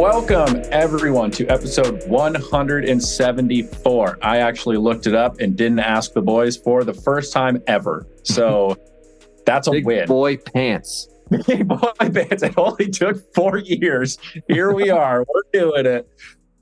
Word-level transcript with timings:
Welcome, 0.00 0.62
everyone, 0.70 1.30
to 1.32 1.46
episode 1.48 2.08
174. 2.08 4.18
I 4.22 4.38
actually 4.38 4.78
looked 4.78 5.06
it 5.06 5.14
up 5.14 5.40
and 5.40 5.54
didn't 5.54 5.80
ask 5.80 6.14
the 6.14 6.22
boys 6.22 6.56
for 6.56 6.84
the 6.84 6.94
first 6.94 7.34
time 7.34 7.62
ever. 7.66 8.06
So 8.22 8.78
that's 9.44 9.68
a 9.68 9.72
Big 9.72 9.84
win. 9.84 10.06
boy 10.06 10.38
pants. 10.38 11.06
Big 11.46 11.68
boy 11.68 11.92
bands. 11.98 12.42
It 12.42 12.54
only 12.56 12.88
took 12.88 13.18
four 13.34 13.58
years. 13.58 14.16
Here 14.48 14.72
we 14.72 14.88
are. 14.90 15.26
We're 15.28 15.60
doing 15.60 15.84
it. 15.84 16.08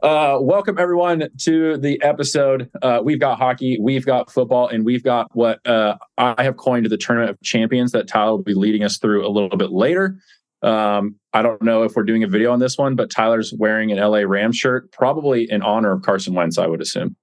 Uh, 0.03 0.39
welcome 0.41 0.77
everyone 0.77 1.29
to 1.43 1.77
the 1.77 2.03
episode. 2.03 2.69
Uh, 2.83 3.03
we've 3.05 3.21
got 3.21 3.39
hockey, 3.39 3.79
we've 3.81 4.05
got 4.05 4.33
football, 4.33 4.67
and 4.67 4.85
we've 4.85 5.05
got 5.05 5.29
what 5.37 5.65
uh, 5.65 5.97
I 6.17 6.43
have 6.43 6.57
coined 6.57 6.87
the 6.87 6.97
tournament 6.97 7.31
of 7.31 7.41
champions 7.43 7.93
that 7.93 8.09
Tyler 8.09 8.33
will 8.33 8.43
be 8.43 8.55
leading 8.55 8.83
us 8.83 8.99
through 8.99 9.25
a 9.25 9.31
little 9.31 9.57
bit 9.57 9.71
later. 9.71 10.19
Um, 10.63 11.17
I 11.33 11.43
don't 11.43 11.63
know 11.63 11.85
if 11.85 11.95
we're 11.95 12.05
doing 12.05 12.25
a 12.25 12.29
video 12.29 12.53
on 12.53 12.59
this 12.59 12.77
one, 12.77 12.97
but 12.97 13.11
Tyler's 13.11 13.53
wearing 13.57 13.93
an 13.93 13.99
LA 13.99 14.19
Rams 14.19 14.57
shirt, 14.57 14.91
probably 14.93 15.51
in 15.51 15.63
honor 15.63 15.93
of 15.93 16.03
Carson 16.03 16.35
Wentz, 16.35 16.59
I 16.59 16.67
would 16.67 16.81
assume. 16.81 17.17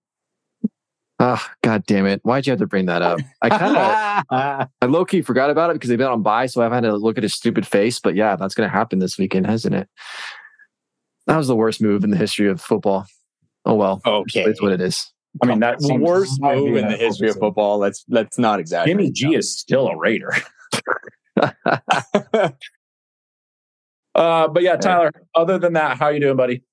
Oh, 1.20 1.42
god 1.64 1.86
damn 1.86 2.06
it. 2.06 2.20
Why'd 2.24 2.46
you 2.46 2.52
have 2.52 2.60
to 2.60 2.68
bring 2.68 2.88
that 2.88 3.02
up? 3.02 3.20
I 3.42 3.50
kind 3.50 3.78
of, 3.78 4.68
I 4.82 4.86
low 4.86 5.06
key 5.06 5.22
forgot 5.22 5.50
about 5.50 5.70
it 5.70 5.74
because 5.74 5.90
they've 5.90 5.98
been 5.98 6.08
on 6.08 6.24
bye, 6.24 6.46
so 6.46 6.62
I've 6.62 6.74
had 6.74 6.82
to 6.82 6.96
look 6.96 7.18
at 7.18 7.24
his 7.24 7.34
stupid 7.34 7.66
face. 7.66 8.00
But 8.00 8.16
yeah, 8.16 8.36
that's 8.36 8.54
going 8.54 8.70
to 8.70 8.74
happen 8.74 9.00
this 9.00 9.18
weekend, 9.18 9.48
hasn't 9.48 9.76
it? 9.76 9.88
That 11.28 11.38
was 11.38 11.48
the 11.48 11.56
worst 11.56 11.82
move 11.82 12.04
in 12.04 12.10
the 12.10 12.18
history 12.18 12.50
of 12.50 12.62
football. 12.62 13.06
Oh 13.66 13.76
well. 13.76 14.02
Okay. 14.06 14.44
It's 14.44 14.62
what 14.62 14.74
it 14.74 14.82
is. 14.82 15.12
I 15.42 15.48
mean, 15.48 15.60
that 15.60 15.80
the 15.80 15.96
worst 15.96 16.40
move 16.40 16.78
in 16.78 16.86
an 16.86 16.92
the 16.92 16.98
history 16.98 17.30
of 17.30 17.38
football. 17.38 17.78
Let's 17.78 18.06
let's 18.10 18.38
not 18.38 18.60
exaggerate. 18.60 18.98
Jimmy 18.98 19.12
G 19.12 19.36
is 19.36 19.58
still 19.58 19.88
a 19.88 19.98
Raider. 19.98 20.32
Uh, 24.16 24.48
but 24.48 24.64
yeah, 24.64 24.78
Tyler. 24.78 25.12
Other 25.36 25.60
than 25.60 25.74
that, 25.74 25.98
how 25.98 26.08
you 26.10 26.20
doing, 26.20 26.38
buddy? 26.38 26.64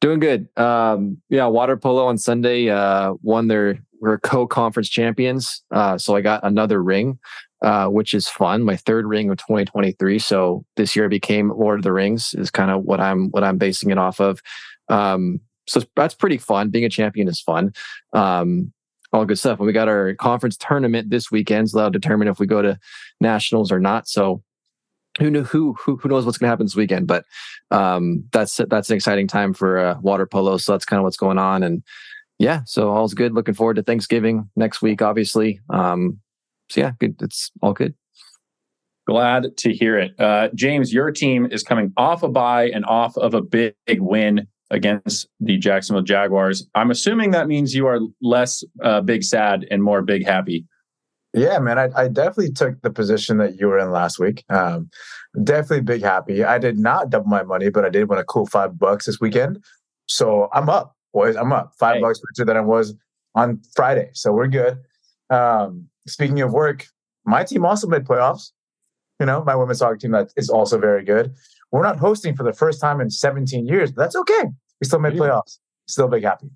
Doing 0.00 0.20
good. 0.20 0.48
Um, 0.58 1.22
yeah, 1.28 1.46
water 1.46 1.76
polo 1.76 2.06
on 2.06 2.18
Sunday 2.18 2.68
uh, 2.68 3.14
won 3.22 3.48
their 3.48 3.78
we're 4.00 4.18
co-conference 4.18 4.88
champions. 4.88 5.62
Uh, 5.70 5.96
so 5.96 6.16
I 6.16 6.22
got 6.22 6.40
another 6.42 6.82
ring, 6.82 7.20
uh, 7.62 7.86
which 7.86 8.14
is 8.14 8.28
fun. 8.28 8.64
My 8.64 8.76
third 8.76 9.06
ring 9.06 9.30
of 9.30 9.38
2023. 9.38 10.18
So 10.18 10.64
this 10.76 10.96
year 10.96 11.04
I 11.04 11.08
became 11.08 11.50
Lord 11.50 11.78
of 11.78 11.84
the 11.84 11.92
Rings 11.92 12.34
is 12.34 12.50
kind 12.50 12.72
of 12.72 12.82
what 12.82 13.00
I'm 13.00 13.30
what 13.30 13.44
I'm 13.44 13.58
basing 13.58 13.90
it 13.90 13.98
off 13.98 14.20
of. 14.20 14.42
Um, 14.88 15.40
so 15.68 15.82
that's 15.94 16.14
pretty 16.14 16.38
fun. 16.38 16.70
Being 16.70 16.84
a 16.84 16.88
champion 16.88 17.28
is 17.28 17.40
fun. 17.40 17.72
Um, 18.12 18.72
all 19.12 19.24
good 19.24 19.38
stuff. 19.38 19.60
And 19.60 19.66
we 19.68 19.72
got 19.72 19.88
our 19.88 20.14
conference 20.14 20.56
tournament 20.56 21.10
this 21.10 21.30
weekend. 21.30 21.70
So 21.70 21.78
that'll 21.78 21.90
determine 21.90 22.26
if 22.26 22.40
we 22.40 22.46
go 22.46 22.60
to 22.60 22.78
nationals 23.20 23.70
or 23.70 23.78
not. 23.78 24.08
So 24.08 24.42
who 25.18 25.30
knew 25.30 25.44
who 25.44 25.74
who 25.74 25.96
who 25.96 26.08
knows 26.08 26.24
what's 26.24 26.38
going 26.38 26.46
to 26.46 26.50
happen 26.50 26.66
this 26.66 26.76
weekend? 26.76 27.06
But 27.06 27.24
um, 27.70 28.24
that's 28.32 28.60
that's 28.68 28.90
an 28.90 28.96
exciting 28.96 29.28
time 29.28 29.54
for 29.54 29.78
uh, 29.78 30.00
water 30.00 30.26
polo. 30.26 30.56
So 30.56 30.72
that's 30.72 30.84
kind 30.84 30.98
of 30.98 31.04
what's 31.04 31.16
going 31.16 31.38
on. 31.38 31.62
And 31.62 31.82
yeah, 32.38 32.62
so 32.64 32.90
all's 32.90 33.14
good. 33.14 33.34
Looking 33.34 33.54
forward 33.54 33.76
to 33.76 33.82
Thanksgiving 33.82 34.48
next 34.56 34.82
week, 34.82 35.02
obviously. 35.02 35.60
Um, 35.70 36.20
so 36.70 36.80
yeah, 36.80 36.92
good. 36.98 37.16
It's 37.20 37.50
all 37.60 37.72
good. 37.72 37.94
Glad 39.06 39.56
to 39.58 39.72
hear 39.72 39.98
it. 39.98 40.18
Uh, 40.18 40.48
James, 40.54 40.92
your 40.92 41.10
team 41.10 41.46
is 41.50 41.62
coming 41.62 41.92
off 41.96 42.22
a 42.22 42.28
bye 42.28 42.68
and 42.68 42.84
off 42.84 43.16
of 43.16 43.34
a 43.34 43.42
big, 43.42 43.74
big 43.86 44.00
win 44.00 44.46
against 44.70 45.28
the 45.40 45.58
Jacksonville 45.58 46.02
Jaguars. 46.02 46.66
I'm 46.74 46.90
assuming 46.90 47.32
that 47.32 47.48
means 47.48 47.74
you 47.74 47.86
are 47.86 47.98
less 48.22 48.64
uh, 48.82 49.00
big 49.02 49.22
sad 49.22 49.66
and 49.70 49.82
more 49.82 50.02
big 50.02 50.24
happy. 50.24 50.64
Yeah, 51.34 51.58
man, 51.60 51.78
I, 51.78 51.88
I 51.96 52.08
definitely 52.08 52.52
took 52.52 52.80
the 52.82 52.90
position 52.90 53.38
that 53.38 53.58
you 53.58 53.66
were 53.66 53.78
in 53.78 53.90
last 53.90 54.18
week. 54.18 54.44
Um, 54.50 54.90
definitely 55.42 55.80
big 55.80 56.02
happy. 56.02 56.44
I 56.44 56.58
did 56.58 56.78
not 56.78 57.08
double 57.08 57.28
my 57.28 57.42
money, 57.42 57.70
but 57.70 57.84
I 57.84 57.88
did 57.88 58.08
win 58.10 58.18
a 58.18 58.24
cool 58.24 58.46
five 58.46 58.78
bucks 58.78 59.06
this 59.06 59.18
weekend. 59.18 59.64
So 60.06 60.48
I'm 60.52 60.68
up, 60.68 60.94
boys. 61.14 61.36
I'm 61.36 61.52
up 61.52 61.72
five 61.78 61.96
Hey. 61.96 62.00
bucks 62.02 62.20
richer 62.30 62.44
than 62.44 62.56
I 62.58 62.60
was 62.60 62.94
on 63.34 63.62
Friday. 63.74 64.10
So 64.12 64.30
we're 64.32 64.46
good. 64.48 64.78
Um, 65.30 65.88
speaking 66.06 66.42
of 66.42 66.52
work, 66.52 66.86
my 67.24 67.44
team 67.44 67.64
also 67.64 67.86
made 67.88 68.04
playoffs. 68.04 68.50
You 69.18 69.24
know, 69.26 69.42
my 69.42 69.54
women's 69.54 69.78
soccer 69.78 69.96
team 69.96 70.10
that 70.10 70.32
is 70.36 70.50
also 70.50 70.78
very 70.78 71.04
good. 71.04 71.32
We're 71.70 71.82
not 71.82 71.98
hosting 71.98 72.36
for 72.36 72.42
the 72.42 72.52
first 72.52 72.78
time 72.80 73.00
in 73.00 73.08
17 73.08 73.66
years, 73.66 73.90
but 73.92 74.02
that's 74.02 74.16
okay. 74.16 74.42
We 74.80 74.84
still 74.86 74.98
made 74.98 75.14
playoffs. 75.14 75.58
Still 75.86 76.08
big 76.08 76.24
happy. 76.24 76.50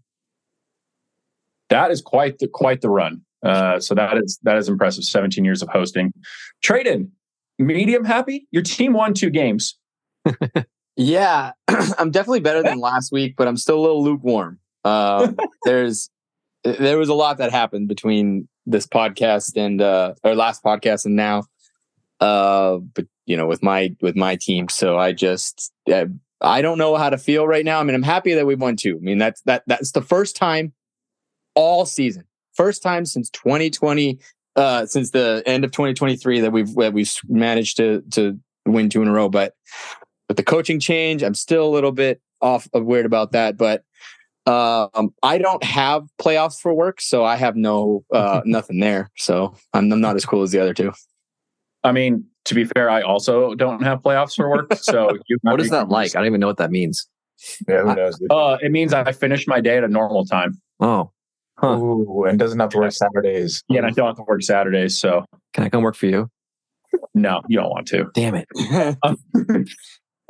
That 1.71 1.91
is 1.91 2.03
quite 2.03 2.39
the 2.39 2.49
quite 2.49 2.81
the 2.83 2.91
run. 2.91 3.23
Uh, 3.45 3.79
so 3.79 3.95
that 3.95 4.17
is 4.19 4.39
that 4.43 4.57
is 4.57 4.69
impressive. 4.69 5.05
17 5.05 5.45
years 5.45 5.63
of 5.63 5.69
hosting. 5.69 6.13
Tradon, 6.65 7.11
medium 7.59 8.05
happy. 8.05 8.47
Your 8.51 8.63
team 8.63 8.93
won 8.93 9.15
two 9.15 9.31
games. 9.31 9.79
Yeah, 10.97 11.53
I'm 11.69 12.11
definitely 12.11 12.41
better 12.41 12.63
than 12.63 12.81
last 12.81 13.13
week, 13.13 13.35
but 13.37 13.47
I'm 13.47 13.59
still 13.59 13.79
a 13.79 13.83
little 13.83 14.03
lukewarm. 14.03 14.59
Um, 14.85 15.37
there's 15.65 16.11
there 16.65 16.99
was 16.99 17.09
a 17.09 17.15
lot 17.15 17.39
that 17.39 17.53
happened 17.53 17.89
between 17.89 18.49
this 18.65 18.87
podcast 18.87 19.57
and 19.57 19.81
uh, 19.81 20.15
or 20.25 20.35
last 20.35 20.65
podcast 20.65 21.05
and 21.05 21.15
now. 21.15 21.45
Uh, 22.19 22.79
but 22.79 23.07
you 23.27 23.37
know, 23.37 23.47
with 23.47 23.63
my 23.63 23.95
with 24.01 24.17
my 24.17 24.37
team, 24.37 24.69
so 24.71 24.99
I 24.99 25.13
just 25.13 25.71
uh, 25.93 26.07
I 26.41 26.63
don't 26.63 26.79
know 26.79 26.97
how 26.97 27.11
to 27.11 27.19
feel 27.19 27.47
right 27.47 27.65
now. 27.65 27.79
I 27.79 27.83
mean, 27.83 27.95
I'm 27.95 28.03
happy 28.03 28.33
that 28.35 28.47
we've 28.47 28.61
won 28.61 28.77
two. 28.77 28.97
I 28.97 29.05
mean, 29.05 29.19
that's 29.19 29.43
that 29.43 29.65
that's 29.67 29.93
the 29.93 30.03
first 30.03 30.35
time 30.35 30.73
all 31.55 31.85
season, 31.85 32.25
first 32.57 32.83
time 32.83 33.05
since 33.05 33.31
2020, 33.31 34.19
uh, 34.57 34.87
since 34.87 35.11
the 35.11 35.43
end 35.47 35.65
of 35.65 35.73
2023 35.73 36.41
that 36.41 36.53
we've 36.53 36.75
that 36.75 36.93
we've 36.93 37.13
managed 37.29 37.77
to 37.79 38.03
to 38.13 38.39
win 38.67 38.89
two 38.89 39.03
in 39.03 39.09
a 39.09 39.13
row. 39.13 39.29
But 39.29 39.55
with 40.29 40.37
the 40.37 40.43
coaching 40.43 40.81
change, 40.81 41.23
I'm 41.23 41.35
still 41.35 41.67
a 41.67 41.71
little 41.71 41.93
bit 41.93 42.21
off 42.41 42.69
of 42.73 42.85
weird 42.85 43.07
about 43.07 43.33
that. 43.33 43.57
But 43.57 43.85
um, 44.47 45.13
I 45.23 45.39
don't 45.39 45.63
have 45.65 46.05
playoffs 46.21 46.61
for 46.61 46.73
work, 46.73 47.01
so 47.01 47.25
I 47.25 47.37
have 47.37 47.57
no 47.57 48.05
uh, 48.13 48.43
nothing 48.47 48.81
there. 48.81 49.11
So 49.17 49.55
I'm, 49.73 49.93
I'm 49.93 50.01
not 50.01 50.17
as 50.17 50.25
cool 50.25 50.43
as 50.43 50.53
the 50.53 50.61
other 50.61 50.75
two. 50.75 50.93
I 51.85 51.93
mean, 51.93 52.25
to 52.47 52.55
be 52.55 52.65
fair, 52.65 52.91
I 52.91 53.03
also 53.03 53.55
don't 53.55 53.83
have 53.83 54.01
playoffs 54.01 54.35
for 54.35 54.49
work. 54.49 54.75
So 54.77 55.17
you 55.29 55.39
What 55.43 55.61
is 55.61 55.71
that 55.71 55.89
like? 55.89 56.15
I 56.15 56.21
don't 56.21 56.27
even 56.27 56.41
know 56.41 56.47
what 56.47 56.59
that 56.59 56.71
means. 56.71 57.09
Yeah, 57.69 57.83
who 57.83 57.95
knows? 57.95 58.19
Uh, 58.31 58.57
it 58.63 58.73
means 58.73 58.93
I 58.93 59.13
finished 59.13 59.47
my 59.47 59.61
day 59.61 59.77
at 59.77 59.85
a 59.85 59.89
normal 59.89 60.25
time. 60.25 60.61
Oh, 60.81 61.11
huh. 61.59 61.79
Ooh, 61.79 62.25
and 62.25 62.39
doesn't 62.39 62.59
have 62.59 62.71
to 62.71 62.79
work 62.79 62.93
Saturdays. 62.93 63.63
Yeah, 63.69 63.79
and 63.79 63.87
I 63.87 63.91
don't 63.91 64.07
have 64.07 64.17
to 64.17 64.23
work 64.23 64.43
Saturdays. 64.43 64.99
So 64.99 65.25
can 65.53 65.65
I 65.65 65.69
come 65.69 65.83
work 65.83 65.97
for 65.97 66.07
you? 66.07 66.31
no, 67.15 67.43
you 67.49 67.59
don't 67.59 67.71
want 67.71 67.87
to. 67.89 68.07
Damn 68.15 68.35
it. 68.35 68.49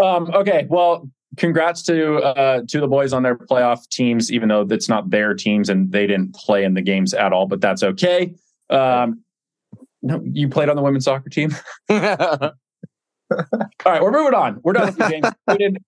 um, 0.03 0.31
okay, 0.35 0.67
well, 0.69 1.09
congrats 1.37 1.83
to 1.85 2.17
uh, 2.17 2.63
to 2.69 2.81
the 2.81 2.89
boys 2.89 3.13
on 3.13 3.23
their 3.23 3.37
playoff 3.37 3.89
teams, 3.89 4.33
even 4.33 4.49
though 4.49 4.65
that's 4.65 4.89
not 4.89 5.11
their 5.11 5.35
teams 5.35 5.69
and 5.69 5.93
they 5.93 6.07
didn't 6.07 6.35
play 6.35 6.65
in 6.65 6.75
the 6.75 6.83
games 6.83 7.15
at 7.15 7.33
all. 7.33 7.47
But 7.47 7.61
that's 7.61 7.83
okay. 7.83 8.35
Um, 8.71 9.23
no, 10.03 10.23
you 10.25 10.49
played 10.49 10.69
on 10.69 10.77
the 10.77 10.83
women's 10.83 11.05
soccer 11.05 11.29
team. 11.29 11.55
All 11.89 12.53
right, 13.85 14.03
we're 14.03 14.13
moving 14.13 14.35
on. 14.35 14.61
We're 14.63 14.75
done 14.75 14.87
with 14.87 14.99
you, 14.99 15.09
James. 15.09 15.35
We 15.49 15.57
didn't- 15.57 15.83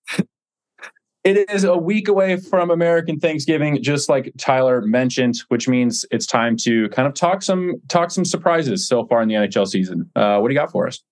It 1.24 1.50
is 1.50 1.64
a 1.64 1.76
week 1.76 2.08
away 2.08 2.36
from 2.36 2.70
American 2.70 3.18
Thanksgiving, 3.18 3.82
just 3.82 4.08
like 4.08 4.32
Tyler 4.38 4.80
mentioned, 4.82 5.34
which 5.48 5.68
means 5.68 6.06
it's 6.10 6.26
time 6.26 6.56
to 6.58 6.88
kind 6.90 7.08
of 7.08 7.14
talk 7.14 7.42
some 7.42 7.74
talk 7.88 8.10
some 8.10 8.24
surprises 8.24 8.86
so 8.86 9.04
far 9.06 9.20
in 9.22 9.28
the 9.28 9.34
NHL 9.34 9.66
season. 9.66 10.08
Uh, 10.14 10.38
what 10.38 10.48
do 10.48 10.54
you 10.54 10.60
got 10.60 10.70
for 10.70 10.86
us? 10.86 11.02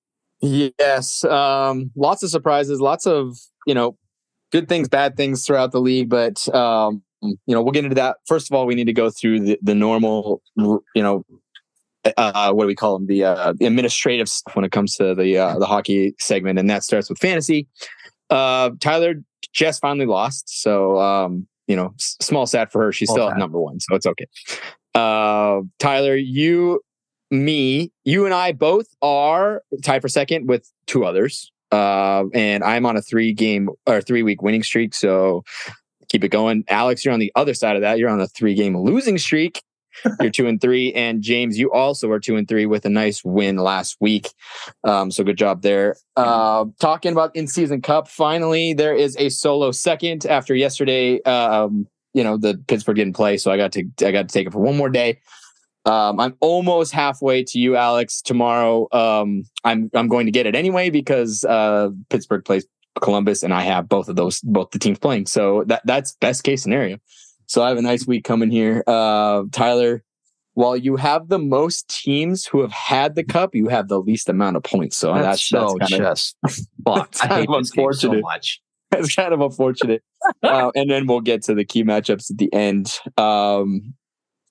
Yes, 0.41 1.25
um, 1.25 1.91
lots 1.97 2.23
of 2.23 2.31
surprises, 2.31 2.81
lots 2.81 3.07
of 3.07 3.37
you 3.67 3.75
know 3.75 3.99
good 4.53 4.69
things, 4.69 4.89
bad 4.89 5.17
things 5.17 5.45
throughout 5.45 5.73
the 5.73 5.81
league. 5.81 6.09
But 6.09 6.47
um, 6.55 7.03
you 7.23 7.37
know, 7.49 7.63
we'll 7.63 7.73
get 7.73 7.85
into 7.85 7.97
that. 7.97 8.19
First 8.27 8.51
of 8.51 8.57
all, 8.57 8.67
we 8.67 8.75
need 8.75 8.87
to 8.87 8.93
go 8.93 9.11
through 9.11 9.41
the, 9.41 9.59
the 9.63 9.75
normal, 9.75 10.43
you 10.57 10.83
know, 10.95 11.25
uh, 12.17 12.53
what 12.53 12.65
do 12.65 12.69
we 12.69 12.75
call 12.75 12.99
them? 12.99 13.07
The, 13.07 13.25
uh, 13.25 13.55
the 13.57 13.67
administrative 13.67 14.29
stuff 14.29 14.55
when 14.55 14.65
it 14.65 14.73
comes 14.73 14.95
to 14.97 15.15
the 15.15 15.39
uh, 15.39 15.59
the 15.59 15.67
hockey 15.67 16.15
segment, 16.21 16.59
and 16.59 16.71
that 16.71 16.85
starts 16.85 17.09
with 17.09 17.19
fantasy. 17.19 17.67
Uh, 18.31 18.71
Tyler 18.81 19.15
just 19.57 19.81
finally 19.81 20.07
lost, 20.07 20.63
so 20.63 21.01
um, 21.01 21.47
you 21.67 21.75
know, 21.75 21.95
s- 21.99 22.17
small 22.21 22.47
sad 22.47 22.71
for 22.71 22.83
her. 22.83 22.93
She's 22.93 23.11
still 23.11 23.29
at 23.31 23.39
number 23.39 23.59
one, 23.59 23.81
so 23.81 23.95
it's 23.97 24.07
okay. 24.07 24.27
Uh, 24.95 25.63
Tyler, 25.79 26.15
you 26.17 26.81
me, 27.31 27.91
you 28.05 28.25
and 28.25 28.35
I 28.35 28.53
both 28.53 28.87
are 29.03 29.63
tied 29.83 30.03
for 30.03 30.09
second 30.09 30.49
with 30.49 30.71
two 30.87 31.05
others. 31.05 31.51
Uh, 31.73 32.25
and 32.33 32.63
I'm 32.63 32.87
on 32.87 32.97
a 32.97 33.03
three 33.03 33.33
game 33.33 33.69
or 33.87 34.01
three 34.01 34.23
week 34.23 34.43
winning 34.43 34.63
streak. 34.63 34.95
So 34.95 35.43
keep 36.09 36.23
it 36.23 36.29
going. 36.29 36.65
Alex, 36.69 37.05
you're 37.05 37.13
on 37.15 37.21
the 37.21 37.33
other 37.35 37.55
side 37.55 37.77
of 37.77 37.83
that. 37.83 37.99
You're 37.99 38.11
on 38.11 38.21
a 38.21 38.29
three 38.29 38.55
game 38.55 38.77
losing 38.77 39.19
streak. 39.19 39.63
You're 40.21 40.31
two 40.31 40.47
and 40.47 40.61
three. 40.61 40.93
And 40.93 41.23
James, 41.23 41.59
you 41.59 41.73
also 41.73 42.11
are 42.11 42.21
two 42.21 42.37
and 42.37 42.47
three 42.47 42.67
with 42.67 42.85
a 42.85 42.91
nice 42.91 43.25
win 43.25 43.57
last 43.57 43.97
week. 44.01 44.33
Um, 44.85 45.11
so 45.11 45.25
good 45.25 45.39
job 45.39 45.63
there. 45.63 45.97
Uh, 46.17 46.67
talking 46.81 47.13
about 47.13 47.35
in 47.37 47.47
season 47.47 47.83
cup, 47.83 48.09
finally, 48.09 48.73
there 48.73 48.95
is 48.95 49.17
a 49.19 49.29
solo 49.29 49.71
second 49.71 50.27
after 50.27 50.55
yesterday. 50.55 51.23
Um, 51.23 51.87
you 52.15 52.25
know, 52.25 52.37
the 52.39 52.63
Pittsburgh 52.67 52.97
didn't 52.97 53.15
play, 53.15 53.37
so 53.37 53.51
I 53.51 53.57
got 53.57 53.73
to 53.73 53.85
I 54.01 54.11
got 54.11 54.29
to 54.29 54.33
take 54.33 54.47
it 54.47 54.53
for 54.53 54.61
one 54.61 54.77
more 54.77 54.89
day. 54.89 55.21
Um, 55.85 56.19
I'm 56.19 56.35
almost 56.41 56.93
halfway 56.93 57.45
to 57.45 57.59
you, 57.59 57.77
Alex. 57.77 58.23
Tomorrow, 58.23 58.89
um, 58.91 59.45
I'm 59.65 59.91
I'm 59.95 60.09
going 60.09 60.27
to 60.27 60.33
get 60.33 60.47
it 60.47 60.57
anyway 60.57 60.91
because 60.91 61.45
uh, 61.45 61.91
Pittsburgh 62.09 62.45
plays 62.45 62.67
Columbus, 63.01 63.43
and 63.43 63.53
I 63.53 63.63
have 63.63 63.89
both 63.89 64.09
of 64.09 64.17
those, 64.17 64.41
both 64.41 64.71
the 64.71 64.79
teams 64.79 64.99
playing. 64.99 65.27
So 65.27 65.65
that 65.67 65.83
that's 65.85 66.17
best 66.21 66.43
case 66.43 66.63
scenario. 66.63 66.99
So 67.47 67.63
I 67.63 67.69
have 67.69 67.79
a 67.79 67.83
nice 67.83 68.07
week 68.07 68.25
coming 68.25 68.51
here. 68.51 68.83
Uh, 68.87 69.45
Tyler, 69.53 70.03
while 70.55 70.77
you 70.77 70.97
have 70.97 71.29
the 71.29 71.39
most 71.39 71.89
teams 71.89 72.47
who 72.47 72.61
have 72.63 72.73
had 72.73 73.15
the 73.15 73.25
cup, 73.25 73.55
you 73.55 73.69
have 73.69 73.89
the 73.89 74.01
least 74.01 74.29
amount 74.29 74.57
of 74.57 74.63
points. 74.63 74.97
So 74.97 75.13
that's, 75.15 75.25
that's 75.25 75.49
so 75.49 75.77
that's 75.81 75.91
kind 75.91 76.03
just 76.03 76.37
fucked. 76.85 77.25
I 77.25 77.41
hate 77.41 77.49
this 77.59 77.71
game 77.71 77.93
so 77.93 78.13
much. 78.21 78.61
It's 78.93 79.15
kind 79.15 79.35
of 79.35 79.41
unfortunate. 79.41 80.03
uh, 80.43 80.71
and 80.75 80.91
then 80.91 81.07
we'll 81.07 81.21
get 81.21 81.43
to 81.45 81.55
the 81.55 81.65
key 81.65 81.85
matchups 81.85 82.31
at 82.31 82.39
the 82.39 82.53
end. 82.53 82.99
Um, 83.19 83.95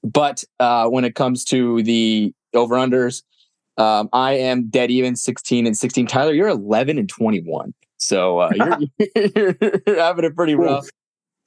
but 0.04 0.44
uh, 0.60 0.88
when 0.88 1.06
it 1.06 1.16
comes 1.16 1.44
to 1.46 1.82
the 1.84 2.34
over 2.54 2.76
unders, 2.76 3.24
um, 3.78 4.10
I 4.14 4.34
am 4.34 4.70
dead 4.70 4.92
even 4.92 5.16
16 5.16 5.66
and 5.66 5.78
16. 5.78 6.08
Tyler, 6.08 6.34
you're 6.34 6.48
11 6.48 6.98
and 6.98 7.10
21. 7.10 7.74
So 7.98 8.40
uh, 8.40 8.52
you're, 8.54 8.78
you're, 9.88 9.98
having 9.98 10.26
it 10.26 10.36
pretty 10.36 10.56
rough. 10.56 10.88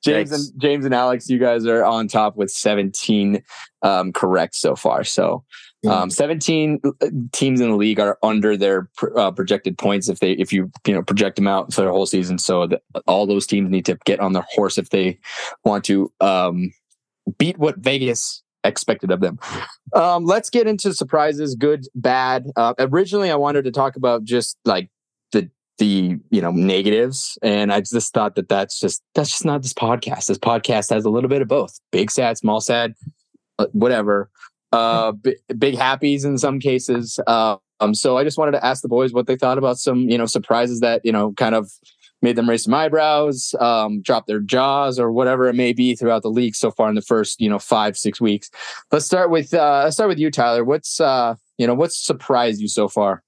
James 0.05 0.31
Thanks. 0.31 0.51
and 0.51 0.61
James 0.61 0.85
and 0.85 0.95
Alex, 0.95 1.29
you 1.29 1.39
guys 1.39 1.67
are 1.67 1.85
on 1.85 2.09
top 2.09 2.37
with 2.37 2.51
17 2.51 3.43
um, 3.83 4.13
correct 4.13 4.55
so 4.55 4.77
far. 4.77 5.05
So 5.05 5.45
um, 5.87 6.11
17 6.11 6.81
uh, 6.85 7.07
teams 7.33 7.61
in 7.61 7.71
the 7.71 7.77
league 7.77 8.01
are 8.01 8.19
under 8.23 8.57
their 8.57 8.91
uh, 9.17 9.31
projected 9.31 9.79
points 9.79 10.09
if 10.09 10.19
they 10.19 10.33
if 10.33 10.53
you 10.53 10.71
you 10.87 10.95
know 10.95 11.03
project 11.03 11.37
them 11.37 11.47
out 11.47 11.73
for 11.73 11.83
the 11.83 11.91
whole 11.91 12.07
season. 12.07 12.39
So 12.39 12.67
the, 12.67 12.81
all 13.07 13.27
those 13.27 13.47
teams 13.47 13.71
need 13.71 13.87
to 13.87 13.97
get 14.05 14.19
on 14.21 14.33
their 14.33 14.47
horse 14.51 14.77
if 14.77 14.91
they 14.91 15.19
want 15.65 15.85
to 15.85 16.13
um, 16.21 16.73
beat 17.39 17.59
what 17.59 17.79
Vegas 17.79 18.43
expected 18.65 19.11
of 19.13 19.21
them. 19.21 19.39
Um, 19.93 20.25
let's 20.25 20.51
get 20.51 20.67
into 20.67 20.93
surprises, 20.93 21.55
good, 21.55 21.87
bad. 21.95 22.47
Uh, 22.57 22.75
originally, 22.79 23.31
I 23.31 23.37
wanted 23.37 23.65
to 23.65 23.71
talk 23.71 23.95
about 23.95 24.25
just 24.25 24.59
like 24.65 24.91
the 25.79 26.19
you 26.31 26.41
know 26.41 26.51
negatives, 26.51 27.39
and 27.43 27.73
I 27.73 27.81
just 27.81 28.13
thought 28.13 28.35
that 28.37 28.49
that's 28.49 28.79
just 28.79 29.03
that's 29.15 29.31
just 29.31 29.45
not 29.45 29.63
this 29.63 29.73
podcast. 29.73 30.27
This 30.27 30.39
podcast 30.39 30.91
has 30.91 31.05
a 31.05 31.11
little 31.11 31.31
bit 31.31 31.43
of 31.43 31.49
both, 31.49 31.79
big 31.91 32.11
sad, 32.11 32.37
small 32.39 32.61
sad, 32.61 32.95
uh, 33.59 33.67
whatever. 33.73 34.31
Uh, 34.71 35.13
b- 35.13 35.37
big 35.57 35.75
happies 35.77 36.27
in 36.27 36.37
some 36.37 36.61
cases. 36.61 37.19
Uh, 37.27 37.57
um, 37.81 37.95
so 37.95 38.19
I 38.19 38.25
just 38.25 38.37
wanted 38.37 38.53
to 38.53 38.65
ask 38.65 38.83
the 38.83 38.89
boys 38.89 39.13
what 39.13 39.27
they 39.27 39.37
thought 39.37 39.57
about 39.57 39.79
some 39.79 40.09
you 40.09 40.19
know 40.19 40.27
surprises 40.27 40.81
that 40.81 41.01
you 41.05 41.13
know 41.13 41.33
kind 41.33 41.55
of 41.55 41.71
made 42.21 42.37
them 42.37 42.49
raise 42.49 42.65
some 42.65 42.75
eyebrows, 42.75 43.55
um, 43.61 44.03
drop 44.03 44.27
their 44.27 44.41
jaws, 44.41 44.99
or 44.99 45.13
whatever 45.13 45.47
it 45.47 45.55
may 45.55 45.73
be 45.73 45.95
throughout 45.95 46.23
the 46.23 46.31
league 46.31 46.57
so 46.57 46.71
far 46.71 46.89
in 46.89 46.95
the 46.95 47.03
first, 47.03 47.41
you 47.41 47.49
know, 47.49 47.59
five 47.59 47.97
six 47.97 48.21
weeks. 48.21 48.51
Let's 48.91 49.07
start 49.07 49.31
with 49.31 49.55
uh, 49.55 49.83
let's 49.85 49.97
start 49.97 50.09
with 50.09 50.19
you, 50.19 50.31
Tyler. 50.31 50.65
What's 50.65 51.01
uh, 51.01 51.37
you 51.57 51.67
know 51.67 51.75
what's 51.75 51.99
surprised 51.99 52.61
you 52.61 52.69
so 52.69 52.89
far? 52.89 53.23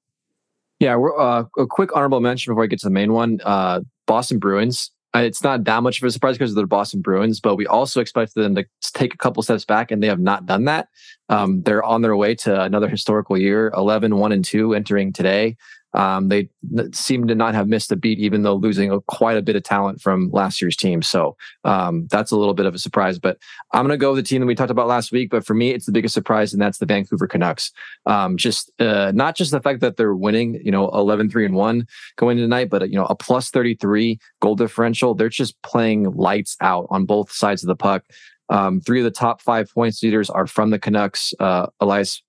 Yeah, 0.81 0.97
uh, 0.97 1.45
a 1.59 1.67
quick 1.67 1.95
honorable 1.95 2.21
mention 2.21 2.51
before 2.51 2.65
I 2.65 2.67
get 2.67 2.81
to 2.81 2.87
the 2.87 2.91
main 2.91 3.13
one. 3.13 3.39
Uh, 3.45 3.81
Boston 4.07 4.39
Bruins. 4.39 4.91
Uh, 5.15 5.21
it's 5.21 5.43
not 5.43 5.65
that 5.65 5.83
much 5.83 6.01
of 6.01 6.07
a 6.07 6.11
surprise 6.11 6.39
because 6.39 6.53
of 6.53 6.57
the 6.57 6.67
Boston 6.67 7.03
Bruins, 7.03 7.41
but 7.41 7.57
we 7.57 7.67
also 7.67 8.01
expected 8.01 8.43
them 8.43 8.55
to 8.55 8.65
take 8.95 9.13
a 9.13 9.17
couple 9.17 9.43
steps 9.43 9.65
back, 9.65 9.91
and 9.91 10.03
they 10.03 10.07
have 10.07 10.21
not 10.21 10.47
done 10.47 10.65
that. 10.65 10.89
Um, 11.29 11.63
they're 11.63 11.83
on 11.83 12.01
their 12.01 12.17
way 12.17 12.35
to 12.37 12.63
another 12.63 12.89
historical 12.89 13.37
year 13.37 13.73
11 13.77 14.17
1 14.17 14.33
and 14.33 14.45
2 14.45 14.73
entering 14.75 15.13
today. 15.13 15.57
Um, 15.93 16.29
they 16.29 16.49
seem 16.93 17.27
to 17.27 17.35
not 17.35 17.55
have 17.55 17.69
missed 17.69 17.91
a 17.91 17.97
beat, 17.97 18.19
even 18.19 18.43
though 18.43 18.55
losing 18.55 18.91
a, 18.91 19.01
quite 19.03 19.37
a 19.37 19.43
bit 19.43 19.57
of 19.57 19.63
talent 19.63 20.01
from 20.01 20.31
last 20.31 20.61
year's 20.61 20.77
team. 20.77 21.03
So 21.03 21.37
um, 21.65 22.07
that's 22.11 22.31
a 22.31 22.37
little 22.37 22.55
bit 22.55 22.67
of 22.67 22.75
a 22.75 22.79
surprise. 22.79 23.19
But 23.19 23.39
I'm 23.73 23.85
going 23.87 23.99
to 23.99 24.01
go 24.01 24.13
with 24.13 24.25
the 24.25 24.29
team 24.29 24.41
that 24.41 24.47
we 24.47 24.55
talked 24.55 24.71
about 24.71 24.87
last 24.87 25.11
week. 25.11 25.31
But 25.31 25.45
for 25.45 25.55
me, 25.55 25.71
it's 25.71 25.87
the 25.87 25.93
biggest 25.93 26.15
surprise, 26.15 26.53
and 26.53 26.63
that's 26.63 26.79
the 26.79 26.87
Vancouver 26.87 27.27
Canucks. 27.27 27.73
Um, 28.07 28.37
just 28.37 28.71
uh, 28.81 29.13
not 29.15 29.37
just 29.37 29.51
the 29.51 29.61
fact 29.61 29.81
that 29.81 29.97
they're 29.97 30.15
winning, 30.15 30.61
you 30.65 30.71
know, 30.71 30.89
11 30.91 31.31
3 31.31 31.47
and 31.47 31.55
1 31.55 31.87
going 32.17 32.37
tonight, 32.37 32.71
but, 32.71 32.89
you 32.89 32.97
know, 32.97 33.07
a 33.07 33.17
plus 33.17 33.51
33 33.51 34.19
goal 34.41 34.55
differential. 34.55 35.15
They're 35.15 35.29
just 35.29 35.61
playing 35.63 36.05
lights 36.13 36.57
out 36.61 36.87
on 36.91 37.05
both 37.05 37.33
sides 37.33 37.63
of 37.63 37.69
the 37.69 37.77
puck. 37.77 38.05
Um, 38.49 38.81
three 38.81 38.99
of 38.99 39.05
the 39.05 39.11
top 39.13 39.41
five 39.41 39.73
points 39.73 40.03
leaders 40.03 40.29
are 40.29 40.47
from 40.47 40.71
the 40.71 40.79
Canucks 40.79 41.33
uh, 41.39 41.67
Elias 41.79 42.23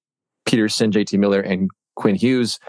Pettersson, 0.47 0.91
JT 0.91 1.17
Miller, 1.17 1.41
and 1.41 1.69
Quinn 1.95 2.15
Hughes 2.15 2.59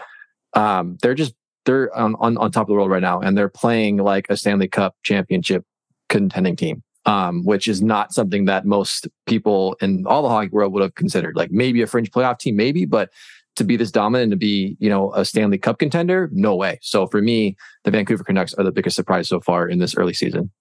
um, 0.53 0.97
they're 1.01 1.15
just 1.15 1.33
they're 1.65 1.95
on, 1.95 2.15
on, 2.19 2.37
on 2.37 2.51
top 2.51 2.63
of 2.63 2.67
the 2.67 2.73
world 2.73 2.89
right 2.89 3.01
now, 3.01 3.19
and 3.21 3.37
they're 3.37 3.49
playing 3.49 3.97
like 3.97 4.27
a 4.29 4.37
Stanley 4.37 4.67
Cup 4.67 4.95
championship 5.03 5.65
contending 6.09 6.55
team. 6.55 6.83
Um, 7.05 7.43
which 7.43 7.67
is 7.67 7.81
not 7.81 8.13
something 8.13 8.45
that 8.45 8.65
most 8.65 9.09
people 9.25 9.75
in 9.81 10.07
all 10.07 10.23
the 10.23 10.29
hockey 10.29 10.51
world 10.51 10.71
would 10.71 10.81
have 10.81 10.95
considered. 10.95 11.35
Like 11.35 11.51
maybe 11.51 11.81
a 11.81 11.87
fringe 11.87 12.11
playoff 12.11 12.39
team, 12.39 12.55
maybe, 12.55 12.85
but 12.85 13.09
to 13.55 13.63
be 13.63 13.75
this 13.75 13.91
dominant 13.91 14.23
and 14.23 14.31
to 14.31 14.37
be, 14.37 14.77
you 14.79 14.89
know, 14.89 15.13
a 15.13 15.25
Stanley 15.25 15.57
Cup 15.57 15.79
contender, 15.79 16.29
no 16.31 16.55
way. 16.55 16.79
So 16.81 17.07
for 17.07 17.21
me, 17.21 17.55
the 17.83 17.91
Vancouver 17.91 18.23
Canucks 18.23 18.53
are 18.53 18.63
the 18.63 18.71
biggest 18.71 18.95
surprise 18.95 19.27
so 19.27 19.39
far 19.39 19.67
in 19.67 19.79
this 19.79 19.95
early 19.95 20.13
season. 20.13 20.51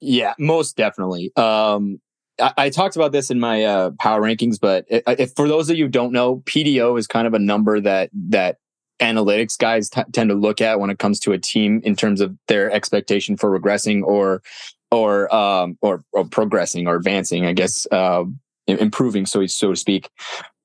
Yeah, 0.00 0.32
most 0.38 0.76
definitely. 0.76 1.30
Um, 1.36 2.00
I, 2.40 2.52
I 2.56 2.70
talked 2.70 2.96
about 2.96 3.12
this 3.12 3.30
in 3.30 3.38
my 3.38 3.64
uh, 3.64 3.90
power 3.98 4.20
rankings, 4.20 4.58
but 4.58 4.86
if, 4.88 5.34
for 5.34 5.46
those 5.46 5.70
of 5.70 5.76
you 5.76 5.84
who 5.84 5.90
don't 5.90 6.12
know, 6.12 6.38
PDO 6.46 6.98
is 6.98 7.06
kind 7.06 7.26
of 7.26 7.34
a 7.34 7.38
number 7.38 7.80
that 7.80 8.10
that 8.28 8.56
analytics 9.00 9.58
guys 9.58 9.88
t- 9.88 10.02
tend 10.12 10.30
to 10.30 10.36
look 10.36 10.60
at 10.60 10.80
when 10.80 10.90
it 10.90 10.98
comes 10.98 11.18
to 11.20 11.32
a 11.32 11.38
team 11.38 11.80
in 11.84 11.96
terms 11.96 12.20
of 12.20 12.36
their 12.48 12.70
expectation 12.70 13.36
for 13.36 13.58
regressing 13.58 14.02
or 14.02 14.42
or 14.90 15.32
um 15.34 15.78
or, 15.82 16.02
or 16.12 16.24
progressing 16.24 16.86
or 16.86 16.96
advancing 16.96 17.46
i 17.46 17.52
guess 17.52 17.86
uh 17.92 18.24
improving 18.66 19.26
so 19.26 19.44
so 19.46 19.70
to 19.70 19.76
speak 19.76 20.08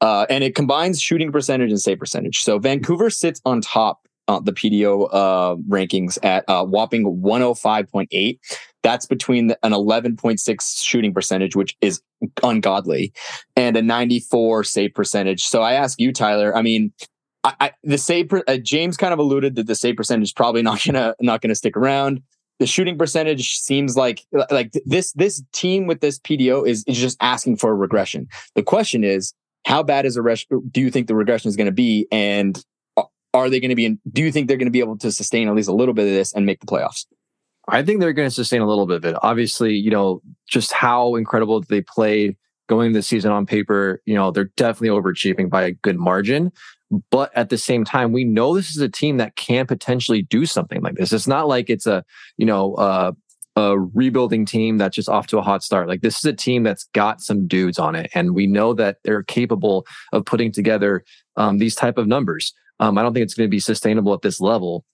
uh 0.01 0.25
and 0.29 0.43
it 0.43 0.55
combines 0.55 1.01
shooting 1.01 1.31
percentage 1.31 1.69
and 1.69 1.81
save 1.81 1.99
percentage 1.99 2.39
so 2.39 2.59
vancouver 2.59 3.09
sits 3.09 3.41
on 3.45 3.61
top 3.61 4.05
uh, 4.27 4.39
the 4.39 4.53
PDO 4.53 5.09
uh, 5.11 5.55
rankings 5.69 6.17
at 6.23 6.43
uh, 6.47 6.65
whopping 6.65 7.21
105.8. 7.21 8.39
That's 8.83 9.05
between 9.05 9.51
an 9.63 9.71
11.6 9.71 10.83
shooting 10.83 11.13
percentage, 11.13 11.55
which 11.55 11.75
is 11.81 12.01
ungodly, 12.43 13.13
and 13.55 13.75
a 13.77 13.81
94 13.81 14.63
save 14.63 14.93
percentage. 14.93 15.43
So 15.43 15.61
I 15.61 15.73
ask 15.73 15.99
you, 15.99 16.11
Tyler. 16.11 16.55
I 16.55 16.61
mean, 16.61 16.93
I, 17.45 17.53
I, 17.59 17.71
the 17.83 17.99
save 17.99 18.33
uh, 18.33 18.57
James 18.57 18.97
kind 18.97 19.13
of 19.13 19.19
alluded 19.19 19.55
that 19.55 19.67
the 19.67 19.75
save 19.75 19.95
percentage 19.95 20.29
is 20.29 20.33
probably 20.33 20.61
not 20.63 20.83
gonna 20.83 21.15
not 21.21 21.41
gonna 21.41 21.55
stick 21.55 21.77
around. 21.77 22.21
The 22.59 22.65
shooting 22.65 22.97
percentage 22.97 23.59
seems 23.59 23.95
like 23.95 24.25
like 24.49 24.73
this 24.85 25.11
this 25.13 25.43
team 25.53 25.87
with 25.87 26.01
this 26.01 26.19
PDO 26.19 26.67
is 26.67 26.83
is 26.87 26.97
just 26.97 27.17
asking 27.21 27.57
for 27.57 27.71
a 27.71 27.75
regression. 27.75 28.27
The 28.55 28.63
question 28.63 29.03
is, 29.03 29.33
how 29.65 29.83
bad 29.83 30.05
is 30.05 30.17
a 30.17 30.21
res- 30.21 30.45
do 30.71 30.81
you 30.81 30.89
think 30.89 31.07
the 31.07 31.15
regression 31.15 31.49
is 31.49 31.55
going 31.55 31.67
to 31.67 31.73
be, 31.73 32.07
and 32.11 32.63
are 33.33 33.49
they 33.49 33.59
going 33.59 33.69
to 33.69 33.75
be? 33.75 33.85
In, 33.85 33.99
do 34.11 34.23
you 34.23 34.31
think 34.31 34.47
they're 34.47 34.57
going 34.57 34.67
to 34.67 34.71
be 34.71 34.79
able 34.79 34.97
to 34.99 35.11
sustain 35.11 35.47
at 35.47 35.55
least 35.55 35.69
a 35.69 35.73
little 35.73 35.93
bit 35.93 36.07
of 36.07 36.13
this 36.13 36.33
and 36.33 36.45
make 36.45 36.61
the 36.61 36.65
playoffs? 36.65 37.05
I 37.67 37.83
think 37.83 37.99
they're 37.99 38.13
going 38.13 38.29
to 38.29 38.33
sustain 38.33 38.61
a 38.61 38.67
little 38.67 38.85
bit 38.85 38.97
of 38.97 39.05
it. 39.05 39.15
Obviously, 39.21 39.75
you 39.75 39.91
know 39.91 40.21
just 40.47 40.71
how 40.71 41.15
incredible 41.15 41.61
they 41.61 41.81
played 41.81 42.37
going 42.67 42.93
the 42.93 43.01
season 43.03 43.31
on 43.31 43.45
paper. 43.45 44.01
You 44.05 44.15
know 44.15 44.31
they're 44.31 44.51
definitely 44.55 44.97
overachieving 44.97 45.49
by 45.49 45.63
a 45.63 45.71
good 45.71 45.99
margin. 45.99 46.51
But 47.09 47.35
at 47.35 47.49
the 47.49 47.57
same 47.57 47.83
time, 47.83 48.11
we 48.11 48.23
know 48.23 48.55
this 48.55 48.69
is 48.69 48.81
a 48.81 48.89
team 48.89 49.17
that 49.17 49.35
can 49.35 49.65
potentially 49.65 50.21
do 50.23 50.45
something 50.45 50.81
like 50.81 50.95
this. 50.95 51.11
It's 51.11 51.27
not 51.27 51.47
like 51.47 51.69
it's 51.69 51.87
a, 51.87 52.03
you 52.37 52.45
know, 52.45 52.75
uh, 52.75 53.11
a 53.55 53.79
rebuilding 53.79 54.45
team 54.45 54.77
that's 54.77 54.95
just 54.95 55.09
off 55.09 55.27
to 55.27 55.37
a 55.37 55.41
hot 55.41 55.63
start. 55.63 55.87
Like 55.87 56.01
this 56.01 56.17
is 56.17 56.25
a 56.25 56.33
team 56.33 56.63
that's 56.63 56.85
got 56.93 57.21
some 57.21 57.47
dudes 57.47 57.79
on 57.79 57.95
it, 57.95 58.11
and 58.13 58.35
we 58.35 58.47
know 58.47 58.73
that 58.73 58.97
they're 59.03 59.23
capable 59.23 59.85
of 60.13 60.25
putting 60.25 60.51
together 60.51 61.03
um, 61.37 61.57
these 61.57 61.75
type 61.75 61.97
of 61.97 62.07
numbers. 62.07 62.53
Um, 62.79 62.97
I 62.97 63.01
don't 63.01 63.13
think 63.13 63.23
it's 63.23 63.33
going 63.33 63.47
to 63.47 63.51
be 63.51 63.59
sustainable 63.59 64.13
at 64.13 64.21
this 64.21 64.41
level. 64.41 64.85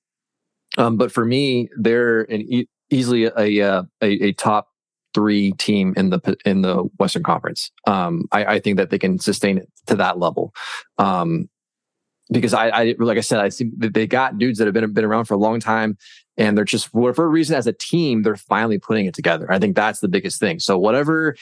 Um, 0.77 0.95
but 0.95 1.11
for 1.11 1.25
me, 1.25 1.69
they're 1.77 2.21
an 2.21 2.41
e- 2.41 2.69
easily 2.89 3.25
a, 3.25 3.59
a, 3.59 3.87
a 4.01 4.33
top 4.33 4.67
three 5.13 5.51
team 5.53 5.93
in 5.97 6.09
the 6.09 6.37
in 6.45 6.61
the 6.61 6.83
Western 6.99 7.23
Conference. 7.23 7.71
Um, 7.87 8.25
I, 8.31 8.45
I, 8.45 8.59
think 8.59 8.77
that 8.77 8.89
they 8.89 8.99
can 8.99 9.19
sustain 9.19 9.57
it 9.57 9.69
to 9.87 9.95
that 9.95 10.19
level. 10.19 10.53
Because 12.31 12.53
I, 12.53 12.69
I 12.69 12.95
like 12.97 13.17
I 13.17 13.21
said, 13.21 13.39
I 13.39 13.49
see 13.49 13.69
that 13.77 13.93
they 13.93 14.07
got 14.07 14.37
dudes 14.37 14.57
that 14.59 14.65
have 14.65 14.73
been 14.73 14.93
been 14.93 15.05
around 15.05 15.25
for 15.25 15.33
a 15.33 15.37
long 15.37 15.59
time, 15.59 15.97
and 16.37 16.57
they're 16.57 16.63
just 16.63 16.87
for 16.87 17.01
whatever 17.01 17.29
reason 17.29 17.55
as 17.55 17.67
a 17.67 17.73
team, 17.73 18.23
they're 18.23 18.35
finally 18.35 18.79
putting 18.79 19.05
it 19.05 19.13
together. 19.13 19.51
I 19.51 19.59
think 19.59 19.75
that's 19.75 19.99
the 19.99 20.07
biggest 20.07 20.39
thing. 20.39 20.59
So 20.59 20.77
whatever 20.77 21.35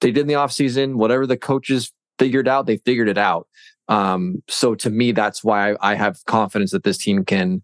they 0.00 0.10
did 0.10 0.22
in 0.22 0.26
the 0.26 0.34
offseason, 0.34 0.96
whatever 0.96 1.26
the 1.26 1.38
coaches 1.38 1.92
figured 2.18 2.48
out, 2.48 2.66
they 2.66 2.76
figured 2.78 3.08
it 3.08 3.18
out. 3.18 3.48
Um, 3.88 4.42
so 4.48 4.74
to 4.74 4.90
me, 4.90 5.12
that's 5.12 5.42
why 5.44 5.76
I 5.80 5.94
have 5.94 6.24
confidence 6.26 6.72
that 6.72 6.84
this 6.84 6.98
team 6.98 7.24
can 7.24 7.62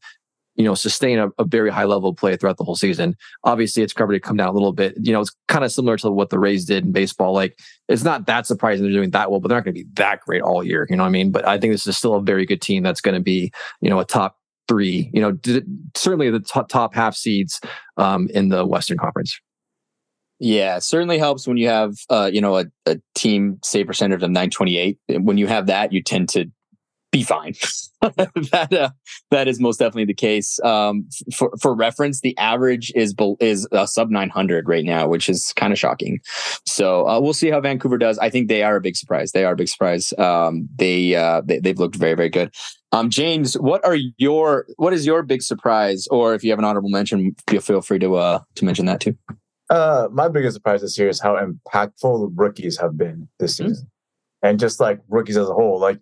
you 0.56 0.64
know, 0.64 0.74
sustain 0.74 1.18
a, 1.18 1.28
a, 1.38 1.44
very 1.44 1.70
high 1.70 1.84
level 1.84 2.10
of 2.10 2.16
play 2.16 2.36
throughout 2.36 2.58
the 2.58 2.64
whole 2.64 2.76
season. 2.76 3.16
Obviously, 3.44 3.82
it's 3.82 3.92
covered 3.92 4.12
to 4.12 4.20
come 4.20 4.36
down 4.36 4.48
a 4.48 4.52
little 4.52 4.72
bit. 4.72 4.94
You 5.00 5.12
know, 5.12 5.20
it's 5.20 5.34
kind 5.48 5.64
of 5.64 5.72
similar 5.72 5.96
to 5.98 6.10
what 6.10 6.30
the 6.30 6.38
Rays 6.38 6.64
did 6.64 6.84
in 6.84 6.92
baseball. 6.92 7.32
Like, 7.32 7.58
it's 7.88 8.04
not 8.04 8.26
that 8.26 8.46
surprising 8.46 8.84
they're 8.84 8.92
doing 8.92 9.10
that 9.10 9.30
well, 9.30 9.40
but 9.40 9.48
they're 9.48 9.58
not 9.58 9.64
going 9.64 9.74
to 9.74 9.84
be 9.84 9.88
that 9.94 10.20
great 10.20 10.42
all 10.42 10.62
year. 10.62 10.86
You 10.90 10.96
know 10.96 11.04
what 11.04 11.08
I 11.08 11.12
mean? 11.12 11.30
But 11.30 11.46
I 11.46 11.58
think 11.58 11.72
this 11.72 11.86
is 11.86 11.96
still 11.96 12.14
a 12.14 12.22
very 12.22 12.44
good 12.44 12.60
team 12.60 12.82
that's 12.82 13.00
going 13.00 13.14
to 13.14 13.20
be, 13.20 13.50
you 13.80 13.88
know, 13.88 13.98
a 13.98 14.04
top 14.04 14.36
three, 14.68 15.10
you 15.12 15.20
know, 15.20 15.32
d- 15.32 15.62
certainly 15.96 16.30
the 16.30 16.40
top, 16.40 16.68
top 16.68 16.94
half 16.94 17.14
seeds 17.14 17.60
um, 17.96 18.28
in 18.34 18.48
the 18.48 18.66
Western 18.66 18.98
Conference. 18.98 19.38
Yeah, 20.38 20.80
certainly 20.80 21.18
helps 21.18 21.46
when 21.46 21.56
you 21.56 21.68
have, 21.68 21.94
uh, 22.10 22.28
you 22.32 22.40
know, 22.40 22.58
a, 22.58 22.66
a 22.86 23.00
team 23.14 23.58
save 23.62 23.86
percentage 23.86 24.22
of 24.22 24.30
928. 24.30 24.98
When 25.20 25.38
you 25.38 25.46
have 25.46 25.66
that, 25.66 25.92
you 25.92 26.02
tend 26.02 26.28
to 26.30 26.50
be 27.12 27.22
fine. 27.22 27.54
that 28.00 28.72
uh, 28.72 28.90
that 29.30 29.46
is 29.46 29.60
most 29.60 29.78
definitely 29.78 30.06
the 30.06 30.14
case. 30.14 30.58
Um, 30.64 31.06
for 31.32 31.52
for 31.60 31.72
reference, 31.72 32.20
the 32.20 32.36
average 32.38 32.90
is 32.96 33.14
is 33.38 33.68
uh, 33.70 33.86
sub 33.86 34.10
900 34.10 34.66
right 34.66 34.84
now, 34.84 35.06
which 35.06 35.28
is 35.28 35.52
kind 35.54 35.72
of 35.72 35.78
shocking. 35.78 36.18
So 36.66 37.06
uh, 37.06 37.20
we'll 37.20 37.34
see 37.34 37.50
how 37.50 37.60
Vancouver 37.60 37.98
does. 37.98 38.18
I 38.18 38.30
think 38.30 38.48
they 38.48 38.64
are 38.64 38.76
a 38.76 38.80
big 38.80 38.96
surprise. 38.96 39.30
They 39.30 39.44
are 39.44 39.52
a 39.52 39.56
big 39.56 39.68
surprise. 39.68 40.12
Um, 40.18 40.68
they, 40.74 41.14
uh, 41.14 41.42
they 41.44 41.60
they've 41.60 41.78
looked 41.78 41.94
very 41.94 42.14
very 42.14 42.30
good. 42.30 42.52
Um, 42.90 43.08
James, 43.08 43.54
what 43.54 43.84
are 43.84 43.96
your 44.16 44.66
what 44.76 44.92
is 44.92 45.06
your 45.06 45.22
big 45.22 45.42
surprise? 45.42 46.08
Or 46.08 46.34
if 46.34 46.42
you 46.42 46.50
have 46.50 46.58
an 46.58 46.64
honorable 46.64 46.90
mention, 46.90 47.36
feel 47.46 47.60
feel 47.60 47.82
free 47.82 48.00
to 48.00 48.16
uh 48.16 48.40
to 48.56 48.64
mention 48.64 48.86
that 48.86 49.00
too. 49.00 49.16
Uh, 49.70 50.08
my 50.12 50.28
biggest 50.28 50.54
surprise 50.54 50.80
this 50.82 50.98
year 50.98 51.08
is 51.08 51.20
how 51.20 51.36
impactful 51.36 52.20
the 52.20 52.32
rookies 52.34 52.78
have 52.78 52.98
been 52.98 53.28
this 53.38 53.58
hmm. 53.58 53.68
season, 53.68 53.86
mm-hmm. 53.86 54.48
and 54.48 54.58
just 54.58 54.80
like 54.80 55.00
rookies 55.08 55.36
as 55.36 55.48
a 55.48 55.54
whole. 55.54 55.78
Like 55.78 56.00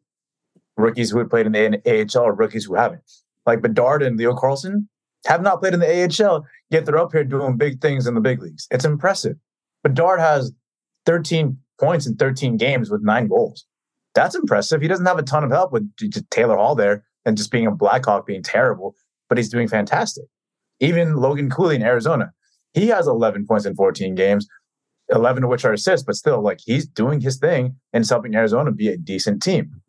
rookies 0.80 1.10
who 1.10 1.18
had 1.18 1.30
played 1.30 1.46
in 1.46 1.52
the 1.52 1.80
AHL 1.87 2.25
or 2.25 2.34
rookies 2.34 2.64
who 2.64 2.75
haven't. 2.75 3.02
Like 3.46 3.62
Bedard 3.62 4.02
and 4.02 4.18
Leo 4.18 4.34
Carlsson 4.34 4.88
have 5.26 5.42
not 5.42 5.60
played 5.60 5.75
in 5.75 5.80
the 5.80 6.26
AHL, 6.26 6.44
yet 6.70 6.87
they're 6.87 6.99
up 6.99 7.12
here 7.12 7.25
doing 7.25 7.56
big 7.56 7.80
things 7.80 8.06
in 8.06 8.14
the 8.14 8.20
big 8.20 8.42
leagues. 8.42 8.66
It's 8.70 8.84
impressive. 8.84 9.37
Bedard 9.82 10.20
has 10.20 10.52
13 11.06 11.56
points 11.78 12.06
in 12.06 12.16
13 12.16 12.56
games 12.56 12.90
with 12.90 13.02
nine 13.02 13.28
goals. 13.28 13.66
That's 14.14 14.34
impressive. 14.34 14.82
He 14.82 14.88
doesn't 14.88 15.06
have 15.06 15.18
a 15.18 15.22
ton 15.22 15.44
of 15.44 15.50
help 15.50 15.72
with 15.72 15.90
Taylor 16.30 16.56
Hall 16.56 16.75
there 16.75 17.04
and 17.25 17.37
just 17.37 17.50
being 17.50 17.66
a 17.66 17.70
Blackhawk 17.70 18.26
being 18.26 18.42
terrible, 18.42 18.94
but 19.28 19.38
he's 19.38 19.49
doing 19.49 19.68
fantastic. 19.68 20.25
Even 20.80 21.16
Logan 21.16 21.50
Cooley 21.50 21.76
in 21.76 21.82
Arizona, 21.82 22.32
he 22.72 22.88
has 22.88 23.06
11 23.06 23.46
points 23.46 23.66
in 23.66 23.75
14 23.75 24.14
games, 24.14 24.49
11 25.10 25.44
of 25.44 25.50
which 25.50 25.64
are 25.64 25.72
assists, 25.72 26.04
but 26.04 26.16
still, 26.16 26.42
like 26.42 26.60
he's 26.64 26.87
doing 26.87 27.20
his 27.20 27.38
thing 27.38 27.76
and 27.92 28.08
helping 28.08 28.34
Arizona 28.34 28.72
be 28.72 28.88
a 28.88 28.96
decent 28.96 29.42
team. 29.42 29.80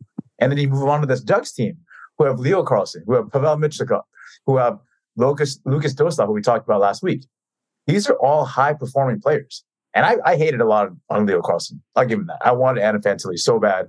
And 0.42 0.50
then 0.50 0.58
you 0.58 0.68
move 0.68 0.88
on 0.88 1.00
to 1.00 1.06
this 1.06 1.20
Ducks 1.20 1.52
team, 1.52 1.78
who 2.18 2.24
have 2.24 2.40
Leo 2.40 2.64
Carlsson, 2.64 3.02
who 3.06 3.14
have 3.14 3.30
Pavel 3.30 3.56
Mintyukov, 3.56 4.02
who 4.44 4.56
have 4.56 4.76
Lukas 5.16 5.60
Lukas 5.64 5.94
Dostal, 5.94 6.26
who 6.26 6.32
we 6.32 6.42
talked 6.42 6.66
about 6.66 6.80
last 6.80 7.00
week. 7.00 7.24
These 7.86 8.08
are 8.10 8.16
all 8.16 8.44
high 8.44 8.72
performing 8.72 9.20
players. 9.20 9.64
And 9.94 10.04
I, 10.04 10.16
I 10.24 10.36
hated 10.36 10.60
a 10.60 10.64
lot 10.64 10.88
on 11.10 11.26
Leo 11.26 11.42
Carlsson. 11.42 11.80
I'll 11.94 12.06
give 12.06 12.18
him 12.18 12.26
that. 12.26 12.38
I 12.44 12.50
wanted 12.50 12.82
Adam 12.82 13.00
Fantilli 13.00 13.38
so 13.38 13.60
bad. 13.60 13.88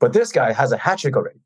But 0.00 0.12
this 0.12 0.32
guy 0.32 0.52
has 0.52 0.72
a 0.72 0.76
hat 0.76 0.98
trick 0.98 1.16
already. 1.16 1.38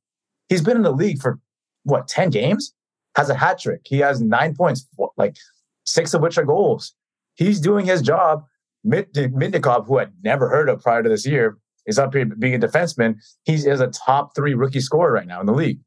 He's 0.49 0.63
been 0.63 0.77
in 0.77 0.83
the 0.83 0.93
league 0.93 1.21
for 1.21 1.39
what, 1.83 2.09
10 2.09 2.31
games? 2.31 2.73
Has 3.17 3.29
a 3.29 3.35
hat 3.35 3.59
trick. 3.59 3.83
He 3.85 3.99
has 3.99 4.23
nine 4.23 4.55
points, 4.55 4.87
like 5.17 5.37
six 5.85 6.15
of 6.15 6.23
which 6.23 6.39
are 6.39 6.45
goals. 6.45 6.95
He's 7.35 7.61
doing 7.61 7.85
his 7.85 8.01
job. 8.01 8.45
Mintyukov, 8.87 9.87
who 9.87 9.99
I'd 9.99 10.13
never 10.23 10.49
heard 10.49 10.69
of 10.69 10.81
prior 10.81 11.03
to 11.03 11.09
this 11.09 11.27
year, 11.27 11.59
is 11.89 11.99
up 11.99 12.15
here 12.15 12.27
being 12.27 12.55
a 12.55 12.59
defenseman. 12.59 13.17
He 13.45 13.55
is 13.55 13.81
a 13.81 13.89
top 13.89 14.37
three 14.37 14.55
rookie 14.55 14.81
scorer 14.81 15.13
right 15.13 15.27
now 15.27 15.41
in 15.41 15.47
the 15.47 15.53
league. 15.53 15.81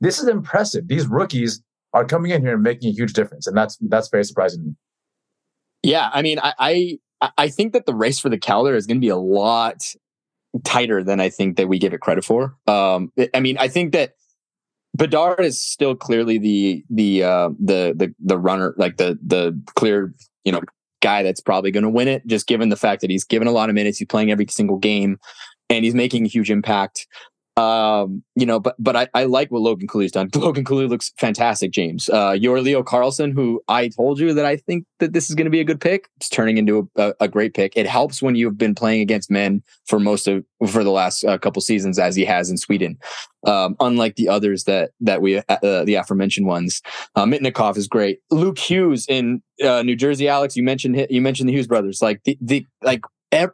This 0.00 0.18
is 0.18 0.28
impressive. 0.28 0.88
These 0.88 1.06
rookies 1.06 1.62
are 1.92 2.04
coming 2.04 2.30
in 2.30 2.40
here 2.40 2.54
and 2.54 2.62
making 2.62 2.90
a 2.90 2.92
huge 2.92 3.12
difference, 3.12 3.46
and 3.46 3.56
that's 3.56 3.76
that's 3.82 4.08
very 4.08 4.24
surprising 4.24 4.60
to 4.60 4.66
me. 4.68 4.74
Yeah, 5.82 6.10
I 6.12 6.22
mean, 6.22 6.38
I 6.38 6.98
I, 7.20 7.30
I 7.36 7.48
think 7.48 7.72
that 7.74 7.86
the 7.86 7.94
race 7.94 8.18
for 8.18 8.28
the 8.28 8.38
Calder 8.38 8.74
is 8.74 8.86
going 8.86 8.96
to 8.96 9.04
be 9.04 9.10
a 9.10 9.16
lot 9.16 9.84
tighter 10.62 11.02
than 11.02 11.20
I 11.20 11.28
think 11.30 11.56
that 11.56 11.68
we 11.68 11.78
give 11.78 11.92
it 11.92 12.00
credit 12.00 12.24
for. 12.24 12.56
Um, 12.66 13.12
I 13.34 13.40
mean, 13.40 13.58
I 13.58 13.68
think 13.68 13.92
that 13.92 14.14
Bedard 14.96 15.40
is 15.40 15.60
still 15.60 15.94
clearly 15.94 16.38
the 16.38 16.84
the 16.88 17.24
uh, 17.24 17.48
the 17.58 17.94
the 17.96 18.14
the 18.20 18.38
runner, 18.38 18.74
like 18.76 18.96
the 18.96 19.18
the 19.24 19.60
clear 19.74 20.14
you 20.44 20.52
know 20.52 20.60
guy 21.04 21.22
that's 21.22 21.40
probably 21.40 21.70
going 21.70 21.84
to 21.84 21.90
win 21.90 22.08
it, 22.08 22.26
just 22.26 22.46
given 22.46 22.70
the 22.70 22.76
fact 22.76 23.02
that 23.02 23.10
he's 23.10 23.24
given 23.24 23.46
a 23.46 23.52
lot 23.52 23.68
of 23.68 23.74
minutes, 23.74 23.98
he's 23.98 24.08
playing 24.08 24.30
every 24.30 24.46
single 24.48 24.78
game, 24.78 25.20
and 25.68 25.84
he's 25.84 25.94
making 25.94 26.24
a 26.24 26.28
huge 26.28 26.50
impact. 26.50 27.06
Um, 27.56 28.24
you 28.34 28.46
know, 28.46 28.58
but 28.58 28.74
but 28.80 28.96
I, 28.96 29.08
I 29.14 29.24
like 29.24 29.52
what 29.52 29.62
Logan 29.62 29.86
Cooley's 29.86 30.10
done. 30.10 30.28
Logan 30.34 30.64
Cooley 30.64 30.88
looks 30.88 31.12
fantastic, 31.18 31.70
James. 31.70 32.08
Uh, 32.08 32.32
your 32.32 32.60
Leo 32.60 32.82
Carlsson, 32.82 33.32
who 33.32 33.62
I 33.68 33.88
told 33.88 34.18
you 34.18 34.34
that 34.34 34.44
I 34.44 34.56
think 34.56 34.86
that 34.98 35.12
this 35.12 35.28
is 35.28 35.36
going 35.36 35.44
to 35.44 35.50
be 35.50 35.60
a 35.60 35.64
good 35.64 35.80
pick, 35.80 36.08
it's 36.16 36.28
turning 36.28 36.58
into 36.58 36.90
a, 36.96 37.14
a, 37.20 37.28
great 37.28 37.54
pick. 37.54 37.72
It 37.76 37.86
helps 37.86 38.20
when 38.20 38.34
you've 38.34 38.58
been 38.58 38.74
playing 38.74 39.02
against 39.02 39.30
men 39.30 39.62
for 39.86 40.00
most 40.00 40.26
of 40.26 40.44
for 40.68 40.82
the 40.82 40.90
last 40.90 41.24
uh, 41.24 41.38
couple 41.38 41.62
seasons, 41.62 41.96
as 41.96 42.16
he 42.16 42.24
has 42.24 42.50
in 42.50 42.56
Sweden. 42.56 42.98
Um, 43.46 43.76
unlike 43.78 44.16
the 44.16 44.28
others 44.28 44.64
that 44.64 44.90
that 45.00 45.22
we 45.22 45.36
uh, 45.36 45.84
the 45.84 45.94
aforementioned 45.94 46.48
ones, 46.48 46.82
uh, 47.14 47.24
Mintyukov 47.24 47.76
is 47.76 47.86
great. 47.86 48.18
Luke 48.32 48.58
Hughes 48.58 49.06
in 49.08 49.42
uh, 49.62 49.82
New 49.82 49.94
Jersey, 49.94 50.28
Alex, 50.28 50.56
you 50.56 50.64
mentioned 50.64 51.06
you 51.08 51.20
mentioned 51.20 51.48
the 51.48 51.52
Hughes 51.52 51.68
brothers, 51.68 52.02
like 52.02 52.20
the 52.24 52.36
the 52.40 52.66
like 52.82 53.02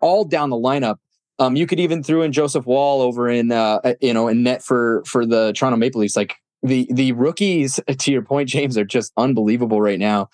all 0.01 0.25
down 0.25 0.49
the 0.49 0.57
lineup 0.57 0.97
um, 1.41 1.57
you 1.57 1.67
could 1.67 1.81
even 1.81 2.03
throw 2.03 2.23
in 2.23 2.33
Joseph 2.33 2.67
Woll 2.67 3.01
over 3.01 3.29
in 3.29 3.51
uh, 3.51 3.81
uh, 3.83 3.95
you 4.01 4.13
know 4.13 4.29
in 4.29 4.43
net 4.43 4.63
for 4.63 5.03
for 5.07 5.25
the 5.27 5.53
Toronto 5.55 5.77
Maple 5.77 6.03
Leafs. 6.03 6.15
Like 6.15 6.37
the 6.63 6.87
the 6.93 7.13
rookies, 7.13 7.81
to 7.99 8.13
your 8.13 8.23
point, 8.23 8.49
James, 8.49 8.77
are 8.79 8.85
just 8.85 9.13
unbelievable 9.17 9.81
right 9.81 9.99
now, 9.99 10.29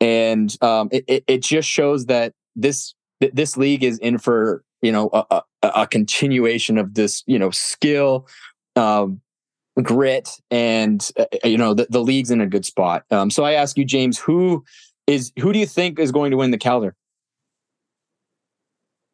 and 0.00 0.54
um, 0.60 0.88
it, 0.90 1.24
it, 1.26 1.42
just 1.42 1.68
shows 1.68 2.06
that 2.06 2.34
this 2.56 2.94
this 3.20 3.56
league 3.56 3.84
is 3.84 3.98
in 3.98 4.18
for 4.18 4.64
you 4.82 4.90
know 4.90 5.10
a, 5.12 5.42
a, 5.62 5.68
a 5.82 5.86
continuation 5.86 6.76
of 6.76 6.94
this 6.94 7.22
you 7.26 7.38
know 7.38 7.50
skill. 7.50 8.26
Um, 8.76 9.22
grit 9.80 10.28
and 10.50 11.08
uh, 11.20 11.24
you 11.44 11.56
know 11.56 11.72
the, 11.72 11.86
the 11.88 12.00
league's 12.00 12.32
in 12.32 12.40
a 12.40 12.46
good 12.48 12.64
spot 12.64 13.04
um, 13.12 13.30
so 13.30 13.44
i 13.44 13.52
ask 13.52 13.78
you 13.78 13.84
james 13.84 14.18
who 14.18 14.64
is 15.06 15.30
who 15.38 15.52
do 15.52 15.58
you 15.60 15.66
think 15.66 16.00
is 16.00 16.10
going 16.10 16.32
to 16.32 16.36
win 16.36 16.50
the 16.50 16.58
calder 16.58 16.96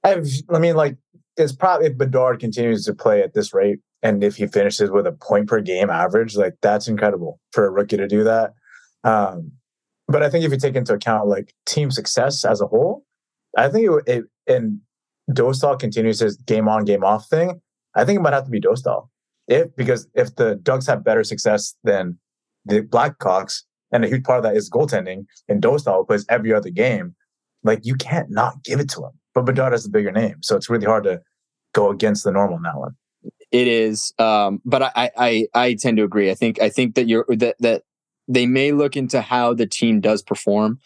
I've, 0.04 0.28
I 0.50 0.58
mean, 0.58 0.76
like 0.76 0.96
it's 1.36 1.52
probably 1.52 1.86
if 1.86 1.98
Bedard 1.98 2.40
continues 2.40 2.84
to 2.84 2.94
play 2.94 3.22
at 3.22 3.34
this 3.34 3.52
rate 3.52 3.80
and 4.02 4.22
if 4.22 4.36
he 4.36 4.46
finishes 4.46 4.90
with 4.90 5.06
a 5.06 5.12
point 5.12 5.48
per 5.48 5.60
game 5.60 5.90
average, 5.90 6.36
like 6.36 6.54
that's 6.62 6.88
incredible 6.88 7.40
for 7.52 7.66
a 7.66 7.70
rookie 7.70 7.96
to 7.96 8.06
do 8.06 8.24
that. 8.24 8.52
Um, 9.02 9.52
but 10.06 10.22
I 10.22 10.30
think 10.30 10.44
if 10.44 10.52
you 10.52 10.58
take 10.58 10.76
into 10.76 10.92
account 10.92 11.28
like 11.28 11.54
team 11.66 11.90
success 11.90 12.44
as 12.44 12.60
a 12.60 12.66
whole, 12.66 13.04
I 13.56 13.68
think 13.68 13.88
it, 13.88 14.04
it 14.06 14.24
and 14.46 14.80
Dostal 15.30 15.78
continues 15.78 16.20
his 16.20 16.36
game 16.36 16.68
on 16.68 16.84
game 16.84 17.02
off 17.04 17.28
thing. 17.28 17.60
I 17.94 18.04
think 18.04 18.18
it 18.18 18.22
might 18.22 18.34
have 18.34 18.44
to 18.44 18.50
be 18.50 18.60
Dostal 18.60 19.08
if 19.48 19.74
because 19.76 20.06
if 20.14 20.34
the 20.36 20.56
Ducks 20.56 20.86
have 20.86 21.04
better 21.04 21.24
success 21.24 21.74
than 21.84 22.18
the 22.64 22.82
Blackhawks, 22.82 23.62
and 23.92 24.04
a 24.04 24.08
huge 24.08 24.24
part 24.24 24.38
of 24.38 24.44
that 24.44 24.56
is 24.56 24.70
goaltending, 24.70 25.26
and 25.48 25.62
Dostal 25.62 26.06
plays 26.06 26.26
every 26.28 26.52
other 26.52 26.70
game, 26.70 27.14
like 27.62 27.80
you 27.84 27.94
can't 27.94 28.30
not 28.30 28.62
give 28.64 28.80
it 28.80 28.88
to 28.90 29.04
him 29.04 29.12
but 29.34 29.44
Bedard 29.44 29.72
has 29.72 29.84
the 29.84 29.90
bigger 29.90 30.12
name, 30.12 30.36
so 30.42 30.56
it's 30.56 30.70
really 30.70 30.86
hard 30.86 31.04
to 31.04 31.20
go 31.72 31.90
against 31.90 32.24
the 32.24 32.32
normal 32.32 32.56
in 32.56 32.62
that 32.62 32.78
one. 32.78 32.94
It 33.50 33.68
is, 33.68 34.12
um, 34.18 34.60
but 34.64 34.82
I, 34.82 35.10
I 35.16 35.46
I 35.54 35.74
tend 35.74 35.96
to 35.98 36.04
agree. 36.04 36.30
I 36.30 36.34
think 36.34 36.60
I 36.60 36.68
think 36.68 36.94
that 36.94 37.08
you're 37.08 37.26
that 37.28 37.56
that 37.60 37.82
they 38.28 38.46
may 38.46 38.72
look 38.72 38.96
into 38.96 39.20
how 39.20 39.54
the 39.54 39.66
team 39.66 40.00
does 40.00 40.22
perform. 40.22 40.80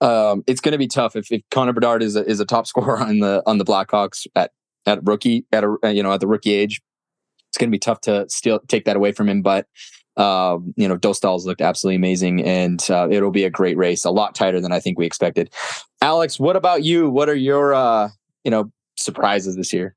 Um, 0.00 0.42
it's 0.46 0.60
going 0.60 0.72
to 0.72 0.78
be 0.78 0.88
tough 0.88 1.14
if, 1.14 1.30
if 1.30 1.42
Connor 1.50 1.72
Bedard 1.72 2.02
is 2.02 2.16
a, 2.16 2.24
is 2.26 2.40
a 2.40 2.44
top 2.44 2.66
scorer 2.68 2.98
on 2.98 3.20
the 3.20 3.42
on 3.46 3.58
the 3.58 3.64
Blackhawks 3.64 4.26
at 4.34 4.52
at 4.86 5.04
rookie 5.04 5.46
at 5.52 5.64
a 5.64 5.76
you 5.92 6.02
know 6.02 6.12
at 6.12 6.20
the 6.20 6.26
rookie 6.26 6.52
age. 6.52 6.80
It's 7.48 7.58
going 7.58 7.68
to 7.68 7.74
be 7.74 7.78
tough 7.78 8.00
to 8.02 8.26
still 8.30 8.60
take 8.60 8.86
that 8.86 8.96
away 8.96 9.12
from 9.12 9.28
him, 9.28 9.42
but 9.42 9.66
uh, 10.16 10.58
you 10.76 10.86
know, 10.86 10.96
Dostal's 10.96 11.46
looked 11.46 11.60
absolutely 11.60 11.96
amazing, 11.96 12.42
and 12.42 12.84
uh, 12.90 13.08
it'll 13.10 13.30
be 13.30 13.44
a 13.44 13.50
great 13.50 13.76
race, 13.76 14.04
a 14.04 14.10
lot 14.10 14.34
tighter 14.34 14.60
than 14.60 14.72
I 14.72 14.80
think 14.80 14.98
we 14.98 15.06
expected. 15.06 15.52
Alex, 16.00 16.38
what 16.38 16.56
about 16.56 16.84
you? 16.84 17.08
What 17.08 17.28
are 17.28 17.34
your, 17.34 17.74
uh, 17.74 18.08
you 18.44 18.50
know, 18.50 18.70
surprises 18.96 19.56
this 19.56 19.72
year? 19.72 19.94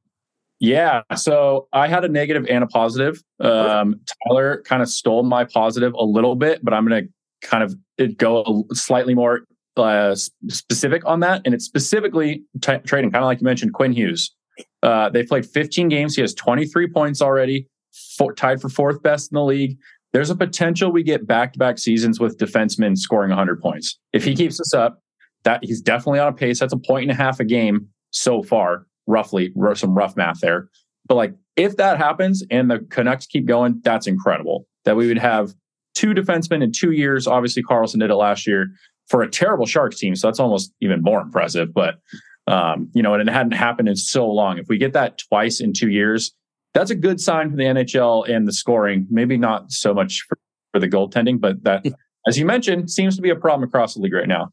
Yeah, 0.59 1.01
so 1.15 1.67
I 1.73 1.87
had 1.87 2.05
a 2.05 2.07
negative 2.07 2.45
and 2.49 2.63
a 2.63 2.67
positive. 2.67 3.21
Um, 3.41 3.99
Tyler 4.25 4.63
kind 4.65 4.81
of 4.81 4.87
stole 4.87 5.23
my 5.23 5.43
positive 5.43 5.93
a 5.93 6.05
little 6.05 6.35
bit, 6.35 6.63
but 6.63 6.73
I'm 6.73 6.87
going 6.87 7.07
to 7.07 7.47
kind 7.47 7.63
of 7.63 8.17
go 8.17 8.65
slightly 8.71 9.13
more 9.13 9.41
uh, 9.75 10.15
specific 10.47 11.03
on 11.05 11.19
that, 11.19 11.41
and 11.43 11.53
it's 11.53 11.65
specifically 11.65 12.43
t- 12.61 12.71
Tradon, 12.71 13.11
kind 13.11 13.17
of 13.17 13.25
like 13.25 13.41
you 13.41 13.45
mentioned, 13.45 13.73
Quinn 13.73 13.91
Hughes. 13.91 14.33
Uh, 14.81 15.09
they 15.09 15.23
played 15.23 15.45
15 15.45 15.89
games. 15.89 16.15
He 16.15 16.21
has 16.21 16.33
23 16.33 16.87
points 16.87 17.21
already, 17.21 17.67
for, 18.17 18.33
tied 18.33 18.61
for 18.61 18.69
fourth 18.69 19.01
best 19.01 19.31
in 19.31 19.35
the 19.35 19.43
league 19.43 19.77
there's 20.15 20.29
a 20.29 20.35
potential 20.35 20.93
we 20.93 21.03
get 21.03 21.27
back 21.27 21.51
to 21.51 21.59
back 21.59 21.77
seasons 21.77 22.21
with 22.21 22.37
defensemen 22.37 22.97
scoring 22.97 23.31
100 23.31 23.59
points. 23.59 23.99
If 24.13 24.23
he 24.23 24.33
keeps 24.33 24.57
this 24.59 24.73
up, 24.73 25.01
that 25.43 25.59
he's 25.61 25.81
definitely 25.81 26.19
on 26.19 26.29
a 26.29 26.33
pace. 26.33 26.57
That's 26.57 26.71
a 26.71 26.77
point 26.77 27.03
and 27.03 27.11
a 27.11 27.21
half 27.21 27.41
a 27.41 27.43
game 27.43 27.89
so 28.11 28.41
far, 28.41 28.87
roughly. 29.07 29.51
Some 29.73 29.93
rough 29.93 30.15
math 30.15 30.39
there. 30.39 30.69
But 31.05 31.15
like, 31.15 31.33
if 31.57 31.75
that 31.75 31.97
happens 31.97 32.45
and 32.49 32.71
the 32.71 32.79
Canucks 32.89 33.25
keep 33.25 33.45
going, 33.45 33.81
that's 33.83 34.07
incredible. 34.07 34.65
That 34.85 34.95
we 34.95 35.05
would 35.09 35.17
have 35.17 35.53
two 35.95 36.13
defensemen 36.13 36.63
in 36.63 36.71
two 36.71 36.91
years. 36.91 37.27
Obviously, 37.27 37.61
Karlsson 37.61 37.99
did 37.99 38.09
it 38.09 38.15
last 38.15 38.47
year 38.47 38.69
for 39.09 39.21
a 39.21 39.29
terrible 39.29 39.65
Sharks 39.65 39.99
team. 39.99 40.15
So 40.15 40.27
that's 40.27 40.39
almost 40.39 40.73
even 40.79 41.01
more 41.01 41.19
impressive. 41.19 41.73
But, 41.73 41.95
um, 42.47 42.89
you 42.93 43.03
know, 43.03 43.15
and 43.15 43.27
it 43.27 43.33
hadn't 43.33 43.51
happened 43.51 43.89
in 43.89 43.97
so 43.97 44.31
long. 44.31 44.59
If 44.59 44.69
we 44.69 44.77
get 44.77 44.93
that 44.93 45.17
twice 45.17 45.59
in 45.59 45.73
two 45.73 45.89
years, 45.89 46.31
that's 46.75 46.91
a 46.91 46.95
good 46.95 47.21
sign 47.21 47.49
for 47.49 47.55
the 47.55 47.63
NHL 47.63 48.29
and 48.29 48.47
the 48.47 48.51
scoring. 48.51 49.07
Maybe 49.09 49.37
not 49.37 49.71
so 49.71 49.93
much 49.93 50.25
for, 50.27 50.37
for 50.73 50.79
the 50.79 50.89
goaltending, 50.89 51.39
but 51.39 51.63
that, 51.63 51.85
as 52.27 52.37
you 52.37 52.45
mentioned, 52.45 52.91
seems 52.91 53.15
to 53.15 53.21
be 53.21 53.29
a 53.29 53.35
problem 53.35 53.67
across 53.67 53.95
the 53.95 54.01
league 54.01 54.13
right 54.13 54.27
now. 54.27 54.51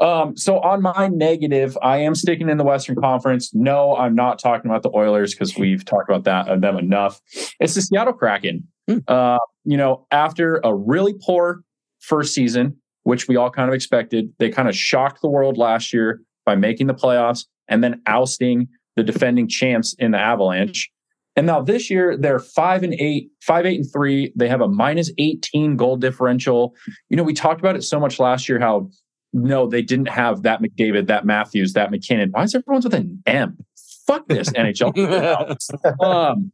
Um, 0.00 0.36
so 0.36 0.60
on 0.60 0.82
my 0.82 1.08
negative, 1.08 1.76
I 1.82 1.98
am 1.98 2.14
sticking 2.14 2.48
in 2.48 2.58
the 2.58 2.64
Western 2.64 2.96
Conference. 2.96 3.52
No, 3.54 3.96
I'm 3.96 4.14
not 4.14 4.38
talking 4.38 4.70
about 4.70 4.82
the 4.82 4.90
Oilers 4.94 5.34
because 5.34 5.56
we've 5.56 5.84
talked 5.84 6.08
about 6.08 6.24
that 6.24 6.48
of 6.48 6.60
them 6.60 6.76
enough. 6.78 7.20
It's 7.60 7.74
the 7.74 7.82
Seattle 7.82 8.12
Kraken. 8.12 8.66
Hmm. 8.88 8.98
Uh, 9.08 9.38
you 9.64 9.76
know, 9.76 10.06
after 10.10 10.60
a 10.64 10.74
really 10.74 11.14
poor 11.24 11.62
first 12.00 12.34
season, 12.34 12.76
which 13.02 13.28
we 13.28 13.36
all 13.36 13.50
kind 13.50 13.68
of 13.68 13.74
expected, 13.74 14.32
they 14.38 14.48
kind 14.48 14.68
of 14.68 14.76
shocked 14.76 15.22
the 15.22 15.28
world 15.28 15.58
last 15.58 15.92
year 15.92 16.20
by 16.44 16.54
making 16.54 16.86
the 16.86 16.94
playoffs 16.94 17.46
and 17.68 17.82
then 17.82 18.00
ousting 18.06 18.68
the 18.96 19.02
defending 19.02 19.48
champs 19.48 19.94
in 19.98 20.12
the 20.12 20.18
Avalanche. 20.18 20.90
And 21.36 21.46
now 21.46 21.60
this 21.60 21.90
year 21.90 22.16
they're 22.16 22.38
five 22.38 22.82
and 22.82 22.94
eight, 22.94 23.30
five, 23.42 23.66
eight 23.66 23.80
and 23.80 23.92
three. 23.92 24.32
They 24.36 24.48
have 24.48 24.60
a 24.60 24.68
minus 24.68 25.10
18 25.18 25.76
goal 25.76 25.96
differential. 25.96 26.74
You 27.08 27.16
know, 27.16 27.22
we 27.22 27.34
talked 27.34 27.60
about 27.60 27.76
it 27.76 27.82
so 27.82 27.98
much 27.98 28.18
last 28.18 28.48
year 28.48 28.60
how 28.60 28.90
no, 29.36 29.66
they 29.66 29.82
didn't 29.82 30.08
have 30.08 30.42
that 30.42 30.62
McDavid, 30.62 31.08
that 31.08 31.26
Matthews, 31.26 31.72
that 31.72 31.90
MacKinnon. 31.90 32.30
Why 32.30 32.44
is 32.44 32.54
everyone's 32.54 32.84
with 32.84 32.94
an 32.94 33.20
M? 33.26 33.58
Fuck 34.06 34.28
this 34.28 34.50
NHL. 34.50 36.00
um, 36.00 36.52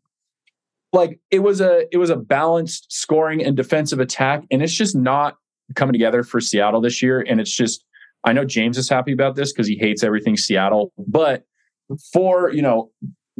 like 0.93 1.21
it 1.31 1.41
was 1.41 1.61
a 1.61 1.85
it 1.93 1.99
was 1.99 2.11
a 2.11 2.17
balanced 2.17 2.91
scoring 2.91 3.45
and 3.45 3.57
defensive 3.57 4.01
attack, 4.01 4.45
and 4.51 4.63
it's 4.63 4.73
just 4.73 4.97
not 4.97 5.37
coming 5.77 5.93
together 5.93 6.23
for 6.23 6.41
Seattle 6.41 6.81
this 6.81 7.03
year. 7.03 7.21
And 7.21 7.39
it's 7.39 7.55
just 7.55 7.85
I 8.25 8.33
know 8.33 8.45
James 8.45 8.79
is 8.79 8.89
happy 8.89 9.13
about 9.13 9.37
this 9.37 9.53
because 9.53 9.69
he 9.69 9.77
hates 9.77 10.03
everything 10.03 10.37
Seattle, 10.37 10.93
but 10.99 11.45
for 12.13 12.51
you 12.51 12.63
know 12.63 12.91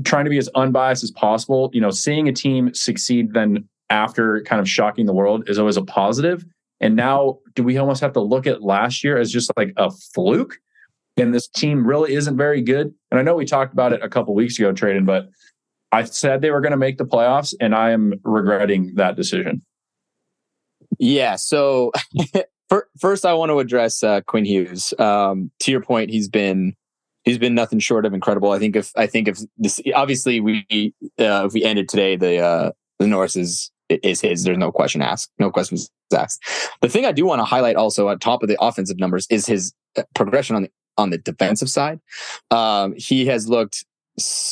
trying 0.05 0.25
to 0.25 0.31
be 0.31 0.39
as 0.39 0.49
unbiased 0.55 1.05
as 1.05 1.11
possible, 1.11 1.71
you 1.73 1.81
know, 1.81 1.91
seeing 1.91 2.29
a 2.29 2.33
team 2.33 2.73
succeed 2.75 3.33
then 3.33 3.69
after 3.91 4.43
kind 4.43 4.61
of 4.61 4.69
shocking 4.69 5.07
the 5.07 5.13
world 5.13 5.49
is 5.49 5.59
always 5.59 5.77
a 5.77 5.83
positive. 5.83 6.45
And 6.81 6.97
now, 6.97 7.39
do 7.55 7.63
we 7.63 7.77
almost 7.77 8.01
have 8.01 8.13
to 8.15 8.21
look 8.21 8.47
at 8.47 8.63
last 8.63 9.05
year 9.05 9.19
as 9.19 9.31
just 9.31 9.53
like 9.57 9.73
a 9.77 9.91
fluke? 9.91 10.59
And 11.17 11.35
this 11.35 11.49
team 11.49 11.87
really 11.87 12.15
isn't 12.15 12.37
very 12.37 12.63
good. 12.63 12.95
And 13.11 13.21
I 13.21 13.23
know 13.23 13.35
we 13.35 13.45
talked 13.45 13.73
about 13.73 13.93
it 13.93 14.03
a 14.03 14.09
couple 14.09 14.35
weeks 14.35 14.59
ago, 14.59 14.73
Tradon, 14.73 15.05
but 15.05 15.29
I 15.93 16.05
said 16.05 16.41
they 16.41 16.51
were 16.51 16.61
going 16.61 16.71
to 16.71 16.79
make 16.79 16.99
the 16.99 17.05
playoffs, 17.05 17.53
and 17.61 17.75
I 17.75 17.91
am 17.91 18.15
regretting 18.23 18.95
that 18.95 19.17
decision. 19.17 19.61
Yeah. 20.99 21.37
So 21.37 21.93
first, 23.01 23.27
I 23.27 23.35
want 23.35 23.51
to 23.51 23.59
address 23.59 24.03
uh, 24.03 24.21
Quinn 24.23 24.45
Hughes. 24.45 24.95
Um, 24.99 25.51
to 25.61 25.71
your 25.71 25.81
point, 25.83 26.11
he's 26.11 26.29
been 26.29 26.75
he's 27.25 27.39
been 27.39 27.55
nothing 27.55 27.79
short 27.79 28.07
of 28.07 28.15
incredible. 28.15 28.53
I 28.53 28.59
think 28.59 28.77
if 28.77 28.93
I 28.97 29.07
think 29.07 29.29
if 29.29 29.39
this 29.59 29.81
obviously 29.95 30.41
we 30.41 30.95
uh, 31.19 31.47
if 31.47 31.53
we 31.53 31.65
ended 31.65 31.89
today, 31.89 32.17
the 32.17 32.39
uh, 32.39 32.73
the 32.99 33.07
Norris 33.07 33.37
is 33.37 33.71
is 33.89 34.21
his. 34.21 34.45
There's 34.45 34.59
no 34.59 34.73
question 34.73 35.03
asked, 35.03 35.31
no 35.39 35.51
questions 35.51 35.91
asked. 36.15 36.43
The 36.81 36.89
thing 36.89 37.05
I 37.05 37.13
do 37.13 37.25
want 37.27 37.41
to 37.41 37.45
highlight 37.45 37.77
also 37.77 38.09
at 38.09 38.21
top 38.21 38.43
of 38.43 38.49
the 38.49 38.57
offensive 38.61 38.99
numbers 38.99 39.27
is 39.31 39.47
his 39.47 39.73
uh, 39.97 40.03
progression 40.15 40.57
on 40.57 40.63
the 40.63 40.71
on 40.97 41.11
the 41.11 41.19
defensive 41.19 41.71
side. 41.71 42.01
Um, 42.51 42.95
he 42.97 43.27
has 43.27 43.49
looked. 43.49 43.85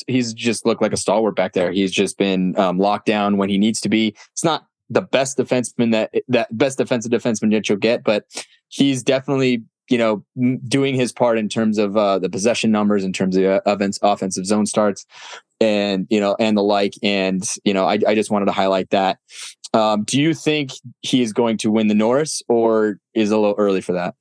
He's 0.06 0.32
just 0.32 0.64
looked 0.64 0.80
like 0.80 0.92
a 0.92 0.96
stalwart 0.96 1.36
back 1.36 1.52
there. 1.52 1.72
He's 1.72 1.92
just 1.92 2.16
been 2.16 2.58
um, 2.58 2.78
locked 2.78 3.06
down 3.06 3.36
when 3.36 3.50
he 3.50 3.58
needs 3.58 3.80
to 3.82 3.88
be. 3.88 4.16
It's 4.32 4.44
not 4.44 4.66
the 4.88 5.02
best 5.02 5.36
defenseman 5.36 5.92
that 5.92 6.10
that 6.28 6.56
best 6.56 6.78
defensive 6.78 7.12
defenseman 7.12 7.52
that 7.52 7.68
you'll 7.68 7.78
get, 7.78 8.04
but 8.04 8.24
he's 8.68 9.02
definitely 9.02 9.62
you 9.88 9.98
know, 9.98 10.24
doing 10.68 10.94
his 10.94 11.12
part 11.12 11.38
in 11.38 11.48
terms 11.48 11.78
of 11.78 11.96
uh, 11.96 12.18
the 12.18 12.28
possession 12.28 12.70
numbers, 12.70 13.04
in 13.04 13.12
terms 13.12 13.36
of 13.36 13.44
uh, 13.44 13.60
events, 13.66 13.98
offensive 14.02 14.46
zone 14.46 14.66
starts, 14.66 15.06
and 15.60 16.06
you 16.10 16.20
know, 16.20 16.36
and 16.38 16.56
the 16.56 16.62
like. 16.62 16.94
And 17.02 17.42
you 17.64 17.74
know, 17.74 17.86
I, 17.86 17.98
I 18.06 18.14
just 18.14 18.30
wanted 18.30 18.46
to 18.46 18.52
highlight 18.52 18.90
that. 18.90 19.18
Um, 19.74 20.04
do 20.04 20.20
you 20.20 20.34
think 20.34 20.70
he 21.00 21.22
is 21.22 21.32
going 21.32 21.58
to 21.58 21.70
win 21.70 21.88
the 21.88 21.94
Norris, 21.94 22.42
or 22.48 22.98
is 23.14 23.30
a 23.30 23.38
little 23.38 23.56
early 23.58 23.80
for 23.80 23.92
that? 23.92 24.14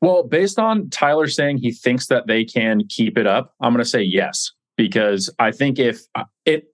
Well, 0.00 0.24
based 0.24 0.58
on 0.58 0.90
Tyler 0.90 1.28
saying 1.28 1.58
he 1.58 1.70
thinks 1.70 2.08
that 2.08 2.26
they 2.26 2.44
can 2.44 2.82
keep 2.88 3.16
it 3.16 3.26
up, 3.26 3.54
I'm 3.60 3.72
going 3.72 3.84
to 3.84 3.88
say 3.88 4.02
yes 4.02 4.50
because 4.76 5.30
I 5.38 5.52
think 5.52 5.78
if 5.78 6.00
uh, 6.16 6.24
it, 6.44 6.64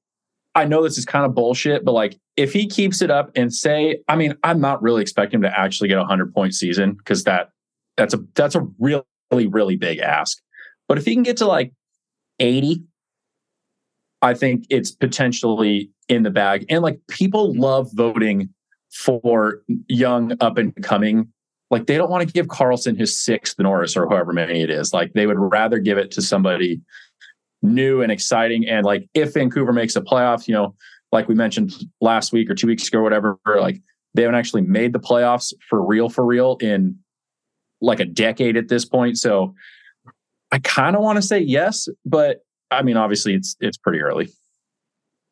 I 0.54 0.64
know 0.64 0.82
this 0.82 0.96
is 0.96 1.04
kind 1.04 1.26
of 1.26 1.34
bullshit, 1.34 1.84
but 1.84 1.92
like 1.92 2.18
if 2.36 2.52
he 2.52 2.66
keeps 2.66 3.02
it 3.02 3.10
up 3.10 3.30
and 3.36 3.52
say, 3.52 4.00
I 4.08 4.16
mean, 4.16 4.34
I'm 4.44 4.60
not 4.60 4.82
really 4.82 5.02
expecting 5.02 5.38
him 5.38 5.42
to 5.42 5.58
actually 5.58 5.88
get 5.88 5.98
a 5.98 6.04
hundred 6.04 6.32
point 6.32 6.54
season 6.54 6.94
because 6.94 7.24
that 7.24 7.50
that's 7.98 8.14
a 8.14 8.20
that's 8.34 8.54
a 8.54 8.66
really 8.78 9.04
really 9.30 9.76
big 9.76 9.98
ask. 9.98 10.38
But 10.88 10.96
if 10.96 11.04
he 11.04 11.12
can 11.12 11.22
get 11.22 11.36
to 11.38 11.46
like 11.46 11.74
80, 12.38 12.82
I 14.22 14.32
think 14.32 14.64
it's 14.70 14.90
potentially 14.90 15.90
in 16.08 16.22
the 16.22 16.30
bag. 16.30 16.64
And 16.70 16.82
like 16.82 17.00
people 17.08 17.54
love 17.54 17.90
voting 17.92 18.48
for 18.90 19.62
young 19.88 20.32
up 20.40 20.56
and 20.56 20.74
coming. 20.82 21.30
Like 21.70 21.86
they 21.86 21.98
don't 21.98 22.10
want 22.10 22.26
to 22.26 22.32
give 22.32 22.46
Karlsson 22.46 22.96
his 22.96 23.18
sixth 23.18 23.58
Norris 23.58 23.96
or 23.96 24.08
however 24.08 24.32
many 24.32 24.62
it 24.62 24.70
is. 24.70 24.94
Like 24.94 25.12
they 25.12 25.26
would 25.26 25.38
rather 25.38 25.78
give 25.78 25.98
it 25.98 26.10
to 26.12 26.22
somebody 26.22 26.80
new 27.60 28.00
and 28.00 28.10
exciting. 28.10 28.66
And 28.66 28.86
like 28.86 29.08
if 29.12 29.34
Vancouver 29.34 29.72
makes 29.72 29.96
a 29.96 30.00
playoff, 30.00 30.48
you 30.48 30.54
know, 30.54 30.74
like 31.12 31.28
we 31.28 31.34
mentioned 31.34 31.72
last 32.00 32.32
week 32.32 32.48
or 32.48 32.54
two 32.54 32.66
weeks 32.66 32.88
ago, 32.88 33.02
whatever, 33.02 33.38
like 33.46 33.82
they 34.14 34.22
haven't 34.22 34.36
actually 34.36 34.62
made 34.62 34.92
the 34.92 35.00
playoffs 35.00 35.52
for 35.68 35.84
real, 35.84 36.08
for 36.08 36.24
real 36.24 36.56
in 36.60 36.98
like 37.80 38.00
a 38.00 38.04
decade 38.04 38.56
at 38.56 38.68
this 38.68 38.84
point. 38.84 39.18
So 39.18 39.54
I 40.50 40.58
kind 40.58 40.96
of 40.96 41.02
want 41.02 41.16
to 41.16 41.22
say 41.22 41.38
yes, 41.38 41.88
but 42.04 42.38
I 42.70 42.82
mean, 42.82 42.96
obviously 42.96 43.34
it's 43.34 43.56
it's 43.60 43.76
pretty 43.76 44.00
early. 44.00 44.28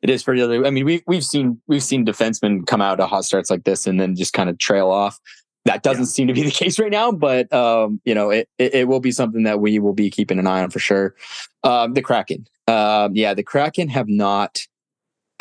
It 0.03 0.11
is 0.11 0.23
pretty 0.23 0.43
early. 0.43 0.67
I 0.67 0.71
mean, 0.71 0.85
we've 0.85 1.03
we've 1.07 1.25
seen 1.25 1.61
we've 1.67 1.83
seen 1.83 2.05
defensemen 2.05 2.67
come 2.67 2.83
out 2.83 3.01
of 3.01 3.09
hot 3.09 3.25
starts 3.25 3.51
like 3.51 3.65
this 3.65 3.87
and 3.87 4.01
then 4.01 4.15
just 4.15 4.33
kind 4.33 4.51
of 4.51 4.59
trail 4.59 4.91
off. 4.91 5.19
That 5.65 5.83
doesn't 5.83 6.03
yeah. 6.03 6.09
seem 6.09 6.29
to 6.29 6.35
be 6.35 6.43
the 6.43 6.51
case 6.65 6.79
right 6.79 6.93
now, 6.93 7.11
but 7.13 7.53
um, 7.53 8.01
you 8.05 8.15
know, 8.15 8.31
it, 8.31 8.49
it, 8.59 8.75
it 8.75 8.89
will 8.89 9.01
be 9.01 9.11
something 9.11 9.43
that 9.45 9.61
we 9.61 9.79
will 9.79 9.95
be 9.95 10.11
keeping 10.11 10.39
an 10.39 10.47
eye 10.47 10.63
on 10.63 10.71
for 10.71 10.79
sure. 10.79 11.15
Um, 11.65 11.95
the 11.95 12.03
Kraken, 12.03 12.47
um, 12.69 13.17
yeah, 13.17 13.35
the 13.35 13.43
Kraken 13.43 13.89
have 13.89 14.09
not 14.09 14.61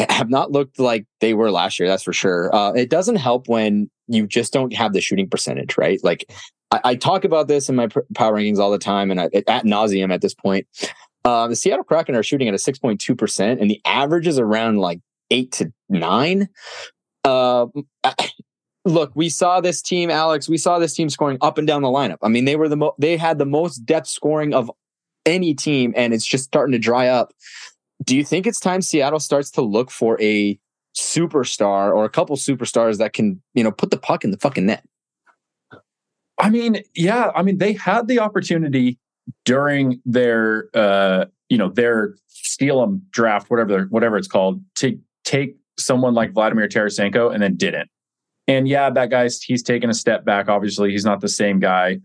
have 0.09 0.29
not 0.29 0.51
looked 0.51 0.79
like 0.79 1.05
they 1.21 1.33
were 1.33 1.51
last 1.51 1.79
year. 1.79 1.87
That's 1.87 2.03
for 2.03 2.13
sure. 2.13 2.53
Uh, 2.53 2.71
it 2.71 2.89
doesn't 2.89 3.17
help 3.17 3.47
when 3.47 3.89
you 4.07 4.27
just 4.27 4.51
don't 4.51 4.73
have 4.73 4.93
the 4.93 5.01
shooting 5.01 5.29
percentage, 5.29 5.77
right? 5.77 5.99
Like 6.03 6.31
I, 6.71 6.81
I, 6.83 6.95
talk 6.95 7.23
about 7.23 7.47
this 7.47 7.69
in 7.69 7.75
my 7.75 7.87
power 8.15 8.33
rankings 8.33 8.59
all 8.59 8.71
the 8.71 8.79
time 8.79 9.11
and 9.11 9.21
I, 9.21 9.25
at 9.47 9.65
nauseum 9.65 10.13
at 10.13 10.21
this 10.21 10.33
point. 10.33 10.67
Uh, 11.23 11.47
the 11.47 11.55
Seattle 11.55 11.83
Kraken 11.83 12.15
are 12.15 12.23
shooting 12.23 12.47
at 12.47 12.53
a 12.53 12.57
6.2%, 12.57 13.59
and 13.59 13.69
the 13.69 13.81
average 13.83 14.27
is 14.27 14.37
around 14.37 14.77
like 14.77 15.01
eight 15.31 15.51
to 15.53 15.73
nine. 15.89 16.49
Uh, 17.23 17.65
look, 18.85 19.11
we 19.15 19.29
saw 19.29 19.59
this 19.59 19.81
team, 19.81 20.11
Alex. 20.11 20.47
We 20.47 20.59
saw 20.59 20.77
this 20.77 20.93
team 20.93 21.09
scoring 21.09 21.39
up 21.41 21.57
and 21.57 21.67
down 21.67 21.81
the 21.81 21.87
lineup. 21.87 22.17
I 22.21 22.27
mean, 22.27 22.45
they 22.45 22.55
were 22.55 22.69
the 22.69 22.77
mo- 22.77 22.95
they 22.99 23.17
had 23.17 23.39
the 23.39 23.45
most 23.45 23.79
depth 23.79 24.07
scoring 24.07 24.53
of 24.53 24.71
any 25.25 25.55
team, 25.55 25.93
and 25.97 26.13
it's 26.13 26.25
just 26.25 26.45
starting 26.45 26.73
to 26.73 26.79
dry 26.79 27.07
up. 27.07 27.33
Do 28.03 28.15
you 28.15 28.23
think 28.23 28.45
it's 28.45 28.59
time 28.59 28.81
Seattle 28.81 29.19
starts 29.19 29.49
to 29.51 29.61
look 29.61 29.89
for 29.89 30.21
a 30.21 30.59
superstar 30.95 31.93
or 31.93 32.05
a 32.05 32.09
couple 32.09 32.35
superstars 32.35 32.99
that 32.99 33.13
can, 33.13 33.41
you 33.53 33.63
know, 33.63 33.71
put 33.71 33.89
the 33.89 33.97
puck 33.97 34.23
in 34.23 34.31
the 34.31 34.37
fucking 34.37 34.67
net? 34.67 34.83
I 36.37 36.49
mean, 36.49 36.83
yeah, 36.95 37.31
I 37.35 37.43
mean, 37.43 37.57
they 37.57 37.73
had 37.73 38.07
the 38.07 38.19
opportunity 38.19 38.99
during 39.45 40.01
their, 40.05 40.69
uh, 40.73 41.25
you 41.49 41.57
know, 41.57 41.69
their 41.69 42.15
Steelum 42.29 43.01
draft, 43.09 43.49
whatever, 43.49 43.83
whatever 43.89 44.17
it's 44.17 44.27
called, 44.27 44.61
to 44.75 44.99
take 45.23 45.55
someone 45.77 46.13
like 46.13 46.33
Vladimir 46.33 46.67
Tarasenko 46.67 47.33
and 47.33 47.41
then 47.41 47.55
didn't. 47.55 47.89
And 48.47 48.67
yeah, 48.67 48.89
that 48.89 49.09
guy's 49.09 49.41
he's 49.41 49.63
taken 49.63 49.89
a 49.89 49.93
step 49.93 50.23
back. 50.23 50.49
Obviously, 50.49 50.91
he's 50.91 51.05
not 51.05 51.21
the 51.21 51.29
same 51.29 51.59
guy, 51.59 51.99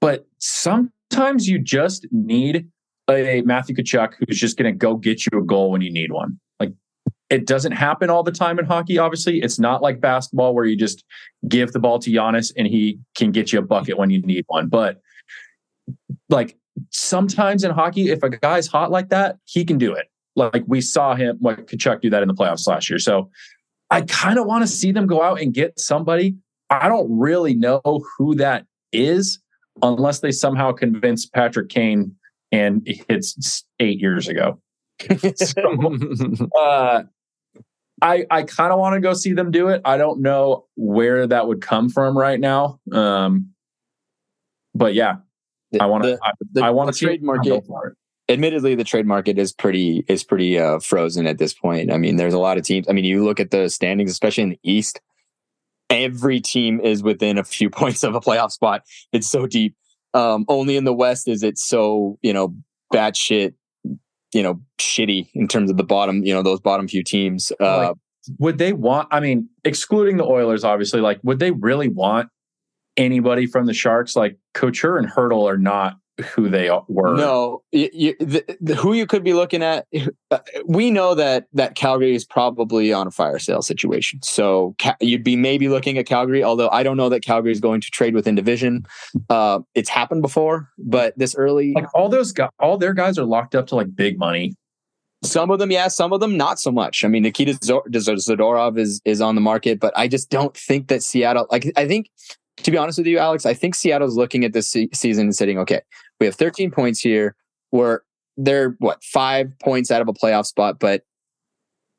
but 0.00 0.26
sometimes 0.38 1.48
you 1.48 1.58
just 1.58 2.06
need 2.12 2.68
a 3.08 3.42
Matthew 3.42 3.74
Tkachuk 3.74 4.14
who's 4.18 4.38
just 4.38 4.56
going 4.56 4.72
to 4.72 4.76
go 4.76 4.94
get 4.94 5.26
you 5.26 5.38
a 5.38 5.44
goal 5.44 5.72
when 5.72 5.80
you 5.80 5.92
need 5.92 6.12
one. 6.12 6.38
It 7.30 7.46
doesn't 7.46 7.72
happen 7.72 8.10
all 8.10 8.22
the 8.22 8.32
time 8.32 8.58
in 8.58 8.64
hockey. 8.64 8.98
Obviously, 8.98 9.40
it's 9.40 9.58
not 9.58 9.82
like 9.82 10.00
basketball 10.00 10.54
where 10.54 10.64
you 10.64 10.76
just 10.76 11.04
give 11.48 11.72
the 11.72 11.78
ball 11.78 11.98
to 12.00 12.10
Giannis 12.10 12.52
and 12.56 12.66
he 12.66 12.98
can 13.14 13.30
get 13.30 13.52
you 13.52 13.60
a 13.60 13.62
bucket 13.62 13.98
when 13.98 14.10
you 14.10 14.20
need 14.22 14.44
one. 14.48 14.68
But 14.68 15.00
like 16.28 16.56
sometimes 16.90 17.64
in 17.64 17.70
hockey, 17.70 18.10
if 18.10 18.22
a 18.22 18.30
guy's 18.30 18.66
hot 18.66 18.90
like 18.90 19.10
that, 19.10 19.36
he 19.44 19.64
can 19.64 19.78
do 19.78 19.94
it. 19.94 20.06
Like 20.36 20.64
we 20.66 20.80
saw 20.80 21.14
him, 21.14 21.38
like 21.40 21.66
Tkachuk 21.66 22.00
do 22.00 22.10
that 22.10 22.22
in 22.22 22.28
the 22.28 22.34
playoffs 22.34 22.66
last 22.66 22.90
year. 22.90 22.98
So 22.98 23.30
I 23.90 24.02
kind 24.02 24.38
of 24.38 24.46
want 24.46 24.62
to 24.62 24.68
see 24.68 24.92
them 24.92 25.06
go 25.06 25.22
out 25.22 25.40
and 25.40 25.52
get 25.52 25.78
somebody. 25.78 26.36
I 26.68 26.88
don't 26.88 27.08
really 27.10 27.54
know 27.54 27.80
who 28.16 28.36
that 28.36 28.64
is 28.92 29.40
unless 29.82 30.20
they 30.20 30.30
somehow 30.30 30.72
convince 30.72 31.26
Patrick 31.26 31.68
Kane 31.68 32.14
and 32.52 32.82
it's 32.84 33.64
eight 33.78 34.00
years 34.00 34.28
ago. 34.28 34.60
so, 35.34 35.96
uh, 36.58 37.02
I 38.02 38.26
I 38.30 38.42
kind 38.42 38.72
of 38.72 38.78
want 38.78 38.94
to 38.94 39.00
go 39.00 39.14
see 39.14 39.32
them 39.32 39.50
do 39.50 39.68
it. 39.68 39.82
I 39.84 39.96
don't 39.96 40.20
know 40.20 40.66
where 40.76 41.26
that 41.26 41.46
would 41.46 41.60
come 41.60 41.88
from 41.88 42.16
right 42.16 42.38
now. 42.38 42.80
Um, 42.92 43.50
but 44.74 44.94
yeah, 44.94 45.16
the, 45.72 45.82
I 45.82 45.86
want 45.86 46.04
to. 46.04 46.18
I, 46.22 46.68
I 46.68 46.70
want 46.70 46.92
to 46.92 46.98
trade 46.98 47.22
market. 47.22 47.64
Admittedly, 48.28 48.76
the 48.76 48.84
trade 48.84 49.06
market 49.06 49.38
is 49.38 49.52
pretty 49.52 50.04
is 50.08 50.22
pretty 50.22 50.58
uh, 50.58 50.78
frozen 50.78 51.26
at 51.26 51.38
this 51.38 51.52
point. 51.52 51.92
I 51.92 51.98
mean, 51.98 52.16
there's 52.16 52.34
a 52.34 52.38
lot 52.38 52.58
of 52.58 52.64
teams. 52.64 52.86
I 52.88 52.92
mean, 52.92 53.04
you 53.04 53.24
look 53.24 53.40
at 53.40 53.50
the 53.50 53.68
standings, 53.68 54.10
especially 54.10 54.44
in 54.44 54.50
the 54.50 54.60
East. 54.62 55.00
Every 55.90 56.40
team 56.40 56.80
is 56.80 57.02
within 57.02 57.36
a 57.36 57.44
few 57.44 57.68
points 57.70 58.04
of 58.04 58.14
a 58.14 58.20
playoff 58.20 58.52
spot. 58.52 58.82
It's 59.12 59.28
so 59.28 59.46
deep. 59.46 59.74
Um, 60.14 60.44
only 60.48 60.76
in 60.76 60.84
the 60.84 60.92
West 60.92 61.28
is 61.28 61.42
it 61.42 61.58
so 61.58 62.18
you 62.22 62.32
know 62.32 62.54
batshit 62.92 63.54
you 64.32 64.42
know, 64.42 64.60
shitty 64.78 65.28
in 65.34 65.48
terms 65.48 65.70
of 65.70 65.76
the 65.76 65.84
bottom, 65.84 66.24
you 66.24 66.32
know, 66.32 66.42
those 66.42 66.60
bottom 66.60 66.86
few 66.88 67.02
teams. 67.02 67.52
Uh, 67.60 67.88
like 67.88 67.96
would 68.38 68.58
they 68.58 68.72
want? 68.72 69.08
I 69.10 69.20
mean, 69.20 69.48
excluding 69.64 70.16
the 70.16 70.24
Oilers, 70.24 70.64
obviously, 70.64 71.00
like, 71.00 71.20
would 71.22 71.38
they 71.38 71.50
really 71.50 71.88
want 71.88 72.28
anybody 72.96 73.46
from 73.46 73.66
the 73.66 73.74
Sharks? 73.74 74.16
Like, 74.16 74.38
Couture 74.54 74.98
and 74.98 75.10
Hertl 75.10 75.50
are 75.50 75.58
not 75.58 75.96
who 76.20 76.48
they 76.48 76.70
were. 76.88 77.16
No, 77.16 77.62
you, 77.72 77.88
you, 77.92 78.16
the, 78.20 78.56
the, 78.60 78.74
who 78.74 78.92
you 78.94 79.06
could 79.06 79.24
be 79.24 79.32
looking 79.32 79.62
at. 79.62 79.86
Uh, 80.32 80.38
we 80.64 80.92
know 80.92 81.12
that 81.16 81.48
that 81.52 81.74
Calgary 81.74 82.14
is 82.14 82.24
probably 82.24 82.92
on 82.92 83.08
a 83.08 83.10
fire 83.10 83.40
sale 83.40 83.62
situation. 83.62 84.22
So 84.22 84.76
ca- 84.80 84.94
you'd 85.00 85.24
be 85.24 85.34
maybe 85.34 85.68
looking 85.68 85.98
at 85.98 86.06
Calgary, 86.06 86.44
although 86.44 86.68
I 86.70 86.84
don't 86.84 86.96
know 86.96 87.08
that 87.08 87.24
Calgary 87.24 87.50
is 87.50 87.58
going 87.58 87.80
to 87.80 87.90
trade 87.90 88.14
within 88.14 88.36
division. 88.36 88.86
Uh, 89.28 89.58
it's 89.74 89.88
happened 89.88 90.22
before, 90.22 90.70
but 90.78 91.18
this 91.18 91.34
early, 91.34 91.72
like 91.72 91.92
all 91.96 92.08
those 92.08 92.30
guys, 92.30 92.50
all 92.60 92.78
their 92.78 92.94
guys 92.94 93.18
are 93.18 93.24
locked 93.24 93.56
up 93.56 93.66
to 93.68 93.74
like 93.74 93.92
big 93.96 94.20
money. 94.20 94.54
Some 95.24 95.50
of 95.50 95.58
them, 95.58 95.72
yeah. 95.72 95.88
Some 95.88 96.12
of 96.12 96.20
them, 96.20 96.36
not 96.36 96.60
so 96.60 96.70
much. 96.70 97.04
I 97.04 97.08
mean, 97.08 97.24
Nikita 97.24 97.54
Zadorov 97.54 98.78
is 98.78 99.02
is 99.04 99.20
on 99.20 99.34
the 99.34 99.40
market, 99.40 99.80
but 99.80 99.92
I 99.96 100.06
just 100.06 100.30
don't 100.30 100.56
think 100.56 100.86
that 100.88 101.02
Seattle. 101.02 101.48
Like, 101.50 101.72
I 101.76 101.88
think 101.88 102.08
to 102.62 102.70
be 102.70 102.76
honest 102.76 102.98
with 102.98 103.06
you, 103.06 103.18
Alex, 103.18 103.46
I 103.46 103.54
think 103.54 103.74
Seattle's 103.74 104.16
looking 104.16 104.44
at 104.44 104.52
this 104.52 104.68
se- 104.68 104.90
season 104.92 105.26
and 105.26 105.36
saying, 105.36 105.58
okay, 105.58 105.80
we 106.20 106.26
have 106.26 106.34
13 106.34 106.70
points 106.70 107.00
here. 107.00 107.34
We're 107.72 108.00
they're 108.36 108.76
what 108.78 109.02
five 109.02 109.58
points 109.58 109.90
out 109.90 110.02
of 110.02 110.08
a 110.08 110.12
playoff 110.12 110.46
spot, 110.46 110.78
but 110.78 111.02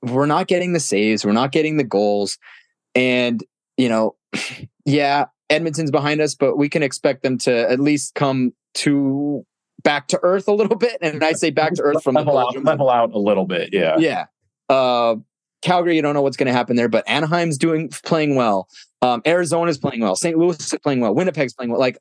we're 0.02 0.26
not 0.26 0.48
getting 0.48 0.74
the 0.74 0.80
saves, 0.80 1.26
we're 1.26 1.34
not 1.34 1.52
getting 1.52 1.78
the 1.78 1.84
goals, 1.84 2.38
and 2.96 3.44
you 3.78 3.90
know, 3.90 4.16
yeah, 4.86 5.26
Edmonton's 5.50 5.92
behind 5.92 6.22
us, 6.22 6.36
but 6.36 6.58
we 6.58 6.70
can 6.70 6.84
expect 6.84 7.24
them 7.24 7.38
to 7.40 7.70
at 7.70 7.80
least 7.80 8.16
come 8.16 8.54
to 8.76 9.46
back 9.84 10.08
to 10.10 10.20
earth 10.24 10.48
a 10.48 10.54
little 10.54 10.78
bit. 10.78 10.98
And 11.02 11.24
I 11.24 11.34
say 11.34 11.50
back 11.50 11.74
to 11.74 11.82
earth 11.82 12.04
from 12.04 12.16
level, 12.16 12.38
out, 12.38 12.64
level 12.64 12.90
out 12.90 13.12
a 13.14 13.20
little 13.20 13.46
bit, 13.46 13.70
yeah, 13.74 13.98
yeah. 13.98 14.26
Uh, 14.70 15.16
Calgary, 15.62 15.96
you 15.96 16.02
don't 16.02 16.16
know 16.16 16.22
what's 16.22 16.38
going 16.38 16.48
to 16.48 16.54
happen 16.54 16.76
there, 16.76 16.90
but 16.90 17.08
Anaheim's 17.08 17.58
doing 17.58 17.90
playing 18.04 18.36
well. 18.36 18.68
Um, 19.02 19.22
Arizona's 19.26 19.78
playing 19.78 20.02
well. 20.02 20.16
St. 20.16 20.38
Louis 20.38 20.60
is 20.60 20.76
playing 20.82 21.02
well. 21.02 21.14
Winnipeg's 21.14 21.54
playing 21.54 21.72
well. 21.72 21.80
Like, 21.80 22.00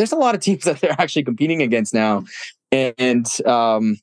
there's 0.00 0.12
a 0.12 0.16
lot 0.16 0.34
of 0.34 0.40
teams 0.42 0.64
that 0.64 0.80
they're 0.80 0.96
actually 0.98 1.24
competing 1.24 1.62
against 1.62 1.94
now, 1.94 2.24
and 2.72 3.28
um, 3.46 3.98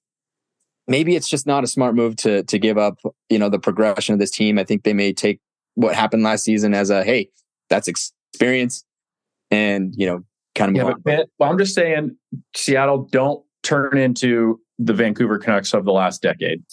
maybe 0.88 1.16
it's 1.16 1.28
just 1.28 1.48
not 1.48 1.64
a 1.64 1.68
smart 1.68 1.96
move 1.96 2.16
to 2.18 2.44
to 2.44 2.60
give 2.60 2.78
up. 2.78 3.00
You 3.30 3.40
know, 3.40 3.50
the 3.50 3.60
progression 3.60 4.14
of 4.14 4.20
this 4.20 4.32
team. 4.32 4.60
I 4.60 4.64
think 4.64 4.84
they 4.84 4.94
may 4.94 5.12
take 5.12 5.40
what 5.76 5.96
happened 5.96 6.24
last 6.24 6.44
season 6.44 6.74
as 6.74 6.90
a 6.90 7.04
hey, 7.04 7.30
that's 7.70 7.88
experience, 7.88 8.86
and 9.52 9.94
you 9.98 10.06
know, 10.06 10.24
kind 10.56 10.70
of 10.70 10.78
yeah, 10.78 10.94
but, 11.04 11.30
well, 11.40 11.50
I'm 11.50 11.58
just 11.58 11.74
saying, 11.74 12.16
Seattle 12.56 13.08
don't 13.12 13.44
turn 13.64 13.98
into 13.98 14.62
the 14.80 14.94
Vancouver 14.94 15.40
Canucks 15.40 15.74
of 15.74 15.86
the 15.86 15.92
last 15.92 16.22
decade. 16.22 16.64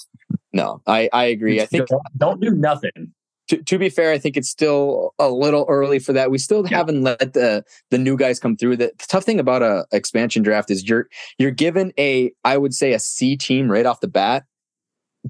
No, 0.52 0.82
I, 0.86 1.08
I 1.12 1.24
agree. 1.24 1.60
I 1.60 1.66
think 1.66 1.88
don't, 1.88 2.02
don't 2.16 2.40
do 2.40 2.50
nothing. 2.50 3.12
To, 3.48 3.62
to, 3.62 3.78
be 3.78 3.90
fair, 3.90 4.10
I 4.12 4.18
think 4.18 4.36
it's 4.36 4.48
still 4.48 5.14
a 5.18 5.28
little 5.28 5.66
early 5.68 5.98
for 5.98 6.12
that. 6.14 6.30
We 6.30 6.38
still 6.38 6.66
yeah. 6.66 6.78
haven't 6.78 7.02
let 7.02 7.34
the 7.34 7.64
the 7.90 7.98
new 7.98 8.16
guys 8.16 8.40
come 8.40 8.56
through. 8.56 8.76
The, 8.76 8.92
the 8.98 9.06
tough 9.06 9.24
thing 9.24 9.38
about 9.38 9.62
a 9.62 9.86
expansion 9.92 10.42
draft 10.42 10.70
is 10.70 10.88
you're 10.88 11.08
you're 11.38 11.50
given 11.50 11.92
a 11.98 12.32
I 12.44 12.56
would 12.56 12.74
say 12.74 12.92
a 12.92 12.98
C 12.98 13.36
team 13.36 13.70
right 13.70 13.86
off 13.86 14.00
the 14.00 14.08
bat, 14.08 14.44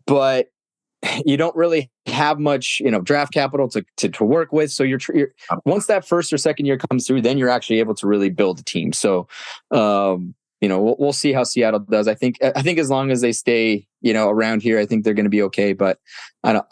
but 0.06 0.48
you 1.26 1.36
don't 1.36 1.56
really 1.56 1.90
have 2.06 2.38
much 2.38 2.80
you 2.80 2.90
know 2.90 3.00
draft 3.00 3.32
capital 3.32 3.68
to 3.70 3.84
to, 3.96 4.08
to 4.10 4.24
work 4.24 4.52
with. 4.52 4.70
So 4.70 4.84
you're, 4.84 5.00
you're 5.12 5.34
once 5.64 5.86
that 5.86 6.06
first 6.06 6.32
or 6.32 6.38
second 6.38 6.66
year 6.66 6.78
comes 6.78 7.06
through, 7.06 7.22
then 7.22 7.36
you're 7.36 7.48
actually 7.48 7.80
able 7.80 7.94
to 7.96 8.06
really 8.06 8.30
build 8.30 8.60
a 8.60 8.64
team. 8.64 8.92
So 8.92 9.26
um, 9.70 10.34
you 10.64 10.68
know, 10.68 10.80
we'll, 10.80 10.96
we'll 10.98 11.12
see 11.12 11.34
how 11.34 11.44
Seattle 11.44 11.80
does. 11.80 12.08
I 12.08 12.14
think, 12.14 12.38
I 12.42 12.62
think 12.62 12.78
as 12.78 12.88
long 12.88 13.10
as 13.10 13.20
they 13.20 13.32
stay, 13.32 13.86
you 14.00 14.14
know, 14.14 14.30
around 14.30 14.62
here, 14.62 14.78
I 14.78 14.86
think 14.86 15.04
they're 15.04 15.12
going 15.12 15.24
to 15.24 15.30
be 15.30 15.42
okay. 15.42 15.74
But 15.74 15.98
I 16.42 16.54
don't, 16.54 16.64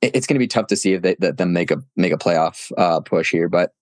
it's 0.00 0.26
going 0.26 0.34
to 0.34 0.40
be 0.40 0.46
tough 0.46 0.68
to 0.68 0.76
see 0.76 0.92
if 0.92 1.02
they, 1.02 1.16
that 1.20 1.38
them 1.38 1.52
make 1.52 1.70
a, 1.70 1.82
make 1.96 2.12
a 2.12 2.18
playoff 2.18 2.70
uh, 2.76 3.00
push 3.00 3.30
here. 3.30 3.48
But 3.48 3.72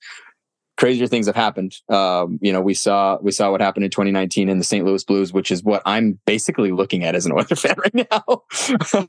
crazier 0.76 1.06
things 1.06 1.26
have 1.26 1.36
happened. 1.36 1.76
Um, 1.88 2.38
you 2.42 2.52
know, 2.52 2.60
we 2.60 2.74
saw, 2.74 3.18
we 3.20 3.30
saw 3.30 3.50
what 3.50 3.60
happened 3.60 3.84
in 3.84 3.90
2019 3.90 4.48
in 4.48 4.58
the 4.58 4.64
St. 4.64 4.84
Louis 4.84 5.04
Blues, 5.04 5.32
which 5.32 5.50
is 5.50 5.62
what 5.62 5.82
I'm 5.84 6.18
basically 6.26 6.72
looking 6.72 7.04
at 7.04 7.14
as 7.14 7.26
an 7.26 7.32
Oilers 7.36 7.60
fan 7.60 7.76
right 7.78 8.08
now. 8.10 9.06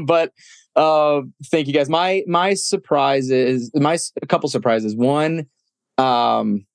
but 0.04 0.32
uh, 0.76 1.22
thank 1.46 1.66
you 1.66 1.72
guys. 1.72 1.88
My, 1.88 2.22
my 2.26 2.54
surprise 2.54 3.30
is 3.30 3.70
my, 3.74 3.98
a 4.22 4.26
couple 4.26 4.48
surprises. 4.48 4.94
One, 4.94 5.46
um, 5.96 6.66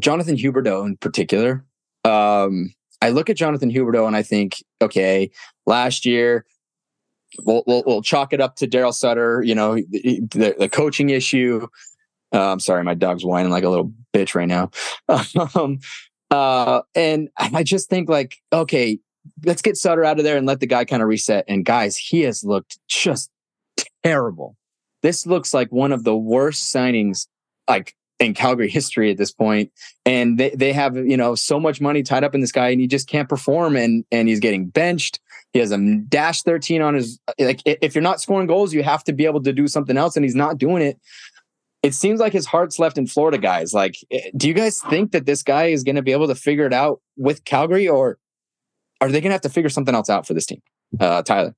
Jonathan 0.00 0.36
Huberdeau 0.36 0.86
in 0.86 0.96
particular 0.96 1.64
um, 2.04 2.72
I 3.00 3.10
look 3.10 3.30
at 3.30 3.36
Jonathan 3.36 3.70
Huberdeau 3.70 4.06
and 4.06 4.16
I 4.16 4.22
think, 4.22 4.62
okay, 4.82 5.30
last 5.66 6.04
year 6.04 6.44
we'll, 7.40 7.62
we'll, 7.66 7.82
we'll 7.86 8.02
chalk 8.02 8.32
it 8.32 8.40
up 8.40 8.56
to 8.56 8.66
Daryl 8.66 8.94
Sutter, 8.94 9.42
you 9.42 9.54
know, 9.54 9.74
the, 9.76 10.54
the 10.58 10.68
coaching 10.68 11.10
issue. 11.10 11.66
Uh, 12.32 12.52
I'm 12.52 12.60
sorry, 12.60 12.84
my 12.84 12.94
dog's 12.94 13.24
whining 13.24 13.50
like 13.50 13.64
a 13.64 13.68
little 13.68 13.92
bitch 14.12 14.34
right 14.34 14.48
now. 14.48 14.70
um, 15.54 15.78
uh, 16.30 16.82
and 16.94 17.28
I 17.38 17.62
just 17.62 17.88
think 17.88 18.08
like, 18.08 18.36
okay, 18.52 18.98
let's 19.44 19.62
get 19.62 19.76
Sutter 19.76 20.04
out 20.04 20.18
of 20.18 20.24
there 20.24 20.36
and 20.36 20.46
let 20.46 20.60
the 20.60 20.66
guy 20.66 20.84
kind 20.84 21.02
of 21.02 21.08
reset. 21.08 21.44
And 21.48 21.64
guys, 21.64 21.96
he 21.96 22.22
has 22.22 22.44
looked 22.44 22.78
just 22.88 23.30
terrible. 24.04 24.56
This 25.02 25.26
looks 25.26 25.54
like 25.54 25.70
one 25.70 25.92
of 25.92 26.04
the 26.04 26.16
worst 26.16 26.74
signings 26.74 27.28
like 27.68 27.94
in 28.18 28.34
Calgary 28.34 28.68
history 28.70 29.10
at 29.10 29.16
this 29.16 29.32
point. 29.32 29.72
And 30.04 30.38
they, 30.38 30.50
they 30.50 30.72
have, 30.72 30.96
you 30.96 31.16
know, 31.16 31.34
so 31.34 31.60
much 31.60 31.80
money 31.80 32.02
tied 32.02 32.24
up 32.24 32.34
in 32.34 32.40
this 32.40 32.52
guy 32.52 32.68
and 32.68 32.80
he 32.80 32.86
just 32.86 33.08
can't 33.08 33.28
perform 33.28 33.76
and 33.76 34.04
and 34.10 34.28
he's 34.28 34.40
getting 34.40 34.66
benched. 34.66 35.20
He 35.52 35.60
has 35.60 35.72
a 35.72 35.78
dash 36.08 36.42
13 36.42 36.82
on 36.82 36.94
his 36.94 37.18
like 37.38 37.62
if 37.64 37.94
you're 37.94 38.02
not 38.02 38.20
scoring 38.20 38.46
goals, 38.46 38.74
you 38.74 38.82
have 38.82 39.02
to 39.04 39.12
be 39.12 39.24
able 39.24 39.42
to 39.42 39.52
do 39.52 39.66
something 39.66 39.96
else 39.96 40.16
and 40.16 40.24
he's 40.24 40.34
not 40.34 40.58
doing 40.58 40.82
it. 40.82 40.98
It 41.82 41.94
seems 41.94 42.20
like 42.20 42.32
his 42.32 42.44
heart's 42.44 42.78
left 42.78 42.98
in 42.98 43.06
Florida, 43.06 43.38
guys. 43.38 43.72
Like, 43.72 43.94
do 44.36 44.48
you 44.48 44.54
guys 44.54 44.80
think 44.90 45.12
that 45.12 45.26
this 45.26 45.44
guy 45.44 45.66
is 45.66 45.84
going 45.84 45.94
to 45.94 46.02
be 46.02 46.10
able 46.10 46.26
to 46.26 46.34
figure 46.34 46.66
it 46.66 46.72
out 46.72 47.00
with 47.16 47.44
Calgary 47.44 47.86
or 47.86 48.18
are 49.00 49.08
they 49.08 49.20
going 49.20 49.30
to 49.30 49.34
have 49.34 49.42
to 49.42 49.48
figure 49.48 49.70
something 49.70 49.94
else 49.94 50.10
out 50.10 50.26
for 50.26 50.34
this 50.34 50.46
team? 50.46 50.60
Uh, 50.98 51.22
Tyler. 51.22 51.54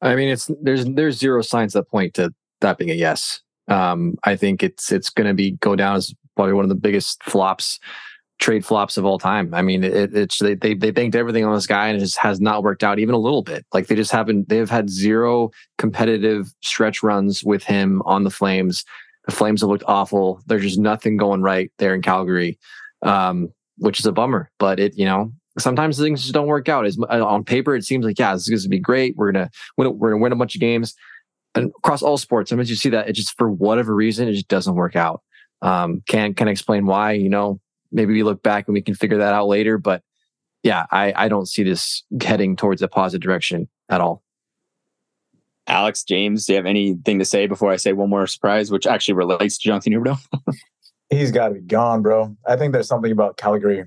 I 0.00 0.14
mean, 0.14 0.28
it's 0.28 0.50
there's 0.60 0.84
there's 0.86 1.18
zero 1.18 1.42
signs 1.42 1.72
that 1.72 1.88
point 1.88 2.14
to 2.14 2.32
that 2.60 2.78
being 2.78 2.90
a 2.90 2.94
yes. 2.94 3.40
Um, 3.68 4.16
I 4.24 4.36
think 4.36 4.62
it's 4.62 4.92
it's 4.92 5.10
going 5.10 5.26
to 5.26 5.34
be 5.34 5.52
go 5.52 5.76
down 5.76 5.96
as 5.96 6.14
probably 6.36 6.52
one 6.52 6.64
of 6.64 6.68
the 6.68 6.74
biggest 6.74 7.22
flops, 7.22 7.78
trade 8.40 8.64
flops 8.64 8.96
of 8.96 9.04
all 9.04 9.18
time. 9.18 9.54
I 9.54 9.62
mean, 9.62 9.84
it, 9.84 10.14
it's 10.14 10.38
they, 10.38 10.54
they 10.54 10.74
they 10.74 10.90
banked 10.90 11.16
everything 11.16 11.44
on 11.44 11.54
this 11.54 11.66
guy 11.66 11.88
and 11.88 11.96
it 11.96 12.00
just 12.00 12.18
has 12.18 12.40
not 12.40 12.62
worked 12.62 12.84
out 12.84 12.98
even 12.98 13.14
a 13.14 13.18
little 13.18 13.42
bit. 13.42 13.64
Like 13.72 13.86
they 13.86 13.94
just 13.94 14.10
haven't. 14.10 14.48
They've 14.48 14.70
had 14.70 14.90
zero 14.90 15.50
competitive 15.78 16.52
stretch 16.62 17.02
runs 17.02 17.44
with 17.44 17.64
him 17.64 18.02
on 18.04 18.24
the 18.24 18.30
Flames. 18.30 18.84
The 19.26 19.34
Flames 19.34 19.62
have 19.62 19.70
looked 19.70 19.84
awful. 19.86 20.42
There's 20.46 20.62
just 20.62 20.78
nothing 20.78 21.16
going 21.16 21.42
right 21.42 21.72
there 21.78 21.94
in 21.94 22.02
Calgary, 22.02 22.58
um, 23.02 23.48
which 23.78 23.98
is 23.98 24.06
a 24.06 24.12
bummer. 24.12 24.50
But 24.58 24.78
it, 24.78 24.98
you 24.98 25.06
know, 25.06 25.32
sometimes 25.58 25.98
things 25.98 26.22
just 26.22 26.34
don't 26.34 26.46
work 26.46 26.68
out. 26.68 26.86
As 26.86 26.98
on 26.98 27.44
paper, 27.44 27.74
it 27.74 27.84
seems 27.84 28.04
like 28.04 28.18
yeah, 28.18 28.34
this 28.34 28.42
is 28.42 28.48
going 28.48 28.60
to 28.60 28.68
be 28.68 28.78
great. 28.78 29.16
We're 29.16 29.32
gonna 29.32 29.50
win. 29.76 29.98
We're 29.98 30.10
gonna 30.10 30.22
win 30.22 30.32
a 30.32 30.36
bunch 30.36 30.54
of 30.54 30.60
games 30.60 30.94
and 31.54 31.72
across 31.78 32.02
all 32.02 32.16
sports, 32.16 32.50
sometimes 32.50 32.70
you 32.70 32.76
see 32.76 32.90
that 32.90 33.08
it 33.08 33.12
just 33.12 33.36
for 33.38 33.50
whatever 33.50 33.94
reason 33.94 34.28
it 34.28 34.32
just 34.32 34.48
doesn't 34.48 34.74
work 34.74 34.96
out. 34.96 35.22
Um, 35.62 36.02
can 36.08 36.34
can 36.34 36.48
explain 36.48 36.86
why. 36.86 37.12
You 37.12 37.28
know, 37.28 37.60
maybe 37.92 38.12
we 38.12 38.22
look 38.22 38.42
back 38.42 38.66
and 38.66 38.74
we 38.74 38.82
can 38.82 38.94
figure 38.94 39.18
that 39.18 39.34
out 39.34 39.48
later. 39.48 39.78
But 39.78 40.02
yeah, 40.62 40.86
I 40.90 41.12
I 41.16 41.28
don't 41.28 41.46
see 41.46 41.62
this 41.62 42.04
heading 42.22 42.56
towards 42.56 42.82
a 42.82 42.88
positive 42.88 43.22
direction 43.22 43.68
at 43.88 44.00
all. 44.00 44.22
Alex 45.66 46.04
James, 46.04 46.46
do 46.46 46.52
you 46.52 46.56
have 46.58 46.66
anything 46.66 47.18
to 47.18 47.24
say 47.24 47.46
before 47.46 47.70
I 47.70 47.76
say 47.76 47.92
one 47.92 48.10
more 48.10 48.26
surprise, 48.26 48.70
which 48.70 48.86
actually 48.86 49.14
relates 49.14 49.56
to 49.58 49.68
Jonathan 49.68 49.94
Huberdeau? 49.94 50.18
He's 51.10 51.30
got 51.30 51.48
to 51.48 51.54
be 51.54 51.60
gone, 51.60 52.02
bro. 52.02 52.36
I 52.46 52.56
think 52.56 52.72
there's 52.72 52.88
something 52.88 53.12
about 53.12 53.36
Calgary 53.36 53.84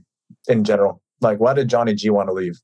in 0.47 0.63
general. 0.63 1.01
Like, 1.21 1.39
why 1.39 1.53
did 1.53 1.67
Johnny 1.67 1.93
G 1.93 2.09
want 2.09 2.29
to 2.29 2.33
leave? 2.33 2.59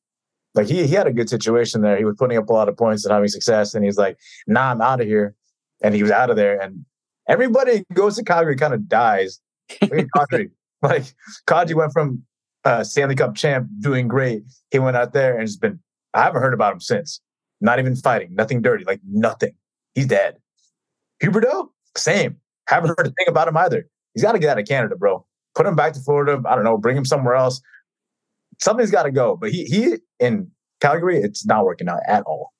like 0.55 0.67
he 0.67 0.85
he 0.85 0.93
had 0.93 1.07
a 1.07 1.13
good 1.13 1.29
situation 1.29 1.81
there. 1.81 1.97
He 1.97 2.05
was 2.05 2.15
putting 2.17 2.37
up 2.37 2.49
a 2.49 2.53
lot 2.53 2.69
of 2.69 2.77
points 2.77 3.05
and 3.05 3.13
having 3.13 3.29
success, 3.29 3.73
and 3.73 3.83
he's 3.83 3.97
like, 3.97 4.17
"Nah, 4.47 4.71
I'm 4.71 4.81
out 4.81 5.01
of 5.01 5.07
here," 5.07 5.35
and 5.81 5.95
he 5.95 6.03
was 6.03 6.11
out 6.11 6.29
of 6.29 6.35
there. 6.35 6.59
And 6.61 6.85
everybody 7.27 7.83
goes 7.93 8.17
to 8.17 8.23
Calgary 8.23 8.55
kind 8.55 8.73
of 8.73 8.87
dies. 8.87 9.39
Kadri, 9.69 10.51
like 10.89 11.05
Kadri 11.47 11.75
went 11.75 11.93
from 11.93 12.23
uh, 12.65 12.83
Stanley 12.83 13.15
Cup 13.15 13.35
champ, 13.35 13.67
doing 13.79 14.07
great. 14.07 14.43
He 14.71 14.79
went 14.79 14.97
out 14.97 15.13
there 15.13 15.33
and 15.33 15.41
has 15.41 15.57
been. 15.57 15.79
I 16.13 16.23
haven't 16.23 16.41
heard 16.41 16.53
about 16.53 16.73
him 16.73 16.79
since. 16.79 17.19
Not 17.59 17.79
even 17.79 17.95
fighting, 17.95 18.35
nothing 18.35 18.61
dirty, 18.61 18.83
like 18.83 18.99
nothing. 19.07 19.55
He's 19.95 20.07
dead. 20.07 20.35
Huberdeau, 21.23 21.69
same. 21.97 22.37
Haven't 22.67 22.89
heard 22.89 23.07
a 23.07 23.11
thing 23.11 23.27
about 23.27 23.47
him 23.47 23.57
either. 23.57 23.87
He's 24.13 24.23
got 24.23 24.33
to 24.33 24.39
get 24.39 24.49
out 24.49 24.59
of 24.59 24.67
Canada, 24.67 24.95
bro. 24.95 25.25
Put 25.55 25.65
him 25.65 25.75
back 25.75 25.93
to 25.93 25.99
Florida. 25.99 26.41
I 26.45 26.55
don't 26.55 26.63
know. 26.63 26.77
Bring 26.77 26.97
him 26.97 27.05
somewhere 27.05 27.35
else 27.35 27.61
something's 28.59 28.91
got 28.91 29.03
to 29.03 29.11
go. 29.11 29.35
But 29.35 29.51
he 29.51 29.65
he 29.65 29.95
in 30.19 30.49
Calgary, 30.81 31.17
it's 31.17 31.45
not 31.45 31.65
working 31.65 31.89
out 31.89 31.99
at 32.07 32.23
all. 32.23 32.51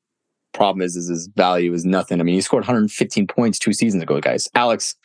Problem 0.53 0.83
is, 0.83 0.95
is 0.95 1.09
his 1.09 1.27
value 1.27 1.73
is 1.73 1.83
nothing. 1.83 2.19
I 2.19 2.23
mean, 2.23 2.35
he 2.35 2.41
scored 2.41 2.61
115 2.61 3.27
points 3.27 3.57
two 3.57 3.73
seasons 3.73 4.03
ago, 4.03 4.21
guys. 4.21 4.47
Alex, 4.53 4.95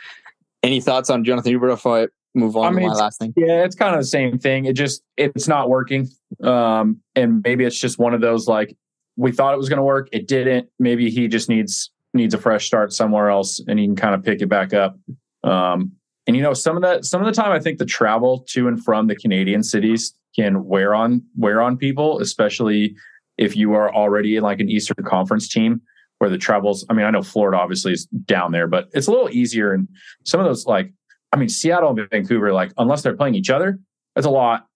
any 0.62 0.80
thoughts 0.80 1.08
on 1.08 1.24
Jonathan 1.24 1.54
I 1.54 2.08
move 2.34 2.56
on 2.56 2.66
I 2.66 2.70
mean, 2.70 2.88
to 2.88 2.94
my 2.94 2.94
last 2.94 3.18
thing? 3.18 3.32
Yeah, 3.36 3.64
it's 3.64 3.76
kind 3.76 3.94
of 3.94 4.00
the 4.00 4.06
same 4.06 4.38
thing. 4.38 4.64
It 4.66 4.74
just 4.74 5.02
it's 5.16 5.48
not 5.48 5.68
working. 5.68 6.08
Um, 6.42 7.00
and 7.14 7.42
maybe 7.42 7.64
it's 7.64 7.78
just 7.78 7.98
one 7.98 8.14
of 8.14 8.20
those 8.20 8.46
like 8.46 8.76
we 9.16 9.32
thought 9.32 9.54
it 9.54 9.58
was 9.58 9.68
going 9.68 9.78
to 9.78 9.84
work, 9.84 10.08
it 10.12 10.28
didn't. 10.28 10.68
Maybe 10.78 11.10
he 11.10 11.28
just 11.28 11.48
needs 11.48 11.90
needs 12.14 12.34
a 12.34 12.38
fresh 12.38 12.66
start 12.66 12.92
somewhere 12.92 13.30
else, 13.30 13.60
and 13.66 13.78
he 13.78 13.86
can 13.86 13.96
kind 13.96 14.14
of 14.14 14.22
pick 14.22 14.40
it 14.40 14.48
back 14.48 14.72
up. 14.72 14.98
Um, 15.44 15.92
and 16.26 16.36
you 16.36 16.42
know, 16.42 16.54
some 16.54 16.76
of 16.76 16.82
the 16.82 17.02
some 17.02 17.20
of 17.20 17.26
the 17.26 17.32
time, 17.32 17.50
I 17.50 17.58
think 17.58 17.78
the 17.78 17.86
travel 17.86 18.44
to 18.50 18.68
and 18.68 18.82
from 18.82 19.06
the 19.06 19.16
Canadian 19.16 19.62
cities 19.62 20.14
can 20.36 20.64
wear 20.64 20.94
on 20.94 21.22
wear 21.36 21.60
on 21.62 21.76
people, 21.76 22.20
especially 22.20 22.94
if 23.38 23.56
you 23.56 23.74
are 23.74 23.92
already 23.94 24.36
in 24.36 24.42
like 24.42 24.60
an 24.60 24.68
Eastern 24.68 25.04
Conference 25.04 25.48
team 25.48 25.80
where 26.18 26.28
the 26.28 26.38
travels. 26.38 26.84
I 26.90 26.94
mean, 26.94 27.06
I 27.06 27.10
know 27.10 27.22
Florida 27.22 27.58
obviously 27.58 27.92
is 27.92 28.06
down 28.06 28.52
there, 28.52 28.66
but 28.66 28.88
it's 28.92 29.06
a 29.06 29.10
little 29.10 29.30
easier. 29.30 29.72
And 29.72 29.88
some 30.24 30.40
of 30.40 30.46
those, 30.46 30.66
like, 30.66 30.92
I 31.32 31.36
mean, 31.36 31.48
Seattle 31.48 31.90
and 31.90 32.10
Vancouver, 32.10 32.52
like, 32.52 32.72
unless 32.78 33.02
they're 33.02 33.16
playing 33.16 33.34
each 33.34 33.50
other, 33.50 33.78
that's 34.14 34.26
a 34.26 34.30
lot. 34.30 34.66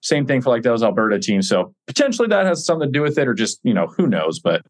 Same 0.00 0.26
thing 0.26 0.42
for 0.42 0.50
like 0.50 0.64
those 0.64 0.82
Alberta 0.82 1.18
teams. 1.20 1.48
So 1.48 1.74
potentially 1.86 2.26
that 2.28 2.44
has 2.44 2.66
something 2.66 2.88
to 2.88 2.92
do 2.92 3.02
with 3.02 3.16
it, 3.18 3.28
or 3.28 3.34
just 3.34 3.60
you 3.62 3.72
know 3.72 3.86
who 3.86 4.08
knows. 4.08 4.40
But 4.40 4.62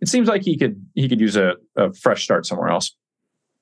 it 0.00 0.08
seems 0.08 0.26
like 0.26 0.42
he 0.42 0.58
could 0.58 0.84
he 0.94 1.08
could 1.08 1.20
use 1.20 1.36
a, 1.36 1.54
a 1.76 1.92
fresh 1.92 2.24
start 2.24 2.46
somewhere 2.46 2.68
else. 2.68 2.94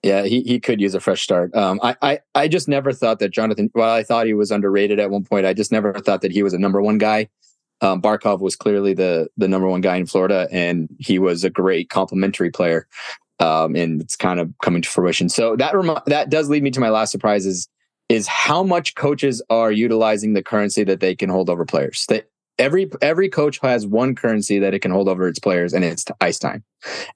Yeah, 0.02 0.24
he, 0.24 0.40
he 0.40 0.58
could 0.58 0.80
use 0.80 0.94
a 0.94 1.00
fresh 1.00 1.22
start. 1.22 1.54
Um, 1.54 1.78
I, 1.82 1.94
I 2.00 2.18
I 2.34 2.48
just 2.48 2.68
never 2.68 2.92
thought 2.92 3.18
that 3.18 3.32
Jonathan. 3.32 3.70
Well, 3.74 3.92
I 3.92 4.02
thought 4.02 4.26
he 4.26 4.32
was 4.32 4.50
underrated 4.50 4.98
at 4.98 5.10
one 5.10 5.24
point. 5.24 5.44
I 5.44 5.52
just 5.52 5.70
never 5.70 5.92
thought 5.92 6.22
that 6.22 6.32
he 6.32 6.42
was 6.42 6.54
a 6.54 6.58
number 6.58 6.80
one 6.80 6.96
guy. 6.96 7.28
Um, 7.82 8.00
Barkov 8.00 8.40
was 8.40 8.56
clearly 8.56 8.94
the 8.94 9.28
the 9.36 9.48
number 9.48 9.68
one 9.68 9.82
guy 9.82 9.96
in 9.96 10.06
Florida, 10.06 10.48
and 10.50 10.88
he 10.98 11.18
was 11.18 11.44
a 11.44 11.50
great 11.50 11.90
complementary 11.90 12.50
player. 12.50 12.86
Um, 13.40 13.74
and 13.74 14.00
it's 14.00 14.16
kind 14.16 14.38
of 14.38 14.52
coming 14.62 14.82
to 14.82 14.88
fruition. 14.88 15.28
So 15.28 15.56
that 15.56 15.74
that 16.06 16.30
does 16.30 16.48
lead 16.48 16.62
me 16.62 16.70
to 16.70 16.80
my 16.80 16.90
last 16.90 17.10
surprise 17.10 17.46
is 17.46 17.68
is 18.08 18.26
how 18.26 18.62
much 18.62 18.96
coaches 18.96 19.40
are 19.50 19.70
utilizing 19.72 20.34
the 20.34 20.42
currency 20.42 20.84
that 20.84 21.00
they 21.00 21.14
can 21.14 21.30
hold 21.30 21.48
over 21.48 21.64
players. 21.64 22.04
That 22.08 22.28
every 22.58 22.90
every 23.00 23.28
coach 23.28 23.58
has 23.60 23.86
one 23.86 24.14
currency 24.14 24.58
that 24.58 24.74
it 24.74 24.80
can 24.80 24.90
hold 24.90 25.08
over 25.08 25.26
its 25.26 25.38
players, 25.38 25.72
and 25.72 25.84
it's 25.84 26.04
ice 26.20 26.38
time. 26.38 26.64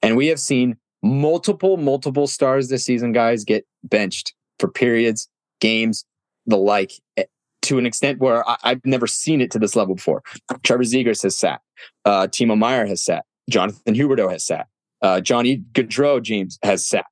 And 0.01 0.17
we 0.17 0.27
have 0.27 0.39
seen 0.39 0.77
multiple, 1.03 1.77
multiple 1.77 2.27
stars 2.27 2.69
this 2.69 2.83
season, 2.83 3.11
guys, 3.11 3.43
get 3.43 3.65
benched 3.83 4.33
for 4.59 4.67
periods, 4.67 5.29
games, 5.61 6.05
the 6.45 6.57
like, 6.57 6.93
eh, 7.17 7.25
to 7.63 7.77
an 7.77 7.85
extent 7.85 8.19
where 8.19 8.47
I, 8.49 8.57
have 8.63 8.85
never 8.85 9.07
seen 9.07 9.41
it 9.41 9.51
to 9.51 9.59
this 9.59 9.75
level 9.75 9.95
before. 9.95 10.23
Trevor 10.63 10.83
Zegras 10.83 11.23
has 11.23 11.37
sat. 11.37 11.61
Uh, 12.05 12.27
Timo 12.27 12.57
Meier 12.57 12.85
has 12.85 13.03
sat. 13.03 13.25
Jonathan 13.49 13.93
Huberdeau 13.93 14.31
has 14.31 14.45
sat. 14.45 14.67
Uh, 15.01 15.21
Johnny 15.21 15.63
Gaudreau 15.73 16.21
James 16.21 16.57
has 16.63 16.85
sat. 16.85 17.05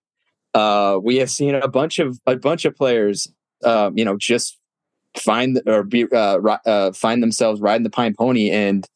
Uh, 0.53 0.99
we 1.01 1.17
have 1.17 1.29
seen 1.29 1.55
a 1.55 1.67
bunch 1.67 1.99
of 1.99 2.19
a 2.25 2.35
bunch 2.35 2.65
of 2.65 2.75
players, 2.75 3.27
uh, 3.63 3.91
you 3.93 4.05
know, 4.05 4.17
just 4.17 4.57
find 5.17 5.61
or 5.65 5.83
be 5.83 6.05
uh, 6.11 6.39
uh, 6.65 6.91
find 6.91 7.21
themselves 7.21 7.61
riding 7.61 7.83
the 7.83 7.89
pine 7.89 8.13
pony. 8.17 8.49
And 8.51 8.87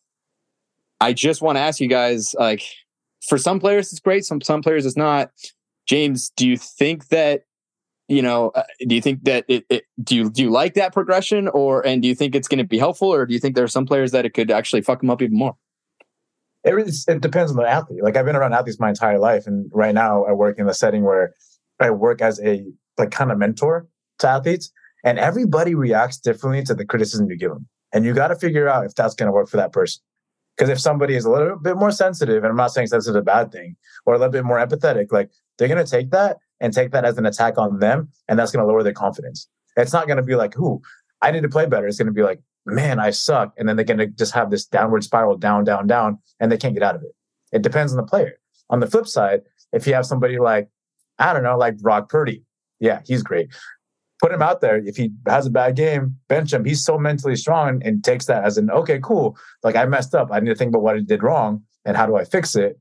I 1.01 1.13
just 1.13 1.41
want 1.41 1.57
to 1.57 1.61
ask 1.61 1.79
you 1.79 1.87
guys, 1.87 2.35
like, 2.39 2.63
for 3.27 3.37
some 3.37 3.59
players 3.59 3.91
it's 3.91 3.99
great, 3.99 4.25
some 4.25 4.41
some 4.41 4.61
players 4.61 4.85
it's 4.85 4.97
not. 4.97 5.31
James, 5.87 6.31
do 6.35 6.47
you 6.47 6.57
think 6.57 7.07
that 7.09 7.43
you 8.07 8.21
know? 8.21 8.49
Uh, 8.49 8.63
do 8.87 8.95
you 8.95 9.01
think 9.01 9.23
that 9.23 9.45
it, 9.47 9.65
it, 9.69 9.83
Do 10.03 10.15
you 10.15 10.29
do 10.29 10.43
you 10.43 10.49
like 10.49 10.75
that 10.75 10.93
progression, 10.93 11.47
or 11.49 11.85
and 11.85 12.01
do 12.01 12.07
you 12.07 12.15
think 12.15 12.35
it's 12.35 12.47
going 12.47 12.59
to 12.59 12.63
be 12.63 12.77
helpful, 12.77 13.13
or 13.13 13.25
do 13.25 13.33
you 13.33 13.39
think 13.39 13.55
there 13.55 13.63
are 13.63 13.69
some 13.69 13.85
players 13.85 14.11
that 14.11 14.25
it 14.25 14.33
could 14.33 14.51
actually 14.51 14.81
fuck 14.81 15.01
them 15.01 15.09
up 15.09 15.21
even 15.21 15.37
more? 15.37 15.55
It, 16.67 16.95
it 17.07 17.21
depends 17.21 17.51
on 17.51 17.57
the 17.57 17.67
athlete. 17.67 18.03
Like 18.03 18.17
I've 18.17 18.25
been 18.25 18.35
around 18.35 18.53
athletes 18.53 18.79
my 18.79 18.89
entire 18.89 19.19
life, 19.19 19.47
and 19.47 19.69
right 19.73 19.93
now 19.93 20.25
I 20.25 20.33
work 20.33 20.59
in 20.59 20.67
a 20.67 20.73
setting 20.73 21.03
where 21.03 21.33
I 21.79 21.91
work 21.91 22.21
as 22.21 22.39
a 22.41 22.65
like 22.97 23.11
kind 23.11 23.31
of 23.31 23.37
mentor 23.37 23.87
to 24.19 24.27
athletes, 24.27 24.71
and 25.03 25.19
everybody 25.19 25.75
reacts 25.75 26.17
differently 26.17 26.63
to 26.63 26.73
the 26.73 26.85
criticism 26.85 27.29
you 27.29 27.37
give 27.37 27.51
them, 27.51 27.67
and 27.93 28.05
you 28.05 28.13
got 28.13 28.29
to 28.29 28.35
figure 28.35 28.67
out 28.67 28.85
if 28.85 28.95
that's 28.95 29.15
going 29.15 29.27
to 29.27 29.31
work 29.31 29.49
for 29.49 29.57
that 29.57 29.71
person. 29.71 30.01
Because 30.55 30.69
if 30.69 30.79
somebody 30.79 31.15
is 31.15 31.25
a 31.25 31.29
little 31.29 31.57
bit 31.57 31.77
more 31.77 31.91
sensitive, 31.91 32.43
and 32.43 32.47
I'm 32.47 32.57
not 32.57 32.71
saying 32.71 32.87
sensitive 32.87 33.15
is 33.15 33.19
a 33.19 33.23
bad 33.23 33.51
thing, 33.51 33.75
or 34.05 34.15
a 34.15 34.17
little 34.17 34.31
bit 34.31 34.43
more 34.43 34.57
empathetic, 34.57 35.11
like 35.11 35.29
they're 35.57 35.67
going 35.67 35.83
to 35.83 35.89
take 35.89 36.09
that 36.11 36.37
and 36.59 36.73
take 36.73 36.91
that 36.91 37.05
as 37.05 37.17
an 37.17 37.25
attack 37.25 37.57
on 37.57 37.79
them, 37.79 38.09
and 38.27 38.37
that's 38.37 38.51
going 38.51 38.63
to 38.63 38.67
lower 38.67 38.83
their 38.83 38.93
confidence. 38.93 39.47
It's 39.75 39.93
not 39.93 40.07
going 40.07 40.17
to 40.17 40.23
be 40.23 40.35
like, 40.35 40.57
"Ooh, 40.59 40.81
I 41.21 41.31
need 41.31 41.43
to 41.43 41.49
play 41.49 41.67
better." 41.67 41.87
It's 41.87 41.97
going 41.97 42.07
to 42.07 42.11
be 42.11 42.23
like, 42.23 42.41
"Man, 42.67 42.99
I 42.99 43.09
suck," 43.09 43.53
and 43.57 43.67
then 43.67 43.75
they're 43.75 43.85
going 43.85 43.97
to 43.97 44.07
just 44.07 44.33
have 44.33 44.51
this 44.51 44.65
downward 44.65 45.03
spiral, 45.03 45.37
down, 45.37 45.63
down, 45.63 45.87
down, 45.87 46.19
and 46.39 46.51
they 46.51 46.57
can't 46.57 46.73
get 46.73 46.83
out 46.83 46.95
of 46.95 47.01
it. 47.01 47.15
It 47.51 47.61
depends 47.61 47.91
on 47.91 47.97
the 47.97 48.03
player. 48.03 48.39
On 48.69 48.79
the 48.79 48.87
flip 48.87 49.07
side, 49.07 49.41
if 49.71 49.87
you 49.87 49.93
have 49.93 50.05
somebody 50.05 50.37
like, 50.37 50.69
I 51.17 51.33
don't 51.33 51.43
know, 51.43 51.57
like 51.57 51.77
Brock 51.79 52.09
Purdy, 52.09 52.43
yeah, 52.79 53.01
he's 53.05 53.23
great 53.23 53.49
put 54.19 54.31
him 54.31 54.41
out 54.41 54.61
there. 54.61 54.77
If 54.77 54.97
he 54.97 55.11
has 55.27 55.45
a 55.45 55.51
bad 55.51 55.75
game, 55.75 56.17
bench 56.27 56.53
him. 56.53 56.65
He's 56.65 56.83
so 56.83 56.97
mentally 56.97 57.35
strong 57.35 57.81
and 57.83 58.03
takes 58.03 58.25
that 58.25 58.43
as 58.43 58.57
an 58.57 58.69
okay, 58.71 58.99
cool. 59.01 59.37
Like 59.63 59.75
I 59.75 59.85
messed 59.85 60.15
up. 60.15 60.29
I 60.31 60.39
need 60.39 60.49
to 60.49 60.55
think 60.55 60.69
about 60.69 60.81
what 60.81 60.95
I 60.95 60.99
did 60.99 61.23
wrong 61.23 61.63
and 61.85 61.95
how 61.95 62.05
do 62.05 62.15
I 62.15 62.23
fix 62.23 62.55
it. 62.55 62.79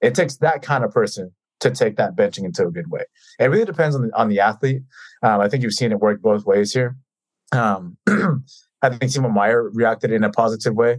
It 0.00 0.14
takes 0.14 0.36
that 0.38 0.62
kind 0.62 0.84
of 0.84 0.92
person 0.92 1.32
to 1.60 1.70
take 1.70 1.96
that 1.96 2.14
benching 2.14 2.44
into 2.44 2.66
a 2.66 2.70
good 2.70 2.90
way. 2.90 3.04
It 3.40 3.46
really 3.46 3.64
depends 3.64 3.96
on 3.96 4.02
the 4.02 4.16
on 4.16 4.28
the 4.28 4.40
athlete. 4.40 4.82
Um, 5.22 5.40
I 5.40 5.48
think 5.48 5.62
you've 5.62 5.74
seen 5.74 5.90
it 5.90 5.98
work 5.98 6.22
both 6.22 6.46
ways 6.46 6.72
here. 6.72 6.96
Um, 7.52 7.96
I 8.82 8.90
think 8.90 9.02
Timo 9.02 9.32
Meier 9.32 9.70
reacted 9.70 10.12
in 10.12 10.24
a 10.24 10.30
positive 10.30 10.74
way. 10.74 10.98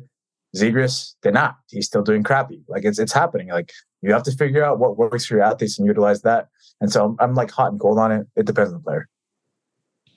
Zegras 0.56 1.14
did 1.22 1.34
not. 1.34 1.58
He's 1.70 1.86
still 1.86 2.02
doing 2.02 2.24
crappy. 2.24 2.62
Like 2.68 2.84
it's 2.84 3.00
it's 3.00 3.14
happening. 3.14 3.50
Like 3.50 3.72
you 4.02 4.12
have 4.12 4.24
to 4.24 4.32
figure 4.32 4.64
out 4.64 4.80
what 4.80 4.98
works 4.98 5.26
for 5.26 5.36
your 5.36 5.44
athletes 5.44 5.78
and 5.78 5.88
utilize 5.88 6.22
that. 6.24 6.48
And 6.82 6.92
so 6.92 7.06
I'm, 7.06 7.16
I'm 7.20 7.36
like 7.36 7.52
hot 7.52 7.72
and 7.72 7.80
cold 7.80 8.00
on 8.00 8.12
it. 8.12 8.28
It 8.36 8.46
depends 8.46 8.72
on 8.72 8.80
the 8.80 8.84
player. 8.84 9.08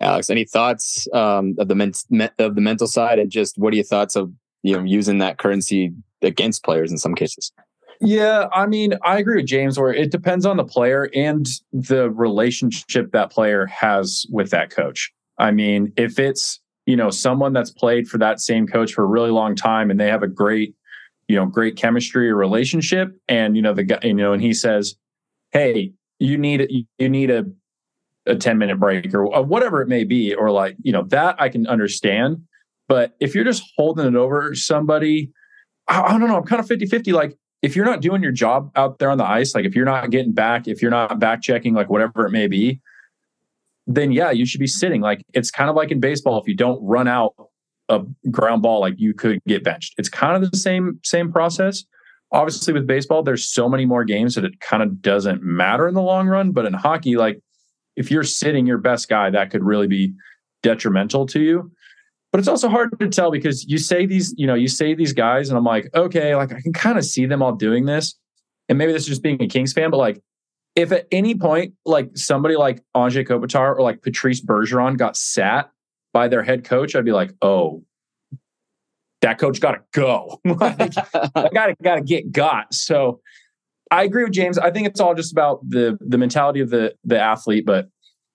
Alex, 0.00 0.30
any 0.30 0.44
thoughts 0.44 1.06
um, 1.12 1.54
of 1.58 1.68
the 1.68 1.74
men- 1.74 2.30
of 2.38 2.54
the 2.54 2.60
mental 2.60 2.86
side, 2.86 3.18
and 3.18 3.30
just 3.30 3.58
what 3.58 3.72
are 3.72 3.76
your 3.76 3.84
thoughts 3.84 4.16
of 4.16 4.32
you 4.62 4.76
know 4.76 4.82
using 4.82 5.18
that 5.18 5.38
currency 5.38 5.92
against 6.22 6.64
players 6.64 6.90
in 6.90 6.98
some 6.98 7.14
cases? 7.14 7.52
Yeah, 8.00 8.48
I 8.52 8.66
mean, 8.66 8.94
I 9.04 9.18
agree 9.18 9.36
with 9.36 9.46
James. 9.46 9.78
Where 9.78 9.92
it 9.92 10.10
depends 10.10 10.44
on 10.44 10.56
the 10.56 10.64
player 10.64 11.08
and 11.14 11.46
the 11.72 12.10
relationship 12.10 13.12
that 13.12 13.30
player 13.30 13.66
has 13.66 14.26
with 14.30 14.50
that 14.50 14.70
coach. 14.70 15.12
I 15.38 15.50
mean, 15.52 15.92
if 15.96 16.18
it's 16.18 16.60
you 16.86 16.96
know 16.96 17.10
someone 17.10 17.52
that's 17.52 17.70
played 17.70 18.08
for 18.08 18.18
that 18.18 18.40
same 18.40 18.66
coach 18.66 18.92
for 18.92 19.04
a 19.04 19.06
really 19.06 19.30
long 19.30 19.54
time 19.54 19.90
and 19.90 20.00
they 20.00 20.08
have 20.08 20.22
a 20.22 20.28
great 20.28 20.74
you 21.28 21.36
know 21.36 21.46
great 21.46 21.76
chemistry 21.76 22.28
or 22.28 22.36
relationship, 22.36 23.16
and 23.28 23.56
you 23.56 23.62
know 23.62 23.72
the 23.72 23.84
guy 23.84 23.98
you 24.02 24.14
know, 24.14 24.32
and 24.32 24.42
he 24.42 24.52
says, 24.52 24.96
"Hey, 25.52 25.92
you 26.18 26.36
need 26.38 26.68
you 26.98 27.08
need 27.08 27.30
a 27.30 27.44
a 28.26 28.36
10 28.36 28.56
minute 28.56 28.78
break 28.78 29.12
or 29.14 29.24
whatever 29.42 29.82
it 29.82 29.88
may 29.88 30.04
be 30.04 30.32
or 30.32 30.52
like 30.52 30.76
you 30.82 30.92
know 30.92 31.02
that 31.08 31.34
i 31.40 31.48
can 31.48 31.66
understand. 31.66 32.40
But 32.88 33.14
if 33.20 33.34
you're 33.34 33.44
just 33.44 33.64
holding 33.76 34.06
it 34.06 34.14
over 34.14 34.54
somebody 34.54 35.32
i, 35.88 36.00
I 36.02 36.10
don't 36.10 36.28
know 36.28 36.36
i'm 36.36 36.44
kind 36.44 36.60
of 36.60 36.68
50 36.68 36.86
50 36.86 37.12
like 37.12 37.36
if 37.62 37.74
you're 37.74 37.84
not 37.84 38.00
doing 38.00 38.22
your 38.22 38.30
job 38.30 38.70
out 38.76 38.98
there 38.98 39.10
on 39.10 39.18
the 39.18 39.26
ice 39.26 39.54
like 39.54 39.64
if 39.64 39.74
you're 39.74 39.84
not 39.84 40.10
getting 40.10 40.32
back 40.32 40.68
if 40.68 40.80
you're 40.80 40.90
not 40.90 41.18
back 41.18 41.42
checking 41.42 41.74
like 41.74 41.90
whatever 41.90 42.26
it 42.26 42.30
may 42.30 42.46
be 42.46 42.80
then 43.86 44.12
yeah 44.12 44.30
you 44.30 44.46
should 44.46 44.60
be 44.60 44.66
sitting 44.66 45.00
like 45.00 45.22
it's 45.34 45.50
kind 45.50 45.68
of 45.68 45.76
like 45.76 45.90
in 45.90 46.00
baseball 46.00 46.40
if 46.40 46.46
you 46.46 46.54
don't 46.54 46.80
run 46.82 47.08
out 47.08 47.34
a 47.88 48.00
ground 48.30 48.62
ball 48.62 48.80
like 48.80 48.94
you 48.96 49.12
could 49.12 49.40
get 49.46 49.64
benched 49.64 49.94
it's 49.98 50.08
kind 50.08 50.42
of 50.42 50.50
the 50.50 50.56
same 50.56 50.98
same 51.02 51.32
process 51.32 51.84
obviously 52.30 52.72
with 52.72 52.86
baseball 52.86 53.22
there's 53.22 53.48
so 53.48 53.68
many 53.68 53.84
more 53.84 54.04
games 54.04 54.34
that 54.34 54.44
it 54.44 54.58
kind 54.60 54.82
of 54.82 55.02
doesn't 55.02 55.42
matter 55.42 55.88
in 55.88 55.94
the 55.94 56.02
long 56.02 56.28
run 56.28 56.52
but 56.52 56.64
in 56.64 56.72
hockey 56.72 57.16
like 57.16 57.40
if 57.96 58.10
you're 58.10 58.22
sitting 58.22 58.66
your 58.66 58.78
best 58.78 59.08
guy, 59.08 59.30
that 59.30 59.50
could 59.50 59.62
really 59.62 59.86
be 59.86 60.14
detrimental 60.62 61.26
to 61.26 61.40
you. 61.40 61.70
But 62.30 62.38
it's 62.38 62.48
also 62.48 62.68
hard 62.68 62.98
to 62.98 63.08
tell 63.08 63.30
because 63.30 63.64
you 63.68 63.76
say 63.76 64.06
these, 64.06 64.34
you 64.38 64.46
know, 64.46 64.54
you 64.54 64.68
say 64.68 64.94
these 64.94 65.12
guys, 65.12 65.50
and 65.50 65.58
I'm 65.58 65.64
like, 65.64 65.90
okay, 65.94 66.34
like 66.34 66.52
I 66.52 66.60
can 66.62 66.72
kind 66.72 66.96
of 66.96 67.04
see 67.04 67.26
them 67.26 67.42
all 67.42 67.52
doing 67.52 67.84
this. 67.84 68.14
And 68.68 68.78
maybe 68.78 68.92
this 68.92 69.02
is 69.02 69.08
just 69.08 69.22
being 69.22 69.42
a 69.42 69.46
Kings 69.46 69.72
fan, 69.72 69.90
but 69.90 69.98
like 69.98 70.22
if 70.74 70.92
at 70.92 71.06
any 71.10 71.34
point, 71.34 71.74
like 71.84 72.10
somebody 72.16 72.56
like 72.56 72.82
Anze 72.96 73.26
Kopitar 73.26 73.76
or 73.76 73.82
like 73.82 74.02
Patrice 74.02 74.40
Bergeron 74.40 74.96
got 74.96 75.16
sat 75.16 75.70
by 76.12 76.28
their 76.28 76.42
head 76.42 76.64
coach, 76.64 76.94
I'd 76.94 77.04
be 77.04 77.12
like, 77.12 77.32
oh, 77.42 77.84
that 79.20 79.38
coach 79.38 79.60
got 79.60 79.72
to 79.72 79.80
go. 79.92 80.40
like, 80.44 80.96
I 81.34 81.48
got 81.52 81.66
to 81.66 81.76
got 81.82 81.96
to 81.96 82.02
get 82.02 82.32
got. 82.32 82.74
So 82.74 83.20
I 83.90 84.04
agree 84.04 84.24
with 84.24 84.32
James. 84.32 84.58
I 84.58 84.70
think 84.70 84.86
it's 84.86 85.00
all 85.00 85.14
just 85.14 85.32
about 85.32 85.60
the 85.68 85.98
the 86.00 86.18
mentality 86.18 86.60
of 86.60 86.70
the 86.70 86.94
the 87.04 87.20
athlete, 87.20 87.66
but 87.66 87.88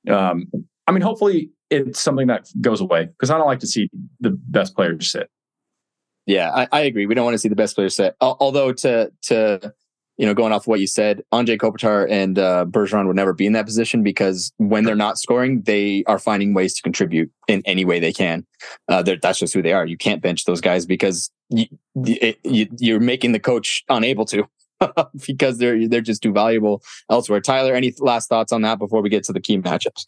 um, 0.09 0.45
I 0.85 0.91
mean, 0.91 1.01
hopefully 1.01 1.51
it's 1.69 1.99
something 1.99 2.27
that 2.27 2.47
goes 2.61 2.79
away 2.79 3.05
because 3.05 3.29
I 3.29 3.37
don't 3.37 3.47
like 3.47 3.59
to 3.59 3.67
see 3.67 3.89
the 4.19 4.29
best 4.29 4.75
players 4.75 5.11
sit. 5.11 5.29
Yeah, 6.25 6.51
I, 6.53 6.67
I 6.71 6.79
agree. 6.81 7.05
We 7.05 7.15
don't 7.15 7.25
want 7.25 7.35
to 7.35 7.39
see 7.39 7.49
the 7.49 7.55
best 7.55 7.75
players 7.75 7.95
sit. 7.95 8.15
Although 8.21 8.73
to 8.73 9.11
to 9.23 9.73
you 10.17 10.25
know, 10.25 10.33
going 10.33 10.51
off 10.51 10.63
of 10.63 10.67
what 10.67 10.79
you 10.79 10.87
said, 10.87 11.21
Anze 11.31 11.57
Kopitar 11.57 12.09
and 12.09 12.39
uh, 12.39 12.65
Bergeron 12.67 13.05
would 13.07 13.15
never 13.15 13.33
be 13.33 13.45
in 13.45 13.53
that 13.53 13.65
position 13.65 14.03
because 14.03 14.51
when 14.57 14.83
they're 14.83 14.95
not 14.95 15.19
scoring, 15.19 15.61
they 15.61 16.03
are 16.07 16.17
finding 16.17 16.53
ways 16.53 16.73
to 16.75 16.81
contribute 16.81 17.31
in 17.47 17.61
any 17.65 17.85
way 17.85 17.99
they 17.99 18.13
can. 18.13 18.45
Uh, 18.89 19.03
that's 19.21 19.39
just 19.39 19.53
who 19.53 19.61
they 19.61 19.73
are. 19.73 19.85
You 19.85 19.97
can't 19.97 20.21
bench 20.21 20.45
those 20.45 20.59
guys 20.59 20.85
because 20.85 21.29
you, 21.49 21.67
you, 21.95 22.67
you're 22.79 22.99
making 22.99 23.31
the 23.31 23.39
coach 23.39 23.83
unable 23.89 24.25
to. 24.25 24.47
because 25.27 25.57
they're 25.57 25.87
they're 25.87 26.01
just 26.01 26.21
too 26.21 26.31
valuable 26.31 26.83
elsewhere. 27.09 27.41
Tyler, 27.41 27.73
any 27.73 27.91
last 27.97 28.29
thoughts 28.29 28.51
on 28.51 28.61
that 28.61 28.77
before 28.77 29.01
we 29.01 29.09
get 29.09 29.23
to 29.23 29.33
the 29.33 29.39
key 29.39 29.57
matchups? 29.57 30.05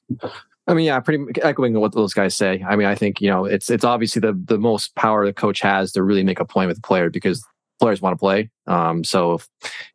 I 0.68 0.76
mean, 0.76 0.86
yeah, 0.86 1.00
pretty 1.00 1.26
echoing 1.42 1.74
what 1.80 1.96
those 1.96 2.14
guys 2.14 2.38
say. 2.38 2.64
I 2.68 2.76
mean, 2.76 2.86
I 2.86 2.94
think 2.94 3.20
you 3.20 3.32
know 3.32 3.46
it's 3.46 3.72
it's 3.72 3.84
obviously 3.84 4.20
the 4.20 4.40
the 4.46 4.60
most 4.60 4.94
power 4.94 5.26
the 5.26 5.34
coach 5.34 5.60
has 5.62 5.92
to 5.94 6.04
really 6.04 6.24
make 6.24 6.40
a 6.40 6.46
point 6.46 6.68
with 6.68 6.78
the 6.78 6.84
player 6.84 7.10
because 7.10 7.44
players 7.80 8.02
want 8.02 8.14
to 8.14 8.20
play. 8.20 8.50
Um, 8.68 9.04
so 9.04 9.34
if 9.34 9.48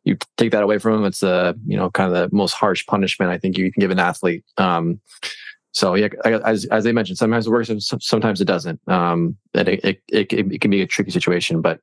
you 0.03 0.17
take 0.37 0.51
that 0.51 0.63
away 0.63 0.77
from 0.77 0.93
them, 0.93 1.05
it's 1.05 1.19
the 1.19 1.57
you 1.65 1.77
know 1.77 1.89
kind 1.91 2.13
of 2.13 2.31
the 2.31 2.35
most 2.35 2.53
harsh 2.53 2.85
punishment 2.85 3.31
I 3.31 3.37
think 3.37 3.57
you 3.57 3.71
can 3.71 3.81
give 3.81 3.91
an 3.91 3.99
athlete. 3.99 4.43
Um, 4.57 4.99
so 5.71 5.95
yeah, 5.95 6.07
as 6.23 6.65
as 6.65 6.83
they 6.83 6.91
mentioned, 6.91 7.17
sometimes 7.17 7.47
it 7.47 7.51
works, 7.51 7.69
sometimes 7.99 8.41
it 8.41 8.45
doesn't. 8.45 8.79
Um, 8.87 9.37
and 9.53 9.67
it, 9.67 9.83
it, 9.83 10.01
it, 10.09 10.33
it 10.33 10.61
can 10.61 10.71
be 10.71 10.81
a 10.81 10.87
tricky 10.87 11.11
situation, 11.11 11.61
but 11.61 11.79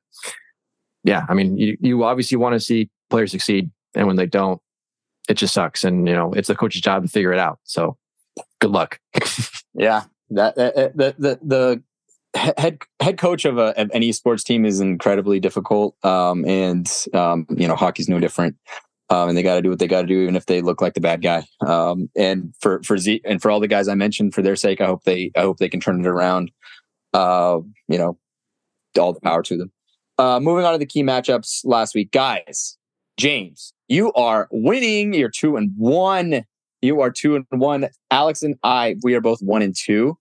yeah, 1.03 1.25
I 1.29 1.33
mean, 1.33 1.57
you, 1.57 1.77
you 1.79 2.03
obviously 2.03 2.37
want 2.37 2.53
to 2.53 2.59
see 2.59 2.89
players 3.09 3.31
succeed, 3.31 3.69
and 3.93 4.07
when 4.07 4.15
they 4.15 4.25
don't, 4.25 4.59
it 5.29 5.35
just 5.35 5.53
sucks. 5.53 5.83
And 5.83 6.07
you 6.07 6.15
know, 6.15 6.33
it's 6.33 6.47
the 6.47 6.55
coach's 6.55 6.81
job 6.81 7.03
to 7.03 7.09
figure 7.09 7.33
it 7.33 7.39
out. 7.39 7.59
So 7.63 7.97
good 8.59 8.71
luck. 8.71 8.99
yeah, 9.73 10.03
that, 10.31 10.55
that 10.55 10.97
the 10.97 11.15
the 11.17 11.39
the 11.43 11.83
head 12.35 12.79
head 12.99 13.17
coach 13.17 13.45
of, 13.45 13.57
a, 13.57 13.79
of 13.79 13.91
any 13.93 14.11
sports 14.11 14.43
team 14.43 14.65
is 14.65 14.79
incredibly 14.79 15.39
difficult, 15.39 15.95
um, 16.05 16.45
and 16.45 16.91
um, 17.13 17.45
you 17.49 17.67
know 17.67 17.75
hockey's 17.75 18.09
no 18.09 18.19
different. 18.19 18.55
Um, 19.09 19.29
and 19.29 19.37
they 19.37 19.43
got 19.43 19.55
to 19.55 19.61
do 19.61 19.69
what 19.69 19.79
they 19.79 19.87
got 19.87 20.01
to 20.01 20.07
do, 20.07 20.21
even 20.21 20.35
if 20.35 20.47
they 20.47 20.61
look 20.61 20.81
like 20.81 20.93
the 20.93 21.01
bad 21.01 21.21
guy. 21.21 21.45
Um, 21.67 22.09
and 22.15 22.53
for 22.59 22.81
for 22.83 22.97
Z 22.97 23.21
and 23.25 23.41
for 23.41 23.51
all 23.51 23.59
the 23.59 23.67
guys 23.67 23.87
I 23.87 23.95
mentioned, 23.95 24.33
for 24.33 24.41
their 24.41 24.55
sake, 24.55 24.81
I 24.81 24.85
hope 24.85 25.03
they 25.03 25.31
I 25.35 25.41
hope 25.41 25.57
they 25.57 25.69
can 25.69 25.79
turn 25.79 25.99
it 25.99 26.07
around. 26.07 26.51
Uh, 27.13 27.59
you 27.87 27.97
know, 27.97 28.17
all 28.97 29.13
the 29.13 29.21
power 29.21 29.43
to 29.43 29.57
them. 29.57 29.71
Uh, 30.17 30.39
moving 30.39 30.65
on 30.65 30.73
to 30.73 30.77
the 30.77 30.85
key 30.85 31.03
matchups 31.03 31.61
last 31.63 31.95
week, 31.95 32.11
guys. 32.11 32.77
James, 33.17 33.73
you 33.87 34.11
are 34.13 34.47
winning. 34.51 35.13
You're 35.13 35.29
two 35.29 35.57
and 35.57 35.71
one. 35.77 36.43
You 36.81 37.01
are 37.01 37.11
two 37.11 37.35
and 37.35 37.45
one. 37.51 37.87
Alex 38.11 38.43
and 38.43 38.55
I, 38.63 38.95
we 39.03 39.15
are 39.15 39.21
both 39.21 39.39
one 39.41 39.61
and 39.61 39.75
two. 39.75 40.17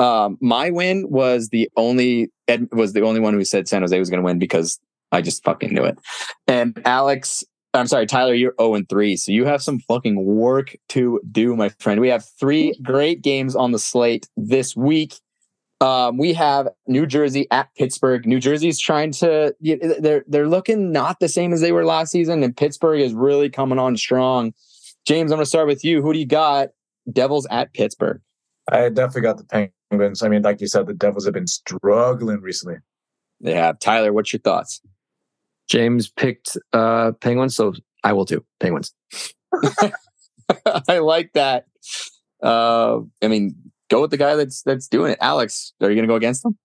Um, 0.00 0.38
my 0.40 0.70
win 0.70 1.06
was 1.10 1.50
the 1.50 1.68
only 1.76 2.30
Ed 2.48 2.68
was 2.72 2.94
the 2.94 3.02
only 3.02 3.20
one 3.20 3.34
who 3.34 3.44
said 3.44 3.68
San 3.68 3.82
Jose 3.82 3.98
was 3.98 4.08
going 4.08 4.20
to 4.20 4.24
win 4.24 4.38
because 4.38 4.80
I 5.12 5.20
just 5.20 5.44
fucking 5.44 5.74
knew 5.74 5.84
it. 5.84 5.98
And 6.46 6.80
Alex, 6.86 7.44
I'm 7.74 7.86
sorry, 7.86 8.06
Tyler, 8.06 8.32
you're 8.32 8.54
0 8.58 8.74
and 8.74 8.88
3. 8.88 9.16
So 9.16 9.30
you 9.30 9.44
have 9.44 9.62
some 9.62 9.80
fucking 9.80 10.24
work 10.24 10.74
to 10.90 11.20
do, 11.30 11.54
my 11.54 11.68
friend. 11.80 12.00
We 12.00 12.08
have 12.08 12.24
three 12.38 12.74
great 12.82 13.20
games 13.20 13.54
on 13.54 13.72
the 13.72 13.78
slate 13.78 14.26
this 14.38 14.74
week. 14.74 15.16
Um, 15.82 16.16
we 16.16 16.32
have 16.32 16.68
New 16.86 17.06
Jersey 17.06 17.46
at 17.50 17.68
Pittsburgh. 17.76 18.26
New 18.26 18.40
Jersey's 18.40 18.78
trying 18.78 19.12
to 19.12 19.54
they're 19.60 20.24
they're 20.26 20.48
looking 20.48 20.92
not 20.92 21.20
the 21.20 21.28
same 21.28 21.52
as 21.52 21.60
they 21.60 21.72
were 21.72 21.84
last 21.84 22.10
season, 22.10 22.42
and 22.42 22.56
Pittsburgh 22.56 23.00
is 23.00 23.12
really 23.12 23.50
coming 23.50 23.78
on 23.78 23.96
strong. 23.98 24.54
James, 25.06 25.30
I'm 25.30 25.36
gonna 25.36 25.46
start 25.46 25.66
with 25.66 25.84
you. 25.84 26.02
Who 26.02 26.12
do 26.12 26.18
you 26.18 26.26
got? 26.26 26.70
Devils 27.10 27.46
at 27.50 27.72
Pittsburgh. 27.72 28.20
I 28.70 28.88
definitely 28.88 29.22
got 29.22 29.38
the 29.38 29.70
Penguins. 29.90 30.22
I 30.22 30.28
mean, 30.28 30.42
like 30.42 30.60
you 30.60 30.66
said, 30.66 30.86
the 30.86 30.94
Devils 30.94 31.24
have 31.24 31.34
been 31.34 31.46
struggling 31.46 32.40
recently. 32.40 32.76
They 33.40 33.54
have. 33.54 33.78
Tyler, 33.78 34.12
what's 34.12 34.32
your 34.32 34.40
thoughts? 34.40 34.80
James 35.68 36.08
picked 36.08 36.56
uh, 36.72 37.12
Penguins, 37.20 37.56
so 37.56 37.72
I 38.04 38.12
will 38.12 38.26
too. 38.26 38.44
Penguins. 38.58 38.92
I 40.88 40.98
like 40.98 41.32
that. 41.34 41.66
Uh, 42.42 43.00
I 43.22 43.28
mean, 43.28 43.54
go 43.88 44.00
with 44.00 44.10
the 44.10 44.16
guy 44.16 44.36
that's 44.36 44.62
that's 44.62 44.88
doing 44.88 45.12
it. 45.12 45.18
Alex, 45.20 45.72
are 45.80 45.88
you 45.88 45.94
going 45.94 46.06
to 46.06 46.12
go 46.12 46.16
against 46.16 46.42
them? 46.42 46.58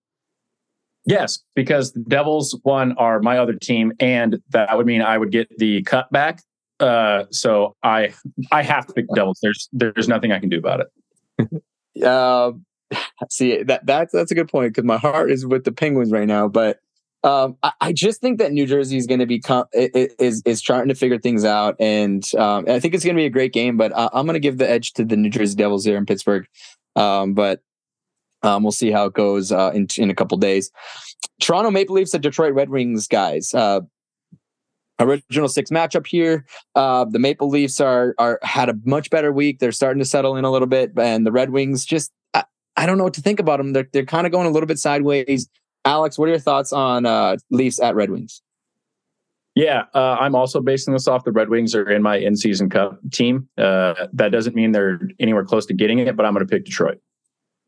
Yes, 1.06 1.44
because 1.56 1.94
the 1.94 2.00
Devils 2.02 2.60
one 2.63 2.94
are 2.94 3.20
my 3.20 3.38
other 3.38 3.54
team, 3.54 3.94
and 4.00 4.41
that 4.50 4.76
would 4.76 4.88
mean 4.88 5.02
I 5.02 5.18
would 5.18 5.32
get 5.32 5.48
the 5.58 5.84
cutback. 5.84 6.41
Uh, 6.80 7.26
so 7.32 7.76
I 7.84 8.13
I 8.52 8.63
have 8.63 8.88
to 8.88 8.94
pick 8.94 9.08
the 9.08 9.15
Devils. 9.15 9.39
There's 9.41 9.70
there's 9.72 10.08
nothing 10.08 10.32
I 10.32 10.39
can 10.39 10.50
do 10.50 10.58
about 10.58 10.80
it. 10.80 10.88
Uh, 12.04 12.52
see 13.30 13.64
that 13.64 13.86
that's 13.86 14.12
that's 14.12 14.32
a 14.32 14.36
good 14.36 14.50
point 14.50 14.74
because 14.74 14.86
my 14.86 14.98
heart 14.98 15.32
is 15.32 15.46
with 15.46 15.64
the 15.64 15.72
Penguins 15.72 16.12
right 16.12 16.28
now, 16.28 16.48
but 16.48 16.80
um, 17.26 17.58
I, 17.64 17.72
I, 17.82 17.92
just 17.92 18.22
think 18.22 18.38
that 18.38 18.52
New 18.52 18.68
Jersey 18.68 18.98
is 18.98 19.08
going 19.08 19.20
to 19.20 19.26
be 19.26 19.42
is 19.74 20.44
is 20.46 20.62
trying 20.62 20.90
to 20.90 20.94
figure 20.94 21.18
things 21.18 21.44
out, 21.44 21.76
and 21.80 22.24
um, 22.36 22.66
I 22.68 22.80
think 22.80 22.94
it's 22.94 23.04
going 23.04 23.16
to 23.16 23.20
be 23.20 23.26
a 23.26 23.32
great 23.32 23.52
game. 23.52 23.78
But 23.78 23.98
I, 23.98 24.10
am 24.14 24.28
going 24.28 24.36
to 24.36 24.40
give 24.40 24.60
the 24.60 24.70
edge 24.70 24.94
to 24.94 25.04
the 25.04 25.18
New 25.18 25.32
Jersey 25.32 25.56
Devils 25.56 25.84
here 25.84 25.98
in 25.98 26.06
Pittsburgh. 26.06 26.46
Um, 26.96 27.34
but 27.34 27.62
um, 28.44 28.62
we'll 28.62 28.72
see 28.72 28.92
how 28.92 29.06
it 29.06 29.14
goes 29.14 29.52
uh, 29.52 29.72
in 29.74 29.88
in 29.98 30.12
a 30.12 30.16
couple 30.16 30.38
days. 30.38 30.70
Toronto 31.42 31.72
Maple 31.72 31.96
Leafs 31.96 32.14
at 32.14 32.22
Detroit 32.22 32.54
Red 32.54 32.70
Wings, 32.70 33.08
guys. 33.08 33.56
Uh, 33.56 33.82
original 35.00 35.48
six 35.50 35.70
matchup 35.72 36.08
here. 36.08 36.46
Uh, 36.76 37.06
the 37.06 37.20
Maple 37.20 37.50
Leafs 37.50 37.80
are 37.80 38.16
are 38.18 38.40
had 38.44 38.70
a 38.70 38.76
much 38.84 39.10
better 39.10 39.32
week. 39.32 39.60
They're 39.60 39.72
starting 39.72 40.00
to 40.00 40.06
settle 40.06 40.36
in 40.36 40.46
a 40.46 40.52
little 40.52 40.68
bit, 40.68 40.92
and 40.98 41.26
the 41.26 41.32
Red 41.32 41.50
Wings 41.52 41.86
just 41.86 42.12
I, 42.34 42.44
I 42.78 42.86
don't 42.86 42.98
know 42.98 43.04
what 43.04 43.14
to 43.16 43.22
think 43.22 43.40
about 43.40 43.58
them. 43.58 43.74
They're 43.74 43.90
they're 43.92 44.06
kind 44.06 44.26
of 44.26 44.32
going 44.32 44.48
a 44.48 44.52
little 44.52 44.68
bit 44.68 44.80
sideways. 44.80 45.50
Alex, 45.86 46.18
what 46.18 46.26
are 46.26 46.32
your 46.32 46.40
thoughts 46.40 46.74
on 46.74 47.06
uh, 47.06 47.38
Leafs 47.52 47.80
at 47.80 47.96
Red 47.96 48.10
Wings? 48.10 48.42
Yeah, 49.54 49.84
uh, 49.94 50.18
I'm 50.20 50.36
also 50.36 50.60
basing 50.60 50.94
this 50.94 51.08
off 51.08 51.24
the 51.24 51.32
Red 51.32 51.48
Wings 51.48 51.74
are 51.76 51.90
in 51.90 52.02
my 52.02 52.18
in-season 52.18 52.70
cup 52.70 53.00
team. 53.12 53.48
Uh, 53.58 54.08
that 54.12 54.30
doesn't 54.34 54.54
mean 54.54 54.74
they're 54.74 55.00
anywhere 55.18 55.46
close 55.46 55.66
to 55.68 55.74
getting 55.74 56.00
it, 56.00 56.18
but 56.18 56.26
I'm 56.26 56.34
going 56.34 56.46
to 56.46 56.52
pick 56.52 56.66
Detroit. 56.66 57.00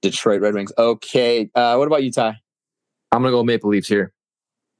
Detroit 0.02 0.42
Red 0.42 0.54
Wings. 0.54 0.74
Okay. 0.78 1.50
Uh, 1.56 1.76
what 1.78 1.88
about 1.88 2.04
you, 2.04 2.12
Ty? 2.12 2.36
I'm 3.14 3.22
going 3.22 3.32
to 3.32 3.38
go 3.38 3.44
Maple 3.44 3.70
Leafs 3.70 3.88
here. 3.88 4.12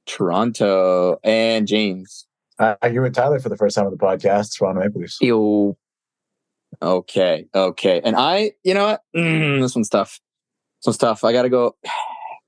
Toronto 0.04 1.18
and 1.24 1.66
James. 1.66 2.27
I 2.58 2.76
agree 2.82 3.00
with 3.00 3.14
Tyler 3.14 3.38
for 3.40 3.48
the 3.48 3.56
first 3.56 3.76
time 3.76 3.86
on 3.86 3.92
the 3.92 3.98
podcast. 3.98 4.56
Toronto 4.56 4.80
Maple 4.80 5.00
Leafs. 5.00 5.18
Ew. 5.20 5.76
Okay. 6.82 7.46
Okay. 7.54 8.00
And 8.04 8.16
I, 8.16 8.52
you 8.64 8.74
know 8.74 8.86
what? 8.86 9.00
Mm, 9.16 9.60
this 9.60 9.74
one's 9.74 9.88
tough. 9.88 10.20
This 10.80 10.86
one's 10.86 10.98
tough. 10.98 11.24
I 11.24 11.32
got 11.32 11.42
to 11.42 11.48
go 11.48 11.76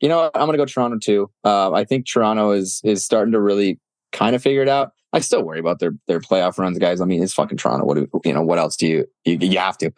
you 0.00 0.08
know, 0.08 0.18
what? 0.18 0.30
I'm 0.34 0.46
going 0.46 0.52
to 0.52 0.58
go 0.58 0.64
Toronto 0.64 0.98
too. 0.98 1.30
Uh, 1.44 1.72
I 1.72 1.84
think 1.84 2.06
Toronto 2.06 2.50
is 2.52 2.80
is 2.84 3.04
starting 3.04 3.32
to 3.32 3.40
really 3.40 3.78
kind 4.12 4.34
of 4.34 4.42
figure 4.42 4.62
it 4.62 4.68
out. 4.68 4.92
I 5.12 5.20
still 5.20 5.42
worry 5.42 5.60
about 5.60 5.78
their 5.78 5.92
their 6.08 6.20
playoff 6.20 6.58
runs, 6.58 6.78
guys. 6.78 7.00
I 7.00 7.04
mean, 7.04 7.22
it's 7.22 7.34
fucking 7.34 7.58
Toronto. 7.58 7.84
What 7.84 7.94
do 7.94 8.08
you 8.24 8.32
know? 8.32 8.42
What 8.42 8.58
else 8.58 8.76
do 8.76 8.86
you 8.86 9.06
you, 9.24 9.38
you 9.40 9.58
have 9.58 9.78
to? 9.78 9.92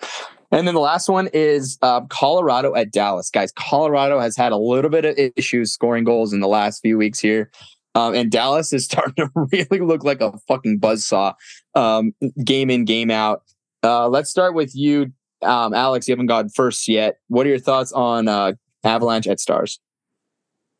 And 0.50 0.66
then 0.66 0.74
the 0.74 0.80
last 0.80 1.08
one 1.08 1.30
is 1.32 1.78
uh, 1.80 2.02
Colorado 2.10 2.74
at 2.74 2.92
Dallas, 2.92 3.30
guys. 3.30 3.52
Colorado 3.52 4.20
has 4.20 4.36
had 4.36 4.52
a 4.52 4.58
little 4.58 4.90
bit 4.90 5.06
of 5.06 5.16
issues 5.34 5.72
scoring 5.72 6.04
goals 6.04 6.34
in 6.34 6.40
the 6.40 6.48
last 6.48 6.80
few 6.80 6.98
weeks 6.98 7.18
here. 7.18 7.50
Um, 7.94 8.14
and 8.14 8.30
Dallas 8.30 8.72
is 8.72 8.84
starting 8.86 9.14
to 9.16 9.30
really 9.52 9.80
look 9.80 10.04
like 10.04 10.20
a 10.20 10.32
fucking 10.48 10.80
buzzsaw, 10.80 11.34
um, 11.74 12.14
game 12.44 12.70
in, 12.70 12.84
game 12.84 13.10
out. 13.10 13.42
Uh, 13.82 14.08
let's 14.08 14.30
start 14.30 14.54
with 14.54 14.74
you, 14.74 15.12
um, 15.42 15.74
Alex. 15.74 16.06
You 16.08 16.12
haven't 16.12 16.26
gone 16.26 16.48
first 16.48 16.86
yet. 16.88 17.18
What 17.28 17.46
are 17.46 17.50
your 17.50 17.58
thoughts 17.58 17.92
on 17.92 18.28
uh, 18.28 18.52
Avalanche 18.84 19.26
at 19.26 19.40
Stars? 19.40 19.80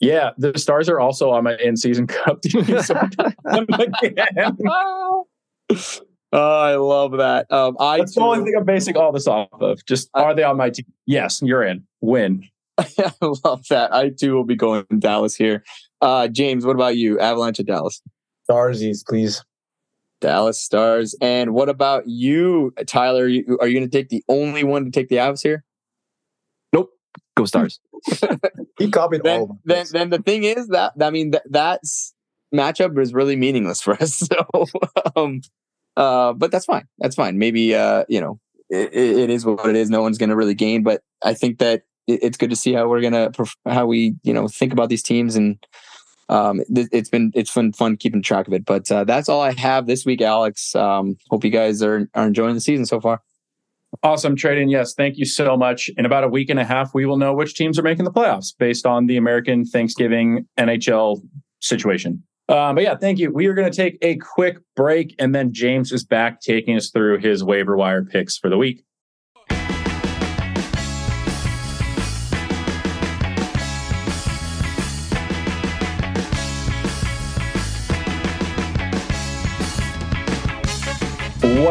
Yeah, 0.00 0.30
the 0.36 0.58
Stars 0.58 0.88
are 0.88 0.98
also 0.98 1.30
on 1.30 1.44
my 1.44 1.56
in 1.56 1.76
season 1.76 2.08
cup 2.08 2.42
team. 2.42 2.64
So 2.82 2.94
oh, 3.52 5.26
I 6.32 6.74
love 6.74 7.12
that. 7.18 7.50
Um, 7.52 7.76
I 7.78 7.98
That's 7.98 8.14
too, 8.14 8.20
the 8.20 8.26
only 8.26 8.44
thing 8.44 8.54
I'm 8.58 8.64
basing 8.64 8.96
all 8.96 9.12
this 9.12 9.28
off 9.28 9.48
of. 9.52 9.84
Just 9.86 10.10
I, 10.14 10.22
are 10.22 10.34
they 10.34 10.42
on 10.42 10.56
my 10.56 10.70
team? 10.70 10.86
Yes, 11.06 11.40
you're 11.42 11.62
in. 11.62 11.86
Win. 12.00 12.48
I 12.78 13.12
love 13.44 13.64
that. 13.68 13.94
I 13.94 14.08
too 14.10 14.34
will 14.34 14.44
be 14.44 14.56
going 14.56 14.84
Dallas 14.98 15.36
here. 15.36 15.62
Uh, 16.02 16.26
James, 16.26 16.66
what 16.66 16.74
about 16.74 16.96
you? 16.96 17.18
Avalanche 17.20 17.60
at 17.60 17.66
Dallas? 17.66 18.02
Starsies, 18.50 19.06
please. 19.06 19.42
Dallas 20.20 20.60
Stars. 20.60 21.14
And 21.20 21.54
what 21.54 21.68
about 21.68 22.08
you, 22.08 22.74
Tyler? 22.86 23.24
Are 23.24 23.28
you, 23.28 23.44
you 23.46 23.56
going 23.58 23.82
to 23.82 23.88
take 23.88 24.08
the 24.08 24.24
only 24.28 24.64
one 24.64 24.84
to 24.84 24.90
take 24.90 25.08
the 25.08 25.16
Avs 25.16 25.42
here? 25.42 25.64
Nope. 26.72 26.90
Go 27.36 27.44
Stars. 27.44 27.80
he 28.78 28.90
copied 28.90 29.22
then, 29.22 29.40
all 29.40 29.42
of 29.44 29.48
them. 29.48 29.58
Then, 29.64 29.86
then 29.92 30.10
the 30.10 30.18
thing 30.18 30.42
is 30.42 30.68
that 30.68 30.92
I 31.00 31.10
mean 31.10 31.30
that 31.30 31.44
that's 31.48 32.14
matchup 32.52 32.98
is 33.00 33.14
really 33.14 33.36
meaningless 33.36 33.80
for 33.80 33.94
us. 33.94 34.28
So, 34.32 34.66
um, 35.14 35.40
uh, 35.96 36.32
but 36.32 36.50
that's 36.50 36.64
fine. 36.64 36.86
That's 36.98 37.14
fine. 37.14 37.38
Maybe 37.38 37.74
uh, 37.74 38.04
you 38.08 38.20
know, 38.20 38.40
it, 38.70 38.92
it 38.94 39.30
is 39.30 39.46
what 39.46 39.68
it 39.68 39.76
is. 39.76 39.88
No 39.88 40.02
one's 40.02 40.18
going 40.18 40.30
to 40.30 40.36
really 40.36 40.54
gain, 40.54 40.82
but 40.82 41.02
I 41.22 41.34
think 41.34 41.58
that 41.58 41.82
it's 42.08 42.36
good 42.36 42.50
to 42.50 42.56
see 42.56 42.72
how 42.72 42.88
we're 42.88 43.00
gonna 43.00 43.30
how 43.66 43.86
we 43.86 44.16
you 44.24 44.34
know 44.34 44.48
think 44.48 44.72
about 44.72 44.88
these 44.88 45.02
teams 45.02 45.36
and 45.36 45.64
um, 46.28 46.62
it's 46.68 47.08
been 47.08 47.32
it's 47.34 47.54
been 47.54 47.72
fun 47.72 47.96
keeping 47.96 48.22
track 48.22 48.46
of 48.46 48.52
it. 48.52 48.64
But 48.64 48.90
uh, 48.90 49.04
that's 49.04 49.28
all 49.28 49.40
I 49.40 49.52
have 49.52 49.86
this 49.86 50.04
week, 50.04 50.20
Alex. 50.20 50.74
Um, 50.74 51.16
hope 51.30 51.44
you 51.44 51.50
guys 51.50 51.82
are 51.82 52.08
are 52.14 52.26
enjoying 52.26 52.54
the 52.54 52.60
season 52.60 52.86
so 52.86 53.00
far. 53.00 53.22
Awesome 54.02 54.36
trading. 54.36 54.70
Yes, 54.70 54.94
thank 54.94 55.18
you 55.18 55.26
so 55.26 55.56
much. 55.56 55.90
In 55.96 56.06
about 56.06 56.24
a 56.24 56.28
week 56.28 56.48
and 56.48 56.58
a 56.58 56.64
half, 56.64 56.94
we 56.94 57.04
will 57.04 57.18
know 57.18 57.34
which 57.34 57.54
teams 57.54 57.78
are 57.78 57.82
making 57.82 58.06
the 58.06 58.10
playoffs 58.10 58.54
based 58.56 58.86
on 58.86 59.06
the 59.06 59.18
American 59.18 59.66
Thanksgiving 59.66 60.46
NHL 60.58 61.22
situation. 61.60 62.22
Um, 62.48 62.74
but 62.74 62.84
yeah, 62.84 62.96
thank 62.96 63.18
you. 63.18 63.30
We 63.30 63.46
are 63.46 63.54
going 63.54 63.70
to 63.70 63.76
take 63.76 63.98
a 64.02 64.16
quick 64.16 64.58
break, 64.74 65.14
and 65.18 65.34
then 65.34 65.52
James 65.52 65.92
is 65.92 66.04
back 66.04 66.40
taking 66.40 66.76
us 66.76 66.90
through 66.90 67.18
his 67.18 67.44
waiver 67.44 67.76
wire 67.76 68.04
picks 68.04 68.36
for 68.36 68.48
the 68.48 68.58
week. 68.58 68.82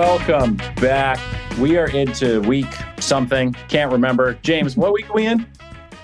Welcome 0.01 0.55
back 0.77 1.19
we 1.59 1.77
are 1.77 1.87
into 1.87 2.41
week 2.41 2.65
something. 2.97 3.53
Can't 3.69 3.91
remember. 3.91 4.33
James, 4.41 4.75
what 4.75 4.93
week 4.93 5.07
are 5.11 5.13
we 5.13 5.27
in? 5.27 5.45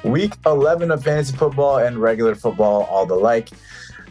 Week 0.04 0.34
11 0.46 0.92
of 0.92 1.04
fantasy 1.04 1.36
football 1.36 1.80
and 1.80 1.98
regular 1.98 2.36
football, 2.36 2.84
all 2.84 3.08
the 3.08 3.16
like. 3.16 3.50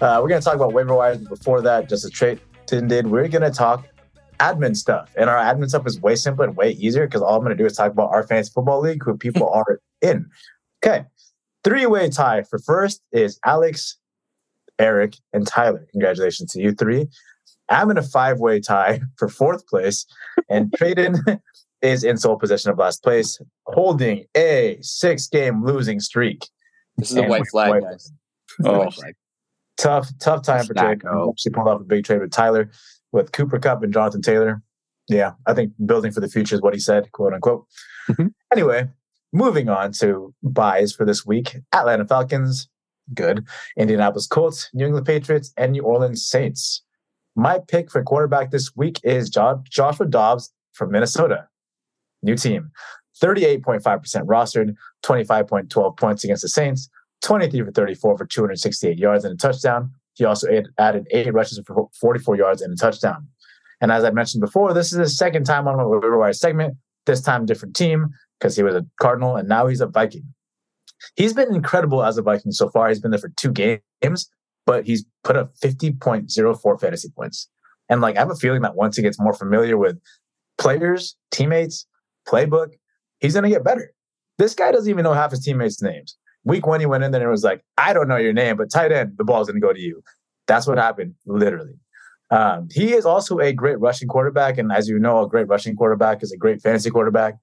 Uh, 0.01 0.19
we're 0.21 0.29
going 0.29 0.41
to 0.41 0.45
talk 0.45 0.57
about 0.57 0.73
waiver 0.73 0.93
wires. 0.93 1.19
Before 1.19 1.63
that, 1.63 1.89
just 1.89 2.05
as 2.05 2.11
Tradon 2.11 2.89
did, 2.89 3.07
we're 3.07 3.29
going 3.29 3.43
to 3.43 3.51
talk 3.57 3.87
admin 4.41 4.77
stuff. 4.77 5.15
And 5.17 5.31
our 5.31 5.37
admin 5.37 5.69
stuff 5.69 5.87
is 5.87 6.01
way 6.01 6.17
simpler 6.17 6.47
and 6.47 6.57
way 6.57 6.73
easier 6.73 7.07
because 7.07 7.23
all 7.23 7.37
I'm 7.37 7.45
going 7.45 7.57
to 7.57 7.63
do 7.63 7.65
is 7.65 7.77
talk 7.77 7.93
about 7.93 8.11
our 8.11 8.27
fantasy 8.27 8.51
football 8.53 8.81
league, 8.81 9.05
who 9.05 9.17
people 9.17 9.49
are 9.55 9.81
in. 10.03 10.29
Okay. 10.85 11.05
Three 11.63 11.87
way 11.87 12.11
tie 12.11 12.43
for 12.43 12.59
first 12.59 13.03
is 13.13 13.39
Alex, 13.45 13.99
Eric, 14.81 15.15
and 15.33 15.47
Tyler. 15.47 15.87
Congratulations 15.93 16.51
to 16.55 16.61
you 16.61 16.73
three. 16.73 17.07
I'm 17.69 17.91
in 17.91 17.99
a 17.99 18.03
five 18.03 18.39
way 18.39 18.61
tie 18.61 19.01
for 19.17 19.29
fourth 19.29 19.67
place, 19.67 20.07
and 20.49 20.71
Tradon 20.79 21.41
is 21.83 22.05
in 22.05 22.17
sole 22.17 22.37
possession 22.37 22.71
of 22.71 22.79
last 22.79 23.03
place, 23.03 23.41
holding 23.67 24.25
a 24.37 24.79
six 24.81 25.27
game 25.27 25.65
losing 25.65 26.01
streak. 26.01 26.49
This 26.97 27.11
is 27.11 27.19
a 27.19 27.25
white 27.25 27.47
flag, 27.51 27.71
white 27.71 27.83
guys. 27.83 28.13
Oh, 28.65 28.79
white 28.79 28.95
flag. 28.95 29.15
tough, 29.77 30.11
tough 30.19 30.43
time 30.43 30.65
for 30.65 30.75
Tradon. 30.75 31.35
She 31.37 31.51
pulled 31.51 31.69
off 31.69 31.81
a 31.81 31.85
big 31.85 32.05
trade 32.05 32.21
with 32.21 32.31
Tyler, 32.31 32.71
with 33.13 33.33
Cooper 33.33 33.59
Kupp 33.59 33.83
and 33.83 33.93
Jonathan 33.93 34.23
Taylor. 34.23 34.63
Yeah, 35.09 35.33
I 35.47 35.55
think 35.55 35.73
building 35.85 36.11
for 36.11 36.21
the 36.21 36.29
future 36.29 36.57
is 36.57 36.63
what 36.63 36.75
he 36.75 36.81
said, 36.81 37.13
quote 37.13 37.33
unquote. 37.33 37.67
Mm-hmm. 38.09 38.29
Anyway, 38.53 38.89
moving 39.33 39.69
on 39.69 39.93
to 39.93 40.35
byes 40.43 40.93
for 40.93 41.05
this 41.05 41.25
week 41.25 41.57
Atlanta 41.73 42.07
Falcons, 42.07 42.69
good. 43.15 43.47
Indianapolis 43.77 44.27
Colts, 44.27 44.69
New 44.73 44.87
England 44.87 45.07
Patriots, 45.07 45.53
and 45.57 45.73
New 45.73 45.83
Orleans 45.83 46.27
Saints. 46.27 46.83
My 47.37 47.61
pick 47.69 47.91
for 47.91 48.03
quarterback 48.03 48.51
this 48.51 48.75
week 48.75 48.99
is 49.05 49.29
Joshua 49.29 50.07
Dobbs 50.09 50.53
from 50.73 50.91
Minnesota. 50.91 51.47
New 52.23 52.35
team. 52.35 52.71
38.5% 53.23 53.83
rostered, 54.27 54.75
25.12 55.05 55.97
points 55.99 56.25
against 56.25 56.43
the 56.43 56.49
Saints, 56.49 56.89
23 57.23 57.63
for 57.63 57.73
34 57.73 58.19
for 58.19 58.25
268 58.25 58.99
yards 58.99 59.25
and 59.25 59.35
a 59.35 59.37
touchdown. 59.37 59.91
He 60.15 60.25
also 60.25 60.49
added 60.79 61.07
eight 61.11 61.33
rushes 61.33 61.61
for 61.67 61.89
44 62.01 62.37
yards 62.37 62.63
and 62.63 62.73
a 62.73 62.77
touchdown. 62.77 63.29
And 63.83 63.93
as 63.93 64.05
I 64.05 64.11
mentioned 64.11 64.41
before, 64.41 64.73
this 64.73 64.93
is 64.93 64.99
his 64.99 65.19
second 65.19 65.45
time 65.45 65.69
on 65.69 65.79
a 65.79 65.87
waiver 65.87 66.17
wire 66.19 66.33
segment. 66.33 66.75
This 67.05 67.21
time, 67.21 67.45
different 67.45 67.77
team 67.77 68.09
because 68.41 68.57
he 68.57 68.63
was 68.63 68.75
a 68.75 68.85
Cardinal 69.01 69.37
and 69.37 69.49
now 69.49 69.67
he's 69.67 69.83
a 69.83 69.87
Viking. 69.87 70.25
He's 71.15 71.35
been 71.35 71.55
incredible 71.55 72.03
as 72.03 72.17
a 72.17 72.23
Viking 72.23 72.53
so 72.53 72.71
far. 72.71 72.89
He's 72.89 73.01
been 73.01 73.11
there 73.11 73.21
for 73.21 73.33
two 73.37 73.53
games, 73.53 74.31
but 74.67 74.85
he's 74.85 75.05
put 75.25 75.37
up 75.37 75.55
50.04 75.57 76.81
fantasy 76.81 77.09
points. 77.09 77.49
And 77.89 78.01
like, 78.01 78.17
I 78.17 78.21
have 78.21 78.31
a 78.31 78.37
feeling 78.37 78.63
that 78.63 78.75
once 78.75 78.97
he 78.97 79.03
gets 79.03 79.19
more 79.19 79.33
familiar 79.33 79.79
with 79.79 79.99
players, 80.59 81.17
teammates, 81.31 81.87
playbook, 82.29 82.73
he's 83.21 83.35
going 83.35 83.45
to 83.45 83.51
get 83.51 83.65
better. 83.65 83.93
This 84.39 84.55
guy 84.55 84.73
doesn't 84.73 84.91
even 84.91 85.05
know 85.05 85.15
half 85.15 85.31
his 85.31 85.41
teammates' 85.41 85.81
names. 85.81 86.17
Week 86.45 86.67
one, 86.67 86.81
he 86.81 86.87
went 86.87 87.05
in 87.05 87.13
there 87.13 87.23
and 87.23 87.31
was 87.31 87.45
like, 87.45 87.63
I 87.79 87.93
don't 87.93 88.09
know 88.09 88.17
your 88.17 88.33
name, 88.33 88.57
but 88.57 88.71
tight 88.71 88.93
end, 88.93 89.13
the 89.17 89.25
ball's 89.25 89.49
going 89.49 89.61
to 89.61 89.67
go 89.67 89.73
to 89.73 89.81
you. 89.81 90.03
That's 90.47 90.67
what 90.67 90.79
happened, 90.79 91.15
literally. 91.27 91.75
Um, 92.31 92.69
he 92.73 92.93
is 92.93 93.07
also 93.07 93.39
a 93.39 93.53
great 93.53 93.79
rushing 93.81 94.09
quarterback. 94.09 94.59
And 94.59 94.73
as 94.73 94.89
you 94.89 94.99
know, 94.99 95.23
a 95.23 95.29
great 95.29 95.49
rushing 95.49 95.77
quarterback 95.77 96.23
is 96.23 96.33
a 96.33 96.37
great 96.37 96.61
fantasy 96.61 96.91
quarterback. 96.91 97.35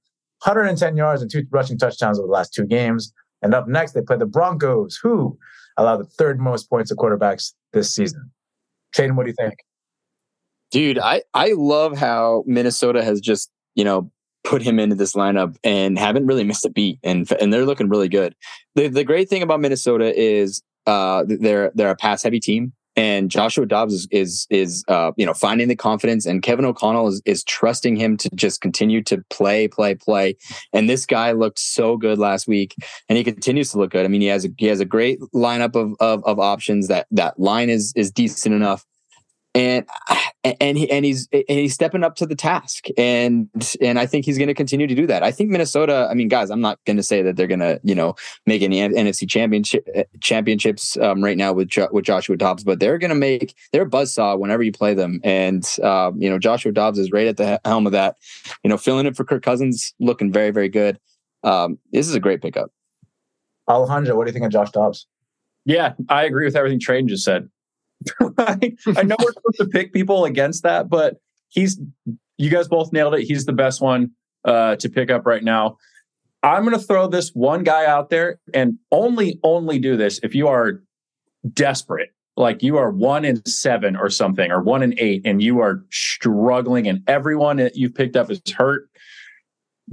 110 0.43 0.97
yards 0.97 1.21
and 1.21 1.31
two 1.31 1.45
rushing 1.51 1.77
touchdowns 1.77 2.19
over 2.19 2.27
the 2.27 2.33
last 2.33 2.53
two 2.53 2.65
games. 2.65 3.13
And 3.41 3.53
up 3.53 3.67
next, 3.67 3.93
they 3.93 4.01
play 4.01 4.17
the 4.17 4.25
Broncos, 4.25 4.97
who 5.01 5.37
allow 5.77 5.97
the 5.97 6.05
third 6.05 6.39
most 6.39 6.69
points 6.69 6.91
of 6.91 6.97
quarterbacks 6.97 7.53
this 7.71 7.93
season. 7.93 8.31
Shane, 8.95 9.15
what 9.15 9.23
do 9.23 9.29
you 9.29 9.35
think? 9.39 9.55
Dude, 10.71 10.99
I, 10.99 11.23
I 11.33 11.53
love 11.55 11.97
how 11.97 12.43
Minnesota 12.47 13.03
has 13.03 13.21
just, 13.21 13.51
you 13.75 13.83
know, 13.83 14.11
put 14.43 14.61
him 14.61 14.79
into 14.79 14.95
this 14.95 15.13
lineup 15.13 15.55
and 15.63 15.97
haven't 15.97 16.25
really 16.25 16.43
missed 16.43 16.65
a 16.65 16.69
beat 16.69 16.99
and 17.03 17.31
and 17.39 17.53
they're 17.53 17.65
looking 17.65 17.89
really 17.89 18.09
good. 18.09 18.35
The 18.75 18.89
the 18.89 19.03
great 19.03 19.29
thing 19.29 19.41
about 19.41 19.61
Minnesota 19.61 20.13
is 20.19 20.61
uh 20.85 21.23
they're 21.27 21.71
they're 21.75 21.89
a 21.89 21.95
pass 21.95 22.23
heavy 22.23 22.39
team 22.39 22.73
and 22.95 23.29
Joshua 23.29 23.65
Dobbs 23.65 23.93
is 23.93 24.07
is, 24.11 24.47
is 24.49 24.83
uh, 24.87 25.11
you 25.17 25.25
know 25.25 25.33
finding 25.33 25.67
the 25.67 25.75
confidence, 25.75 26.25
and 26.25 26.41
Kevin 26.41 26.65
O'Connell 26.65 27.07
is 27.07 27.21
is 27.25 27.43
trusting 27.43 27.95
him 27.95 28.17
to 28.17 28.29
just 28.35 28.61
continue 28.61 29.01
to 29.03 29.23
play, 29.29 29.67
play, 29.67 29.95
play. 29.95 30.35
And 30.71 30.89
this 30.89 31.05
guy 31.05 31.31
looked 31.31 31.59
so 31.59 31.97
good 31.97 32.19
last 32.19 32.47
week, 32.47 32.75
and 33.09 33.17
he 33.17 33.23
continues 33.23 33.71
to 33.71 33.79
look 33.79 33.91
good. 33.91 34.05
I 34.05 34.09
mean, 34.09 34.21
he 34.21 34.27
has 34.27 34.45
a 34.45 34.49
he 34.57 34.67
has 34.67 34.79
a 34.79 34.85
great 34.85 35.19
lineup 35.33 35.75
of 35.75 35.95
of, 35.99 36.23
of 36.25 36.39
options. 36.39 36.87
That 36.87 37.07
that 37.11 37.39
line 37.39 37.69
is 37.69 37.93
is 37.95 38.11
decent 38.11 38.53
enough 38.53 38.85
and 39.55 39.87
and 40.43 40.77
he 40.77 40.89
and 40.89 41.05
he's 41.05 41.27
and 41.31 41.43
he's 41.47 41.73
stepping 41.73 42.03
up 42.03 42.15
to 42.15 42.25
the 42.25 42.35
task 42.35 42.87
and 42.97 43.49
and 43.81 43.99
I 43.99 44.05
think 44.05 44.25
he's 44.25 44.37
going 44.37 44.47
to 44.47 44.53
continue 44.53 44.87
to 44.87 44.95
do 44.95 45.05
that. 45.07 45.23
I 45.23 45.31
think 45.31 45.49
Minnesota. 45.49 46.07
I 46.09 46.15
mean, 46.15 46.27
guys, 46.27 46.49
I'm 46.49 46.61
not 46.61 46.79
going 46.85 46.97
to 46.97 47.03
say 47.03 47.21
that 47.21 47.35
they're 47.35 47.47
going 47.47 47.59
to 47.59 47.79
you 47.83 47.93
know 47.93 48.15
make 48.45 48.61
any 48.61 48.77
NFC 48.77 49.29
championship 49.29 49.87
championships 50.19 50.97
um, 50.97 51.23
right 51.23 51.37
now 51.37 51.53
with 51.53 51.69
with 51.91 52.05
Joshua 52.05 52.35
Dobbs, 52.35 52.63
but 52.63 52.79
they're 52.79 52.97
going 52.97 53.09
to 53.09 53.15
make 53.15 53.55
they're 53.71 53.83
a 53.83 53.89
buzzsaw 53.89 54.37
whenever 54.39 54.63
you 54.63 54.71
play 54.71 54.93
them. 54.93 55.21
And 55.23 55.63
uh, 55.83 56.11
you 56.17 56.29
know, 56.29 56.39
Joshua 56.39 56.71
Dobbs 56.71 56.97
is 56.97 57.11
right 57.11 57.27
at 57.27 57.37
the 57.37 57.59
helm 57.63 57.85
of 57.85 57.91
that. 57.91 58.17
You 58.63 58.69
know, 58.69 58.77
filling 58.77 59.05
it 59.05 59.15
for 59.15 59.23
Kirk 59.23 59.43
Cousins, 59.43 59.93
looking 59.99 60.31
very 60.31 60.51
very 60.51 60.69
good. 60.69 60.99
Um, 61.43 61.77
this 61.91 62.07
is 62.07 62.15
a 62.15 62.19
great 62.19 62.41
pickup. 62.41 62.71
Alejandro, 63.67 64.15
what 64.15 64.25
do 64.25 64.29
you 64.29 64.33
think 64.33 64.45
of 64.45 64.51
Josh 64.51 64.71
Dobbs? 64.71 65.07
Yeah, 65.65 65.93
I 66.09 66.25
agree 66.25 66.45
with 66.45 66.55
everything 66.55 66.79
Train 66.79 67.07
just 67.07 67.23
said. 67.23 67.49
I, 68.37 69.03
know 69.03 69.15
we're 69.19 69.33
supposed 69.33 69.57
to 69.57 69.67
pick 69.71 69.93
people 69.93 70.25
against 70.25 70.63
that, 70.63 70.89
but 70.89 71.17
he's 71.49 71.79
you 72.37 72.49
guys 72.49 72.67
both 72.67 72.91
nailed 72.91 73.15
it. 73.15 73.23
He's 73.23 73.45
the 73.45 73.53
best 73.53 73.81
one 73.81 74.11
uh, 74.45 74.75
to 74.77 74.89
pick 74.89 75.09
up 75.09 75.25
right 75.25 75.43
now. 75.43 75.77
I'm 76.41 76.63
going 76.65 76.77
to 76.77 76.85
throw 76.85 77.07
this 77.07 77.29
one 77.29 77.63
guy 77.63 77.85
out 77.85 78.09
there 78.09 78.39
and 78.53 78.77
only 78.91 79.39
only 79.43 79.79
do 79.79 79.95
this 79.95 80.19
if 80.23 80.35
you 80.35 80.47
are 80.49 80.83
desperate, 81.53 82.09
like 82.35 82.61
you 82.61 82.77
are 82.77 82.91
one 82.91 83.23
in 83.23 83.45
seven 83.45 83.95
or 83.95 84.09
something, 84.09 84.51
or 84.51 84.61
one 84.61 84.83
in 84.83 84.93
eight, 84.97 85.21
and 85.25 85.41
you 85.41 85.59
are 85.59 85.83
struggling, 85.89 86.87
and 86.87 87.01
everyone 87.07 87.57
that 87.57 87.77
you've 87.77 87.95
picked 87.95 88.17
up 88.17 88.29
is 88.29 88.41
hurt. 88.55 88.89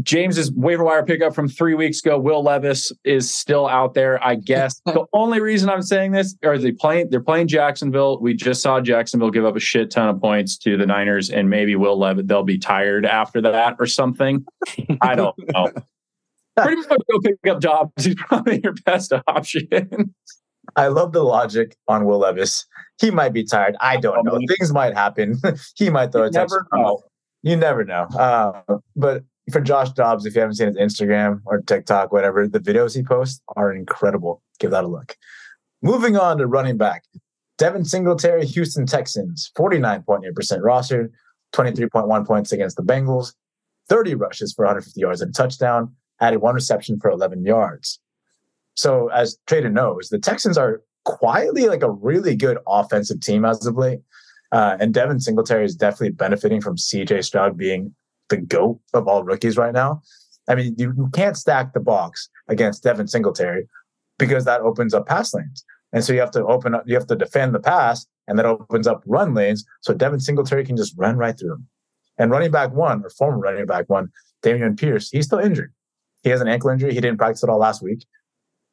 James's 0.02 0.52
waiver 0.52 0.84
wire 0.84 1.04
pickup 1.04 1.34
from 1.34 1.48
three 1.48 1.74
weeks 1.74 2.00
ago, 2.00 2.18
Will 2.18 2.42
Levis 2.42 2.92
is 3.04 3.32
still 3.32 3.66
out 3.66 3.94
there. 3.94 4.22
I 4.24 4.36
guess 4.36 4.80
the 4.86 5.04
only 5.12 5.40
reason 5.40 5.68
I'm 5.68 5.82
saying 5.82 6.12
this 6.12 6.36
are 6.44 6.58
they 6.58 6.72
playing 6.72 7.10
they're 7.10 7.20
playing 7.20 7.48
Jacksonville. 7.48 8.20
We 8.20 8.34
just 8.34 8.62
saw 8.62 8.80
Jacksonville 8.80 9.30
give 9.30 9.44
up 9.44 9.56
a 9.56 9.60
shit 9.60 9.90
ton 9.90 10.08
of 10.08 10.20
points 10.20 10.56
to 10.58 10.76
the 10.76 10.86
Niners, 10.86 11.30
and 11.30 11.50
maybe 11.50 11.76
Will 11.76 11.98
Levis 11.98 12.24
they'll 12.26 12.42
be 12.44 12.58
tired 12.58 13.04
after 13.04 13.40
that 13.42 13.76
or 13.78 13.86
something. 13.86 14.44
I 15.00 15.14
don't 15.14 15.36
know. 15.52 15.70
Pretty 16.56 16.82
much 16.82 16.88
go 17.10 17.20
pick 17.20 17.46
up 17.48 17.60
Dobbs. 17.60 17.92
He's 18.04 18.14
probably 18.14 18.60
your 18.62 18.74
best 18.84 19.12
option. 19.26 20.14
I 20.76 20.86
love 20.88 21.12
the 21.12 21.22
logic 21.22 21.76
on 21.88 22.04
Will 22.04 22.18
Levis. 22.18 22.66
He 23.00 23.10
might 23.10 23.32
be 23.32 23.44
tired. 23.44 23.76
I 23.80 23.96
don't 23.96 24.24
know. 24.24 24.38
Things 24.46 24.72
might 24.72 24.94
happen. 24.94 25.36
he 25.74 25.90
might 25.90 26.12
throw 26.12 26.22
you 26.22 26.28
a 26.28 26.32
touchdown. 26.32 26.96
You 27.42 27.56
never 27.56 27.84
know. 27.84 28.02
Uh, 28.04 28.76
but 28.94 29.24
for 29.52 29.60
Josh 29.60 29.90
Dobbs, 29.90 30.26
if 30.26 30.34
you 30.34 30.40
haven't 30.40 30.56
seen 30.56 30.68
his 30.68 30.76
Instagram 30.76 31.40
or 31.46 31.60
TikTok, 31.62 32.12
whatever, 32.12 32.46
the 32.46 32.60
videos 32.60 32.94
he 32.94 33.02
posts 33.02 33.40
are 33.56 33.72
incredible. 33.72 34.42
Give 34.58 34.70
that 34.70 34.84
a 34.84 34.88
look. 34.88 35.16
Moving 35.82 36.16
on 36.16 36.38
to 36.38 36.46
running 36.46 36.76
back. 36.76 37.04
Devin 37.58 37.84
Singletary, 37.84 38.46
Houston 38.46 38.86
Texans, 38.86 39.50
49.8% 39.56 40.32
rostered, 40.60 41.10
23.1 41.52 42.26
points 42.26 42.52
against 42.52 42.76
the 42.76 42.82
Bengals, 42.82 43.34
30 43.88 44.14
rushes 44.14 44.52
for 44.52 44.64
150 44.64 45.00
yards 45.00 45.20
and 45.20 45.30
a 45.30 45.32
touchdown, 45.32 45.94
added 46.20 46.38
one 46.38 46.54
reception 46.54 46.98
for 47.00 47.10
11 47.10 47.44
yards. 47.44 48.00
So, 48.74 49.08
as 49.08 49.36
Tradon 49.46 49.72
knows, 49.72 50.08
the 50.08 50.18
Texans 50.18 50.56
are 50.56 50.82
quietly 51.04 51.66
like 51.66 51.82
a 51.82 51.90
really 51.90 52.36
good 52.36 52.58
offensive 52.66 53.20
team 53.20 53.44
as 53.44 53.66
of 53.66 53.76
late. 53.76 54.00
Uh, 54.52 54.76
and 54.80 54.94
Devin 54.94 55.20
Singletary 55.20 55.64
is 55.64 55.76
definitely 55.76 56.10
benefiting 56.10 56.60
from 56.60 56.76
CJ 56.76 57.24
Stroud 57.24 57.56
being 57.56 57.94
the 58.30 58.38
goat 58.38 58.80
of 58.94 59.06
all 59.06 59.22
rookies 59.22 59.56
right 59.56 59.74
now. 59.74 60.02
I 60.48 60.54
mean, 60.54 60.74
you, 60.78 60.92
you 60.96 61.10
can't 61.12 61.36
stack 61.36 61.74
the 61.74 61.80
box 61.80 62.28
against 62.48 62.82
Devin 62.82 63.08
Singletary 63.08 63.68
because 64.18 64.44
that 64.46 64.62
opens 64.62 64.94
up 64.94 65.06
pass 65.06 65.34
lanes. 65.34 65.64
And 65.92 66.04
so 66.04 66.12
you 66.12 66.20
have 66.20 66.30
to 66.32 66.44
open 66.46 66.74
up, 66.74 66.84
you 66.86 66.94
have 66.94 67.06
to 67.08 67.16
defend 67.16 67.54
the 67.54 67.60
pass, 67.60 68.06
and 68.26 68.38
that 68.38 68.46
opens 68.46 68.86
up 68.86 69.02
run 69.06 69.34
lanes. 69.34 69.64
So 69.82 69.92
Devin 69.92 70.20
Singletary 70.20 70.64
can 70.64 70.76
just 70.76 70.94
run 70.96 71.16
right 71.16 71.38
through 71.38 71.50
them. 71.50 71.68
And 72.18 72.30
running 72.30 72.50
back 72.50 72.72
one, 72.72 73.04
or 73.04 73.10
former 73.10 73.38
running 73.38 73.66
back 73.66 73.88
one, 73.88 74.08
Dameon 74.42 74.78
Pierce, 74.78 75.10
he's 75.10 75.26
still 75.26 75.38
injured. 75.38 75.72
He 76.22 76.30
has 76.30 76.40
an 76.40 76.48
ankle 76.48 76.70
injury. 76.70 76.94
He 76.94 77.00
didn't 77.00 77.18
practice 77.18 77.42
at 77.42 77.50
all 77.50 77.58
last 77.58 77.82
week. 77.82 78.04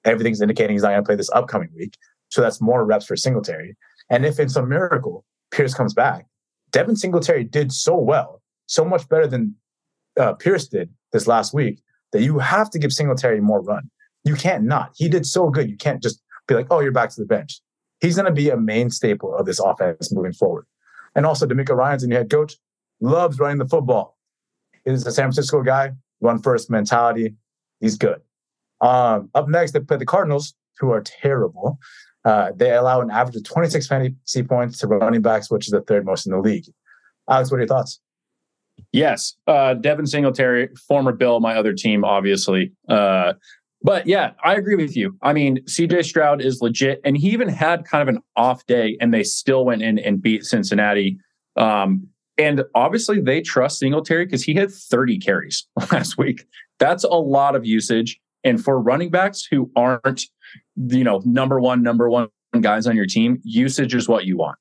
Everything's 0.06 0.42
indicating 0.42 0.76
he's 0.76 0.84
not 0.84 0.90
going 0.90 1.04
to 1.04 1.06
play 1.06 1.16
this 1.16 1.30
upcoming 1.32 1.70
week. 1.76 1.98
So 2.30 2.42
that's 2.42 2.62
more 2.62 2.86
reps 2.86 3.06
for 3.06 3.16
Singletary. 3.16 3.76
And 4.10 4.26
if 4.26 4.40
it's 4.40 4.56
a 4.56 4.66
miracle, 4.66 5.26
Pierce 5.52 5.74
comes 5.74 5.94
back. 5.94 6.28
Devin 6.72 6.96
Singletary 6.96 7.44
did 7.44 7.72
so 7.72 7.96
well 7.96 8.42
so 8.68 8.86
much 8.86 9.10
better 9.10 9.28
than 9.28 9.56
uh, 10.20 10.34
Pierce 10.34 10.68
did 10.68 10.90
this 11.12 11.28
last 11.28 11.54
week 11.54 11.82
that 12.12 12.22
you 12.22 12.40
have 12.40 12.70
to 12.72 12.80
give 12.80 12.94
Singletary 12.94 13.42
more 13.42 13.62
run. 13.62 13.90
You 14.24 14.36
can't 14.36 14.64
not. 14.64 14.92
He 14.96 15.10
did 15.10 15.26
so 15.26 15.50
good. 15.50 15.70
You 15.70 15.78
can't 15.78 16.02
just 16.02 16.22
be 16.48 16.56
like, 16.56 16.68
oh, 16.70 16.80
you're 16.80 16.92
back 16.92 17.10
to 17.12 17.22
the 17.22 17.28
bench. 17.28 17.62
He's 18.00 18.16
going 18.16 18.26
to 18.26 18.32
be 18.32 18.50
a 18.50 18.58
main 18.58 18.90
staple 18.90 19.36
of 19.36 19.46
this 19.46 19.60
offense 19.60 20.14
moving 20.14 20.34
forward. 20.34 20.66
And 21.16 21.26
also, 21.26 21.48
DeMeco 21.48 21.76
Ryans, 21.76 22.04
the 22.04 22.08
new 22.08 22.16
head 22.16 22.30
coach, 22.30 22.56
loves 23.02 23.40
running 23.40 23.58
the 23.58 23.68
football. 23.68 24.18
He's 24.86 25.06
a 25.06 25.12
San 25.12 25.26
Francisco 25.26 25.64
guy, 25.64 25.92
run 26.22 26.42
first 26.42 26.70
mentality. 26.70 27.36
He's 27.80 27.98
good. 27.98 28.22
Um, 28.82 29.30
up 29.34 29.48
next, 29.48 29.72
they 29.72 29.80
play 29.80 29.98
the 29.98 30.06
Cardinals, 30.06 30.54
who 30.80 30.92
are 30.92 31.02
terrible. 31.02 31.80
Uh, 32.24 32.52
they 32.56 32.74
allow 32.74 33.02
an 33.02 33.10
average 33.10 33.36
of 33.36 33.44
26 33.46 33.88
fantasy 33.88 34.44
points 34.44 34.80
to 34.80 34.88
running 34.88 35.22
backs, 35.22 35.50
which 35.50 35.68
is 35.68 35.72
the 35.72 35.82
third 35.82 36.06
most 36.06 36.26
in 36.26 36.34
the 36.34 36.40
league. 36.40 36.66
Alex, 37.30 37.50
what 37.50 37.58
are 37.58 37.62
your 37.62 37.68
thoughts? 37.68 38.00
Yes, 38.92 39.36
uh, 39.48 39.74
Devin 39.74 40.08
Singletary, 40.08 40.70
former 40.88 41.12
Bill, 41.12 41.40
my 41.40 41.56
other 41.56 41.74
team, 41.74 42.06
obviously. 42.06 42.72
Uh, 42.88 43.34
but 43.84 44.08
yeah, 44.08 44.32
I 44.44 44.56
agree 44.56 44.76
with 44.76 44.96
you. 44.96 45.18
I 45.22 45.34
mean, 45.34 45.64
CJ 45.66 46.06
Stroud 46.06 46.42
is 46.42 46.62
legit, 46.62 47.02
and 47.04 47.18
he 47.18 47.30
even 47.30 47.48
had 47.48 47.86
kind 47.86 48.02
of 48.02 48.14
an 48.14 48.22
off 48.36 48.66
day, 48.66 48.98
and 49.00 49.14
they 49.14 49.24
still 49.24 49.66
went 49.66 49.82
in 49.82 50.00
and 50.00 50.22
beat 50.22 50.46
Cincinnati. 50.46 51.18
Um, 51.56 52.08
and 52.38 52.64
obviously, 52.76 53.20
they 53.22 53.42
trust 53.42 53.80
Singletary 53.80 54.26
because 54.26 54.44
he 54.44 54.54
had 54.54 54.72
30 54.72 55.20
carries 55.20 55.68
last 55.92 56.18
week. 56.18 56.46
That's 56.80 57.04
a 57.04 57.10
lot 57.10 57.56
of 57.56 57.66
usage. 57.66 58.20
And 58.44 58.64
for 58.64 58.80
running 58.80 59.10
backs 59.10 59.46
who 59.50 59.70
aren't, 59.76 60.26
you 60.76 61.04
know, 61.04 61.22
number 61.26 61.60
one, 61.60 61.84
number 61.84 62.10
one 62.10 62.30
guys 62.62 62.88
on 62.88 62.96
your 62.96 63.06
team, 63.06 63.40
usage 63.44 63.94
is 63.94 64.08
what 64.08 64.26
you 64.26 64.38
want 64.38 64.58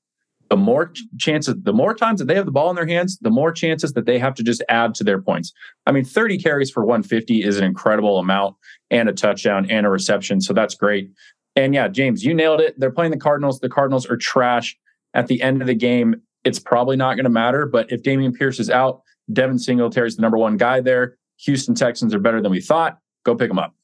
the 0.49 0.57
more 0.57 0.92
chances, 1.18 1.55
the 1.62 1.72
more 1.72 1.94
times 1.94 2.20
that 2.20 2.26
they 2.26 2.34
have 2.34 2.47
the 2.47 2.53
ball 2.53 2.70
in 2.70 2.76
their 2.76 2.86
hands, 2.86 3.18
the 3.20 3.30
more 3.30 3.53
chances 3.53 3.92
that 3.92 4.07
they 4.07 4.18
have 4.18 4.34
to 4.34 4.42
just 4.42 4.62
add 4.68 4.94
to 4.97 5.05
their 5.05 5.20
points. 5.20 5.53
I 5.86 5.92
mean, 5.92 6.05
30 6.05 6.38
carries 6.38 6.70
for 6.70 6.84
150 6.84 7.42
is 7.42 7.59
an 7.59 7.64
incredible 7.64 8.18
amount 8.18 8.57
and 8.90 9.09
a 9.09 9.12
touchdown 9.12 9.68
and 9.70 9.86
a 9.86 9.90
reception. 9.90 10.40
So 10.40 10.53
that's 10.53 10.74
great. 10.74 11.11
And 11.57 11.74
yeah, 11.74 11.88
James, 11.88 12.24
you 12.24 12.34
nailed 12.34 12.61
it. 12.61 12.78
They're 12.78 12.90
playing 12.90 13.12
the 13.12 13.18
Cardinals. 13.18 13.61
The 13.61 13.68
Cardinals 13.68 14.07
are 14.09 14.16
trash. 14.16 14.76
At 15.14 15.26
the 15.26 15.40
end 15.40 15.62
of 15.62 15.66
the 15.66 15.74
game, 15.74 16.20
it's 16.44 16.59
probably 16.59 16.97
not 16.97 17.14
going 17.14 17.24
to 17.24 17.30
matter. 17.30 17.66
But 17.66 17.90
if 17.90 18.03
Dameon 18.03 18.34
Pierce 18.34 18.61
is 18.61 18.70
out, 18.70 19.01
Devin 19.32 19.59
Singletary 19.59 20.09
is 20.09 20.16
the 20.16 20.22
number 20.22 20.38
one 20.38 20.57
guy 20.57 20.80
there. 20.80 21.16
Houston 21.38 21.74
Texans 21.74 22.14
are 22.14 22.18
better 22.18 22.40
than 22.40 22.51
we 22.51 22.61
thought. 22.61 22.99
Go 23.24 23.34
pick 23.34 23.49
them 23.49 23.59
up. 23.59 23.74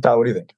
Tyler, 0.00 0.18
what 0.18 0.24
do 0.24 0.30
you 0.30 0.36
think? 0.36 0.54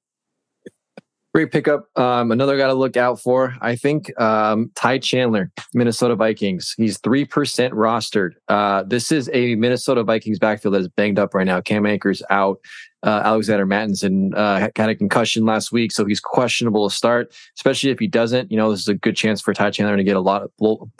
Great 1.34 1.50
pickup. 1.50 1.86
Um, 1.98 2.30
another 2.30 2.58
guy 2.58 2.66
to 2.66 2.74
look 2.74 2.98
out 2.98 3.18
for, 3.18 3.56
I 3.62 3.74
think, 3.74 4.12
um, 4.20 4.70
Ty 4.74 4.98
Chandler, 4.98 5.50
Minnesota 5.72 6.14
Vikings. 6.14 6.74
He's 6.76 6.98
3% 6.98 7.26
rostered. 7.70 8.32
Uh, 8.48 8.82
this 8.82 9.10
is 9.10 9.30
a 9.32 9.54
Minnesota 9.54 10.04
Vikings 10.04 10.38
backfield 10.38 10.74
that 10.74 10.82
is 10.82 10.88
banged 10.88 11.18
up 11.18 11.34
right 11.34 11.46
now. 11.46 11.62
Cam 11.62 11.86
Akers 11.86 12.22
out 12.28 12.58
uh, 13.02 13.22
Alexander 13.24 13.66
Mattison 13.66 14.32
uh, 14.34 14.68
kind 14.74 14.90
of 14.90 14.98
concussion 14.98 15.44
last 15.44 15.72
week, 15.72 15.92
so 15.92 16.04
he's 16.04 16.20
questionable 16.20 16.88
to 16.88 16.94
start. 16.94 17.34
Especially 17.56 17.90
if 17.90 17.98
he 17.98 18.06
doesn't, 18.06 18.50
you 18.50 18.56
know, 18.56 18.70
this 18.70 18.80
is 18.80 18.88
a 18.88 18.94
good 18.94 19.16
chance 19.16 19.40
for 19.40 19.52
Ty 19.52 19.70
Chandler 19.70 19.96
to 19.96 20.04
get 20.04 20.16
a 20.16 20.20
lot 20.20 20.42
of 20.42 20.50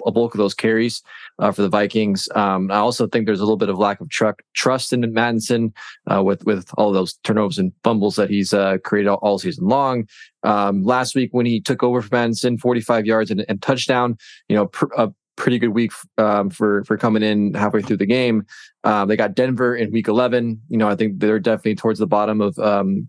a 0.07 0.11
bulk 0.11 0.35
of 0.35 0.39
those 0.39 0.55
carries 0.55 1.03
uh, 1.39 1.53
for 1.53 1.63
the 1.63 1.69
Vikings. 1.69 2.29
Um, 2.35 2.71
I 2.71 2.77
also 2.77 3.07
think 3.07 3.27
there's 3.27 3.41
a 3.41 3.45
little 3.45 3.57
bit 3.57 3.69
of 3.69 3.79
lack 3.79 4.01
of 4.01 4.09
truck, 4.11 4.43
trust 4.55 4.93
in 4.93 5.13
Mattison 5.13 5.73
uh, 6.11 6.23
with 6.23 6.45
with 6.45 6.69
all 6.77 6.93
those 6.93 7.15
turnovers 7.25 7.59
and 7.59 7.73
fumbles 7.85 8.17
that 8.17 8.31
he's 8.31 8.53
uh, 8.53 8.79
created 8.85 9.09
all, 9.09 9.19
all, 9.23 9.39
season 9.39 9.69
long. 9.69 10.09
Um, 10.45 10.83
last 10.83 11.15
week 11.15 11.31
when 11.33 11.47
he 11.47 11.61
took 11.61 11.83
over 11.83 12.03
for 12.03 12.09
Mattison, 12.11 12.59
45 12.59 13.07
yards 13.07 13.31
and, 13.31 13.45
and 13.49 13.63
touchdown, 13.63 14.17
you 14.49 14.57
know, 14.57 14.67
pr- 14.67 14.93
a 14.97 15.13
pretty 15.37 15.59
good 15.59 15.69
week 15.69 15.93
um, 16.19 16.51
for 16.51 16.85
for 16.85 16.97
coming 16.97 17.23
in 17.23 17.55
halfway 17.55 17.83
through 17.83 17.97
the 17.99 18.07
game. 18.07 18.47
Um, 18.85 19.09
they 19.09 19.17
got 19.17 19.35
Denver 19.35 19.75
in 19.75 19.91
week 19.91 20.09
11. 20.09 20.61
You 20.69 20.79
know, 20.79 20.89
I 20.89 20.97
think 20.97 21.19
they're 21.21 21.41
definitely 21.41 21.77
towards 21.77 21.99
the 21.99 22.07
bottom 22.07 22.41
of 22.41 22.59
um, 22.59 23.09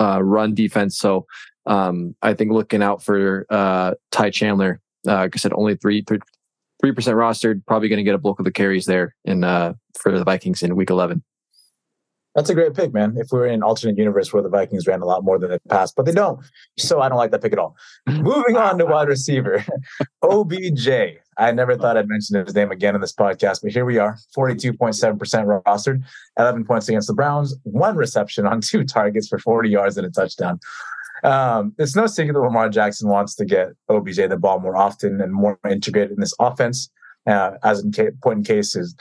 uh, 0.00 0.22
run 0.22 0.54
defense. 0.54 0.98
So 0.98 1.26
um, 1.66 2.14
I 2.22 2.34
think 2.34 2.52
looking 2.52 2.82
out 2.82 3.02
for 3.02 3.46
uh, 3.50 3.94
Ty 4.10 4.30
Chandler. 4.30 4.80
Uh, 5.06 5.14
like 5.14 5.36
I 5.36 5.38
said, 5.38 5.52
only 5.52 5.76
three 5.76 6.02
three 6.02 6.92
percent 6.92 7.16
rostered. 7.16 7.64
Probably 7.66 7.88
going 7.88 7.98
to 7.98 8.04
get 8.04 8.14
a 8.14 8.18
bulk 8.18 8.38
of 8.38 8.44
the 8.44 8.52
carries 8.52 8.86
there 8.86 9.14
in 9.24 9.44
uh, 9.44 9.74
for 9.98 10.16
the 10.16 10.24
Vikings 10.24 10.62
in 10.62 10.74
week 10.76 10.90
11. 10.90 11.22
That's 12.36 12.50
a 12.50 12.54
great 12.54 12.74
pick, 12.74 12.92
man. 12.92 13.14
If 13.16 13.28
we 13.32 13.38
are 13.38 13.46
in 13.46 13.54
an 13.54 13.62
alternate 13.62 13.96
universe 13.96 14.30
where 14.30 14.42
the 14.42 14.50
Vikings 14.50 14.86
ran 14.86 15.00
a 15.00 15.06
lot 15.06 15.24
more 15.24 15.38
than 15.38 15.50
the 15.52 15.60
past, 15.70 15.94
but 15.96 16.04
they 16.04 16.12
don't. 16.12 16.38
So 16.78 17.00
I 17.00 17.08
don't 17.08 17.16
like 17.16 17.30
that 17.30 17.40
pick 17.40 17.54
at 17.54 17.58
all. 17.58 17.76
Moving 18.06 18.58
on 18.58 18.76
to 18.76 18.84
wide 18.84 19.08
receiver, 19.08 19.64
OBJ. 20.22 20.88
I 21.38 21.52
never 21.52 21.76
thought 21.76 21.96
I'd 21.96 22.08
mention 22.08 22.44
his 22.44 22.54
name 22.54 22.70
again 22.70 22.94
in 22.94 23.00
this 23.00 23.12
podcast, 23.12 23.60
but 23.62 23.72
here 23.72 23.84
we 23.84 23.98
are 23.98 24.16
42.7% 24.36 25.62
rostered, 25.64 26.02
11 26.38 26.64
points 26.64 26.88
against 26.88 27.08
the 27.08 27.14
Browns, 27.14 27.54
one 27.64 27.96
reception 27.96 28.46
on 28.46 28.60
two 28.60 28.84
targets 28.84 29.28
for 29.28 29.38
40 29.38 29.68
yards 29.68 29.98
and 29.98 30.06
a 30.06 30.10
touchdown. 30.10 30.58
Um, 31.24 31.74
it's 31.78 31.96
no 31.96 32.06
secret 32.06 32.34
that 32.34 32.40
Lamar 32.40 32.68
Jackson 32.68 33.08
wants 33.08 33.34
to 33.36 33.44
get 33.44 33.68
OBJ 33.88 34.16
the 34.28 34.36
ball 34.36 34.60
more 34.60 34.76
often 34.76 35.20
and 35.20 35.32
more 35.32 35.58
integrated 35.68 36.12
in 36.12 36.20
this 36.20 36.34
offense. 36.38 36.90
Uh, 37.26 37.52
as 37.64 37.82
in 37.82 37.90
ca- 37.90 38.12
point 38.22 38.38
in 38.38 38.44
case 38.44 38.76
is 38.76 38.94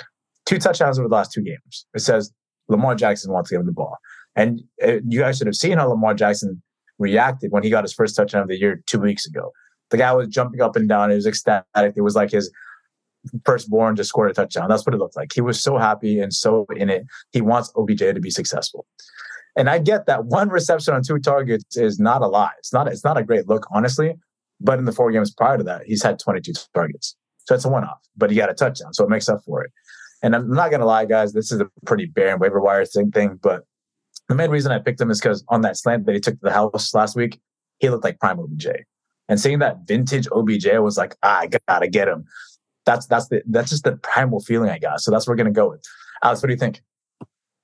two 0.45 0.57
touchdowns 0.57 0.97
over 0.97 1.07
the 1.07 1.13
last 1.13 1.31
two 1.31 1.41
games. 1.41 1.85
It 1.93 1.99
says 1.99 2.31
Lamar 2.67 2.95
Jackson 2.95 3.31
wants 3.31 3.49
to 3.49 3.55
give 3.55 3.61
him 3.61 3.67
the 3.67 3.71
ball. 3.71 3.97
And 4.35 4.63
uh, 4.83 4.97
you 5.07 5.19
guys 5.19 5.37
should 5.37 5.47
have 5.47 5.55
seen 5.55 5.77
how 5.77 5.87
Lamar 5.87 6.15
Jackson 6.15 6.61
reacted 6.97 7.51
when 7.51 7.63
he 7.63 7.69
got 7.69 7.83
his 7.83 7.93
first 7.93 8.15
touchdown 8.15 8.41
of 8.41 8.47
the 8.47 8.57
year 8.57 8.81
two 8.87 8.99
weeks 8.99 9.27
ago. 9.27 9.51
The 9.95 9.99
guy 9.99 10.11
was 10.11 10.27
jumping 10.27 10.59
up 10.59 10.75
and 10.75 10.89
down. 10.89 11.09
He 11.09 11.15
was 11.15 11.25
ecstatic. 11.25 11.93
It 11.95 12.01
was 12.01 12.17
like 12.17 12.29
his 12.29 12.51
firstborn 13.45 13.95
just 13.95 14.09
scored 14.09 14.29
a 14.29 14.33
touchdown. 14.33 14.67
That's 14.67 14.85
what 14.85 14.93
it 14.93 14.97
looked 14.97 15.15
like. 15.15 15.31
He 15.33 15.39
was 15.39 15.63
so 15.63 15.77
happy 15.77 16.19
and 16.19 16.33
so 16.33 16.65
in 16.75 16.89
it. 16.89 17.05
He 17.31 17.39
wants 17.39 17.71
OBJ 17.77 17.99
to 17.99 18.19
be 18.19 18.29
successful. 18.29 18.85
And 19.55 19.69
I 19.69 19.79
get 19.79 20.05
that 20.07 20.25
one 20.25 20.49
reception 20.49 20.93
on 20.93 21.01
two 21.01 21.17
targets 21.19 21.77
is 21.77 21.97
not 21.97 22.21
a 22.21 22.27
lot. 22.27 22.51
It's 22.59 22.73
not. 22.73 22.89
It's 22.89 23.05
not 23.05 23.17
a 23.17 23.23
great 23.23 23.47
look, 23.47 23.65
honestly. 23.71 24.15
But 24.59 24.79
in 24.79 24.83
the 24.85 24.91
four 24.91 25.13
games 25.13 25.33
prior 25.33 25.57
to 25.57 25.63
that, 25.63 25.83
he's 25.85 26.03
had 26.03 26.19
22 26.19 26.51
targets. 26.73 27.15
So 27.45 27.55
it's 27.55 27.63
a 27.63 27.69
one-off. 27.69 28.01
But 28.17 28.31
he 28.31 28.35
got 28.35 28.49
a 28.49 28.53
touchdown, 28.53 28.93
so 28.93 29.05
it 29.05 29.09
makes 29.09 29.29
up 29.29 29.45
for 29.45 29.63
it. 29.63 29.71
And 30.23 30.35
I'm 30.35 30.49
not 30.49 30.71
gonna 30.71 30.85
lie, 30.85 31.05
guys, 31.05 31.31
this 31.31 31.53
is 31.53 31.61
a 31.61 31.69
pretty 31.85 32.07
barren 32.07 32.39
waiver 32.39 32.59
wire 32.59 32.83
thing 32.83 33.11
thing. 33.11 33.39
But 33.41 33.63
the 34.27 34.35
main 34.35 34.49
reason 34.49 34.73
I 34.73 34.79
picked 34.79 34.99
him 34.99 35.09
is 35.09 35.21
because 35.21 35.45
on 35.47 35.61
that 35.61 35.77
slant 35.77 36.05
that 36.05 36.15
he 36.15 36.19
took 36.19 36.33
to 36.33 36.41
the 36.43 36.51
house 36.51 36.93
last 36.93 37.15
week, 37.15 37.39
he 37.79 37.89
looked 37.89 38.03
like 38.03 38.19
prime 38.19 38.41
OBJ. 38.41 38.67
And 39.27 39.39
seeing 39.39 39.59
that 39.59 39.87
vintage 39.87 40.27
OBJ 40.31 40.67
I 40.67 40.79
was 40.79 40.97
like, 40.97 41.15
ah, 41.23 41.39
I 41.39 41.49
gotta 41.67 41.87
get 41.87 42.07
him. 42.07 42.25
That's 42.85 43.07
that's 43.07 43.27
the 43.27 43.41
that's 43.47 43.71
just 43.71 43.83
the 43.83 43.97
primal 43.97 44.39
feeling 44.39 44.69
I 44.69 44.77
got. 44.77 45.01
So 45.01 45.11
that's 45.11 45.27
what 45.27 45.33
we're 45.33 45.37
gonna 45.37 45.51
go 45.51 45.69
with. 45.69 45.83
Alex, 46.23 46.41
what 46.41 46.47
do 46.47 46.53
you 46.53 46.59
think? 46.59 46.81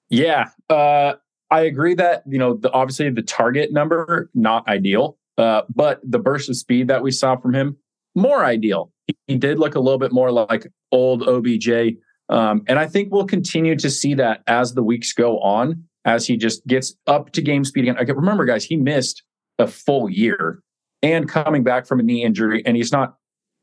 Yeah, 0.10 0.50
uh, 0.70 1.14
I 1.50 1.62
agree 1.62 1.96
that 1.96 2.24
you 2.28 2.40
know 2.40 2.56
the, 2.56 2.72
obviously 2.72 3.10
the 3.10 3.22
target 3.22 3.72
number 3.72 4.30
not 4.34 4.68
ideal, 4.68 5.18
uh, 5.38 5.62
but 5.74 6.02
the 6.04 6.20
burst 6.20 6.50
of 6.50 6.58
speed 6.58 6.88
that 6.88 7.04
we 7.04 7.12
saw 7.12 7.36
from 7.36 7.54
him 7.54 7.78
more 8.16 8.44
ideal. 8.44 8.92
He, 9.08 9.16
he 9.28 9.38
did 9.38 9.60
look 9.60 9.76
a 9.76 9.80
little 9.80 10.00
bit 10.00 10.12
more 10.12 10.32
like 10.32 10.68
old 10.92 11.24
OBJ 11.28 11.98
um, 12.32 12.64
and 12.66 12.80
I 12.80 12.88
think 12.88 13.12
we'll 13.12 13.26
continue 13.26 13.76
to 13.76 13.90
see 13.90 14.14
that 14.16 14.42
as 14.48 14.74
the 14.74 14.82
weeks 14.82 15.12
go 15.12 15.38
on, 15.40 15.84
as 16.06 16.26
he 16.26 16.38
just 16.38 16.66
gets 16.66 16.96
up 17.06 17.32
to 17.34 17.42
game 17.42 17.66
speed 17.66 17.82
again. 17.82 17.98
Okay, 17.98 18.14
remember, 18.14 18.46
guys, 18.46 18.64
he 18.64 18.78
missed 18.78 19.22
a 19.60 19.68
full 19.68 20.10
year 20.10 20.64
and 21.04 21.28
coming 21.28 21.64
back 21.64 21.88
from 21.88 22.00
a 22.00 22.04
knee 22.04 22.24
injury, 22.24 22.64
and 22.66 22.78
he's 22.78 22.92
not 22.92 23.16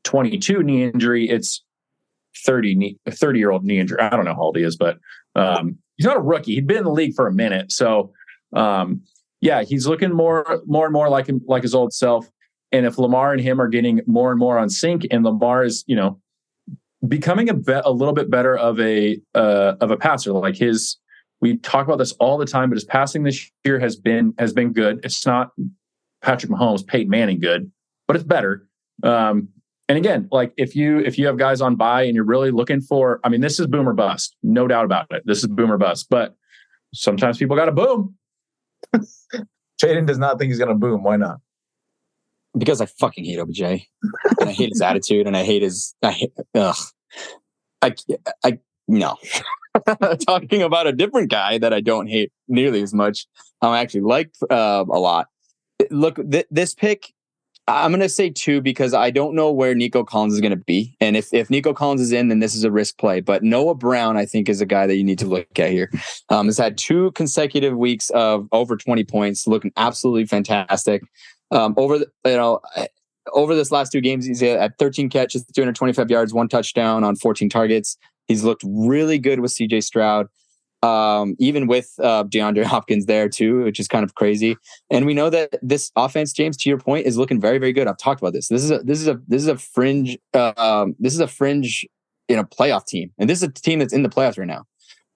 22 0.03 0.63
knee 0.63 0.83
injury, 0.83 1.29
it's 1.29 1.63
30 2.45 2.75
knee, 2.75 2.97
30 3.09 3.39
year 3.39 3.51
old 3.51 3.63
knee 3.63 3.79
injury. 3.79 3.99
I 3.99 4.09
don't 4.09 4.25
know 4.25 4.33
how 4.33 4.41
old 4.41 4.57
he 4.57 4.63
is, 4.63 4.75
but 4.75 4.97
um, 5.35 5.77
he's 5.97 6.05
not 6.05 6.17
a 6.17 6.21
rookie. 6.21 6.55
He'd 6.55 6.67
been 6.67 6.77
in 6.77 6.83
the 6.83 6.91
league 6.91 7.15
for 7.15 7.27
a 7.27 7.33
minute, 7.33 7.71
so 7.71 8.11
um, 8.55 9.01
yeah, 9.41 9.63
he's 9.63 9.87
looking 9.87 10.13
more, 10.13 10.61
more 10.65 10.85
and 10.85 10.93
more 10.93 11.09
like 11.09 11.27
him, 11.27 11.41
like 11.45 11.63
his 11.63 11.75
old 11.75 11.93
self. 11.93 12.29
And 12.71 12.85
if 12.85 12.97
Lamar 12.97 13.31
and 13.31 13.41
him 13.41 13.59
are 13.59 13.67
getting 13.67 14.01
more 14.05 14.31
and 14.31 14.39
more 14.39 14.57
on 14.57 14.69
sync, 14.69 15.07
and 15.09 15.23
Lamar 15.23 15.63
is, 15.63 15.83
you 15.87 15.95
know, 15.95 16.19
becoming 17.07 17.49
a 17.49 17.53
bit 17.53 17.81
a 17.85 17.91
little 17.91 18.13
bit 18.13 18.29
better 18.29 18.57
of 18.57 18.79
a 18.79 19.19
uh, 19.33 19.75
of 19.81 19.91
a 19.91 19.97
passer. 19.97 20.33
Like 20.33 20.55
his, 20.55 20.97
we 21.41 21.57
talk 21.57 21.87
about 21.87 21.97
this 21.97 22.11
all 22.13 22.37
the 22.37 22.45
time, 22.45 22.69
but 22.69 22.75
his 22.75 22.83
passing 22.83 23.23
this 23.23 23.49
year 23.63 23.79
has 23.79 23.95
been 23.95 24.33
has 24.37 24.53
been 24.53 24.73
good. 24.73 24.99
It's 25.03 25.25
not 25.25 25.51
Patrick 26.21 26.51
Mahomes, 26.51 26.85
Peyton 26.85 27.09
Manning 27.09 27.39
good, 27.39 27.71
but 28.07 28.15
it's 28.15 28.25
better. 28.25 28.67
Um, 29.03 29.49
and 29.87 29.97
again, 29.97 30.27
like 30.31 30.53
if 30.57 30.75
you 30.75 30.99
if 30.99 31.17
you 31.17 31.25
have 31.27 31.37
guys 31.37 31.61
on 31.61 31.75
bye 31.75 32.03
and 32.03 32.15
you're 32.15 32.25
really 32.25 32.51
looking 32.51 32.81
for, 32.81 33.19
I 33.23 33.29
mean, 33.29 33.41
this 33.41 33.59
is 33.59 33.67
boomer 33.67 33.93
bust, 33.93 34.35
no 34.43 34.67
doubt 34.67 34.85
about 34.85 35.07
it. 35.11 35.23
This 35.25 35.39
is 35.39 35.47
boomer 35.47 35.77
bust, 35.77 36.07
but 36.09 36.35
sometimes 36.93 37.37
people 37.37 37.55
got 37.55 37.65
to 37.65 37.71
boom. 37.71 38.15
Jaden 39.81 40.05
does 40.05 40.17
not 40.17 40.37
think 40.37 40.49
he's 40.49 40.59
going 40.59 40.69
to 40.69 40.75
boom. 40.75 41.03
Why 41.03 41.15
not? 41.15 41.39
because 42.57 42.81
I 42.81 42.85
fucking 42.85 43.25
hate 43.25 43.39
OBJ 43.39 43.61
and 43.61 43.81
I 44.41 44.51
hate 44.51 44.69
his 44.69 44.81
attitude 44.81 45.27
and 45.27 45.35
I 45.37 45.43
hate 45.43 45.61
his 45.61 45.95
I 46.01 46.11
hate, 46.11 46.33
ugh. 46.55 46.75
I 47.81 47.95
I 48.43 48.59
no. 48.87 49.17
Talking 50.27 50.63
about 50.63 50.87
a 50.87 50.91
different 50.91 51.29
guy 51.29 51.57
that 51.59 51.73
I 51.73 51.79
don't 51.79 52.07
hate 52.07 52.31
nearly 52.47 52.81
as 52.81 52.93
much. 52.93 53.27
I 53.61 53.79
actually 53.79 54.01
like 54.01 54.31
uh, 54.49 54.83
a 54.89 54.99
lot. 54.99 55.27
Look, 55.89 56.17
th- 56.29 56.47
this 56.51 56.73
pick 56.73 57.13
I'm 57.69 57.91
going 57.91 58.01
to 58.01 58.09
say 58.09 58.29
two 58.29 58.61
because 58.61 58.93
I 58.93 59.11
don't 59.11 59.35
know 59.35 59.51
where 59.51 59.75
Nico 59.75 60.03
Collins 60.03 60.33
is 60.33 60.41
going 60.41 60.51
to 60.51 60.57
be. 60.57 60.95
And 60.99 61.15
if, 61.15 61.31
if 61.33 61.49
Nico 61.49 61.73
Collins 61.73 62.01
is 62.01 62.11
in, 62.11 62.29
then 62.29 62.39
this 62.39 62.55
is 62.55 62.63
a 62.63 62.71
risk 62.71 62.97
play. 62.97 63.21
But 63.21 63.43
Noah 63.43 63.75
Brown, 63.75 64.17
I 64.17 64.25
think, 64.25 64.49
is 64.49 64.59
a 64.59 64.65
guy 64.65 64.87
that 64.87 64.95
you 64.95 65.03
need 65.03 65.19
to 65.19 65.27
look 65.27 65.59
at 65.59 65.69
here. 65.69 65.91
Um, 66.29 66.47
has 66.47 66.57
had 66.57 66.77
two 66.77 67.11
consecutive 67.11 67.77
weeks 67.77 68.09
of 68.11 68.47
over 68.51 68.75
20 68.75 69.03
points, 69.03 69.45
looking 69.45 69.71
absolutely 69.77 70.25
fantastic. 70.25 71.03
Um, 71.51 71.75
over 71.77 71.99
the, 71.99 72.07
you 72.25 72.37
know, 72.37 72.59
over 73.33 73.53
this 73.53 73.71
last 73.71 73.91
two 73.91 74.01
games, 74.01 74.25
he's 74.25 74.41
at 74.41 74.77
13 74.79 75.09
catches, 75.09 75.45
225 75.45 76.09
yards, 76.09 76.33
one 76.33 76.47
touchdown 76.47 77.03
on 77.03 77.15
14 77.15 77.49
targets. 77.49 77.97
He's 78.27 78.43
looked 78.43 78.63
really 78.65 79.19
good 79.19 79.41
with 79.41 79.51
CJ 79.51 79.83
Stroud. 79.83 80.27
Um, 80.81 81.35
even 81.39 81.67
with 81.67 81.93
uh, 82.01 82.23
DeAndre 82.23 82.63
Hopkins 82.73 83.05
there 83.05 83.27
too, 83.27 83.63
which 83.63 83.79
is 83.79 83.87
kind 83.87 84.03
of 84.03 84.15
crazy. 84.15 84.55
And 84.89 85.05
we 85.05 85.13
know 85.13 85.29
that 85.29 85.59
this 85.61 85.91
offense, 85.97 86.31
James, 86.31 86.55
to 86.57 86.69
your 86.69 86.77
point, 86.77 87.05
is 87.05 87.17
looking 87.17 87.41
very, 87.41 87.57
very 87.57 87.73
good. 87.73 87.87
I've 87.87 87.97
talked 87.97 88.21
about 88.21 88.31
this. 88.33 88.47
This 88.47 88.63
is 88.63 88.71
a 88.71 88.79
this 88.79 89.01
is 89.01 89.07
a 89.07 89.19
this 89.27 89.41
is 89.41 89.47
a 89.49 89.57
fringe 89.57 90.17
uh, 90.33 90.53
um, 90.55 90.95
this 90.99 91.13
is 91.13 91.19
a 91.19 91.27
fringe 91.27 91.85
in 92.29 92.39
a 92.39 92.45
playoff 92.45 92.85
team, 92.85 93.11
and 93.17 93.29
this 93.29 93.39
is 93.39 93.43
a 93.43 93.51
team 93.51 93.79
that's 93.79 93.93
in 93.93 94.03
the 94.03 94.09
playoffs 94.09 94.37
right 94.37 94.47
now. 94.47 94.65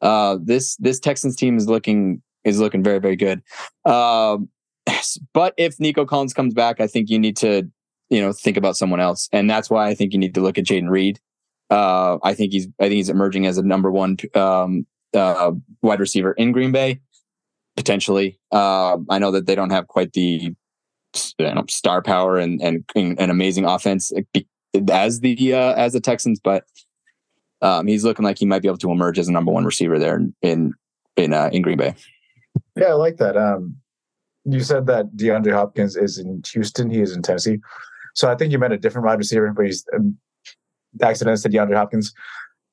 Uh, 0.02 0.38
this 0.44 0.76
this 0.78 1.00
Texans 1.00 1.36
team 1.36 1.58
is 1.58 1.68
looking 1.68 2.22
is 2.44 2.60
looking 2.60 2.84
very, 2.84 3.00
very 3.00 3.16
good. 3.16 3.42
Um, 3.86 4.50
but 5.34 5.54
if 5.58 5.80
Nico 5.80 6.06
Collins 6.06 6.34
comes 6.34 6.54
back, 6.54 6.82
I 6.82 6.88
think 6.88 7.10
you 7.10 7.20
need 7.20 7.38
to 7.38 7.70
you 8.10 8.22
know 8.22 8.34
think 8.34 8.58
about 8.58 8.76
someone 8.78 9.00
else, 9.00 9.30
and 9.32 9.50
that's 9.50 9.70
why 9.70 9.88
I 9.88 9.96
think 9.96 10.14
you 10.14 10.20
need 10.20 10.36
to 10.36 10.42
look 10.42 10.58
at 10.58 10.66
Jayden 10.66 10.90
Reed. 10.90 11.20
Uh, 11.70 12.18
I 12.24 12.34
think 12.34 12.52
he's 12.52 12.68
I 12.80 12.84
think 12.84 12.96
he's 12.96 13.10
emerging 13.10 13.46
as 13.46 13.58
a 13.58 13.64
number 13.64 13.92
one 13.92 14.18
um, 14.36 14.86
uh, 15.14 15.52
wide 15.82 16.00
receiver 16.00 16.34
in 16.34 16.52
Green 16.52 16.72
Bay, 16.72 17.00
potentially. 17.76 18.40
Uh, 18.52 18.98
I 19.10 19.20
know 19.20 19.32
that 19.32 19.46
they 19.46 19.56
don't 19.56 19.72
have 19.72 19.88
quite 19.88 20.14
the 20.14 20.56
you 21.38 21.54
know, 21.54 21.66
star 21.70 22.02
power 22.02 22.38
and 22.38 22.62
and 22.62 22.84
an 22.96 23.30
amazing 23.30 23.66
offense 23.66 24.12
as 24.90 25.20
the 25.20 25.54
uh, 25.54 25.74
as 25.74 25.94
the 25.94 26.02
Texans, 26.02 26.40
but 26.40 26.66
um, 27.62 27.88
he's 27.88 28.04
looking 28.04 28.26
like 28.26 28.38
he 28.40 28.46
might 28.46 28.62
be 28.62 28.68
able 28.68 28.78
to 28.80 28.92
emerge 28.92 29.20
as 29.20 29.28
a 29.28 29.32
number 29.32 29.52
one 29.52 29.66
receiver 29.66 30.00
there 30.00 30.18
in 30.18 30.34
in 30.42 30.74
in, 31.16 31.34
uh, 31.34 31.50
in 31.52 31.62
Green 31.62 31.78
Bay. 31.78 31.96
Yeah, 32.76 32.88
I 32.88 32.94
like 32.94 33.18
that. 33.18 33.38
Um, 33.38 33.78
you 34.46 34.60
said 34.62 34.88
that 34.88 35.16
DeAndre 35.16 35.54
Hopkins 35.54 35.96
is 35.96 36.18
in 36.18 36.42
Houston. 36.52 36.90
He 36.90 37.02
is 37.02 37.16
in 37.16 37.22
Tennessee. 37.22 37.60
So 38.16 38.30
I 38.30 38.36
think 38.36 38.52
you 38.52 38.60
meant 38.60 38.74
a 38.74 38.78
different 38.78 39.06
wide 39.06 39.18
receiver, 39.18 39.52
but 39.52 39.66
he's 39.66 39.86
um, 39.96 40.18
accidentally 41.02 41.38
said 41.38 41.52
DeAndre 41.52 41.76
Hopkins. 41.76 42.14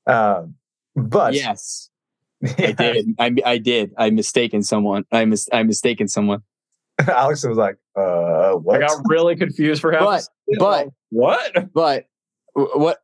Uh, 0.06 0.44
but 0.96 1.34
yes, 1.34 1.89
I 2.42 2.72
did. 2.78 3.14
I, 3.18 3.34
I 3.44 3.58
did. 3.58 3.92
I 3.96 4.10
mistaken 4.10 4.62
someone. 4.62 5.04
I 5.12 5.24
mis 5.24 5.48
I 5.52 5.62
mistaken 5.62 6.08
someone. 6.08 6.42
Alex 7.08 7.44
was 7.44 7.58
like, 7.58 7.76
uh, 7.96 8.52
what? 8.52 8.82
I 8.82 8.86
got 8.86 9.00
really 9.06 9.36
confused 9.36 9.80
for 9.80 9.92
him. 9.92 10.00
But 10.00 10.26
but 10.58 10.88
what? 11.10 11.72
But 11.72 12.06
what 12.56 13.02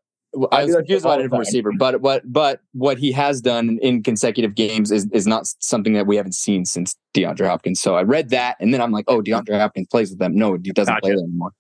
I 0.53 0.64
was 0.64 0.74
confused 0.74 1.05
about 1.05 1.20
a 1.20 1.22
different 1.22 1.41
receiver, 1.41 1.72
but 1.78 2.01
what 2.01 2.30
but 2.30 2.61
what 2.72 2.99
he 2.99 3.12
has 3.12 3.41
done 3.41 3.78
in 3.80 4.03
consecutive 4.03 4.55
games 4.55 4.91
is 4.91 5.09
is 5.12 5.26
not 5.26 5.47
something 5.61 5.95
that 5.95 6.07
we 6.07 6.16
haven't 6.16 6.34
seen 6.34 6.64
since 6.64 6.97
DeAndre 7.14 7.47
Hopkins. 7.47 7.80
So 7.80 7.97
I 7.97 8.03
read 8.03 8.30
that, 8.30 8.57
and 8.61 8.72
then 8.72 8.80
I'm 8.80 8.93
like, 8.93 9.07
oh, 9.09 9.22
DeAndre 9.22 9.59
Hopkins 9.59 9.87
plays 9.91 10.11
with 10.11 10.18
them. 10.18 10.34
No, 10.34 10.55
he 10.55 10.72
doesn't 10.72 10.93
gotcha. 10.93 11.01
play 11.01 11.11
them 11.12 11.24
anymore. 11.24 11.53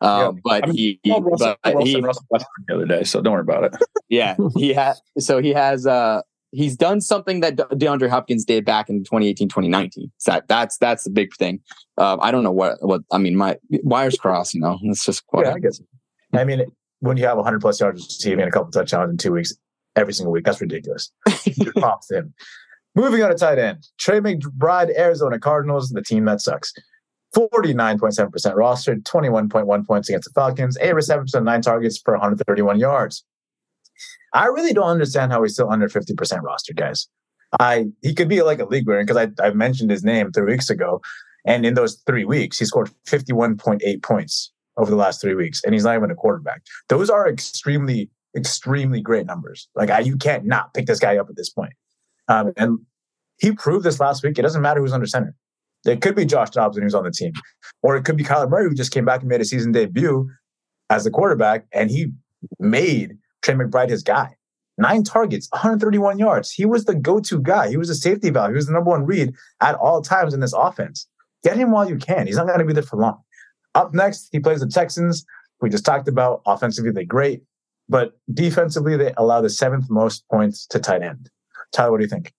Um, 0.00 0.10
yeah. 0.10 0.30
But 0.44 0.64
I 0.64 0.66
mean, 0.66 0.76
he, 0.76 1.00
he 1.02 1.10
Russell, 1.12 1.56
but 1.62 1.74
Russell, 1.74 1.84
he 1.84 2.00
Russell 2.00 2.26
the 2.30 2.74
other 2.74 2.86
day, 2.86 3.04
so 3.04 3.20
don't 3.20 3.32
worry 3.34 3.42
about 3.42 3.64
it. 3.64 3.76
yeah, 4.08 4.36
he 4.56 4.72
has. 4.72 5.00
So 5.18 5.40
he 5.40 5.50
has. 5.50 5.86
uh 5.86 6.22
he's 6.50 6.76
done 6.76 7.00
something 7.00 7.40
that 7.40 7.56
DeAndre 7.56 8.08
Hopkins 8.08 8.44
did 8.44 8.64
back 8.64 8.88
in 8.88 9.00
2018, 9.04 9.48
2019. 9.48 10.10
So 10.18 10.32
that, 10.32 10.48
that's 10.48 10.78
that's 10.78 11.04
the 11.04 11.10
big 11.10 11.34
thing. 11.34 11.60
Uh, 11.96 12.16
I 12.20 12.30
don't 12.30 12.44
know 12.44 12.52
what 12.52 12.78
what 12.80 13.02
I 13.12 13.18
mean. 13.18 13.36
My 13.36 13.56
wires 13.82 14.16
crossed. 14.16 14.54
You 14.54 14.60
know, 14.60 14.78
it's 14.82 15.04
just 15.04 15.26
quite. 15.26 15.46
Yeah, 15.46 15.54
I 15.54 15.58
guess. 15.58 15.80
I 16.32 16.44
mean, 16.44 16.64
when 17.00 17.16
you 17.16 17.26
have 17.26 17.36
100 17.36 17.60
plus 17.60 17.80
yards 17.80 18.04
receiving 18.04 18.40
and 18.40 18.48
a 18.48 18.52
couple 18.52 18.70
touchdowns 18.70 19.10
in 19.10 19.16
two 19.16 19.32
weeks 19.32 19.54
every 19.96 20.12
single 20.12 20.32
week, 20.32 20.44
that's 20.44 20.60
ridiculous. 20.60 21.10
Props 21.76 22.08
to 22.08 22.18
him. 22.18 22.34
Moving 22.94 23.22
on 23.22 23.30
to 23.30 23.36
tight 23.36 23.58
end, 23.58 23.86
Trey 23.98 24.20
McBride, 24.20 24.96
Arizona 24.98 25.38
Cardinals, 25.38 25.90
the 25.90 26.02
team 26.02 26.24
that 26.24 26.40
sucks. 26.40 26.72
49.7% 27.36 28.30
rostered, 28.54 29.02
21.1 29.02 29.86
points 29.86 30.08
against 30.08 30.28
the 30.28 30.32
Falcons, 30.32 30.78
8 30.80 30.94
receptions, 30.94 31.34
9 31.34 31.62
targets 31.62 31.98
for 31.98 32.14
131 32.14 32.78
yards. 32.78 33.22
I 34.32 34.46
really 34.46 34.72
don't 34.72 34.88
understand 34.88 35.32
how 35.32 35.42
he's 35.42 35.54
still 35.54 35.70
under 35.70 35.88
50% 35.88 36.42
roster, 36.42 36.74
guys. 36.74 37.08
I 37.58 37.86
he 38.02 38.14
could 38.14 38.28
be 38.28 38.42
like 38.42 38.58
a 38.58 38.66
league 38.66 38.86
winner 38.86 39.04
because 39.04 39.16
I, 39.16 39.28
I 39.42 39.50
mentioned 39.52 39.90
his 39.90 40.04
name 40.04 40.32
three 40.32 40.52
weeks 40.52 40.68
ago. 40.68 41.00
And 41.46 41.64
in 41.64 41.74
those 41.74 42.02
three 42.06 42.24
weeks, 42.24 42.58
he 42.58 42.66
scored 42.66 42.90
51.8 43.06 44.02
points 44.02 44.52
over 44.76 44.90
the 44.90 44.96
last 44.96 45.20
three 45.20 45.34
weeks, 45.34 45.62
and 45.64 45.74
he's 45.74 45.84
not 45.84 45.96
even 45.96 46.10
a 46.10 46.14
quarterback. 46.14 46.62
Those 46.88 47.08
are 47.10 47.28
extremely, 47.28 48.10
extremely 48.36 49.00
great 49.00 49.26
numbers. 49.26 49.68
Like 49.74 49.90
I, 49.90 50.00
you 50.00 50.16
can't 50.16 50.44
not 50.44 50.74
pick 50.74 50.86
this 50.86 50.98
guy 50.98 51.16
up 51.16 51.28
at 51.30 51.36
this 51.36 51.48
point. 51.48 51.72
Um, 52.28 52.52
and 52.56 52.78
he 53.38 53.52
proved 53.52 53.84
this 53.84 53.98
last 53.98 54.22
week. 54.22 54.38
It 54.38 54.42
doesn't 54.42 54.60
matter 54.60 54.80
who's 54.80 54.92
under 54.92 55.06
center. 55.06 55.34
It 55.86 56.00
could 56.02 56.14
be 56.14 56.26
Josh 56.26 56.50
Dobson 56.50 56.82
who's 56.82 56.94
on 56.94 57.04
the 57.04 57.10
team, 57.10 57.32
or 57.82 57.96
it 57.96 58.04
could 58.04 58.16
be 58.16 58.24
Kyler 58.24 58.50
Murray 58.50 58.68
who 58.68 58.74
just 58.74 58.92
came 58.92 59.04
back 59.04 59.20
and 59.20 59.28
made 59.28 59.40
a 59.40 59.44
season 59.44 59.72
debut 59.72 60.28
as 60.90 61.04
the 61.04 61.10
quarterback, 61.10 61.66
and 61.72 61.90
he 61.90 62.12
made 62.58 63.16
Trey 63.42 63.54
McBride 63.54 63.90
his 63.90 64.02
guy. 64.02 64.34
Nine 64.76 65.02
targets, 65.02 65.48
131 65.50 66.18
yards. 66.18 66.52
He 66.52 66.64
was 66.64 66.84
the 66.84 66.94
go-to 66.94 67.40
guy. 67.40 67.68
He 67.68 67.76
was 67.76 67.90
a 67.90 67.96
safety 67.96 68.30
valve. 68.30 68.50
He 68.50 68.54
was 68.54 68.66
the 68.66 68.72
number 68.72 68.90
one 68.90 69.04
read 69.04 69.34
at 69.60 69.74
all 69.74 70.02
times 70.02 70.34
in 70.34 70.40
this 70.40 70.52
offense. 70.52 71.06
Get 71.42 71.56
him 71.56 71.72
while 71.72 71.88
you 71.88 71.96
can. 71.96 72.26
He's 72.26 72.36
not 72.36 72.46
going 72.46 72.60
to 72.60 72.64
be 72.64 72.72
there 72.72 72.82
for 72.82 72.96
long. 72.96 73.20
Up 73.74 73.92
next, 73.92 74.28
he 74.30 74.38
plays 74.38 74.60
the 74.60 74.68
Texans. 74.68 75.24
We 75.60 75.68
just 75.68 75.84
talked 75.84 76.06
about 76.06 76.42
offensively, 76.46 76.92
they're 76.92 77.04
great, 77.04 77.42
but 77.88 78.12
defensively, 78.32 78.96
they 78.96 79.12
allow 79.16 79.40
the 79.40 79.50
seventh 79.50 79.90
most 79.90 80.24
points 80.28 80.66
to 80.68 80.78
tight 80.78 81.02
end. 81.02 81.28
Tyler, 81.72 81.90
what 81.90 81.98
do 81.98 82.04
you 82.04 82.08
think? 82.10 82.32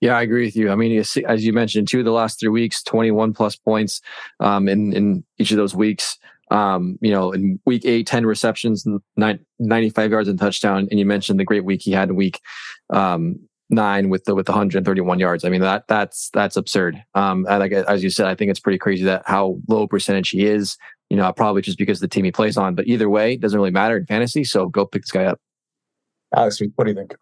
Yeah, 0.00 0.16
I 0.16 0.22
agree 0.22 0.46
with 0.46 0.56
you. 0.56 0.70
I 0.70 0.76
mean, 0.76 0.98
as 0.98 1.44
you 1.44 1.52
mentioned, 1.52 1.88
two 1.88 1.98
of 1.98 2.04
the 2.06 2.10
last 2.10 2.40
three 2.40 2.48
weeks, 2.48 2.82
21 2.82 3.34
plus 3.34 3.56
points 3.56 4.00
um, 4.40 4.66
in, 4.66 4.92
in 4.94 5.24
each 5.38 5.50
of 5.50 5.58
those 5.58 5.74
weeks. 5.74 6.18
Um, 6.50 6.98
you 7.00 7.12
know, 7.12 7.32
in 7.32 7.60
week 7.64 7.84
eight, 7.84 8.06
10 8.06 8.26
receptions, 8.26 8.84
95 9.16 10.10
yards 10.10 10.28
and 10.28 10.38
touchdown. 10.38 10.88
And 10.90 10.98
you 10.98 11.06
mentioned 11.06 11.38
the 11.38 11.44
great 11.44 11.64
week 11.64 11.82
he 11.82 11.92
had 11.92 12.08
in 12.08 12.16
week 12.16 12.40
um, 12.92 13.38
nine 13.70 14.08
with 14.08 14.24
the 14.24 14.34
with 14.34 14.46
the 14.46 14.52
131 14.52 15.18
yards. 15.18 15.44
I 15.44 15.48
mean 15.48 15.60
that 15.60 15.84
that's 15.88 16.28
that's 16.30 16.56
absurd. 16.56 17.02
Um, 17.14 17.44
like 17.44 17.72
as 17.72 18.02
you 18.02 18.10
said, 18.10 18.26
I 18.26 18.34
think 18.34 18.50
it's 18.50 18.60
pretty 18.60 18.78
crazy 18.78 19.04
that 19.04 19.22
how 19.26 19.58
low 19.68 19.86
percentage 19.86 20.30
he 20.30 20.44
is. 20.46 20.76
You 21.08 21.16
know, 21.16 21.32
probably 21.32 21.62
just 21.62 21.78
because 21.78 21.98
of 21.98 22.02
the 22.02 22.08
team 22.08 22.24
he 22.24 22.30
plays 22.30 22.56
on. 22.56 22.74
But 22.76 22.86
either 22.86 23.08
way, 23.08 23.34
it 23.34 23.40
doesn't 23.40 23.58
really 23.58 23.72
matter 23.72 23.96
in 23.96 24.06
fantasy. 24.06 24.44
So 24.44 24.68
go 24.68 24.86
pick 24.86 25.02
this 25.02 25.10
guy 25.10 25.24
up. 25.24 25.40
Alex, 26.34 26.60
what 26.76 26.84
do 26.84 26.90
you 26.90 26.96
think? 26.96 27.16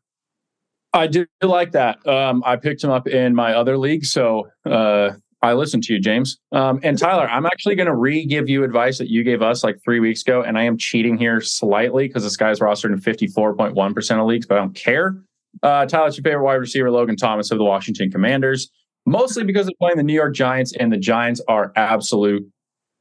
I 0.92 1.06
do 1.06 1.26
like 1.42 1.72
that. 1.72 2.06
Um, 2.06 2.42
I 2.44 2.56
picked 2.56 2.82
him 2.82 2.90
up 2.90 3.06
in 3.06 3.34
my 3.34 3.54
other 3.54 3.78
league, 3.78 4.04
so 4.04 4.48
uh, 4.66 5.12
I 5.40 5.52
listened 5.52 5.84
to 5.84 5.94
you, 5.94 6.00
James. 6.00 6.38
Um, 6.52 6.80
and 6.82 6.98
Tyler, 6.98 7.28
I'm 7.28 7.46
actually 7.46 7.76
going 7.76 7.86
to 7.86 7.94
re-give 7.94 8.48
you 8.48 8.64
advice 8.64 8.98
that 8.98 9.08
you 9.08 9.22
gave 9.22 9.40
us 9.40 9.62
like 9.62 9.76
three 9.84 10.00
weeks 10.00 10.22
ago, 10.22 10.42
and 10.42 10.58
I 10.58 10.64
am 10.64 10.76
cheating 10.76 11.16
here 11.16 11.40
slightly 11.40 12.08
because 12.08 12.24
this 12.24 12.36
guy's 12.36 12.58
rostered 12.58 12.92
in 12.92 13.00
54.1 13.00 13.94
percent 13.94 14.20
of 14.20 14.26
leagues, 14.26 14.46
but 14.46 14.58
I 14.58 14.60
don't 14.60 14.74
care. 14.74 15.16
Uh, 15.62 15.86
Tyler's 15.86 16.16
your 16.16 16.24
favorite 16.24 16.44
wide 16.44 16.54
receiver, 16.54 16.90
Logan 16.90 17.16
Thomas 17.16 17.50
of 17.50 17.58
the 17.58 17.64
Washington 17.64 18.10
Commanders, 18.10 18.70
mostly 19.06 19.44
because 19.44 19.66
they're 19.66 19.74
playing 19.80 19.96
the 19.96 20.02
New 20.02 20.14
York 20.14 20.34
Giants, 20.34 20.74
and 20.78 20.92
the 20.92 20.98
Giants 20.98 21.40
are 21.48 21.72
absolute 21.76 22.44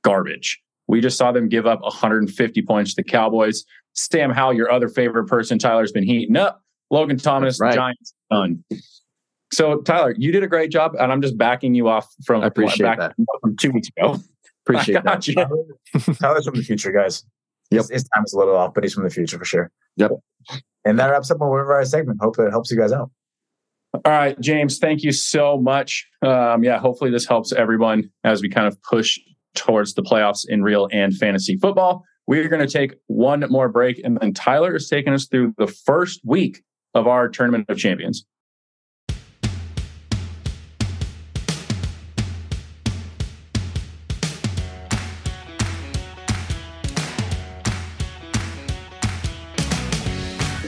garbage. 0.04 0.62
We 0.88 1.02
just 1.02 1.18
saw 1.18 1.32
them 1.32 1.50
give 1.50 1.66
up 1.66 1.82
150 1.82 2.62
points 2.62 2.94
to 2.94 3.04
the 3.04 3.10
Cowboys. 3.10 3.64
Sam 3.94 4.32
Howell, 4.32 4.54
your 4.54 4.72
other 4.72 4.88
favorite 4.88 5.26
person, 5.26 5.60
Tyler's 5.60 5.92
been 5.92 6.06
heating 6.06 6.38
up. 6.38 6.62
Logan 6.90 7.18
Thomas, 7.18 7.60
right. 7.60 7.74
Giants 7.74 8.14
done. 8.32 8.64
So 9.52 9.82
Tyler, 9.82 10.14
you 10.18 10.32
did 10.32 10.44
a 10.44 10.48
great 10.48 10.72
job, 10.72 10.96
and 11.00 11.12
I'm 11.12 11.22
just 11.22 11.38
backing 11.38 11.74
you 11.74 11.88
off 11.88 12.14
from 12.26 12.44
I 12.44 12.48
appreciate 12.48 12.86
back 12.86 13.00
that. 13.00 13.16
from 13.42 13.56
two 13.58 13.72
weeks 13.72 13.90
ago. 13.96 14.18
Appreciate 14.66 15.02
that. 15.06 15.26
You. 15.26 15.36
Tyler's 16.20 16.46
from 16.46 16.56
the 16.56 16.64
future, 16.64 16.92
guys. 16.92 17.24
Yep. 17.72 17.84
His, 17.84 17.90
his 17.90 18.04
time 18.10 18.26
is 18.26 18.34
a 18.34 18.38
little 18.38 18.58
off, 18.58 18.74
but 18.74 18.84
he's 18.84 18.94
from 18.94 19.06
the 19.06 19.10
future 19.10 19.38
for 19.38 19.46
sure. 19.46 19.72
Yep. 19.96 20.12
And 20.84 21.00
that 21.00 21.08
wraps 21.08 21.32
up 21.32 21.42
our 21.42 21.86
segment. 21.86 22.20
Hope 22.22 22.38
it 22.40 22.50
helps 22.50 22.70
you 22.70 22.78
guys 22.78 22.92
out. 22.92 23.10
All 23.94 24.02
right, 24.06 24.40
James, 24.42 24.80
thank 24.80 25.04
you 25.04 25.12
so 25.12 25.58
much. 25.58 26.08
Um, 26.22 26.64
yeah, 26.64 26.80
hopefully 26.80 27.10
this 27.10 27.26
helps 27.26 27.54
everyone 27.54 28.10
as 28.24 28.42
we 28.42 28.50
kind 28.50 28.68
of 28.68 28.82
push 28.84 29.18
towards 29.56 29.94
the 29.94 30.04
playoffs 30.04 30.46
in 30.48 30.64
real 30.64 30.88
and 30.92 31.16
fantasy 31.16 31.58
football. 31.58 32.04
We're 32.28 32.50
going 32.50 32.66
to 32.66 32.72
take 32.72 32.96
one 33.08 33.46
more 33.50 33.70
break, 33.70 34.02
and 34.04 34.18
then 34.18 34.34
Tyler 34.34 34.76
is 34.76 34.90
taking 34.90 35.14
us 35.14 35.28
through 35.28 35.56
the 35.58 35.68
first 35.68 36.20
week 36.26 36.62
of 36.94 37.08
our 37.08 37.30
Tournament 37.30 37.66
of 37.70 37.78
Champions. 37.78 38.26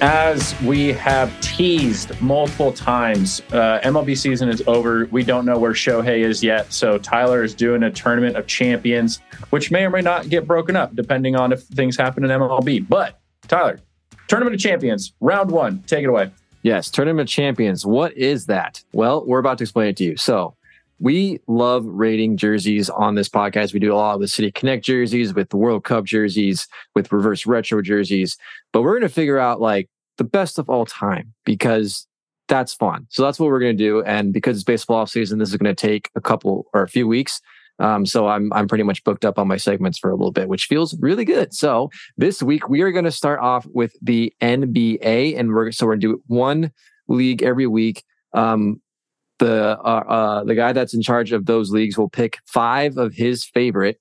As 0.02 0.60
we 0.62 0.93
have 0.93 1.30
teased 1.41 2.20
multiple 2.22 2.72
times, 2.72 3.41
uh, 3.52 3.82
MLB 3.84 4.18
season 4.18 4.47
is 4.47 4.64
over. 4.66 5.08
We 5.12 5.24
don't 5.24 5.45
know 5.45 5.60
where 5.60 5.74
Shohei 5.74 6.20
is 6.20 6.41
yet. 6.41 6.72
So 6.72 6.97
Tyler 6.97 7.43
is 7.43 7.54
doing 7.54 7.84
a 7.84 7.91
tournament 7.91 8.38
of 8.38 8.47
champions, 8.47 9.20
which 9.50 9.72
may 9.72 9.84
or 9.84 9.89
may 9.89 10.00
not 10.00 10.30
get 10.30 10.47
broken 10.47 10.78
up 10.78 10.95
depending 10.95 11.36
on 11.36 11.52
if 11.52 11.64
things 11.64 11.97
happen 11.97 12.24
in 12.24 12.30
MLB. 12.30 12.88
But 12.88 13.20
Tyler, 13.50 13.82
tournament 14.30 14.56
of 14.56 14.62
champions, 14.62 15.12
round 15.20 15.52
one, 15.52 15.84
take 15.86 16.06
it 16.06 16.08
away. 16.08 16.32
Yes, 16.64 16.89
tournament 16.89 17.28
of 17.28 17.34
champions. 17.34 17.86
What 17.86 18.14
is 18.14 18.45
that? 18.45 18.82
Well, 18.93 19.26
we're 19.26 19.39
about 19.39 19.58
to 19.58 19.66
explain 19.66 19.89
it 19.89 19.97
to 19.97 20.06
you. 20.06 20.16
So 20.16 20.56
we 21.00 21.39
love 21.47 21.86
rating 21.86 22.38
jerseys 22.38 22.89
on 22.89 23.16
this 23.16 23.30
podcast. 23.30 23.74
We 23.74 23.80
do 23.80 23.93
a 23.93 23.95
lot 23.95 24.20
with 24.20 24.30
City 24.30 24.52
Connect 24.52 24.84
jerseys 24.84 25.34
with 25.34 25.50
the 25.50 25.58
World 25.58 25.84
Cup 25.84 26.06
jerseys, 26.06 26.68
with 26.95 27.12
reverse 27.12 27.45
retro 27.45 27.82
jerseys, 27.82 28.38
but 28.74 28.82
we're 28.82 29.00
going 29.00 29.10
to 29.10 29.14
figure 29.14 29.39
out 29.39 29.62
like 29.62 29.89
the 30.18 30.24
best 30.24 30.60
of 30.60 30.70
all 30.70 30.86
time 30.86 31.34
because 31.45 32.06
that's 32.47 32.74
fun. 32.74 33.08
So 33.10 33.24
that's 33.24 33.39
what 33.39 33.47
we're 33.47 33.60
going 33.60 33.78
to 33.78 33.84
do. 33.84 34.04
And 34.04 34.34
because 34.34 34.58
it's 34.58 34.64
baseball 34.64 34.97
off 34.97 35.10
season, 35.10 35.39
this 35.39 35.50
is 35.50 35.58
going 35.58 35.74
to 35.74 35.88
take 35.88 36.10
a 36.16 36.22
couple 36.22 36.66
or 36.74 36.84
a 36.84 36.89
few 36.89 37.08
weeks. 37.08 37.39
Um, 37.80 38.06
so 38.06 38.28
I'm 38.28 38.52
I'm 38.52 38.68
pretty 38.68 38.84
much 38.84 39.04
booked 39.06 39.24
up 39.24 39.39
on 39.39 39.47
my 39.47 39.56
segments 39.56 39.97
for 39.97 40.10
a 40.10 40.16
little 40.16 40.34
bit, 40.34 40.50
which 40.50 40.66
feels 40.66 40.97
really 41.00 41.24
good. 41.24 41.54
So 41.54 41.89
this 42.18 42.43
week 42.43 42.68
we 42.68 42.82
are 42.82 42.91
going 42.91 43.06
to 43.06 43.12
start 43.12 43.39
off 43.39 43.66
with 43.68 43.93
the 44.02 44.34
NBA, 44.41 45.39
and 45.39 45.54
we're 45.54 45.72
so 45.72 45.86
we're 45.86 45.93
going 45.93 46.02
to 46.02 46.08
do 46.08 46.24
one 46.28 46.72
league 47.08 47.41
every 47.41 47.68
week. 47.68 48.04
Um, 48.34 48.82
the 49.40 49.78
uh, 49.80 50.04
uh, 50.08 50.44
the 50.44 50.56
guy 50.56 50.74
that's 50.74 50.94
in 50.94 51.02
charge 51.02 51.32
of 51.32 51.46
those 51.46 51.72
leagues 51.72 51.98
will 51.98 52.10
pick 52.10 52.38
five 52.46 52.98
of 52.98 53.14
his 53.14 53.44
favorite 53.44 54.00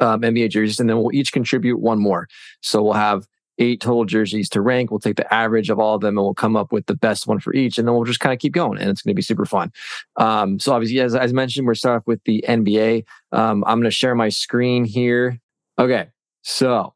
um, 0.00 0.22
NBA 0.22 0.50
jerseys, 0.50 0.80
and 0.80 0.88
then 0.88 0.98
we'll 0.98 1.14
each 1.14 1.32
contribute 1.32 1.78
one 1.78 1.98
more. 1.98 2.28
So 2.60 2.82
we'll 2.82 2.94
have 2.94 3.26
eight 3.58 3.80
total 3.80 4.04
jerseys 4.04 4.48
to 4.50 4.60
rank. 4.60 4.90
We'll 4.90 5.00
take 5.00 5.16
the 5.16 5.32
average 5.32 5.70
of 5.70 5.78
all 5.78 5.96
of 5.96 6.00
them 6.00 6.16
and 6.16 6.24
we'll 6.24 6.34
come 6.34 6.56
up 6.56 6.72
with 6.72 6.86
the 6.86 6.94
best 6.94 7.26
one 7.26 7.40
for 7.40 7.52
each. 7.54 7.76
And 7.78 7.86
then 7.86 7.94
we'll 7.94 8.04
just 8.04 8.20
kind 8.20 8.32
of 8.32 8.38
keep 8.38 8.52
going 8.52 8.78
and 8.78 8.88
it's 8.88 9.02
going 9.02 9.12
to 9.12 9.16
be 9.16 9.22
super 9.22 9.44
fun. 9.44 9.72
Um, 10.16 10.58
so 10.58 10.72
obviously, 10.72 11.00
as, 11.00 11.14
as 11.14 11.32
mentioned, 11.32 11.66
we're 11.66 11.74
starting 11.74 11.98
off 11.98 12.06
with 12.06 12.22
the 12.24 12.44
NBA. 12.48 13.04
Um, 13.32 13.64
I'm 13.66 13.78
going 13.78 13.84
to 13.84 13.90
share 13.90 14.14
my 14.14 14.28
screen 14.28 14.84
here. 14.84 15.40
Okay. 15.78 16.08
So 16.42 16.94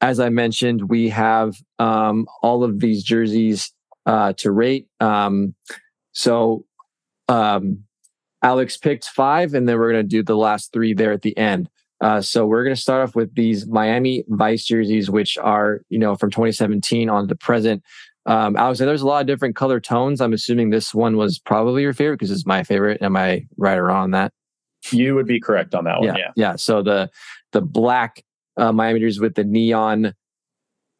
as 0.00 0.18
I 0.18 0.28
mentioned, 0.28 0.88
we 0.88 1.08
have 1.10 1.56
um, 1.78 2.26
all 2.42 2.64
of 2.64 2.80
these 2.80 3.04
jerseys 3.04 3.72
uh, 4.04 4.32
to 4.38 4.50
rate. 4.50 4.88
Um, 4.98 5.54
so 6.12 6.66
um, 7.28 7.84
Alex 8.42 8.76
picked 8.76 9.04
five, 9.04 9.54
and 9.54 9.68
then 9.68 9.78
we're 9.78 9.92
going 9.92 10.04
to 10.04 10.08
do 10.08 10.22
the 10.22 10.36
last 10.36 10.72
three 10.72 10.94
there 10.94 11.12
at 11.12 11.22
the 11.22 11.36
end. 11.36 11.68
Uh, 12.00 12.20
so 12.20 12.44
we're 12.44 12.64
going 12.64 12.74
to 12.74 12.80
start 12.80 13.08
off 13.08 13.14
with 13.14 13.34
these 13.36 13.66
Miami 13.66 14.24
Vice 14.28 14.64
jerseys, 14.64 15.08
which 15.08 15.38
are 15.38 15.82
you 15.88 15.98
know 15.98 16.16
from 16.16 16.30
2017 16.30 17.08
on 17.08 17.28
to 17.28 17.36
present. 17.36 17.82
Um, 18.26 18.56
Alex, 18.56 18.78
there's 18.78 19.02
a 19.02 19.06
lot 19.06 19.20
of 19.20 19.26
different 19.26 19.56
color 19.56 19.80
tones. 19.80 20.20
I'm 20.20 20.32
assuming 20.32 20.70
this 20.70 20.94
one 20.94 21.16
was 21.16 21.38
probably 21.38 21.82
your 21.82 21.92
favorite 21.92 22.18
because 22.18 22.30
it's 22.30 22.46
my 22.46 22.62
favorite. 22.62 23.02
Am 23.02 23.16
I 23.16 23.46
right 23.56 23.78
or 23.78 23.86
wrong 23.86 24.04
on 24.04 24.10
that? 24.12 24.32
You 24.90 25.14
would 25.14 25.26
be 25.26 25.40
correct 25.40 25.74
on 25.74 25.84
that 25.84 26.00
one. 26.00 26.08
Yeah, 26.08 26.16
yeah. 26.16 26.32
yeah. 26.34 26.56
So 26.56 26.82
the 26.82 27.10
the 27.52 27.60
black 27.60 28.24
uh, 28.56 28.72
Miami 28.72 29.00
jerseys 29.00 29.20
with 29.20 29.34
the 29.36 29.44
neon 29.44 30.14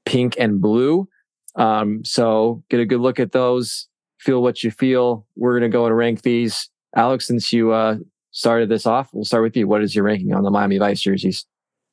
pink 0.07 0.37
and 0.39 0.61
blue. 0.61 1.09
Um, 1.57 2.05
so 2.05 2.63
get 2.71 2.81
a 2.81 2.87
good 2.87 3.01
look 3.01 3.21
at 3.21 3.33
those. 3.33 3.89
Feel 4.23 4.41
what 4.41 4.63
you 4.63 4.71
feel. 4.71 5.27
We're 5.35 5.59
going 5.59 5.69
to 5.69 5.75
go 5.75 5.87
and 5.87 5.97
rank 5.97 6.23
these. 6.23 6.71
Alex, 6.95 7.27
since 7.27 7.53
you 7.53 7.73
uh, 7.73 7.97
started 8.31 8.69
this 8.69 8.87
off, 8.87 9.11
we'll 9.13 9.25
start 9.25 9.43
with 9.43 9.57
you. 9.57 9.67
What 9.67 9.83
is 9.83 9.97
your 9.97 10.05
ranking 10.05 10.33
on 10.33 10.45
the 10.45 10.51
Miami 10.51 10.79
Vice 10.79 11.01
jerseys? 11.01 11.45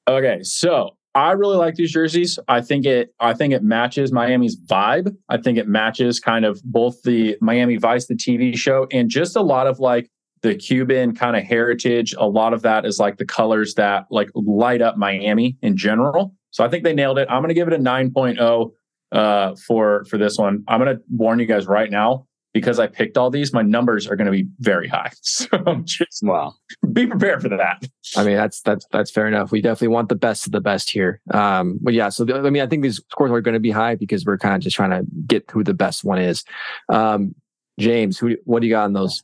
Okay, 0.08 0.44
so 0.44 0.92
I 1.16 1.32
really 1.32 1.58
like 1.58 1.74
these 1.74 1.92
jerseys. 1.92 2.38
I 2.48 2.62
think 2.62 2.86
it 2.86 3.16
I 3.20 3.34
think 3.34 3.52
it 3.52 3.64
matches 3.64 4.12
Miami's 4.12 4.56
vibe. 4.56 5.16
I 5.28 5.38
think 5.38 5.58
it 5.58 5.68
matches 5.68 6.20
kind 6.20 6.46
of 6.46 6.62
both 6.64 7.02
the 7.02 7.36
Miami 7.42 7.78
Vice 7.78 8.06
the 8.06 8.14
TV 8.14 8.56
show 8.56 8.88
and 8.92 9.10
just 9.10 9.36
a 9.36 9.42
lot 9.42 9.66
of 9.66 9.80
like 9.80 10.12
the 10.42 10.54
Cuban 10.56 11.16
kind 11.16 11.36
of 11.36 11.44
heritage. 11.44 12.14
A 12.18 12.28
lot 12.28 12.54
of 12.54 12.62
that 12.62 12.86
is 12.86 13.00
like 13.00 13.18
the 13.18 13.26
colors 13.26 13.74
that 13.74 14.06
like 14.12 14.30
light 14.36 14.82
up 14.82 14.98
Miami 14.98 15.58
in 15.62 15.76
general. 15.76 16.36
So 16.52 16.64
I 16.64 16.70
think 16.70 16.84
they 16.84 16.94
nailed 16.94 17.18
it. 17.18 17.28
I'm 17.30 17.42
going 17.42 17.50
to 17.50 17.54
give 17.54 17.68
it 17.68 17.74
a 17.74 17.78
9.0 17.78 18.72
uh, 19.12 19.56
for 19.68 20.06
for 20.06 20.18
this 20.18 20.38
one. 20.38 20.64
I'm 20.68 20.80
going 20.80 20.96
to 20.96 21.02
warn 21.10 21.40
you 21.40 21.46
guys 21.46 21.68
right 21.68 21.90
now 21.90 22.28
because 22.54 22.80
I 22.80 22.88
picked 22.88 23.18
all 23.18 23.30
these, 23.30 23.54
my 23.54 23.62
numbers 23.62 24.08
are 24.08 24.16
going 24.16 24.26
to 24.26 24.32
be 24.32 24.48
very 24.60 24.88
high. 24.88 25.12
So 25.22 25.82
just 25.86 26.24
wow, 26.24 26.54
be 26.92 27.08
prepared 27.08 27.42
for 27.42 27.50
that. 27.50 27.88
I 28.18 28.24
mean, 28.24 28.36
that's 28.36 28.62
that's 28.62 28.86
that's 28.92 29.12
fair 29.12 29.28
enough. 29.28 29.52
We 29.52 29.62
definitely 29.62 29.90
want 29.90 30.10
the 30.10 30.16
best 30.16 30.46
of 30.46 30.52
the 30.52 30.62
best 30.62 30.90
here. 30.90 31.22
Um, 31.32 31.80
but 31.82 31.94
yeah, 31.94 32.10
so 32.10 32.26
the, 32.26 32.36
I 32.36 32.50
mean, 32.50 32.62
I 32.62 32.68
think 32.68 32.84
these 32.84 33.02
scores 33.12 33.32
are 33.32 33.42
going 33.42 33.54
to 33.54 33.60
be 33.60 33.72
high 33.72 33.96
because 33.96 34.26
we're 34.26 34.38
kind 34.38 34.56
of 34.56 34.62
just 34.62 34.76
trying 34.76 34.92
to 34.92 35.06
get 35.28 35.50
who 35.50 35.64
the 35.64 35.74
best 35.74 36.04
one 36.04 36.20
is. 36.20 36.44
Um, 36.90 37.36
James, 37.80 38.18
who 38.18 38.36
what 38.44 38.62
do 38.62 38.68
you 38.68 38.74
got 38.74 38.86
on 38.86 38.94
those? 38.94 39.22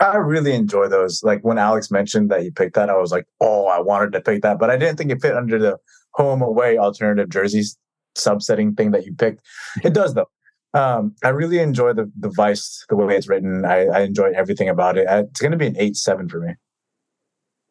I 0.00 0.16
really 0.16 0.54
enjoy 0.54 0.88
those. 0.88 1.22
Like 1.22 1.42
when 1.42 1.58
Alex 1.58 1.90
mentioned 1.90 2.30
that 2.30 2.42
he 2.42 2.50
picked 2.50 2.74
that, 2.74 2.90
I 2.90 2.96
was 2.96 3.12
like, 3.12 3.26
oh, 3.40 3.66
I 3.66 3.80
wanted 3.80 4.12
to 4.12 4.20
pick 4.20 4.42
that, 4.42 4.58
but 4.58 4.70
I 4.70 4.76
didn't 4.76 4.96
think 4.96 5.10
it 5.10 5.20
fit 5.20 5.36
under 5.36 5.58
the 5.58 5.78
home 6.12 6.42
away 6.42 6.78
alternative 6.78 7.28
jerseys 7.28 7.76
subsetting 8.18 8.76
thing 8.76 8.90
that 8.92 9.06
you 9.06 9.14
picked. 9.14 9.42
It 9.82 9.94
does 9.94 10.14
though. 10.14 10.28
Um, 10.74 11.14
I 11.24 11.30
really 11.30 11.58
enjoy 11.58 11.94
the 11.94 12.10
the 12.18 12.28
Vice, 12.28 12.84
the 12.88 12.96
way 12.96 13.16
it's 13.16 13.28
written. 13.28 13.64
I, 13.64 13.86
I 13.86 14.00
enjoy 14.00 14.32
everything 14.34 14.68
about 14.68 14.98
it. 14.98 15.06
It's 15.08 15.40
going 15.40 15.52
to 15.52 15.58
be 15.58 15.66
an 15.66 15.76
eight 15.78 15.96
seven 15.96 16.28
for 16.28 16.40
me. 16.40 16.54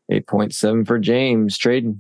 Eight 0.09 0.27
point 0.27 0.53
seven 0.53 0.85
for 0.85 0.97
James 0.97 1.57
Tradon. 1.57 1.99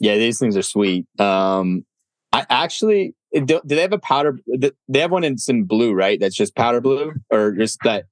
Yeah, 0.00 0.16
these 0.16 0.38
things 0.38 0.56
are 0.56 0.62
sweet. 0.62 1.06
Um, 1.20 1.84
I 2.32 2.46
actually 2.48 3.14
do, 3.32 3.44
do 3.44 3.60
they 3.64 3.82
have 3.82 3.92
a 3.92 3.98
powder? 3.98 4.38
They 4.88 4.98
have 4.98 5.10
one 5.10 5.24
in 5.24 5.38
some 5.38 5.64
blue, 5.64 5.92
right? 5.92 6.18
That's 6.18 6.34
just 6.34 6.56
powder 6.56 6.80
blue, 6.80 7.14
or 7.30 7.52
just 7.52 7.78
that. 7.84 8.06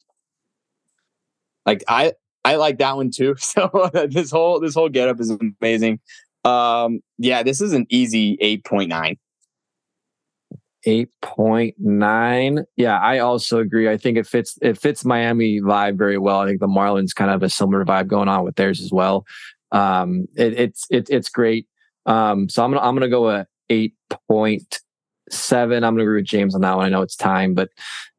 Like 1.67 1.83
I, 1.89 2.13
I 2.45 2.57
like 2.57 2.79
that 2.79 2.97
one 2.97 3.11
too. 3.11 3.35
So 3.39 3.91
this 4.09 4.31
whole 4.31 4.61
this 4.61 4.75
whole 4.75 4.89
getup 4.89 5.21
is 5.21 5.31
amazing. 5.61 6.01
Um, 6.45 7.01
yeah, 7.19 7.43
this 7.43 7.61
is 7.61 7.73
an 7.73 7.87
easy 7.91 8.39
eight 8.41 8.65
point 8.65 8.89
nine. 8.89 9.17
8.9 10.87 12.65
yeah 12.77 12.99
i 12.99 13.19
also 13.19 13.59
agree. 13.59 13.89
I 13.89 13.97
think 13.97 14.17
it 14.17 14.27
fits 14.27 14.59
it 14.63 14.79
fits 14.79 15.05
miami 15.05 15.61
vibe 15.61 15.99
very 15.99 16.19
well. 16.19 16.41
I 16.41 16.47
think 16.47 16.61
the 16.61 16.67
marlins 16.67 17.15
kind 17.15 17.31
of 17.31 17.43
a 17.43 17.51
similar 17.51 17.85
vibe 17.85 18.07
going 18.07 18.29
on 18.29 18.45
with 18.45 18.57
theirs 18.57 18.81
as 18.81 18.91
well. 18.91 19.27
Um 19.73 20.27
it, 20.37 20.59
it's 20.59 20.87
it, 20.91 21.09
it's 21.11 21.29
great. 21.29 21.67
Um 22.07 22.49
so 22.49 22.65
i'm 22.65 22.73
gonna 22.73 22.87
i'm 22.87 22.95
gonna 22.95 23.09
go 23.09 23.31
a 23.31 23.47
8.7 23.71 25.75
i'm 25.75 25.81
gonna 25.81 26.03
agree 26.03 26.21
with 26.21 26.27
james 26.27 26.55
on 26.55 26.63
that 26.63 26.77
one. 26.77 26.87
I 26.87 26.89
know 26.89 27.03
it's 27.03 27.17
time 27.17 27.55
but 27.55 27.69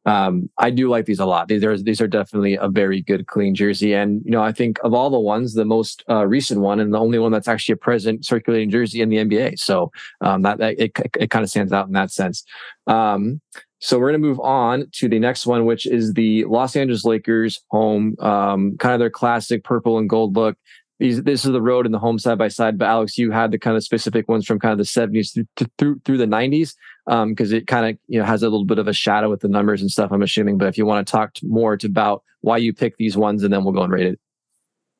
um, 0.04 0.50
I 0.58 0.70
do 0.70 0.88
like 0.88 1.06
these 1.06 1.20
a 1.20 1.26
lot. 1.26 1.48
These 1.48 1.64
are 1.64 1.78
these 1.78 2.00
are 2.00 2.08
definitely 2.08 2.54
a 2.54 2.68
very 2.68 3.02
good 3.02 3.26
clean 3.26 3.54
jersey, 3.54 3.94
and 3.94 4.22
you 4.24 4.32
know 4.32 4.42
I 4.42 4.52
think 4.52 4.78
of 4.82 4.94
all 4.94 5.10
the 5.10 5.20
ones, 5.20 5.54
the 5.54 5.64
most 5.64 6.04
uh, 6.08 6.26
recent 6.26 6.60
one 6.60 6.80
and 6.80 6.92
the 6.92 6.98
only 6.98 7.18
one 7.18 7.32
that's 7.32 7.48
actually 7.48 7.74
a 7.74 7.76
present 7.76 8.24
circulating 8.24 8.70
jersey 8.70 9.00
in 9.00 9.08
the 9.10 9.18
NBA. 9.18 9.58
So 9.58 9.92
um, 10.20 10.42
that, 10.42 10.58
that 10.58 10.78
it 10.78 10.92
it 11.18 11.30
kind 11.30 11.44
of 11.44 11.50
stands 11.50 11.72
out 11.72 11.86
in 11.86 11.92
that 11.92 12.10
sense. 12.10 12.44
Um, 12.86 13.40
so 13.78 13.98
we're 13.98 14.10
going 14.10 14.22
to 14.22 14.28
move 14.28 14.40
on 14.40 14.86
to 14.92 15.08
the 15.08 15.18
next 15.18 15.44
one, 15.44 15.64
which 15.64 15.86
is 15.86 16.14
the 16.14 16.44
Los 16.44 16.76
Angeles 16.76 17.04
Lakers 17.04 17.60
home, 17.70 18.14
um, 18.20 18.76
kind 18.78 18.94
of 18.94 19.00
their 19.00 19.10
classic 19.10 19.64
purple 19.64 19.98
and 19.98 20.08
gold 20.08 20.36
look 20.36 20.56
these, 21.02 21.22
this 21.24 21.44
is 21.44 21.50
the 21.50 21.60
road 21.60 21.84
and 21.84 21.92
the 21.92 21.98
home 21.98 22.16
side 22.16 22.38
by 22.38 22.46
side. 22.46 22.78
But 22.78 22.86
Alex, 22.86 23.18
you 23.18 23.32
had 23.32 23.50
the 23.50 23.58
kind 23.58 23.76
of 23.76 23.82
specific 23.82 24.28
ones 24.28 24.46
from 24.46 24.60
kind 24.60 24.70
of 24.72 24.78
the 24.78 24.84
70s 24.84 25.34
through 25.34 25.68
through, 25.76 26.00
through 26.04 26.18
the 26.18 26.26
90s 26.26 26.74
because 27.06 27.52
um, 27.52 27.58
it 27.58 27.66
kind 27.66 27.86
of 27.86 27.98
you 28.06 28.20
know 28.20 28.24
has 28.24 28.44
a 28.44 28.48
little 28.48 28.64
bit 28.64 28.78
of 28.78 28.86
a 28.86 28.92
shadow 28.92 29.28
with 29.28 29.40
the 29.40 29.48
numbers 29.48 29.80
and 29.80 29.90
stuff. 29.90 30.12
I'm 30.12 30.22
assuming. 30.22 30.58
But 30.58 30.68
if 30.68 30.78
you 30.78 30.86
want 30.86 31.04
to 31.04 31.10
talk 31.10 31.32
more 31.42 31.76
about 31.82 32.22
why 32.42 32.58
you 32.58 32.72
picked 32.72 32.98
these 32.98 33.16
ones, 33.16 33.42
and 33.42 33.52
then 33.52 33.64
we'll 33.64 33.74
go 33.74 33.82
and 33.82 33.92
rate 33.92 34.06
it. 34.06 34.20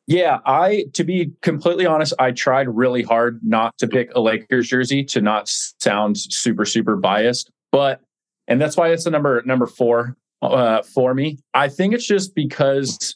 Yeah, 0.09 0.41
I 0.45 0.87
to 0.95 1.05
be 1.05 1.31
completely 1.41 1.87
honest, 1.87 2.15
I 2.19 2.33
tried 2.33 2.69
really 2.69 3.05
hard 3.05 3.39
not 3.45 3.79
to 3.79 3.87
pick 3.87 4.13
a 4.17 4.21
Lakers 4.21 4.69
jersey 4.69 5.05
to 5.05 5.21
not 5.21 5.49
sound 5.49 6.19
super 6.19 6.65
super 6.65 6.97
biased, 6.97 7.53
but 7.71 8.01
and 8.49 8.61
that's 8.61 8.77
why 8.77 8.89
it's 8.89 9.05
the 9.05 9.11
number 9.11 9.41
number 9.47 9.67
four 9.67 10.17
uh, 10.43 10.83
for 10.83 11.15
me. 11.15 11.39
I 11.55 11.69
think 11.69 11.95
it's 11.95 12.07
just 12.07 12.35
because 12.35 13.15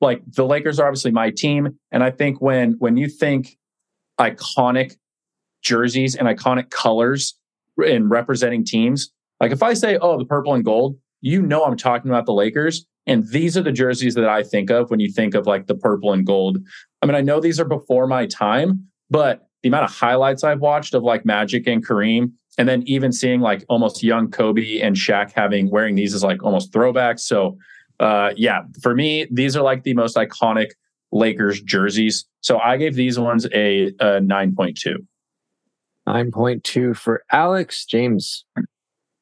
like 0.00 0.22
the 0.32 0.44
Lakers 0.44 0.78
are 0.78 0.86
obviously 0.86 1.10
my 1.10 1.30
team, 1.30 1.78
and 1.90 2.04
I 2.04 2.10
think 2.10 2.40
when 2.40 2.76
when 2.78 2.96
you 2.96 3.08
think 3.08 3.56
iconic 4.20 4.96
jerseys 5.62 6.14
and 6.14 6.28
iconic 6.28 6.70
colors 6.70 7.34
in 7.84 8.08
representing 8.08 8.64
teams, 8.64 9.10
like 9.40 9.52
if 9.52 9.62
I 9.62 9.74
say, 9.74 9.98
"Oh, 9.98 10.18
the 10.18 10.24
purple 10.24 10.54
and 10.54 10.64
gold," 10.64 10.96
you 11.20 11.42
know 11.42 11.64
I'm 11.64 11.76
talking 11.76 12.10
about 12.10 12.26
the 12.26 12.32
Lakers, 12.32 12.86
and 13.06 13.26
these 13.28 13.56
are 13.56 13.62
the 13.62 13.72
jerseys 13.72 14.14
that 14.14 14.28
I 14.28 14.42
think 14.42 14.70
of 14.70 14.90
when 14.90 15.00
you 15.00 15.10
think 15.10 15.34
of 15.34 15.46
like 15.46 15.66
the 15.66 15.74
purple 15.74 16.12
and 16.12 16.26
gold. 16.26 16.58
I 17.02 17.06
mean, 17.06 17.14
I 17.14 17.20
know 17.20 17.40
these 17.40 17.60
are 17.60 17.64
before 17.64 18.06
my 18.06 18.26
time, 18.26 18.86
but 19.10 19.48
the 19.62 19.68
amount 19.68 19.84
of 19.84 19.92
highlights 19.92 20.44
I've 20.44 20.60
watched 20.60 20.94
of 20.94 21.02
like 21.02 21.24
Magic 21.24 21.66
and 21.66 21.86
Kareem, 21.86 22.32
and 22.58 22.68
then 22.68 22.82
even 22.86 23.12
seeing 23.12 23.40
like 23.40 23.64
almost 23.68 24.02
young 24.02 24.30
Kobe 24.30 24.80
and 24.80 24.96
Shaq 24.96 25.32
having 25.32 25.70
wearing 25.70 25.94
these 25.94 26.14
is 26.14 26.22
like 26.22 26.42
almost 26.42 26.72
throwbacks. 26.72 27.20
So 27.20 27.56
uh, 28.00 28.30
yeah, 28.36 28.62
for 28.82 28.94
me, 28.94 29.26
these 29.30 29.56
are 29.56 29.62
like 29.62 29.84
the 29.84 29.94
most 29.94 30.16
iconic 30.16 30.70
Lakers 31.12 31.60
jerseys. 31.62 32.24
So 32.40 32.58
I 32.58 32.76
gave 32.76 32.94
these 32.94 33.18
ones 33.18 33.46
a, 33.52 33.86
a 34.00 34.20
9.2. 34.20 34.96
9.2 36.06 36.96
for 36.96 37.24
Alex. 37.32 37.84
James. 37.84 38.44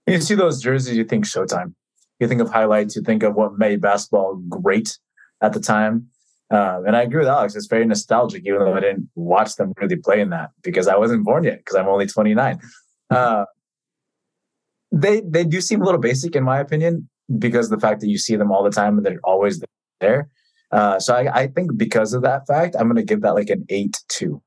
You 0.07 0.20
see 0.20 0.35
those 0.35 0.62
jerseys, 0.62 0.97
you 0.97 1.05
think 1.05 1.25
Showtime. 1.25 1.75
You 2.20 2.29
think 2.29 2.41
of 2.41 2.51
highlights, 2.51 2.95
you 2.95 3.03
think 3.03 3.22
of 3.22 3.35
what 3.35 3.59
made 3.59 3.81
basketball 3.81 4.37
great 4.49 4.99
at 5.41 5.53
the 5.53 5.61
time. 5.61 6.09
Uh, 6.53 6.83
and 6.87 6.95
I 6.95 7.03
agree 7.03 7.20
with 7.20 7.29
Alex. 7.29 7.57
It's 7.57 7.66
very 7.66 7.87
nostalgic, 7.87 8.43
even 8.47 8.61
though 8.61 8.75
I 8.75 8.81
didn't 8.81 9.09
watch 9.14 9.57
them 9.57 9.72
really 9.81 9.97
play 9.97 10.20
in 10.20 10.31
that 10.31 10.51
because 10.62 10.87
I 10.87 10.97
wasn't 10.97 11.25
born 11.25 11.45
yet 11.45 11.59
because 11.59 11.75
I'm 11.75 11.89
only 11.89 12.07
29. 12.07 12.61
Uh, 13.11 13.47
they 14.93 15.20
they 15.22 15.45
do 15.45 15.61
seem 15.61 15.83
a 15.83 15.85
little 15.85 16.01
basic 16.01 16.37
in 16.37 16.45
my 16.45 16.61
opinion 16.61 17.09
because 17.39 17.70
the 17.70 17.79
fact 17.79 18.01
that 18.01 18.09
you 18.09 18.18
see 18.18 18.37
them 18.37 18.53
all 18.53 18.62
the 18.62 18.70
time 18.70 18.97
and 18.97 19.07
they're 19.07 19.20
always 19.25 19.62
there. 20.01 20.29
Uh, 20.70 20.99
so 20.99 21.14
I, 21.14 21.43
I, 21.43 21.47
think 21.47 21.77
because 21.77 22.14
of 22.14 22.22
that 22.22 22.47
fact, 22.47 22.75
I'm 22.79 22.87
going 22.87 22.97
to 22.97 23.05
give 23.05 23.20
that 23.22 23.35
like 23.35 23.51
an 23.51 23.64
eight 23.68 24.03
two. 24.09 24.43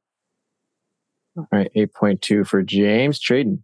All 1.37 1.47
right, 1.51 1.71
eight 1.75 1.93
point 1.93 2.21
two 2.21 2.43
for 2.43 2.63
James 2.63 3.19
Tradon. 3.19 3.59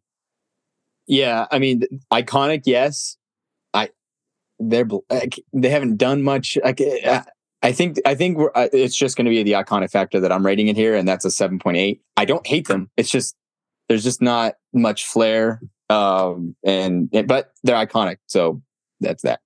Yeah, 1.08 1.48
I 1.52 1.60
mean, 1.60 1.84
iconic, 2.12 2.64
yes. 2.66 3.18
I 3.74 3.90
they're 4.60 4.88
like, 5.10 5.40
they 5.52 5.70
haven't 5.70 5.98
done 5.98 6.24
much. 6.24 6.58
Like 6.64 6.80
I, 6.82 7.24
I 7.62 7.72
think 7.72 7.98
I 8.06 8.16
think 8.16 8.38
we're, 8.38 8.52
uh, 8.56 8.70
it's 8.72 8.96
just 8.96 9.18
going 9.18 9.26
to 9.26 9.32
be 9.32 9.44
the 9.44 9.54
iconic 9.54 9.92
factor 9.92 10.20
that 10.20 10.32
I'm 10.32 10.46
rating 10.46 10.68
it 10.68 10.78
here, 10.78 10.96
and 10.96 11.08
that's 11.08 11.26
a 11.26 11.32
seven 11.32 11.60
point 11.60 11.78
eight. 11.78 12.02
I 12.16 12.26
don't 12.26 12.46
hate 12.46 12.68
them. 12.68 12.90
It's 12.96 13.10
just 13.10 13.36
there's 13.90 14.04
just 14.04 14.22
not 14.22 14.56
much 14.74 15.06
flair, 15.06 15.62
um, 15.90 16.56
and 16.64 17.10
but 17.28 17.52
they're 17.64 17.76
iconic, 17.76 18.18
so 18.28 18.62
that's 19.00 19.24
that. 19.24 19.40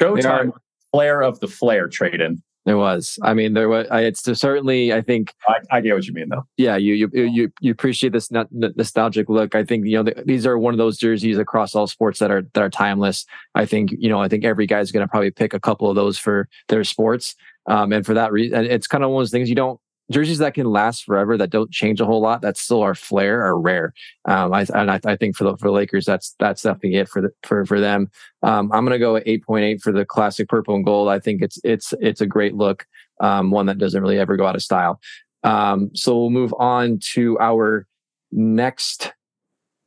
Showtime, 0.00 0.52
flare 0.92 1.22
of 1.22 1.40
the 1.40 1.48
flare 1.48 1.88
trade 1.88 2.20
in. 2.20 2.42
There 2.64 2.78
was. 2.78 3.18
I 3.22 3.34
mean, 3.34 3.52
there 3.52 3.68
was. 3.68 3.86
It's 3.90 4.22
certainly. 4.40 4.92
I 4.92 5.02
think. 5.02 5.34
I, 5.46 5.56
I 5.70 5.80
get 5.82 5.94
what 5.94 6.06
you 6.06 6.14
mean, 6.14 6.30
though. 6.30 6.46
Yeah, 6.56 6.76
you 6.76 6.94
you 6.94 7.10
you 7.12 7.52
you 7.60 7.70
appreciate 7.70 8.14
this 8.14 8.30
nostalgic 8.30 9.28
look. 9.28 9.54
I 9.54 9.64
think 9.64 9.84
you 9.84 9.98
know 9.98 10.02
the, 10.04 10.22
these 10.24 10.46
are 10.46 10.58
one 10.58 10.72
of 10.72 10.78
those 10.78 10.96
jerseys 10.96 11.36
across 11.36 11.74
all 11.74 11.86
sports 11.86 12.20
that 12.20 12.30
are 12.30 12.42
that 12.54 12.62
are 12.62 12.70
timeless. 12.70 13.26
I 13.54 13.66
think 13.66 13.90
you 13.98 14.08
know. 14.08 14.18
I 14.18 14.28
think 14.28 14.44
every 14.44 14.66
guy's 14.66 14.92
going 14.92 15.06
to 15.06 15.10
probably 15.10 15.30
pick 15.30 15.52
a 15.52 15.60
couple 15.60 15.90
of 15.90 15.96
those 15.96 16.18
for 16.18 16.48
their 16.68 16.84
sports. 16.84 17.34
Um, 17.66 17.92
and 17.92 18.04
for 18.04 18.14
that 18.14 18.32
reason, 18.32 18.64
it's 18.64 18.86
kind 18.86 19.04
of 19.04 19.10
one 19.10 19.20
of 19.20 19.24
those 19.24 19.30
things 19.30 19.48
you 19.48 19.54
don't 19.54 19.80
jerseys 20.10 20.38
that 20.38 20.54
can 20.54 20.66
last 20.66 21.04
forever 21.04 21.38
that 21.38 21.50
don't 21.50 21.70
change 21.70 22.00
a 22.00 22.04
whole 22.04 22.20
lot 22.20 22.42
that 22.42 22.56
still 22.56 22.82
are 22.82 22.94
flair 22.94 23.42
are 23.42 23.58
rare. 23.58 23.94
Um, 24.26 24.52
I, 24.52 24.66
and 24.74 24.90
I, 24.90 25.00
I, 25.04 25.16
think 25.16 25.36
for 25.36 25.44
the 25.44 25.56
for 25.56 25.70
Lakers 25.70 26.04
that's 26.04 26.34
that's 26.38 26.62
definitely 26.62 26.96
it 26.96 27.08
for 27.08 27.22
the, 27.22 27.30
for 27.42 27.64
for 27.64 27.80
them. 27.80 28.08
Um, 28.42 28.70
I'm 28.72 28.84
gonna 28.84 28.98
go 28.98 29.16
at 29.16 29.26
8.8 29.26 29.80
for 29.80 29.92
the 29.92 30.04
classic 30.04 30.48
purple 30.48 30.74
and 30.74 30.84
gold. 30.84 31.08
I 31.08 31.18
think 31.18 31.42
it's 31.42 31.58
it's 31.64 31.94
it's 32.00 32.20
a 32.20 32.26
great 32.26 32.54
look, 32.54 32.86
um, 33.20 33.50
one 33.50 33.66
that 33.66 33.78
doesn't 33.78 34.00
really 34.00 34.18
ever 34.18 34.36
go 34.36 34.46
out 34.46 34.56
of 34.56 34.62
style. 34.62 35.00
Um, 35.42 35.90
so 35.94 36.18
we'll 36.18 36.30
move 36.30 36.54
on 36.58 36.98
to 37.12 37.38
our 37.40 37.86
next 38.30 39.12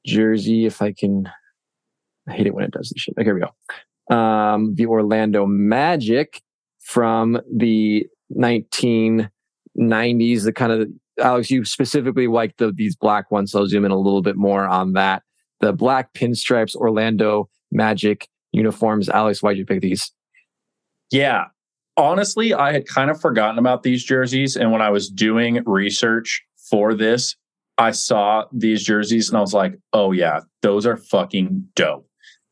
jersey. 0.06 0.66
If 0.66 0.82
I 0.82 0.94
can, 0.94 1.30
I 2.28 2.34
hate 2.34 2.48
it 2.48 2.56
when 2.56 2.66
it 2.66 2.72
does 2.72 2.90
this 2.90 3.02
shit. 3.02 3.16
Okay, 3.18 3.26
here 3.26 3.36
we 3.36 3.42
go. 3.42 4.16
Um, 4.16 4.76
the 4.76 4.86
Orlando 4.86 5.46
Magic 5.46 6.42
from 6.80 7.40
the 7.54 8.08
19- 8.36 9.30
90s, 9.78 10.44
the 10.44 10.54
kind 10.54 10.72
of 10.72 10.90
Alex, 11.20 11.50
you 11.50 11.66
specifically 11.66 12.28
like 12.28 12.58
the 12.58 12.72
these 12.72 12.96
black 12.96 13.32
ones, 13.32 13.52
so 13.52 13.60
I'll 13.60 13.68
zoom 13.68 13.86
in 13.86 13.92
a 13.92 13.98
little 13.98 14.22
bit 14.22 14.36
more 14.36 14.66
on 14.68 14.94
that. 14.94 15.24
The 15.60 15.74
black 15.74 16.14
pinstripes 16.14 16.76
Orlando 16.76 17.50
Magic 17.72 18.28
uniforms. 18.52 19.10
Alex, 19.10 19.42
why'd 19.42 19.58
you 19.58 19.66
pick 19.66 19.82
these? 19.82 20.12
Yeah. 21.12 21.46
Honestly, 21.96 22.54
I 22.54 22.74
had 22.74 22.88
kind 22.88 23.10
of 23.10 23.20
forgotten 23.20 23.58
about 23.58 23.84
these 23.84 24.04
jerseys. 24.04 24.56
And 24.56 24.72
when 24.72 24.82
I 24.82 24.90
was 24.90 25.10
doing 25.10 25.64
research 25.66 26.44
for 26.70 26.94
this, 26.94 27.36
I 27.78 27.92
saw 27.92 28.46
these 28.52 28.84
jerseys 28.84 29.30
and 29.30 29.38
I 29.38 29.42
was 29.42 29.54
like, 29.54 29.76
oh, 29.94 30.12
yeah, 30.12 30.42
those 30.62 30.86
are 30.86 30.98
fucking 30.98 31.68
dope. 31.76 32.08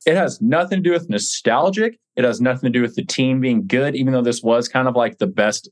It 0.05 0.15
has 0.15 0.41
nothing 0.41 0.84
to 0.84 0.89
do 0.89 0.91
with 0.91 1.09
nostalgic. 1.09 1.99
It 2.15 2.23
has 2.23 2.39
nothing 2.39 2.71
to 2.71 2.80
do 2.80 2.82
with 2.82 2.95
the 2.95 3.05
team 3.05 3.41
being 3.41 3.67
good, 3.67 3.95
even 3.95 4.13
though 4.13 4.21
this 4.21 4.41
was 4.41 4.67
kind 4.67 4.88
of 4.88 4.95
like 4.95 5.17
the 5.17 5.28
best 5.28 5.69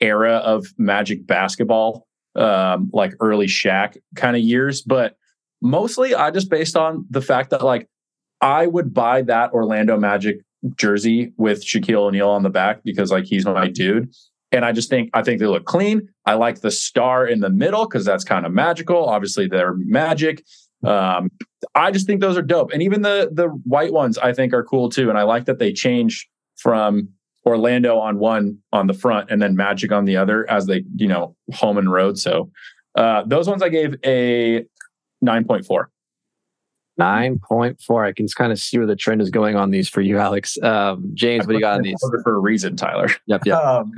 era 0.00 0.36
of 0.36 0.66
Magic 0.78 1.26
basketball, 1.26 2.06
um, 2.36 2.90
like 2.92 3.14
early 3.20 3.46
Shaq 3.46 3.96
kind 4.14 4.36
of 4.36 4.42
years. 4.42 4.82
But 4.82 5.16
mostly, 5.60 6.14
I 6.14 6.30
just 6.30 6.50
based 6.50 6.76
on 6.76 7.06
the 7.10 7.22
fact 7.22 7.50
that 7.50 7.62
like 7.62 7.88
I 8.40 8.66
would 8.66 8.94
buy 8.94 9.22
that 9.22 9.52
Orlando 9.52 9.98
Magic 9.98 10.38
jersey 10.76 11.32
with 11.36 11.64
Shaquille 11.64 12.06
O'Neal 12.08 12.30
on 12.30 12.42
the 12.42 12.50
back 12.50 12.82
because 12.84 13.10
like 13.10 13.24
he's 13.24 13.44
my 13.44 13.68
dude. 13.68 14.12
And 14.50 14.64
I 14.64 14.72
just 14.72 14.88
think 14.88 15.10
I 15.12 15.22
think 15.22 15.40
they 15.40 15.46
look 15.46 15.66
clean. 15.66 16.08
I 16.24 16.34
like 16.34 16.60
the 16.60 16.70
star 16.70 17.26
in 17.26 17.40
the 17.40 17.50
middle 17.50 17.86
because 17.86 18.04
that's 18.04 18.24
kind 18.24 18.46
of 18.46 18.52
magical. 18.52 19.04
Obviously, 19.04 19.46
they're 19.46 19.74
magic. 19.74 20.42
Um, 20.84 21.30
I 21.74 21.90
just 21.90 22.06
think 22.06 22.20
those 22.20 22.38
are 22.38 22.42
dope. 22.42 22.72
And 22.72 22.82
even 22.82 23.02
the 23.02 23.30
the 23.32 23.48
white 23.48 23.92
ones 23.92 24.16
I 24.16 24.32
think 24.32 24.54
are 24.54 24.64
cool 24.64 24.88
too. 24.88 25.10
And 25.10 25.18
I 25.18 25.24
like 25.24 25.44
that 25.46 25.58
they 25.58 25.72
change 25.72 26.28
from 26.56 27.10
Orlando 27.46 27.98
on 27.98 28.18
one 28.18 28.58
on 28.72 28.86
the 28.86 28.94
front 28.94 29.30
and 29.30 29.40
then 29.40 29.56
Magic 29.56 29.92
on 29.92 30.04
the 30.04 30.16
other 30.16 30.48
as 30.50 30.66
they, 30.66 30.84
you 30.96 31.06
know, 31.06 31.34
home 31.54 31.78
and 31.78 31.90
road. 31.90 32.18
So 32.18 32.50
uh, 32.94 33.22
those 33.26 33.48
ones 33.48 33.62
I 33.62 33.68
gave 33.68 33.94
a 34.04 34.64
9.4. 35.24 35.86
9.4. 36.98 38.06
I 38.06 38.12
can 38.12 38.26
kind 38.28 38.52
of 38.52 38.58
see 38.58 38.78
where 38.78 38.86
the 38.86 38.96
trend 38.96 39.22
is 39.22 39.30
going 39.30 39.56
on 39.56 39.70
these 39.70 39.88
for 39.88 40.00
you, 40.00 40.18
Alex. 40.18 40.60
Um, 40.62 41.10
James, 41.14 41.46
what 41.46 41.52
do 41.52 41.54
you 41.54 41.60
got 41.60 41.76
on 41.76 41.82
these? 41.82 41.96
For 42.24 42.34
a 42.34 42.40
reason, 42.40 42.76
Tyler. 42.76 43.08
Yep, 43.26 43.46
yep. 43.46 43.58
Um, 43.62 43.92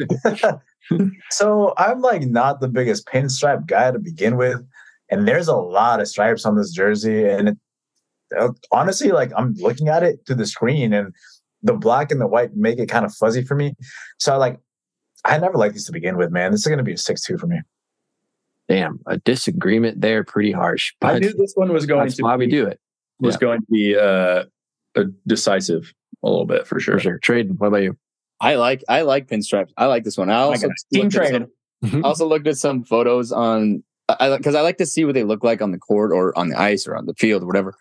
so 1.31 1.73
I'm 1.79 2.03
like 2.03 2.23
not 2.23 2.61
the 2.61 2.69
biggest 2.69 3.07
pinstripe 3.07 3.67
guy 3.67 3.91
to 3.91 3.99
begin 3.99 4.37
with. 4.37 4.63
And 5.11 5.27
there's 5.27 5.49
a 5.49 5.57
lot 5.57 6.01
of 6.01 6.09
stripes 6.09 6.45
on 6.45 6.57
this 6.57 6.73
jersey. 6.73 7.27
And 7.27 7.49
it, 7.49 7.59
honestly, 8.71 9.13
like 9.13 9.33
I'm 9.35 9.55
looking 9.55 9.89
at 9.89 10.03
it 10.03 10.21
through 10.27 10.37
the 10.37 10.47
screen 10.47 10.93
and 10.93 11.15
the 11.63 11.75
black 11.75 12.11
and 12.11 12.21
the 12.21 12.27
white 12.27 12.55
make 12.57 12.79
it 12.79 12.89
kind 12.89 13.05
of 13.05 13.15
fuzzy 13.15 13.43
for 13.43 13.55
me. 13.55 13.75
So 14.19 14.33
I 14.33 14.37
like 14.37 14.59
I 15.25 15.39
never 15.39 15.59
liked 15.59 15.75
these 15.75 15.87
to 15.87 15.93
begin 15.93 16.17
with, 16.17 16.31
man. 16.31 16.53
This 16.53 16.61
is 16.61 16.67
gonna 16.67 16.83
be 16.83 16.95
a 16.95 16.99
six 16.99 17.23
two 17.23 17.39
for 17.39 17.47
me. 17.47 17.61
Damn, 18.69 19.01
a 19.07 19.19
disagreement 19.19 20.01
there, 20.01 20.23
pretty 20.23 20.53
harsh. 20.53 20.95
But 21.01 21.17
I 21.17 21.19
knew 21.19 21.33
this 21.33 21.53
one 21.57 21.73
was 21.73 21.87
going 21.87 22.09
to 22.09 22.23
why 22.23 22.37
be, 22.37 22.47
we 22.47 22.51
do 22.51 22.67
it. 22.67 22.79
Was 23.19 23.35
yeah. 23.35 23.41
going 23.41 23.61
to 23.61 23.67
be 23.69 23.97
uh, 23.97 24.45
a 24.95 25.05
decisive 25.27 25.93
a 26.23 26.29
little 26.29 26.47
bit 26.47 26.69
for 26.69 26.79
sure. 26.79 26.95
For 26.95 27.01
sure. 27.01 27.19
Trade. 27.19 27.59
What 27.59 27.67
about 27.67 27.83
you? 27.83 27.99
I 28.41 28.55
like 28.55 28.85
I 28.89 29.03
like 29.03 29.27
pinstripes. 29.27 29.71
I 29.77 29.87
like 29.87 30.05
this 30.05 30.17
one. 30.17 30.31
I 30.31 30.37
also 30.37 30.69
team 30.93 31.11
trading. 31.11 31.49
also 32.05 32.27
looked 32.27 32.47
at 32.47 32.59
some 32.59 32.85
photos 32.85 33.33
on 33.33 33.83
I 34.09 34.37
because 34.37 34.55
I 34.55 34.61
like 34.61 34.79
to 34.79 34.87
see 34.87 35.05
what 35.05 35.15
they 35.15 35.25
look 35.25 35.45
like 35.45 35.61
on 35.61 35.73
the 35.73 35.79
court 35.79 36.13
or 36.13 36.37
on 36.39 36.49
the 36.49 36.61
ice 36.61 36.87
or 36.87 36.97
on 36.97 37.07
the 37.07 37.15
field 37.15 37.43
or 37.43 37.47
whatever 37.47 37.75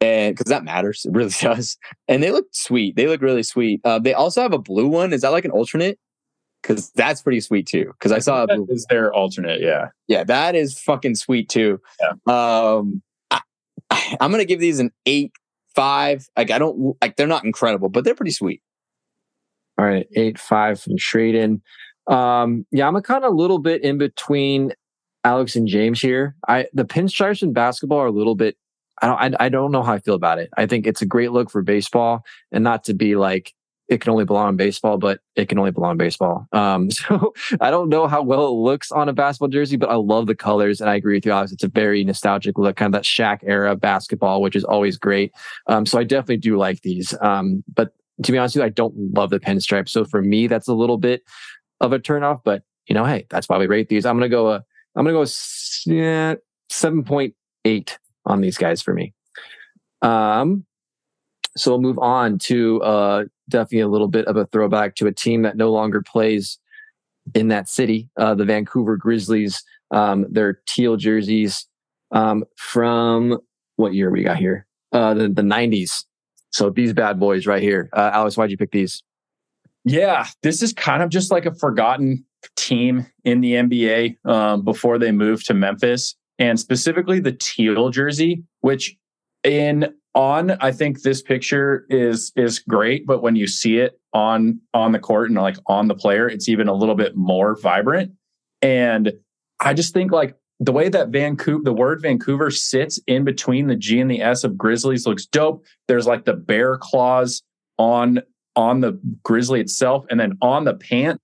and 0.00 0.34
because 0.34 0.50
that 0.50 0.64
matters, 0.64 1.04
it 1.04 1.12
really 1.12 1.32
does. 1.40 1.76
And 2.06 2.22
they 2.22 2.30
look 2.30 2.46
sweet. 2.52 2.96
They 2.96 3.06
look 3.06 3.22
really 3.22 3.42
sweet. 3.42 3.80
Uh, 3.84 3.98
they 3.98 4.14
also 4.14 4.42
have 4.42 4.52
a 4.52 4.58
blue 4.58 4.88
one. 4.88 5.12
Is 5.12 5.22
that 5.22 5.30
like 5.30 5.44
an 5.44 5.50
alternate? 5.50 5.98
Because 6.62 6.90
that's 6.92 7.22
pretty 7.22 7.40
sweet 7.40 7.66
too. 7.66 7.92
Because 7.98 8.12
I 8.12 8.18
saw 8.18 8.42
a 8.42 8.46
blue. 8.46 8.66
Is 8.68 8.86
their 8.90 9.12
alternate? 9.12 9.60
Yeah, 9.60 9.88
yeah, 10.08 10.24
that 10.24 10.54
is 10.54 10.78
fucking 10.78 11.14
sweet 11.14 11.48
too. 11.48 11.80
Yeah. 12.00 12.12
Um, 12.26 13.02
I, 13.30 13.40
I'm 14.20 14.30
gonna 14.30 14.44
give 14.44 14.60
these 14.60 14.80
an 14.80 14.90
eight 15.06 15.32
five. 15.74 16.26
Like 16.36 16.50
I 16.50 16.58
don't 16.58 16.96
like 17.00 17.16
they're 17.16 17.26
not 17.28 17.44
incredible, 17.44 17.88
but 17.88 18.04
they're 18.04 18.16
pretty 18.16 18.32
sweet. 18.32 18.60
All 19.78 19.84
right, 19.84 20.08
eight 20.16 20.38
five 20.38 20.80
from 20.80 20.96
Tradon. 20.96 21.60
Um, 22.08 22.66
yeah, 22.72 22.88
I'm 22.88 22.96
a 22.96 23.02
kind 23.02 23.24
of 23.24 23.32
a 23.32 23.36
little 23.36 23.60
bit 23.60 23.84
in 23.84 23.98
between 23.98 24.72
Alex 25.22 25.54
and 25.54 25.68
James 25.68 26.00
here. 26.00 26.34
I 26.48 26.66
the 26.72 26.84
pinstripes 26.84 27.42
in 27.42 27.52
basketball 27.52 27.98
are 27.98 28.06
a 28.06 28.12
little 28.12 28.34
bit 28.34 28.56
I 29.00 29.06
don't, 29.06 29.34
I, 29.34 29.46
I 29.46 29.48
don't 29.48 29.72
know 29.72 29.82
how 29.82 29.94
I 29.94 29.98
feel 29.98 30.14
about 30.14 30.38
it. 30.38 30.50
I 30.56 30.66
think 30.66 30.86
it's 30.86 31.02
a 31.02 31.06
great 31.06 31.32
look 31.32 31.50
for 31.50 31.62
baseball 31.62 32.24
and 32.52 32.64
not 32.64 32.84
to 32.84 32.94
be 32.94 33.16
like, 33.16 33.54
it 33.88 34.02
can 34.02 34.10
only 34.10 34.26
belong 34.26 34.50
in 34.50 34.56
baseball, 34.56 34.98
but 34.98 35.20
it 35.34 35.48
can 35.48 35.58
only 35.58 35.70
belong 35.70 35.92
in 35.92 35.96
baseball. 35.96 36.46
Um, 36.52 36.90
so 36.90 37.32
I 37.60 37.70
don't 37.70 37.88
know 37.88 38.06
how 38.06 38.22
well 38.22 38.46
it 38.48 38.50
looks 38.50 38.92
on 38.92 39.08
a 39.08 39.12
basketball 39.12 39.48
jersey, 39.48 39.76
but 39.76 39.88
I 39.88 39.94
love 39.94 40.26
the 40.26 40.34
colors. 40.34 40.80
And 40.80 40.90
I 40.90 40.94
agree 40.94 41.14
with 41.16 41.26
you, 41.26 41.32
Alex. 41.32 41.52
It's 41.52 41.64
a 41.64 41.68
very 41.68 42.04
nostalgic 42.04 42.58
look, 42.58 42.76
kind 42.76 42.94
of 42.94 42.98
that 42.98 43.06
Shaq 43.06 43.40
era 43.44 43.74
basketball, 43.76 44.42
which 44.42 44.56
is 44.56 44.64
always 44.64 44.98
great. 44.98 45.32
Um, 45.66 45.86
so 45.86 45.98
I 45.98 46.04
definitely 46.04 46.38
do 46.38 46.58
like 46.58 46.82
these. 46.82 47.14
Um, 47.20 47.64
but 47.74 47.92
to 48.24 48.32
be 48.32 48.38
honest 48.38 48.56
with 48.56 48.62
you, 48.62 48.66
I 48.66 48.70
don't 48.70 48.94
love 49.14 49.30
the 49.30 49.40
pinstripe. 49.40 49.88
So 49.88 50.04
for 50.04 50.20
me, 50.20 50.48
that's 50.48 50.68
a 50.68 50.74
little 50.74 50.98
bit 50.98 51.22
of 51.80 51.92
a 51.92 51.98
turnoff, 51.98 52.40
but 52.44 52.62
you 52.88 52.94
know, 52.94 53.04
hey, 53.04 53.26
that's 53.30 53.48
why 53.48 53.58
we 53.58 53.66
rate 53.66 53.88
these. 53.88 54.04
I'm 54.04 54.18
going 54.18 54.30
to 54.30 54.34
go, 54.34 54.48
uh, 54.48 54.60
I'm 54.96 55.04
going 55.04 55.14
to 55.14 55.24
go 55.24 55.94
yeah, 55.94 56.34
7.8 56.70 57.98
on 58.28 58.40
these 58.40 58.58
guys 58.58 58.80
for 58.80 58.94
me. 58.94 59.12
Um, 60.02 60.64
so 61.56 61.72
we'll 61.72 61.80
move 61.80 61.98
on 61.98 62.38
to 62.40 62.80
uh, 62.82 63.24
definitely 63.48 63.80
a 63.80 63.88
little 63.88 64.08
bit 64.08 64.26
of 64.26 64.36
a 64.36 64.46
throwback 64.46 64.94
to 64.96 65.06
a 65.06 65.12
team 65.12 65.42
that 65.42 65.56
no 65.56 65.72
longer 65.72 66.02
plays 66.02 66.58
in 67.34 67.48
that 67.48 67.68
city, 67.68 68.08
uh, 68.16 68.34
the 68.34 68.44
Vancouver 68.44 68.96
Grizzlies. 68.96 69.62
Um, 69.90 70.26
their 70.30 70.60
teal 70.68 70.96
jerseys 70.96 71.66
um, 72.12 72.44
from 72.56 73.38
what 73.76 73.94
year 73.94 74.10
we 74.10 74.22
got 74.22 74.36
here? 74.36 74.66
Uh, 74.92 75.14
the, 75.14 75.28
the 75.28 75.42
90s. 75.42 76.04
So 76.50 76.68
these 76.68 76.92
bad 76.92 77.18
boys 77.18 77.46
right 77.46 77.62
here. 77.62 77.88
Uh, 77.94 78.10
Alex, 78.12 78.36
why'd 78.36 78.50
you 78.50 78.58
pick 78.58 78.70
these? 78.70 79.02
Yeah, 79.84 80.26
this 80.42 80.62
is 80.62 80.74
kind 80.74 81.02
of 81.02 81.08
just 81.08 81.30
like 81.30 81.46
a 81.46 81.54
forgotten 81.54 82.24
team 82.56 83.06
in 83.24 83.40
the 83.40 83.52
NBA 83.54 84.18
um, 84.26 84.62
before 84.62 84.98
they 84.98 85.10
moved 85.10 85.46
to 85.46 85.54
Memphis 85.54 86.16
and 86.38 86.58
specifically 86.58 87.20
the 87.20 87.32
teal 87.32 87.90
jersey, 87.90 88.44
which 88.60 88.96
in 89.44 89.92
on 90.14 90.52
I 90.60 90.72
think 90.72 91.02
this 91.02 91.22
picture 91.22 91.86
is 91.88 92.32
is 92.36 92.58
great, 92.58 93.06
but 93.06 93.22
when 93.22 93.36
you 93.36 93.46
see 93.46 93.78
it 93.78 94.00
on 94.12 94.60
on 94.74 94.92
the 94.92 94.98
court 94.98 95.30
and 95.30 95.38
like 95.38 95.56
on 95.66 95.88
the 95.88 95.94
player, 95.94 96.28
it's 96.28 96.48
even 96.48 96.68
a 96.68 96.74
little 96.74 96.94
bit 96.94 97.16
more 97.16 97.56
vibrant. 97.56 98.12
And 98.60 99.12
I 99.60 99.74
just 99.74 99.94
think 99.94 100.10
like 100.10 100.34
the 100.60 100.72
way 100.72 100.88
that 100.88 101.10
Vancouver, 101.10 101.62
the 101.62 101.72
word 101.72 102.02
Vancouver 102.02 102.50
sits 102.50 102.98
in 103.06 103.24
between 103.24 103.68
the 103.68 103.76
G 103.76 104.00
and 104.00 104.10
the 104.10 104.20
S 104.20 104.42
of 104.42 104.58
Grizzlies 104.58 105.06
looks 105.06 105.26
dope. 105.26 105.64
There's 105.86 106.06
like 106.06 106.24
the 106.24 106.34
bear 106.34 106.78
claws 106.78 107.42
on 107.78 108.20
on 108.56 108.80
the 108.80 109.00
Grizzly 109.22 109.60
itself, 109.60 110.04
and 110.10 110.18
then 110.18 110.36
on 110.42 110.64
the 110.64 110.74
pant 110.74 111.20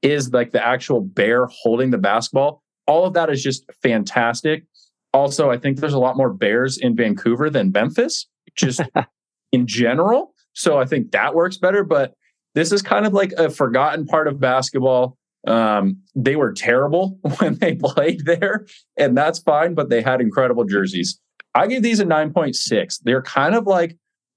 is 0.00 0.32
like 0.32 0.52
the 0.52 0.64
actual 0.64 1.00
bear 1.00 1.46
holding 1.46 1.90
the 1.90 1.98
basketball 1.98 2.62
all 2.86 3.06
of 3.06 3.14
that 3.14 3.30
is 3.30 3.42
just 3.42 3.64
fantastic. 3.82 4.64
Also, 5.12 5.50
I 5.50 5.58
think 5.58 5.78
there's 5.78 5.94
a 5.94 5.98
lot 5.98 6.16
more 6.16 6.32
Bears 6.32 6.76
in 6.76 6.96
Vancouver 6.96 7.48
than 7.48 7.70
Memphis, 7.70 8.26
just 8.56 8.80
in 9.52 9.66
general. 9.66 10.34
So 10.52 10.78
I 10.78 10.84
think 10.84 11.12
that 11.12 11.34
works 11.34 11.56
better. 11.56 11.84
But 11.84 12.14
this 12.54 12.72
is 12.72 12.82
kind 12.82 13.06
of 13.06 13.12
like 13.12 13.32
a 13.32 13.50
forgotten 13.50 14.06
part 14.06 14.28
of 14.28 14.40
basketball. 14.40 15.16
Um, 15.46 15.98
they 16.14 16.36
were 16.36 16.52
terrible 16.52 17.18
when 17.38 17.56
they 17.56 17.74
played 17.74 18.24
there, 18.24 18.66
and 18.96 19.16
that's 19.16 19.38
fine, 19.38 19.74
but 19.74 19.90
they 19.90 20.02
had 20.02 20.20
incredible 20.20 20.64
jerseys. 20.64 21.20
I 21.54 21.66
give 21.66 21.82
these 21.82 22.00
a 22.00 22.04
9.6. 22.04 23.00
They're 23.04 23.22
kind 23.22 23.54
of 23.54 23.66
like, 23.66 23.96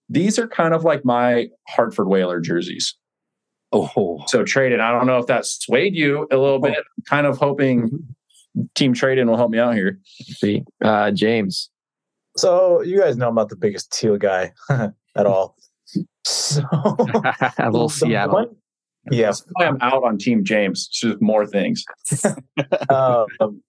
these 0.10 0.38
are 0.38 0.48
kind 0.48 0.74
of 0.74 0.84
like 0.84 1.04
my 1.04 1.48
Hartford 1.68 2.08
Whaler 2.08 2.40
jerseys. 2.40 2.96
Oh, 3.72 4.24
So 4.28 4.44
Tradon, 4.44 4.80
I 4.80 4.92
don't 4.92 5.08
know 5.08 5.18
if 5.18 5.28
that 5.28 5.46
swayed 5.46 5.96
you 5.96 6.28
a 6.32 6.38
little 6.38 6.60
bit. 6.60 6.78
I'm 6.78 7.04
kind 7.06 7.28
of 7.28 7.38
hoping 7.38 8.16
Team 8.76 8.94
Tradon 8.94 9.28
will 9.28 9.38
help 9.38 9.52
me 9.52 9.60
out 9.60 9.76
here. 9.76 10.00
See, 10.06 10.64
uh, 10.84 11.12
James. 11.12 11.70
So 12.36 12.82
you 12.82 13.00
guys 13.00 13.18
know 13.18 13.28
I'm 13.30 13.36
not 13.36 13.50
the 13.50 13.56
biggest 13.56 13.92
teal 13.92 14.18
guy 14.18 14.52
at 14.70 14.94
all. 15.26 15.56
So 16.26 16.62
a 16.72 17.70
little 17.72 17.90
Seattle. 17.90 18.34
one- 18.34 18.56
yeah. 19.10 19.32
Why 19.54 19.68
I'm 19.68 19.78
out 19.82 20.04
on 20.04 20.18
Team 20.18 20.44
James. 20.44 20.88
It's 20.90 21.00
just 21.00 21.22
more 21.22 21.46
things. 21.46 21.86
um, 22.90 23.62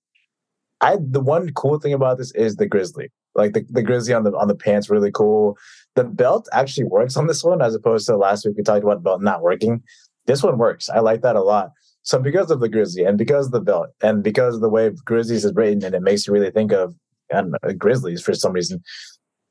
I 0.81 0.97
the 1.01 1.21
one 1.21 1.53
cool 1.55 1.79
thing 1.79 1.93
about 1.93 2.19
this 2.19 2.33
is 2.35 2.57
the 2.57 2.67
grizzly. 2.67 3.11
Like 3.35 3.53
the, 3.53 3.65
the 3.71 3.83
grizzly 3.83 4.15
on 4.15 4.25
the 4.25 4.33
on 4.37 4.49
the 4.49 4.55
pants, 4.57 4.91
really 4.91 5.13
cool. 5.13 5.57
The 5.95 6.05
belt 6.05 6.49
actually 6.53 6.85
works 6.85 7.17
on 7.17 7.27
this 7.29 7.45
one, 7.45 7.63
as 7.63 7.75
opposed 7.75 8.07
to 8.07 8.17
last 8.17 8.45
week 8.47 8.57
we 8.57 8.63
talked 8.65 8.83
about 8.83 9.03
belt 9.05 9.23
not 9.23 9.43
working. 9.43 9.83
This 10.27 10.43
one 10.43 10.59
works. 10.59 10.89
I 10.89 10.99
like 11.01 11.23
that 11.23 11.37
a 11.37 11.43
lot. 11.43 11.71
So 12.09 12.19
because 12.19 12.51
of 12.51 12.61
the 12.61 12.71
grizzly 12.71 13.05
and 13.05 13.19
because 13.19 13.45
of 13.45 13.53
the 13.53 13.61
belt 13.61 13.89
and 14.03 14.23
because 14.23 14.55
of 14.55 14.63
the 14.63 14.71
way 14.71 14.89
grizzlies 15.05 15.45
is 15.45 15.53
written, 15.55 15.85
and 15.85 15.95
it 15.95 16.01
makes 16.01 16.27
you 16.27 16.33
really 16.33 16.51
think 16.51 16.73
of 16.73 16.95
I 17.31 17.43
don't 17.43 17.79
grizzlies 17.79 18.23
for 18.23 18.33
some 18.33 18.53
reason. 18.53 18.83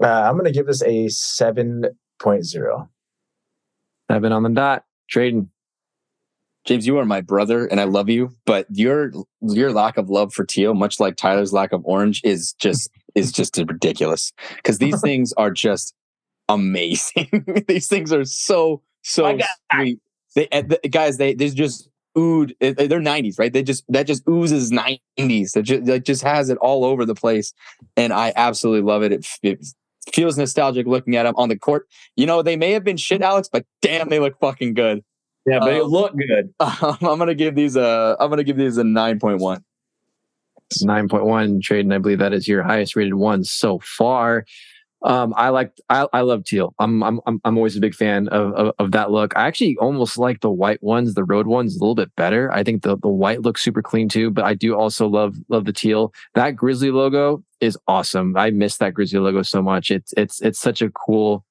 Uh, 0.04 0.24
I'm 0.24 0.34
going 0.34 0.46
to 0.46 0.52
give 0.52 0.66
this 0.66 0.82
a 0.82 1.08
seven 1.10 1.86
point 2.20 2.46
zero. 2.46 2.90
Seven 4.10 4.32
on 4.32 4.42
the 4.42 4.50
dot. 4.50 4.86
Tradon. 5.14 5.50
James, 6.66 6.88
you 6.88 6.98
are 6.98 7.06
my 7.06 7.22
brother, 7.22 7.68
and 7.68 7.80
I 7.80 7.84
love 7.84 8.10
you. 8.10 8.32
But 8.48 8.66
your 8.72 9.12
your 9.42 9.72
lack 9.72 9.98
of 9.98 10.10
love 10.10 10.34
for 10.34 10.44
teal, 10.44 10.74
much 10.74 11.00
like 11.00 11.16
Tyler's 11.16 11.54
lack 11.54 11.74
of 11.74 11.86
orange, 11.86 12.22
is 12.24 12.54
just 12.54 12.90
is 13.14 13.32
just 13.32 13.56
ridiculous. 13.56 14.34
Because 14.56 14.80
these 14.80 15.00
things 15.04 15.32
are 15.34 15.52
just 15.52 15.94
amazing. 16.50 17.46
these 17.68 17.88
things 17.88 18.12
are 18.12 18.26
so 18.26 18.82
so 19.04 19.22
My 19.22 19.34
God. 19.34 19.48
sweet. 19.76 20.00
They 20.34 20.48
the, 20.52 20.80
guys, 20.90 21.18
they 21.18 21.36
they 21.36 21.50
just 21.50 21.88
ood. 22.18 22.56
They're 22.60 23.00
nineties, 23.00 23.38
right? 23.38 23.52
They 23.52 23.64
just 23.64 23.84
that 23.90 24.08
just 24.08 24.28
oozes 24.28 24.72
nineties. 24.72 25.56
It 25.56 25.64
just, 25.64 25.88
it 25.88 26.06
just 26.06 26.24
has 26.24 26.50
it 26.50 26.58
all 26.60 26.84
over 26.86 27.06
the 27.06 27.16
place, 27.16 27.54
and 27.96 28.12
I 28.14 28.34
absolutely 28.36 28.82
love 28.82 29.04
it. 29.04 29.12
It, 29.12 29.28
it 29.44 29.66
feels 30.14 30.38
nostalgic 30.38 30.88
looking 30.88 31.16
at 31.16 31.24
them 31.24 31.36
on 31.38 31.50
the 31.50 31.58
court. 31.58 31.88
You 32.16 32.26
know, 32.26 32.42
they 32.42 32.56
may 32.56 32.72
have 32.72 32.84
been 32.84 32.98
shit, 32.98 33.22
Alex, 33.22 33.50
but 33.52 33.66
damn, 33.82 34.10
they 34.10 34.20
look 34.20 34.40
fucking 34.40 34.74
good. 34.74 35.04
Yeah, 35.46 35.60
but 35.60 35.74
it 35.74 35.84
Um, 35.84 35.90
looked 35.92 36.18
good. 36.18 36.54
I'm 36.60 37.18
gonna 37.20 37.36
give 37.36 37.56
these 37.56 37.76
a 37.76 38.18
I'm 38.20 38.30
gonna 38.30 38.44
give 38.44 38.58
these 38.58 38.78
a 38.78 38.84
nine 38.84 39.20
point 39.20 39.40
one. 39.40 39.64
9.1 40.84 41.62
trade, 41.62 41.86
and 41.86 41.94
I 41.94 41.98
believe 41.98 42.20
that 42.20 42.34
is 42.34 42.46
your 42.48 42.62
highest 42.64 42.96
rated 42.98 43.14
one 43.14 43.44
so 43.46 43.80
far. 43.80 44.46
Um, 45.04 45.34
I 45.38 45.50
like 45.50 45.72
I, 45.90 46.08
I 46.12 46.22
love 46.22 46.44
teal. 46.44 46.74
I'm 46.80 47.04
I'm 47.04 47.20
I'm 47.28 47.58
always 47.58 47.76
a 47.78 47.80
big 47.80 47.94
fan 47.94 48.28
of, 48.30 48.54
of 48.54 48.74
of 48.80 48.92
that 48.94 49.12
look. 49.12 49.36
I 49.38 49.46
actually 49.46 49.78
almost 49.80 50.18
like 50.18 50.42
the 50.42 50.50
white 50.50 50.82
ones, 50.82 51.14
the 51.14 51.24
road 51.24 51.46
ones, 51.46 51.76
a 51.76 51.80
little 51.80 51.94
bit 51.94 52.16
better. 52.16 52.52
I 52.52 52.64
think 52.64 52.82
the 52.82 52.98
the 52.98 53.08
white 53.08 53.42
looks 53.42 53.62
super 53.62 53.84
clean 53.84 54.10
too, 54.10 54.32
but 54.32 54.44
I 54.44 54.56
do 54.56 54.76
also 54.76 55.08
love 55.08 55.36
love 55.50 55.66
the 55.66 55.74
teal. 55.74 56.14
That 56.34 56.56
grizzly 56.56 56.90
logo 56.90 57.44
is 57.62 57.78
awesome. 57.88 58.36
I 58.36 58.50
miss 58.50 58.78
that 58.78 58.96
grizzly 58.96 59.20
logo 59.20 59.44
so 59.44 59.62
much. 59.62 59.92
It's 59.92 60.14
it's 60.18 60.42
it's 60.42 60.60
such 60.60 60.82
a 60.82 60.90
cool, 60.90 61.46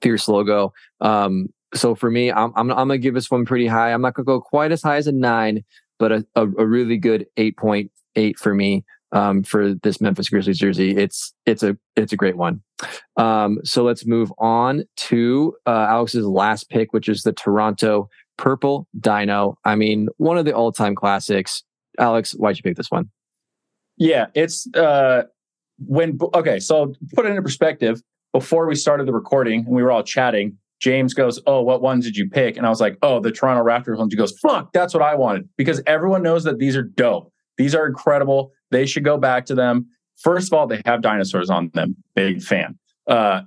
fierce 0.00 0.28
logo. 0.28 0.72
Um, 1.00 1.48
so 1.74 1.96
for 1.96 2.12
me, 2.12 2.30
I'm 2.30 2.52
I'm 2.54 2.70
I'm 2.70 2.76
gonna 2.76 2.98
give 2.98 3.14
this 3.14 3.30
one 3.30 3.44
pretty 3.44 3.66
high. 3.66 3.92
I'm 3.92 4.02
not 4.02 4.14
gonna 4.14 4.26
go 4.26 4.40
quite 4.40 4.70
as 4.70 4.82
high 4.82 4.96
as 4.96 5.08
a 5.08 5.12
nine, 5.12 5.64
but 5.98 6.12
a, 6.12 6.26
a, 6.36 6.42
a 6.42 6.66
really 6.66 6.96
good 6.96 7.26
eight 7.36 7.56
point 7.56 7.90
eight 8.14 8.38
for 8.38 8.54
me 8.54 8.84
um, 9.12 9.42
for 9.42 9.74
this 9.74 10.00
Memphis 10.00 10.28
Grizzlies 10.28 10.58
jersey. 10.58 10.96
It's 10.96 11.32
it's 11.46 11.62
a 11.62 11.76
it's 11.96 12.12
a 12.12 12.16
great 12.16 12.36
one. 12.36 12.62
Um, 13.16 13.58
so 13.64 13.84
let's 13.84 14.06
move 14.06 14.32
on 14.38 14.84
to 14.96 15.54
uh, 15.66 15.86
Alex's 15.88 16.26
last 16.26 16.68
pick, 16.70 16.92
which 16.92 17.08
is 17.08 17.22
the 17.22 17.32
Toronto 17.32 18.08
Purple 18.38 18.88
Dino. 18.98 19.56
I 19.64 19.76
mean, 19.76 20.08
one 20.16 20.38
of 20.38 20.44
the 20.44 20.52
all 20.52 20.72
time 20.72 20.94
classics. 20.94 21.62
Alex, 21.98 22.32
why'd 22.32 22.56
you 22.56 22.62
pick 22.62 22.76
this 22.76 22.90
one? 22.90 23.10
Yeah, 23.98 24.26
it's 24.34 24.66
uh 24.74 25.24
when 25.86 26.18
okay, 26.34 26.58
so 26.58 26.94
put 27.14 27.26
it 27.26 27.30
into 27.30 27.42
perspective. 27.42 28.02
Before 28.32 28.66
we 28.66 28.74
started 28.74 29.06
the 29.06 29.12
recording 29.12 29.66
and 29.66 29.74
we 29.74 29.82
were 29.82 29.92
all 29.92 30.02
chatting, 30.02 30.56
James 30.80 31.12
goes, 31.12 31.38
"Oh, 31.46 31.60
what 31.60 31.82
ones 31.82 32.04
did 32.06 32.16
you 32.16 32.28
pick?" 32.30 32.56
And 32.56 32.64
I 32.64 32.70
was 32.70 32.80
like, 32.80 32.96
"Oh, 33.02 33.20
the 33.20 33.30
Toronto 33.30 33.62
Raptors 33.62 33.98
ones." 33.98 34.12
He 34.12 34.16
goes, 34.16 34.36
"Fuck, 34.38 34.72
that's 34.72 34.94
what 34.94 35.02
I 35.02 35.14
wanted." 35.14 35.48
Because 35.58 35.82
everyone 35.86 36.22
knows 36.22 36.44
that 36.44 36.58
these 36.58 36.76
are 36.76 36.82
dope. 36.82 37.30
These 37.58 37.74
are 37.74 37.86
incredible. 37.86 38.52
They 38.70 38.86
should 38.86 39.04
go 39.04 39.18
back 39.18 39.46
to 39.46 39.54
them. 39.54 39.86
First 40.16 40.48
of 40.48 40.58
all, 40.58 40.66
they 40.66 40.80
have 40.84 41.02
dinosaurs 41.02 41.50
on 41.50 41.70
them. 41.74 41.96
Big 42.14 42.42
fan. 42.42 42.78
Uh 43.06 43.42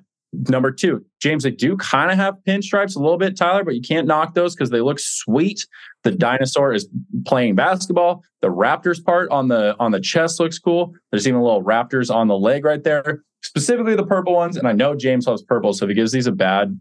number 0.49 0.72
two, 0.72 1.06
James, 1.22 1.43
they 1.43 1.51
do 1.51 1.78
kind 1.78 2.12
of 2.12 2.18
have 2.18 2.38
pinstripes 2.47 2.95
a 2.95 2.99
little 2.99 3.18
bit, 3.18 3.38
Tyler, 3.38 3.64
but 3.64 3.76
you 3.76 3.82
can't 3.82 4.08
knock 4.08 4.34
those 4.34 4.56
because 4.56 4.70
they 4.70 4.82
look 4.82 4.99
sweet. 4.99 5.66
The 6.03 6.12
dinosaur 6.12 6.74
is 6.74 6.88
playing 7.26 7.56
basketball. 7.56 8.24
The 8.41 8.49
Raptors 8.49 9.03
part 9.03 9.30
on 9.32 9.47
the 9.47 9.76
on 9.80 9.91
the 9.91 9.99
chest 9.99 10.39
looks 10.39 10.60
cool. 10.60 10.93
There's 11.12 11.28
even 11.28 11.41
little 11.41 11.64
Raptors 11.64 12.14
on 12.14 12.28
the 12.28 12.38
leg 12.38 12.66
right 12.66 12.84
there. 12.84 13.24
Specifically 13.43 13.95
the 13.95 14.06
purple 14.06 14.34
ones, 14.34 14.58
and 14.58 14.68
I 14.68 14.72
know 14.72 14.95
James 14.95 15.28
loves 15.28 15.43
purple, 15.43 15.74
so 15.74 15.86
if 15.86 15.89
he 15.89 15.95
gives 15.95 16.12
these 16.12 16.28
a 16.28 16.32
bad, 16.32 16.80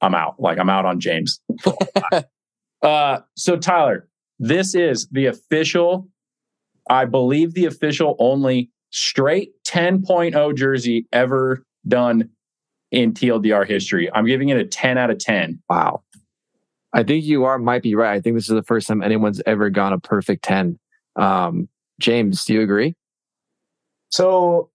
I'm 0.00 0.14
out. 0.14 0.40
Like 0.40 0.58
I'm 0.58 0.70
out 0.70 0.84
on 0.84 1.00
James. 1.00 1.40
uh, 2.82 3.20
so 3.36 3.56
Tyler, 3.56 4.08
this 4.38 4.74
is 4.74 5.08
the 5.12 5.26
official, 5.26 6.08
I 6.88 7.04
believe 7.04 7.54
the 7.54 7.66
official 7.66 8.16
only 8.18 8.70
straight 8.90 9.52
10.0 9.64 10.56
jersey 10.56 11.06
ever 11.12 11.64
done 11.86 12.30
in 12.90 13.12
TLDR 13.12 13.66
history. 13.66 14.10
I'm 14.14 14.26
giving 14.26 14.50
it 14.50 14.56
a 14.56 14.64
10 14.64 14.98
out 14.98 15.10
of 15.10 15.18
10. 15.18 15.60
Wow. 15.68 16.02
I 16.92 17.02
think 17.02 17.24
you 17.24 17.44
are 17.44 17.58
might 17.58 17.82
be 17.82 17.96
right. 17.96 18.14
I 18.14 18.20
think 18.20 18.36
this 18.36 18.48
is 18.48 18.54
the 18.54 18.62
first 18.62 18.86
time 18.86 19.02
anyone's 19.02 19.42
ever 19.46 19.68
gone 19.68 19.92
a 19.92 19.98
perfect 19.98 20.44
10. 20.44 20.78
Um, 21.16 21.68
James, 21.98 22.44
do 22.44 22.54
you 22.54 22.60
agree? 22.60 22.94
So, 24.10 24.70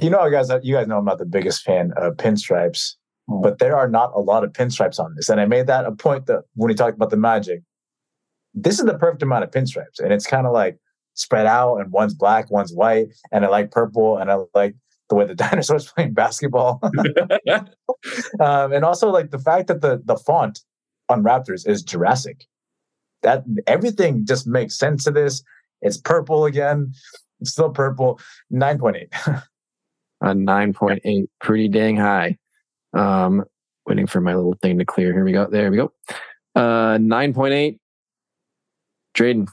you 0.00 0.08
know, 0.08 0.30
guys, 0.30 0.50
you 0.62 0.74
guys 0.74 0.86
know 0.86 0.98
I'm 0.98 1.04
not 1.04 1.18
the 1.18 1.26
biggest 1.26 1.62
fan 1.62 1.92
of 1.96 2.14
pinstripes, 2.16 2.94
but 3.28 3.58
there 3.58 3.76
are 3.76 3.88
not 3.88 4.12
a 4.14 4.20
lot 4.20 4.44
of 4.44 4.52
pinstripes 4.52 4.98
on 4.98 5.14
this. 5.14 5.28
And 5.28 5.40
I 5.40 5.44
made 5.44 5.66
that 5.66 5.84
a 5.84 5.92
point 5.92 6.24
that 6.26 6.44
when 6.54 6.68
we 6.68 6.74
talked 6.74 6.96
about 6.96 7.10
the 7.10 7.18
magic, 7.18 7.62
this 8.54 8.78
is 8.78 8.86
the 8.86 8.96
perfect 8.96 9.22
amount 9.22 9.44
of 9.44 9.50
pinstripes. 9.50 9.98
And 9.98 10.10
it's 10.10 10.26
kind 10.26 10.46
of 10.46 10.54
like 10.54 10.78
spread 11.18 11.46
out, 11.46 11.76
and 11.76 11.90
one's 11.92 12.14
black, 12.14 12.50
one's 12.50 12.72
white. 12.72 13.08
And 13.32 13.44
I 13.44 13.48
like 13.48 13.70
purple, 13.70 14.16
and 14.16 14.30
I 14.30 14.38
like 14.54 14.74
the 15.08 15.14
way 15.14 15.26
the 15.26 15.34
dinosaurs 15.46 15.90
playing 15.92 16.14
basketball. 16.14 16.80
um, 18.40 18.72
and 18.72 18.84
also 18.84 19.10
like 19.10 19.30
the 19.30 19.38
fact 19.38 19.68
that 19.68 19.80
the 19.80 20.00
the 20.04 20.16
font 20.16 20.60
on 21.08 21.22
Raptors 21.22 21.66
is 21.66 21.82
Jurassic. 21.82 22.46
That 23.22 23.44
everything 23.66 24.24
just 24.24 24.46
makes 24.46 24.78
sense 24.78 25.04
to 25.04 25.10
this. 25.10 25.42
It's 25.82 25.96
purple 25.96 26.44
again. 26.44 26.92
It's 27.40 27.50
still 27.50 27.70
purple. 27.70 28.20
9.8. 28.52 29.08
A 30.20 30.26
9.8, 30.26 31.28
pretty 31.40 31.68
dang 31.68 31.96
high. 31.96 32.36
Um, 32.92 33.44
waiting 33.86 34.06
for 34.06 34.20
my 34.20 34.34
little 34.34 34.56
thing 34.60 34.78
to 34.78 34.84
clear. 34.84 35.12
Here 35.12 35.24
we 35.24 35.32
go. 35.32 35.46
There 35.46 35.70
we 35.70 35.76
go. 35.76 35.92
Uh, 36.56 36.98
9.8. 36.98 37.78
Tradon. 39.14 39.48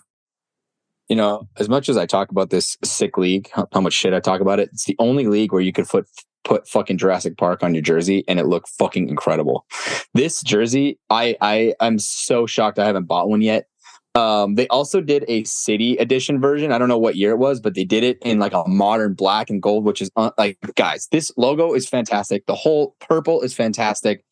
You 1.07 1.15
know, 1.15 1.47
as 1.57 1.69
much 1.69 1.87
as 1.87 1.97
I 1.97 2.05
talk 2.05 2.31
about 2.31 2.49
this 2.49 2.77
sick 2.83 3.17
league, 3.17 3.49
how, 3.53 3.81
much 3.81 3.93
shit 3.93 4.13
I 4.13 4.19
talk 4.19 4.41
about 4.41 4.59
it, 4.59 4.69
it's 4.73 4.85
the 4.85 4.95
only 4.97 5.27
league 5.27 5.51
where 5.51 5.61
you 5.61 5.71
could 5.71 5.87
put 5.87 6.07
put 6.43 6.67
fucking 6.67 6.97
Jurassic 6.97 7.37
Park 7.37 7.63
on 7.63 7.73
your 7.73 7.81
jersey 7.81 8.23
and 8.27 8.39
it 8.39 8.45
looked 8.45 8.69
fucking 8.69 9.09
incredible. 9.09 9.65
This 10.13 10.41
jersey, 10.41 10.99
I 11.09 11.35
I 11.41 11.73
I'm 11.79 11.99
so 11.99 12.45
shocked 12.45 12.79
I 12.79 12.85
haven't 12.85 13.05
bought 13.05 13.29
one 13.29 13.41
yet. 13.41 13.67
Um, 14.15 14.55
they 14.55 14.67
also 14.69 15.01
did 15.01 15.25
a 15.27 15.43
city 15.43 15.97
edition 15.97 16.39
version. 16.39 16.71
I 16.71 16.77
don't 16.77 16.87
know 16.87 16.97
what 16.97 17.17
year 17.17 17.31
it 17.31 17.37
was, 17.37 17.59
but 17.59 17.75
they 17.75 17.83
did 17.83 18.03
it 18.03 18.17
in 18.21 18.39
like 18.39 18.53
a 18.53 18.63
modern 18.65 19.13
black 19.13 19.49
and 19.49 19.61
gold, 19.61 19.83
which 19.83 20.01
is 20.01 20.09
uh, 20.15 20.31
like, 20.37 20.57
guys, 20.75 21.09
this 21.11 21.33
logo 21.35 21.73
is 21.73 21.87
fantastic. 21.87 22.45
The 22.45 22.55
whole 22.55 22.95
purple 23.01 23.41
is 23.41 23.53
fantastic. 23.53 24.23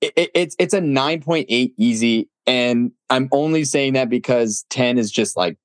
It, 0.00 0.12
it, 0.16 0.30
it's 0.34 0.56
it's 0.58 0.74
a 0.74 0.80
9.8 0.80 1.72
easy, 1.76 2.28
and 2.46 2.90
I'm 3.08 3.28
only 3.30 3.62
saying 3.62 3.92
that 3.92 4.08
because 4.08 4.64
10 4.70 4.98
is 4.98 5.12
just 5.12 5.36
like 5.36 5.56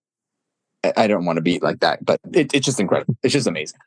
I- 0.84 0.94
I 0.98 1.08
don't 1.08 1.26
want 1.26 1.38
to 1.38 1.42
be 1.42 1.60
like 1.60 1.80
that, 1.80 2.04
but 2.04 2.20
it, 2.34 2.54
it's 2.54 2.66
just 2.66 2.80
incredible. 2.80 3.16
It's 3.24 3.34
just 3.34 3.48
amazing. 3.48 3.80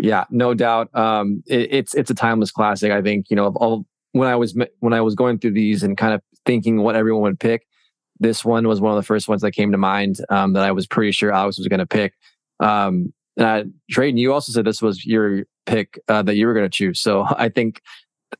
Yeah, 0.00 0.24
no 0.30 0.54
doubt. 0.54 0.94
Um, 0.96 1.42
it, 1.46 1.68
it's 1.72 1.94
it's 1.94 2.10
a 2.10 2.14
timeless 2.14 2.50
classic. 2.50 2.92
I 2.92 3.02
think 3.02 3.30
you 3.30 3.36
know 3.36 3.46
of 3.46 3.56
all 3.56 3.84
when 4.12 4.28
I 4.28 4.36
was 4.36 4.56
when 4.80 4.92
I 4.92 5.00
was 5.00 5.14
going 5.14 5.38
through 5.38 5.52
these 5.52 5.82
and 5.82 5.96
kind 5.96 6.14
of 6.14 6.22
thinking 6.46 6.80
what 6.82 6.96
everyone 6.96 7.22
would 7.22 7.40
pick. 7.40 7.66
This 8.20 8.44
one 8.44 8.66
was 8.66 8.80
one 8.80 8.92
of 8.92 8.96
the 8.96 9.06
first 9.06 9.28
ones 9.28 9.42
that 9.42 9.52
came 9.52 9.70
to 9.72 9.78
mind 9.78 10.16
um, 10.28 10.54
that 10.54 10.64
I 10.64 10.72
was 10.72 10.86
pretty 10.88 11.12
sure 11.12 11.30
Alex 11.32 11.58
was 11.58 11.68
going 11.68 11.78
to 11.78 11.86
pick. 11.86 12.14
Um, 12.58 13.12
uh, 13.38 13.62
Tradon, 13.92 14.18
you 14.18 14.32
also 14.32 14.50
said 14.50 14.64
this 14.64 14.82
was 14.82 15.06
your 15.06 15.44
pick 15.66 16.00
uh, 16.08 16.22
that 16.22 16.34
you 16.34 16.48
were 16.48 16.54
going 16.54 16.66
to 16.66 16.70
choose. 16.70 16.98
So 16.98 17.24
I 17.36 17.48
think 17.48 17.80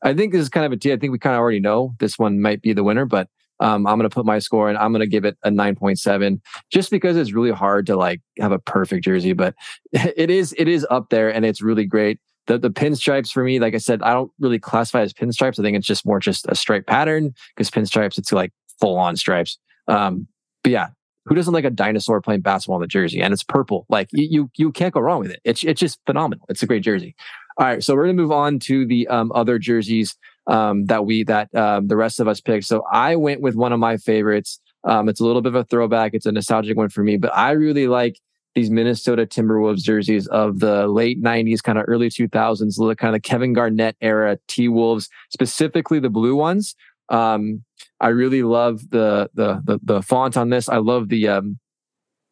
I 0.02 0.14
think 0.14 0.32
this 0.32 0.42
is 0.42 0.48
kind 0.48 0.66
of 0.66 0.72
a 0.72 0.76
T. 0.76 0.92
I 0.92 0.96
think 0.96 1.12
we 1.12 1.18
kind 1.18 1.34
of 1.34 1.40
already 1.40 1.60
know 1.60 1.94
this 2.00 2.18
one 2.18 2.40
might 2.40 2.62
be 2.62 2.72
the 2.72 2.82
winner, 2.84 3.04
but 3.06 3.28
um, 3.60 3.86
I'm 3.86 3.98
going 3.98 4.08
to 4.08 4.14
put 4.14 4.26
my 4.26 4.38
score 4.38 4.68
and 4.68 4.78
I'm 4.78 4.92
going 4.92 5.00
to 5.00 5.06
give 5.06 5.24
it 5.24 5.36
a 5.42 5.50
9.7 5.50 6.40
just 6.70 6.90
because 6.90 7.16
it's 7.16 7.32
really 7.32 7.50
hard 7.50 7.86
to 7.86 7.96
like 7.96 8.20
have 8.38 8.52
a 8.52 8.58
perfect 8.58 9.04
jersey, 9.04 9.32
but 9.32 9.54
it 9.92 10.30
is, 10.30 10.54
it 10.58 10.68
is 10.68 10.86
up 10.90 11.10
there 11.10 11.32
and 11.32 11.44
it's 11.44 11.62
really 11.62 11.84
great. 11.84 12.18
The, 12.46 12.58
the 12.58 12.70
pinstripes 12.70 13.30
for 13.30 13.44
me, 13.44 13.58
like 13.58 13.74
I 13.74 13.78
said, 13.78 14.00
I 14.02 14.12
don't 14.12 14.30
really 14.38 14.58
classify 14.58 15.02
as 15.02 15.12
pinstripes. 15.12 15.58
I 15.58 15.62
think 15.62 15.76
it's 15.76 15.86
just 15.86 16.06
more 16.06 16.18
just 16.18 16.46
a 16.48 16.54
stripe 16.54 16.86
pattern 16.86 17.34
because 17.54 17.70
pinstripes, 17.70 18.16
it's 18.16 18.32
like 18.32 18.52
full 18.80 18.96
on 18.96 19.16
stripes. 19.16 19.58
Um, 19.86 20.26
but 20.62 20.72
yeah, 20.72 20.88
who 21.26 21.34
doesn't 21.34 21.52
like 21.52 21.66
a 21.66 21.70
dinosaur 21.70 22.22
playing 22.22 22.40
basketball 22.40 22.78
in 22.78 22.82
the 22.82 22.86
jersey 22.86 23.20
and 23.20 23.34
it's 23.34 23.42
purple? 23.42 23.84
Like 23.90 24.08
you, 24.12 24.28
you, 24.30 24.50
you 24.56 24.72
can't 24.72 24.94
go 24.94 25.00
wrong 25.00 25.20
with 25.20 25.30
it. 25.30 25.40
It's, 25.44 25.62
it's 25.62 25.80
just 25.80 25.98
phenomenal. 26.06 26.46
It's 26.48 26.62
a 26.62 26.66
great 26.66 26.82
jersey. 26.82 27.14
All 27.58 27.66
right. 27.66 27.82
So 27.82 27.94
we're 27.94 28.04
going 28.04 28.16
to 28.16 28.22
move 28.22 28.32
on 28.32 28.60
to 28.60 28.86
the 28.86 29.08
um, 29.08 29.32
other 29.34 29.58
jerseys 29.58 30.16
um, 30.48 30.86
that 30.86 31.04
we 31.04 31.22
that 31.24 31.54
um, 31.54 31.86
the 31.86 31.96
rest 31.96 32.18
of 32.18 32.26
us 32.26 32.40
picked. 32.40 32.66
So 32.66 32.82
I 32.90 33.16
went 33.16 33.40
with 33.40 33.54
one 33.54 33.72
of 33.72 33.78
my 33.78 33.96
favorites. 33.96 34.60
Um, 34.84 35.08
it's 35.08 35.20
a 35.20 35.24
little 35.24 35.42
bit 35.42 35.50
of 35.50 35.54
a 35.54 35.64
throwback. 35.64 36.14
It's 36.14 36.26
a 36.26 36.32
nostalgic 36.32 36.76
one 36.76 36.88
for 36.88 37.04
me, 37.04 37.16
but 37.16 37.36
I 37.36 37.52
really 37.52 37.86
like 37.86 38.18
these 38.54 38.70
Minnesota 38.70 39.26
Timberwolves 39.26 39.82
jerseys 39.82 40.26
of 40.28 40.60
the 40.60 40.88
late 40.88 41.22
90s, 41.22 41.62
kind 41.62 41.78
of 41.78 41.84
early 41.86 42.08
2000s, 42.08 42.76
the 42.76 42.96
kind 42.96 43.14
of 43.14 43.22
Kevin 43.22 43.52
Garnett 43.52 43.96
era 44.00 44.38
T 44.48 44.68
Wolves, 44.68 45.08
specifically 45.30 46.00
the 46.00 46.10
blue 46.10 46.34
ones. 46.34 46.74
Um, 47.08 47.64
I 48.00 48.08
really 48.08 48.42
love 48.42 48.90
the, 48.90 49.30
the, 49.34 49.60
the 49.64 49.80
the 49.82 50.02
font 50.02 50.36
on 50.36 50.50
this. 50.50 50.68
I 50.68 50.78
love 50.78 51.08
the 51.08 51.28
um, 51.28 51.58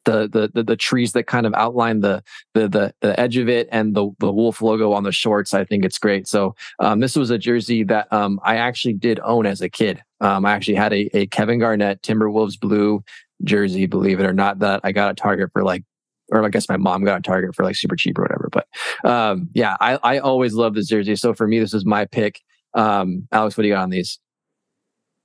the, 0.07 0.51
the 0.55 0.63
the 0.63 0.77
trees 0.77 1.13
that 1.13 1.25
kind 1.25 1.47
of 1.47 1.55
outline 1.55 2.01
the 2.01 2.23
the 2.55 2.69
the, 2.69 2.95
the 3.01 3.19
edge 3.19 3.37
of 3.37 3.49
it 3.49 3.69
and 3.71 3.95
the 3.95 4.09
the 4.19 4.33
wolf 4.33 4.63
logo 4.63 4.93
on 4.93 5.03
the 5.03 5.13
shorts. 5.13 5.53
I 5.53 5.65
think 5.65 5.85
it's 5.85 5.99
great. 5.99 6.27
So 6.27 6.55
um, 6.79 7.01
this 7.01 7.17
was 7.17 7.31
a 7.31 7.39
jersey 7.39 7.83
that 7.85 8.13
um, 8.13 8.41
I 8.43 8.57
actually 8.57 8.95
did 8.95 9.21
own 9.21 9.47
as 9.47 9.61
a 9.61 9.69
kid. 9.69 10.03
Um, 10.21 10.47
I 10.47 10.53
actually 10.53 10.77
had 10.77 10.93
a, 10.93 11.11
a 11.17 11.27
Kevin 11.27 11.59
Garnett 11.59 12.03
Timberwolves 12.03 12.59
blue 12.59 13.03
jersey, 13.45 13.87
believe 13.87 14.21
it 14.21 14.27
or 14.27 14.33
not, 14.33 14.61
that 14.61 14.81
I 14.85 14.93
got 14.93 15.11
at 15.11 15.17
Target 15.17 15.51
for 15.53 15.63
like 15.63 15.85
or 16.33 16.45
I 16.45 16.49
guess 16.49 16.69
my 16.69 16.77
mom 16.77 17.05
got 17.05 17.21
a 17.21 17.23
Target 17.23 17.55
for 17.55 17.65
like 17.65 17.77
super 17.77 17.97
cheap 17.97 18.19
or 18.19 18.23
whatever. 18.23 18.49
But 18.51 18.67
um, 19.09 19.49
yeah, 19.55 19.77
I, 19.81 19.99
I 20.03 20.19
always 20.19 20.55
love 20.55 20.75
this 20.75 20.89
jersey. 20.89 21.17
So 21.17 21.35
for 21.35 21.47
me, 21.47 21.59
this 21.61 21.75
is 21.75 21.85
my 21.85 22.05
pick. 22.05 22.41
Um, 22.75 23.29
Alex, 23.33 23.57
what 23.57 23.63
do 23.63 23.69
you 23.69 23.75
got 23.75 23.85
on 23.85 23.91
these? 23.91 24.19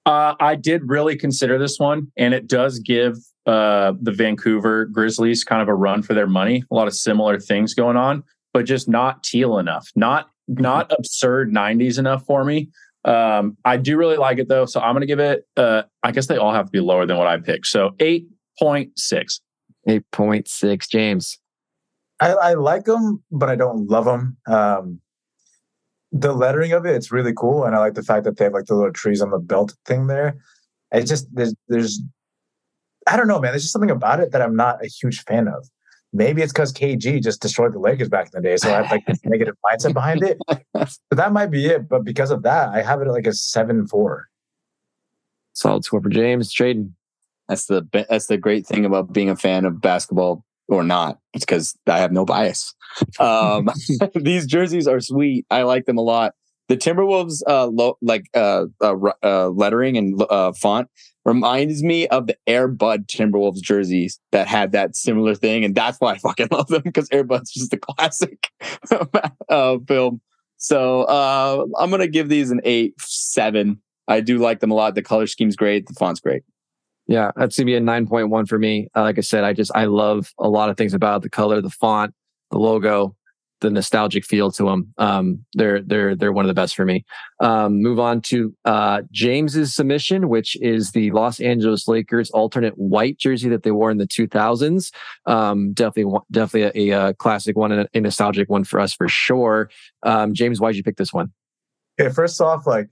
Uh, 0.05 0.35
I 0.39 0.55
did 0.55 0.89
really 0.89 1.15
consider 1.15 1.59
this 1.59 1.77
one, 1.77 2.11
and 2.17 2.33
it 2.33 2.47
does 2.47 2.79
give 2.79 3.17
uh, 3.51 3.93
the 4.01 4.13
Vancouver 4.13 4.85
Grizzlies 4.85 5.43
kind 5.43 5.61
of 5.61 5.67
a 5.67 5.73
run 5.73 6.03
for 6.03 6.13
their 6.13 6.25
money. 6.25 6.63
A 6.71 6.73
lot 6.73 6.87
of 6.87 6.95
similar 6.95 7.37
things 7.37 7.73
going 7.73 7.97
on, 7.97 8.23
but 8.53 8.63
just 8.63 8.87
not 8.87 9.23
teal 9.23 9.57
enough, 9.57 9.89
not 9.93 10.29
not 10.47 10.89
absurd 10.97 11.51
'90s 11.51 11.99
enough 11.99 12.25
for 12.25 12.45
me. 12.45 12.69
Um, 13.03 13.57
I 13.65 13.75
do 13.75 13.97
really 13.97 14.15
like 14.15 14.37
it 14.37 14.47
though, 14.47 14.65
so 14.65 14.79
I'm 14.79 14.93
going 14.93 15.01
to 15.01 15.05
give 15.05 15.19
it. 15.19 15.45
Uh, 15.57 15.83
I 16.01 16.13
guess 16.13 16.27
they 16.27 16.37
all 16.37 16.53
have 16.53 16.67
to 16.67 16.71
be 16.71 16.79
lower 16.79 17.05
than 17.05 17.17
what 17.17 17.27
I 17.27 17.37
picked, 17.39 17.67
so 17.67 17.93
eight 17.99 18.25
point 18.57 18.97
six. 18.97 19.41
Eight 19.85 20.09
point 20.11 20.47
six, 20.47 20.87
James. 20.87 21.37
I, 22.21 22.31
I, 22.31 22.53
like 22.53 22.85
them, 22.85 23.21
but 23.31 23.49
I 23.49 23.55
don't 23.55 23.89
love 23.89 24.05
them. 24.05 24.37
Um, 24.47 25.01
the 26.13 26.31
lettering 26.31 26.71
of 26.71 26.85
it, 26.85 26.95
it's 26.95 27.11
really 27.11 27.33
cool, 27.35 27.65
and 27.65 27.75
I 27.75 27.79
like 27.79 27.95
the 27.95 28.03
fact 28.03 28.23
that 28.23 28.37
they 28.37 28.45
have 28.45 28.53
like 28.53 28.67
the 28.67 28.75
little 28.75 28.93
trees 28.93 29.21
on 29.21 29.31
the 29.31 29.39
belt 29.39 29.73
thing 29.85 30.07
there. 30.07 30.37
It's 30.93 31.09
just 31.09 31.27
there's 31.33 31.53
there's 31.67 32.01
I 33.11 33.17
don't 33.17 33.27
know, 33.27 33.41
man. 33.41 33.51
There's 33.51 33.63
just 33.63 33.73
something 33.73 33.91
about 33.91 34.21
it 34.21 34.31
that 34.31 34.41
I'm 34.41 34.55
not 34.55 34.81
a 34.81 34.87
huge 34.87 35.23
fan 35.23 35.49
of. 35.49 35.67
Maybe 36.13 36.41
it's 36.41 36.53
because 36.53 36.71
KG 36.71 37.21
just 37.21 37.41
destroyed 37.41 37.73
the 37.73 37.79
Lakers 37.79 38.07
back 38.07 38.27
in 38.27 38.41
the 38.41 38.41
day, 38.41 38.55
so 38.55 38.69
I 38.69 38.81
have 38.81 38.91
like 38.91 39.05
this 39.05 39.19
negative 39.25 39.55
mindset 39.65 39.93
behind 39.93 40.23
it. 40.23 40.37
But 40.73 41.17
that 41.17 41.33
might 41.33 41.51
be 41.51 41.65
it. 41.65 41.89
But 41.89 42.05
because 42.05 42.31
of 42.31 42.43
that, 42.43 42.69
I 42.69 42.81
have 42.81 43.01
it 43.01 43.07
at 43.07 43.13
like 43.13 43.27
a 43.27 43.33
seven 43.33 43.85
four. 43.85 44.29
Solid 45.53 45.83
score 45.83 46.01
for 46.01 46.09
James 46.09 46.53
Tradon. 46.53 46.91
That's 47.49 47.65
the 47.65 47.85
that's 48.09 48.27
the 48.27 48.37
great 48.37 48.65
thing 48.65 48.85
about 48.85 49.11
being 49.11 49.29
a 49.29 49.35
fan 49.35 49.65
of 49.65 49.81
basketball 49.81 50.45
or 50.69 50.83
not. 50.83 51.19
It's 51.33 51.45
because 51.45 51.77
I 51.85 51.99
have 51.99 52.13
no 52.13 52.23
bias. 52.23 52.73
Um, 53.19 53.69
these 54.15 54.45
jerseys 54.47 54.87
are 54.87 55.01
sweet. 55.01 55.45
I 55.51 55.63
like 55.63 55.85
them 55.85 55.97
a 55.97 56.01
lot. 56.01 56.33
The 56.69 56.77
Timberwolves, 56.77 57.41
uh, 57.45 57.67
lo- 57.67 57.97
like 58.01 58.25
uh, 58.33 58.65
uh, 58.79 58.95
uh, 59.21 59.49
lettering 59.49 59.97
and 59.97 60.21
uh, 60.29 60.53
font 60.53 60.87
reminds 61.25 61.83
me 61.83 62.07
of 62.07 62.27
the 62.27 62.37
Air 62.47 62.67
Bud 62.67 63.07
Timberwolves 63.07 63.61
jerseys 63.61 64.19
that 64.31 64.47
had 64.47 64.71
that 64.71 64.95
similar 64.95 65.35
thing, 65.35 65.63
and 65.63 65.75
that's 65.75 65.99
why 65.99 66.13
I 66.13 66.17
fucking 66.17 66.47
love 66.51 66.67
them 66.67 66.81
because 66.83 67.07
Air 67.11 67.23
Bud's 67.23 67.51
just 67.51 67.73
a 67.73 67.77
classic 67.81 68.49
uh, 69.49 69.77
film. 69.87 70.21
So 70.57 71.03
uh, 71.03 71.65
I'm 71.79 71.89
gonna 71.89 72.07
give 72.07 72.29
these 72.29 72.51
an 72.51 72.61
eight, 72.63 72.93
seven. 72.99 73.81
I 74.07 74.21
do 74.21 74.37
like 74.37 74.59
them 74.59 74.71
a 74.71 74.75
lot. 74.75 74.95
The 74.95 75.01
color 75.01 75.27
scheme's 75.27 75.55
great. 75.55 75.87
The 75.87 75.93
font's 75.93 76.19
great. 76.19 76.43
Yeah, 77.07 77.31
that's 77.35 77.57
gonna 77.57 77.65
be 77.65 77.75
a 77.75 77.79
nine 77.79 78.07
point 78.07 78.29
one 78.29 78.45
for 78.45 78.59
me. 78.59 78.87
Uh, 78.95 79.01
like 79.01 79.17
I 79.17 79.21
said, 79.21 79.43
I 79.43 79.53
just 79.53 79.71
I 79.75 79.85
love 79.85 80.31
a 80.39 80.49
lot 80.49 80.69
of 80.69 80.77
things 80.77 80.93
about 80.93 81.23
the 81.23 81.29
color, 81.29 81.61
the 81.61 81.69
font, 81.69 82.13
the 82.51 82.57
logo 82.57 83.15
the 83.61 83.69
nostalgic 83.69 84.25
feel 84.25 84.51
to 84.51 84.65
them. 84.65 84.93
Um, 84.97 85.45
they're 85.53 85.81
they're 85.81 86.15
they're 86.15 86.33
one 86.33 86.45
of 86.45 86.49
the 86.49 86.53
best 86.53 86.75
for 86.75 86.83
me. 86.83 87.05
Um, 87.39 87.81
move 87.81 87.99
on 87.99 88.21
to 88.23 88.53
uh, 88.65 89.03
James's 89.11 89.73
submission, 89.73 90.27
which 90.27 90.57
is 90.61 90.91
the 90.91 91.11
Los 91.11 91.39
Angeles 91.39 91.87
Lakers 91.87 92.29
alternate 92.31 92.77
white 92.77 93.17
jersey 93.17 93.49
that 93.49 93.63
they 93.63 93.71
wore 93.71 93.91
in 93.91 93.97
the 93.97 94.07
2000s. 94.07 94.91
Um, 95.25 95.73
definitely, 95.73 96.19
definitely 96.31 96.89
a, 96.89 97.09
a, 97.09 97.13
classic 97.13 97.55
one 97.55 97.71
and 97.71 97.87
a, 97.93 98.01
nostalgic 98.01 98.49
one 98.49 98.63
for 98.63 98.79
us 98.79 98.93
for 98.93 99.07
sure. 99.07 99.69
Um, 100.03 100.33
James, 100.33 100.59
why'd 100.59 100.75
you 100.75 100.83
pick 100.83 100.97
this 100.97 101.13
one? 101.13 101.31
Okay, 101.99 102.11
first 102.11 102.41
off, 102.41 102.65
like 102.65 102.89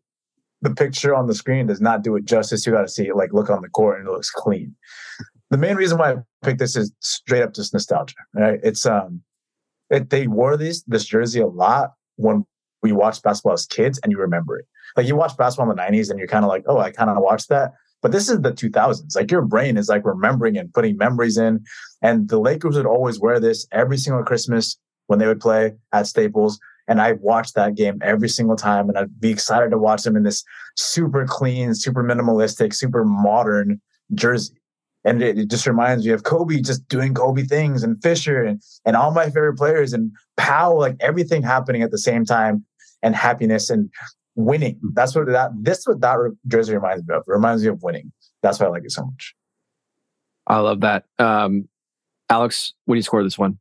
the 0.61 0.74
picture 0.74 1.15
on 1.15 1.28
the 1.28 1.34
screen 1.34 1.67
does 1.67 1.82
not 1.82 2.03
do 2.03 2.15
it 2.15 2.26
justice. 2.26 2.65
You 2.65 2.74
got 2.74 2.82
to 2.82 2.88
see 2.88 3.07
it 3.07 3.15
like 3.15 3.34
look 3.34 3.49
on 3.49 3.61
the 3.61 3.70
court 3.70 3.99
and 3.99 4.07
it 4.07 4.11
looks 4.11 4.30
clean. 4.30 4.76
The 5.49 5.57
main 5.57 5.76
reason 5.76 5.97
why 5.97 6.13
I 6.13 6.15
picked 6.43 6.59
this 6.59 6.76
is 6.76 6.91
straight 6.99 7.41
up 7.41 7.53
just 7.53 7.74
nostalgia. 7.74 8.15
Right? 8.36 8.59
It's 8.61 8.86
um 8.86 9.24
they 9.90 10.28
wore 10.28 10.58
this 10.58 10.84
this 10.84 11.06
jersey 11.06 11.42
a 11.42 11.48
lot 11.48 11.94
when 12.16 12.46
we 12.82 12.92
watched 12.92 13.24
basketball 13.24 13.54
as 13.54 13.66
kids, 13.66 14.00
and 14.04 14.12
you 14.12 14.20
remember 14.20 14.58
it. 14.58 14.66
Like 14.96 15.08
you 15.08 15.16
watch 15.16 15.36
basketball 15.38 15.70
in 15.70 15.76
the 15.76 15.82
'90s, 15.82 16.10
and 16.10 16.20
you're 16.20 16.28
kind 16.28 16.46
of 16.46 16.50
like, 16.50 16.64
oh, 16.68 16.80
I 16.80 16.92
kind 16.92 17.10
of 17.10 17.18
watched 17.20 17.50
that. 17.50 17.74
But 18.02 18.12
this 18.12 18.30
is 18.30 18.40
the 18.42 18.52
2000s. 18.52 19.16
Like 19.16 19.32
your 19.32 19.42
brain 19.42 19.78
is 19.78 19.90
like 19.90 20.06
remembering 20.06 20.58
and 20.58 20.74
putting 20.74 20.98
memories 20.98 21.38
in. 21.38 21.64
And 22.02 22.30
the 22.30 22.40
Lakers 22.40 22.78
would 22.78 22.86
always 22.86 23.20
wear 23.20 23.40
this 23.40 23.68
every 23.72 23.98
single 23.98 24.24
Christmas 24.24 24.78
when 25.08 25.20
they 25.20 25.28
would 25.28 25.42
play 25.42 25.74
at 25.92 26.08
Staples. 26.08 26.60
And 26.88 27.02
I 27.02 27.14
watched 27.14 27.56
that 27.56 27.76
game 27.76 28.00
every 28.02 28.30
single 28.30 28.56
time, 28.56 28.90
and 28.90 28.98
I'd 28.98 29.20
be 29.20 29.30
excited 29.30 29.70
to 29.72 29.78
watch 29.78 30.04
them 30.04 30.16
in 30.16 30.24
this 30.24 30.44
super 30.76 31.26
clean, 31.26 31.76
super 31.76 32.04
minimalistic, 32.04 32.74
super 32.74 33.04
modern 33.04 33.82
jersey 34.16 34.59
and 35.05 35.24
it, 35.24 35.38
it, 35.38 35.50
just 35.50 35.66
reminds 35.66 36.05
me 36.05 36.12
of 36.12 36.24
Kobe 36.24 36.62
just 36.62 36.88
doing 36.88 37.13
Kobe 37.13 37.43
things 37.43 37.84
and 37.84 38.01
Fisher 38.01 38.43
and, 38.43 38.62
and 38.86 38.96
all 38.96 39.12
my 39.12 39.26
favorite 39.26 39.58
players 39.58 39.93
and 39.93 40.12
Pau, 40.38 40.78
like 40.78 40.96
everything 41.00 41.42
happening 41.42 41.82
at 41.82 41.92
the 41.92 41.97
same 41.97 42.26
time 42.26 42.66
and 43.01 43.16
happiness 43.16 43.70
and 43.70 43.89
winning. 44.36 44.80
That's 44.93 45.16
what 45.16 45.28
that 45.28 45.51
this 45.62 45.86
what 45.86 46.01
that 46.01 46.17
jersey 46.47 46.76
reminds 46.76 47.08
me 47.08 47.16
of. 47.16 47.24
It 47.28 47.32
reminds 47.32 47.63
me 47.63 47.70
of 47.70 47.82
winning. 47.82 48.12
That's 48.42 48.59
why 48.59 48.67
I 48.67 48.70
like 48.70 48.84
it 48.84 48.92
so 48.92 49.05
much. 49.05 49.36
I 50.47 50.59
love 50.59 50.82
that. 50.82 51.05
Um, 51.17 51.67
Alex, 52.30 52.74
what 52.86 52.96
do 52.96 53.00
you 53.00 53.04
score 53.04 53.24
this 53.24 53.38
one? 53.38 53.59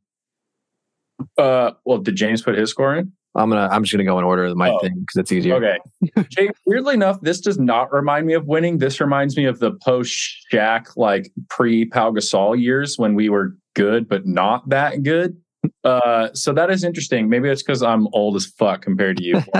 Uh, 1.37 1.71
well, 1.85 1.99
did 1.99 2.15
James 2.15 2.41
put 2.41 2.57
his 2.57 2.69
score 2.69 2.95
in? 2.95 3.13
I'm 3.35 3.49
gonna 3.49 3.69
I'm 3.71 3.83
just 3.83 3.93
gonna 3.93 4.05
go 4.05 4.17
in 4.17 4.25
order 4.25 4.45
of 4.45 4.57
my 4.57 4.71
oh, 4.71 4.79
thing 4.79 4.95
because 4.99 5.17
it's 5.17 5.31
easier. 5.31 5.55
Okay. 5.55 6.25
Jake, 6.29 6.51
weirdly 6.65 6.95
enough, 6.95 7.21
this 7.21 7.39
does 7.39 7.59
not 7.59 7.91
remind 7.93 8.25
me 8.25 8.33
of 8.33 8.45
winning. 8.47 8.79
This 8.79 8.99
reminds 8.99 9.37
me 9.37 9.45
of 9.45 9.59
the 9.59 9.71
post 9.83 10.47
Shaq, 10.51 10.97
like 10.97 11.31
pre 11.49 11.85
Pau 11.85 12.11
Gasol 12.11 12.59
years 12.59 12.97
when 12.97 13.15
we 13.15 13.29
were 13.29 13.55
good 13.75 14.09
but 14.09 14.25
not 14.25 14.67
that 14.69 15.03
good. 15.03 15.37
Uh, 15.83 16.29
so 16.33 16.53
that 16.53 16.69
is 16.69 16.83
interesting. 16.83 17.29
Maybe 17.29 17.49
it's 17.49 17.61
because 17.61 17.83
I'm 17.83 18.07
old 18.13 18.35
as 18.35 18.45
fuck 18.45 18.81
compared 18.81 19.17
to 19.17 19.23
you. 19.23 19.41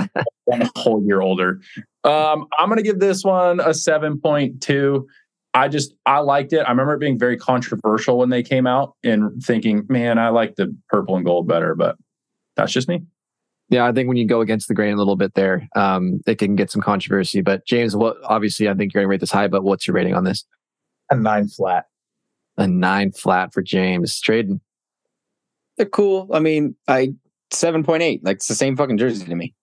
I'm 0.52 0.62
a 0.62 0.70
whole 0.76 1.02
year 1.04 1.20
older. 1.20 1.60
Um, 2.04 2.46
I'm 2.58 2.68
gonna 2.68 2.82
give 2.82 2.98
this 2.98 3.22
one 3.24 3.60
a 3.60 3.72
seven 3.72 4.20
point 4.20 4.60
two. 4.60 5.06
I 5.54 5.68
just 5.68 5.94
I 6.06 6.18
liked 6.20 6.52
it. 6.52 6.60
I 6.60 6.70
remember 6.70 6.94
it 6.94 7.00
being 7.00 7.18
very 7.18 7.36
controversial 7.36 8.18
when 8.18 8.30
they 8.30 8.42
came 8.42 8.66
out 8.66 8.94
and 9.02 9.42
thinking, 9.42 9.86
man, 9.88 10.18
I 10.18 10.28
like 10.28 10.56
the 10.56 10.76
purple 10.88 11.16
and 11.16 11.24
gold 11.24 11.48
better, 11.48 11.74
but 11.74 11.96
that's 12.56 12.72
just 12.72 12.88
me. 12.88 13.02
Yeah, 13.70 13.86
I 13.86 13.92
think 13.92 14.08
when 14.08 14.16
you 14.16 14.26
go 14.26 14.40
against 14.40 14.66
the 14.66 14.74
grain 14.74 14.92
a 14.92 14.96
little 14.96 15.16
bit 15.16 15.34
there, 15.34 15.68
um, 15.76 16.20
it 16.26 16.38
can 16.38 16.56
get 16.56 16.72
some 16.72 16.82
controversy. 16.82 17.40
But 17.40 17.64
James, 17.66 17.94
what 17.94 18.16
obviously 18.24 18.68
I 18.68 18.74
think 18.74 18.92
you're 18.92 19.00
going 19.00 19.04
to 19.04 19.10
rate 19.10 19.20
this 19.20 19.30
high, 19.30 19.46
but 19.46 19.62
what's 19.62 19.86
your 19.86 19.94
rating 19.94 20.14
on 20.14 20.24
this? 20.24 20.44
A 21.08 21.14
nine 21.14 21.46
flat. 21.46 21.86
A 22.56 22.66
nine 22.66 23.12
flat 23.12 23.54
for 23.54 23.62
James. 23.62 24.20
Tradon. 24.20 24.60
They're 25.76 25.86
cool. 25.86 26.28
I 26.32 26.40
mean, 26.40 26.74
I 26.88 27.14
seven 27.52 27.84
point 27.84 28.02
eight. 28.02 28.24
Like 28.24 28.36
it's 28.36 28.48
the 28.48 28.54
same 28.56 28.76
fucking 28.76 28.98
jersey 28.98 29.24
to 29.24 29.34
me. 29.34 29.54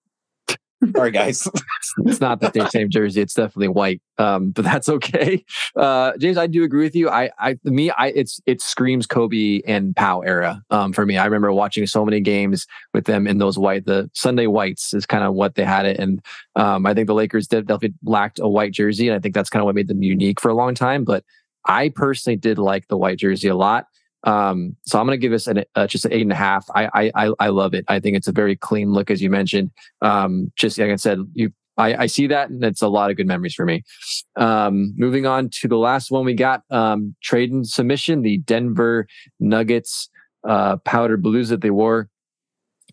Sorry, 0.94 1.10
guys. 1.10 1.48
it's 2.06 2.20
not 2.20 2.40
that 2.40 2.52
they're 2.52 2.68
same 2.68 2.88
jersey. 2.88 3.20
It's 3.20 3.34
definitely 3.34 3.68
white. 3.68 4.00
Um, 4.16 4.50
but 4.50 4.64
that's 4.64 4.88
okay. 4.88 5.44
Uh, 5.76 6.12
James, 6.18 6.38
I 6.38 6.46
do 6.46 6.62
agree 6.62 6.84
with 6.84 6.94
you. 6.94 7.08
I, 7.08 7.30
I, 7.38 7.58
me, 7.64 7.90
I, 7.90 8.08
it's, 8.08 8.40
it 8.46 8.60
screams 8.62 9.06
Kobe 9.06 9.60
and 9.66 9.94
Pau 9.96 10.20
era. 10.20 10.62
Um, 10.70 10.92
for 10.92 11.04
me, 11.04 11.16
I 11.16 11.24
remember 11.24 11.52
watching 11.52 11.86
so 11.86 12.04
many 12.04 12.20
games 12.20 12.66
with 12.94 13.06
them 13.06 13.26
in 13.26 13.38
those 13.38 13.58
white, 13.58 13.86
the 13.86 14.10
Sunday 14.14 14.46
whites 14.46 14.94
is 14.94 15.06
kind 15.06 15.24
of 15.24 15.34
what 15.34 15.56
they 15.56 15.64
had 15.64 15.84
it. 15.86 15.98
And, 15.98 16.24
um, 16.56 16.86
I 16.86 16.94
think 16.94 17.06
the 17.06 17.14
Lakers 17.14 17.48
did. 17.48 17.66
definitely 17.66 17.94
lacked 18.04 18.38
a 18.38 18.48
white 18.48 18.72
jersey. 18.72 19.08
And 19.08 19.16
I 19.16 19.20
think 19.20 19.34
that's 19.34 19.50
kind 19.50 19.60
of 19.60 19.66
what 19.66 19.74
made 19.74 19.88
them 19.88 20.02
unique 20.02 20.40
for 20.40 20.48
a 20.50 20.54
long 20.54 20.74
time. 20.74 21.04
But 21.04 21.24
I 21.66 21.88
personally 21.90 22.36
did 22.36 22.58
like 22.58 22.88
the 22.88 22.96
white 22.96 23.18
jersey 23.18 23.48
a 23.48 23.56
lot. 23.56 23.86
Um, 24.24 24.76
so 24.84 24.98
I'm 24.98 25.06
going 25.06 25.18
to 25.18 25.20
give 25.20 25.32
this 25.32 25.46
an, 25.46 25.64
uh, 25.74 25.86
just 25.86 26.04
an 26.04 26.12
eight 26.12 26.22
and 26.22 26.32
a 26.32 26.36
half. 26.36 26.66
I, 26.74 27.10
I, 27.14 27.32
I 27.38 27.48
love 27.48 27.74
it. 27.74 27.84
I 27.88 28.00
think 28.00 28.16
it's 28.16 28.28
a 28.28 28.32
very 28.32 28.56
clean 28.56 28.92
look, 28.92 29.10
as 29.10 29.22
you 29.22 29.30
mentioned. 29.30 29.70
Um, 30.02 30.52
just 30.56 30.78
like 30.78 30.90
I 30.90 30.96
said, 30.96 31.18
you, 31.34 31.52
I, 31.76 31.94
I 32.02 32.06
see 32.06 32.26
that 32.26 32.50
and 32.50 32.64
it's 32.64 32.82
a 32.82 32.88
lot 32.88 33.10
of 33.10 33.16
good 33.16 33.26
memories 33.26 33.54
for 33.54 33.64
me. 33.64 33.84
Um, 34.36 34.92
moving 34.96 35.26
on 35.26 35.48
to 35.60 35.68
the 35.68 35.78
last 35.78 36.10
one 36.10 36.24
we 36.24 36.34
got, 36.34 36.62
um, 36.70 37.14
trade 37.22 37.52
and 37.52 37.66
submission, 37.66 38.22
the 38.22 38.38
Denver 38.38 39.06
Nuggets, 39.38 40.10
uh, 40.46 40.76
powder 40.78 41.16
blues 41.16 41.48
that 41.50 41.60
they 41.60 41.70
wore 41.70 42.08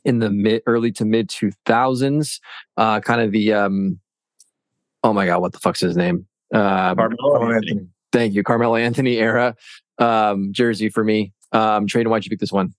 in 0.04 0.20
the 0.20 0.30
mid 0.30 0.62
early 0.68 0.92
to 0.94 1.06
mid 1.06 1.30
2000s, 1.30 2.40
uh, 2.78 3.00
kind 3.00 3.22
of 3.22 3.32
the, 3.32 3.54
um, 3.54 4.00
oh 5.04 5.14
my 5.14 5.26
God, 5.26 5.42
what 5.42 5.54
the 5.54 5.60
fuck's 5.60 5.80
his 5.80 5.98
name? 5.98 6.28
Um, 6.54 6.96
Carmelo 6.96 7.52
Anthony. 7.52 7.88
Thank 8.12 8.34
you. 8.34 8.44
Carmelo 8.44 8.76
Anthony 8.76 9.18
era 9.18 9.56
um, 10.00 10.52
jersey 10.52 10.90
for 10.90 11.04
me. 11.04 11.34
Um, 11.52 11.88
Tradon, 11.88 12.08
why'd 12.08 12.26
you 12.26 12.30
pick 12.30 12.40
this 12.40 12.52
one? 12.52 12.74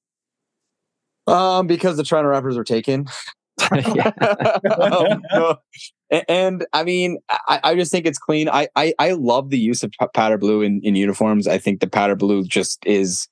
Um, 1.26 1.66
because 1.66 1.96
the 1.96 2.04
Toronto 2.04 2.30
Raptors 2.30 2.56
are 2.56 2.64
taken. 2.64 3.06
um, 3.72 5.22
no. 5.32 5.56
and, 6.10 6.24
and, 6.28 6.66
I 6.72 6.84
mean, 6.84 7.18
I, 7.30 7.60
I, 7.64 7.74
just 7.74 7.90
think 7.90 8.06
it's 8.06 8.18
clean. 8.18 8.48
I, 8.48 8.68
I, 8.76 8.94
I 8.98 9.12
love 9.12 9.50
the 9.50 9.58
use 9.58 9.82
of 9.82 9.92
powder 10.14 10.38
blue 10.38 10.62
in, 10.62 10.80
in 10.84 10.94
uniforms. 10.94 11.48
I 11.48 11.58
think 11.58 11.80
the 11.80 11.88
powder 11.88 12.14
blue 12.14 12.44
just 12.44 12.84
is 12.86 13.28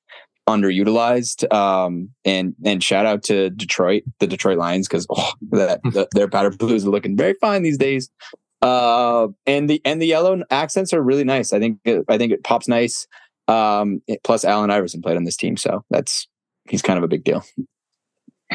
underutilized. 0.49 1.53
Um, 1.53 2.11
and 2.25 2.55
and 2.65 2.83
shout 2.83 3.07
out 3.07 3.23
to 3.25 3.51
Detroit, 3.51 4.03
the 4.19 4.27
Detroit 4.27 4.59
Lions, 4.59 4.89
because 4.89 5.07
oh, 5.11 5.33
that 5.51 5.83
the, 5.85 6.09
their 6.13 6.29
powder 6.29 6.51
blues 6.51 6.87
are 6.87 6.91
looking 6.91 7.17
very 7.17 7.35
fine 7.35 7.63
these 7.63 7.79
days. 7.79 8.11
Uh, 8.63 9.29
and 9.47 9.69
the 9.69 9.81
and 9.85 10.01
the 10.01 10.07
yellow 10.07 10.43
accents 10.51 10.93
are 10.93 11.03
really 11.03 11.25
nice. 11.25 11.53
I 11.53 11.59
think 11.59 11.79
it, 11.85 12.05
I 12.09 12.19
think 12.19 12.33
it 12.33 12.45
pops 12.45 12.69
nice. 12.69 13.07
Um, 13.47 14.01
plus 14.23 14.45
Allen 14.45 14.71
Iverson 14.71 15.03
played 15.03 15.17
on 15.17 15.25
this 15.25 15.37
team, 15.37 15.57
so 15.57 15.85
that's 15.91 16.27
he's 16.69 16.83
kind 16.83 16.99
of 16.99 17.05
a 17.05 17.09
big 17.09 17.25
deal. 17.25 17.45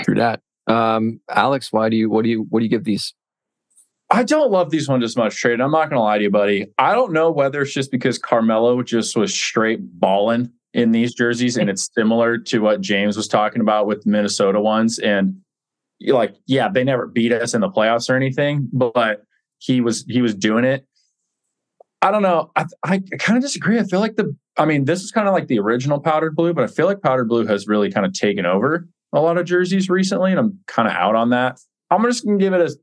Through 0.03 0.16
that. 0.16 0.41
Um, 0.68 1.20
Alex, 1.30 1.72
why 1.74 1.90
do 1.90 1.98
you 1.98 2.10
what 2.10 2.24
do 2.24 2.30
you 2.30 2.45
what 2.49 2.60
do 2.60 2.66
you 2.66 2.70
give 2.70 2.84
these? 2.84 3.14
I 4.11 4.24
don't 4.24 4.52
love 4.52 4.72
these 4.72 4.88
ones 4.88 5.03
as 5.03 5.16
much, 5.16 5.36
Trade. 5.36 5.61
I'm 5.61 5.72
not 5.72 5.90
gonna 5.90 6.02
lie 6.02 6.18
to 6.18 6.24
you, 6.24 6.32
buddy. 6.32 6.68
I 6.78 6.94
don't 6.94 7.14
know 7.14 7.32
whether 7.32 7.61
it's 7.61 7.74
just 7.74 7.91
because 7.91 8.18
Carmelo 8.18 8.82
just 8.82 9.16
was 9.16 9.34
straight 9.34 9.80
balling 9.99 10.52
in 10.74 10.91
these 10.91 11.14
jerseys, 11.14 11.57
and 11.57 11.70
it's 11.70 11.90
similar 11.94 12.38
to 12.38 12.60
what 12.60 12.82
James 12.82 13.18
was 13.18 13.28
talking 13.28 13.61
about 13.61 13.88
with 13.88 14.06
Minnesota 14.06 14.61
ones. 14.61 14.99
And 14.99 15.36
like, 16.07 16.36
yeah, 16.45 16.70
they 16.70 16.84
never 16.84 17.07
beat 17.07 17.32
us 17.32 17.53
in 17.53 17.61
the 17.61 17.70
playoffs 17.70 18.10
or 18.10 18.16
anything, 18.16 18.70
but 18.72 19.24
he 19.57 19.82
was 19.82 20.06
he 20.07 20.22
was 20.22 20.34
doing 20.34 20.64
it. 20.64 20.86
I 22.01 22.11
don't 22.11 22.21
know. 22.21 22.51
I, 22.55 22.65
I 22.84 23.01
kind 23.19 23.38
of 23.38 23.43
disagree. 23.43 23.77
I 23.77 23.84
feel 23.84 23.99
like 23.99 24.15
the, 24.15 24.35
I 24.57 24.65
mean, 24.65 24.85
this 24.85 25.01
is 25.01 25.11
kind 25.11 25.27
of 25.27 25.34
like 25.34 25.47
the 25.47 25.59
original 25.59 25.99
powdered 25.99 26.35
blue, 26.35 26.53
but 26.53 26.63
I 26.63 26.67
feel 26.67 26.85
like 26.85 27.01
powdered 27.01 27.27
blue 27.27 27.45
has 27.45 27.67
really 27.67 27.91
kind 27.91 28.05
of 28.05 28.13
taken 28.13 28.45
over 28.45 28.88
a 29.11 29.19
lot 29.19 29.38
of 29.38 29.45
jerseys 29.45 29.89
recently, 29.89 30.31
and 30.31 30.39
I'm 30.39 30.59
kind 30.67 30.88
of 30.88 30.93
out 30.93 31.15
on 31.15 31.31
that. 31.31 31.59
I'm 31.91 32.03
just 32.03 32.23
going 32.23 32.39
to 32.39 32.45
give 32.45 32.53
it 32.53 32.61
a 32.61 32.76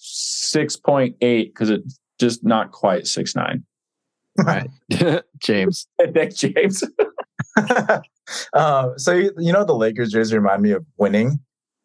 6.8 0.00 1.16
because 1.18 1.70
it's 1.70 1.98
just 2.18 2.44
not 2.44 2.70
quite 2.70 3.06
six 3.06 3.34
nine. 3.34 3.64
Right. 4.38 4.70
James. 5.38 5.86
Thanks, 6.14 6.36
James. 6.36 6.84
uh, 8.54 8.88
so, 8.96 9.12
you, 9.12 9.32
you 9.38 9.52
know, 9.52 9.64
the 9.64 9.74
Lakers 9.74 10.12
jersey 10.12 10.36
remind 10.36 10.62
me 10.62 10.70
of 10.70 10.86
winning. 10.96 11.40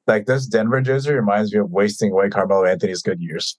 Like 0.06 0.26
this 0.26 0.48
Denver 0.48 0.80
jersey 0.80 1.12
reminds 1.12 1.54
me 1.54 1.60
of 1.60 1.70
wasting 1.70 2.12
away 2.12 2.30
Carmelo 2.30 2.64
Anthony's 2.64 3.02
good 3.02 3.20
years 3.20 3.58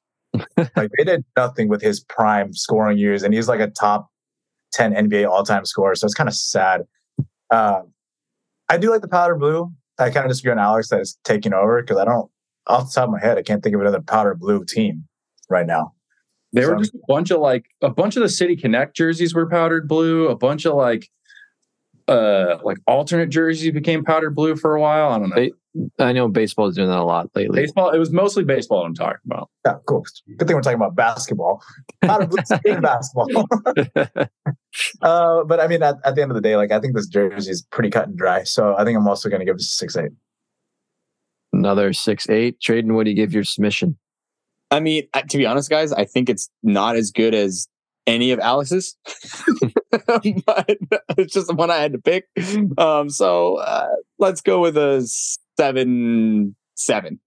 like 0.56 0.90
they 0.97 1.05
did 1.05 1.24
nothing 1.36 1.69
with 1.69 1.82
his 1.82 2.01
prime 2.01 2.52
scoring 2.52 2.98
years, 2.98 3.23
and 3.23 3.35
he's 3.35 3.48
like 3.48 3.60
a 3.60 3.69
top 3.69 4.10
ten 4.73 4.93
NBA 4.93 5.28
all 5.28 5.44
time 5.44 5.65
scorer. 5.65 5.94
So 5.94 6.05
it's 6.05 6.15
kind 6.15 6.28
of 6.28 6.35
sad. 6.35 6.82
Uh, 7.51 7.82
I 8.69 8.78
do 8.78 8.90
like 8.90 9.01
the 9.01 9.09
powder 9.09 9.35
blue. 9.35 9.73
I 9.98 10.10
kind 10.10 10.27
of 10.27 10.31
disagree 10.31 10.52
on 10.52 10.59
Alex 10.59 10.89
that 10.89 11.01
it's 11.01 11.19
taking 11.24 11.52
over 11.52 11.82
because 11.82 11.97
I 11.97 12.05
don't, 12.05 12.31
off 12.66 12.89
the 12.89 13.01
top 13.01 13.09
of 13.09 13.10
my 13.10 13.20
head, 13.20 13.39
I 13.39 13.43
can't 13.43 13.62
think 13.62 13.74
of 13.74 13.81
another 13.81 14.01
powder 14.01 14.35
blue 14.35 14.65
team 14.65 15.09
right 15.48 15.66
now. 15.66 15.94
They 16.52 16.62
so, 16.62 16.70
were 16.70 16.77
just 16.77 16.94
a 16.94 17.01
bunch 17.09 17.31
of 17.31 17.40
like 17.40 17.66
a 17.82 17.90
bunch 17.90 18.16
of 18.16 18.23
the 18.23 18.28
City 18.28 18.56
Connect 18.56 18.97
jerseys 18.97 19.35
were 19.35 19.48
powdered 19.48 19.89
blue. 19.89 20.28
A 20.28 20.36
bunch 20.36 20.65
of 20.65 20.74
like 20.74 21.09
uh 22.09 22.59
like 22.62 22.78
alternate 22.86 23.28
jerseys 23.28 23.72
became 23.72 24.05
powdered 24.05 24.35
blue 24.35 24.56
for 24.56 24.74
a 24.74 24.80
while. 24.80 25.10
I 25.10 25.18
don't 25.18 25.30
know. 25.30 25.48
I 25.98 26.12
know 26.12 26.28
baseball 26.28 26.66
is 26.66 26.76
doing 26.76 26.89
that 26.89 26.98
a 26.98 27.05
lot 27.05 27.30
lately. 27.35 27.60
Baseball, 27.60 27.90
it 27.90 27.98
was 27.98 28.10
mostly 28.10 28.43
baseball 28.44 28.85
I'm 28.85 28.94
talking 28.94 29.20
about. 29.26 29.51
Yeah, 29.64 29.76
cool. 29.86 30.05
Good 30.36 30.48
thing 30.48 30.56
we're 30.56 30.62
talking 30.62 30.76
about 30.76 30.97
basketball. 30.97 31.62
Powdered 32.02 32.30
blue 32.30 32.39
in 32.64 32.80
basketball. 32.80 33.28
uh, 35.02 35.44
but 35.44 35.60
I 35.60 35.68
mean, 35.68 35.82
at, 35.82 35.97
at, 36.05 36.14
the 36.14 36.22
end 36.22 36.30
of 36.30 36.35
the 36.35 36.40
day, 36.40 36.56
like 36.56 36.72
I 36.72 36.80
think 36.80 36.97
this 36.97 37.06
jersey 37.06 37.51
is 37.51 37.62
pretty 37.70 37.90
cut 37.90 38.09
and 38.09 38.16
dry. 38.16 38.43
So 38.43 38.74
I 38.76 38.85
think 38.85 38.98
I'm 38.98 39.06
also 39.06 39.28
going 39.28 39.40
to 39.40 39.47
give 39.47 39.56
it 39.56 39.60
a 39.60 39.64
six 39.64 39.97
eight. 39.97 40.10
Another 41.52 41.93
six 41.93 42.28
eight. 42.28 42.59
Tradon, 42.60 42.93
what 42.93 43.05
do 43.05 43.10
you 43.10 43.16
give 43.16 43.32
your 43.32 43.44
submission? 43.44 43.98
I 44.70 44.80
mean, 44.80 45.06
to 45.28 45.39
be 45.39 45.47
honest, 45.47 45.70
guys, 45.70 45.93
I 45.93 46.05
think 46.05 46.28
it's 46.28 46.51
not 46.62 46.97
as 46.97 47.10
good 47.10 47.35
as 47.35 47.68
any 48.09 48.32
of 48.32 48.40
Alex's, 48.40 48.97
but 49.90 50.78
it's 51.16 51.32
just 51.32 51.47
the 51.47 51.55
one 51.55 51.70
I 51.70 51.76
had 51.76 51.93
to 51.93 51.98
pick. 51.98 52.26
Um, 52.78 53.10
so 53.10 53.56
uh, 53.56 53.89
let's 54.18 54.40
go 54.40 54.60
with 54.60 54.76
a 54.76 55.06
seven, 55.56 56.56
seven. 56.74 57.20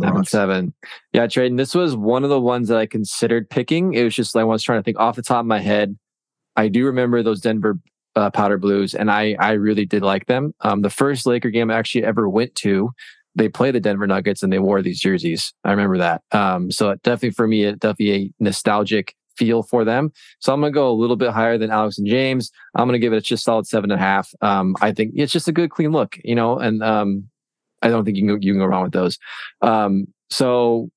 Seven, 0.00 0.24
seven. 0.24 0.74
Yeah, 1.12 1.26
Tradon. 1.26 1.56
This 1.56 1.74
was 1.74 1.96
one 1.96 2.22
of 2.22 2.30
the 2.30 2.40
ones 2.40 2.68
that 2.68 2.78
I 2.78 2.86
considered 2.86 3.50
picking. 3.50 3.94
It 3.94 4.04
was 4.04 4.14
just 4.14 4.34
like 4.34 4.42
I 4.42 4.44
was 4.44 4.62
trying 4.62 4.78
to 4.78 4.84
think 4.84 4.98
off 5.00 5.16
the 5.16 5.22
top 5.22 5.40
of 5.40 5.46
my 5.46 5.58
head. 5.58 5.98
I 6.54 6.68
do 6.68 6.86
remember 6.86 7.22
those 7.22 7.40
Denver 7.40 7.80
uh, 8.14 8.30
powder 8.30 8.58
blues, 8.58 8.94
and 8.94 9.10
I 9.10 9.36
I 9.40 9.52
really 9.52 9.84
did 9.84 10.02
like 10.02 10.26
them. 10.26 10.54
Um, 10.60 10.82
the 10.82 10.90
first 10.90 11.26
Laker 11.26 11.50
game 11.50 11.70
I 11.70 11.74
actually 11.78 12.04
ever 12.04 12.28
went 12.28 12.54
to 12.56 12.92
they 13.36 13.48
play 13.48 13.70
the 13.70 13.80
Denver 13.80 14.06
Nuggets 14.06 14.42
and 14.42 14.52
they 14.52 14.58
wore 14.58 14.82
these 14.82 14.98
jerseys. 14.98 15.52
I 15.62 15.70
remember 15.70 15.98
that. 15.98 16.22
Um, 16.32 16.70
so 16.70 16.94
definitely 17.04 17.30
for 17.30 17.46
me, 17.46 17.64
it 17.64 17.78
definitely 17.78 18.14
a 18.14 18.42
nostalgic 18.42 19.14
feel 19.36 19.62
for 19.62 19.84
them. 19.84 20.10
So 20.40 20.52
I'm 20.52 20.60
going 20.60 20.72
to 20.72 20.74
go 20.74 20.90
a 20.90 20.92
little 20.92 21.16
bit 21.16 21.30
higher 21.30 21.58
than 21.58 21.70
Alex 21.70 21.98
and 21.98 22.06
James. 22.06 22.50
I'm 22.74 22.88
going 22.88 22.94
to 22.94 22.98
give 22.98 23.12
it 23.12 23.18
a 23.18 23.20
just 23.20 23.44
solid 23.44 23.66
seven 23.66 23.90
and 23.90 24.00
a 24.00 24.02
half. 24.02 24.30
Um, 24.40 24.74
I 24.80 24.92
think 24.92 25.12
it's 25.14 25.32
just 25.32 25.48
a 25.48 25.52
good, 25.52 25.70
clean 25.70 25.92
look, 25.92 26.18
you 26.24 26.34
know, 26.34 26.58
and 26.58 26.82
um, 26.82 27.28
I 27.82 27.88
don't 27.88 28.04
think 28.04 28.16
you 28.16 28.26
can, 28.26 28.42
you 28.42 28.52
can 28.54 28.60
go 28.60 28.66
wrong 28.66 28.84
with 28.84 28.92
those. 28.92 29.18
Um, 29.60 30.06
so 30.30 30.88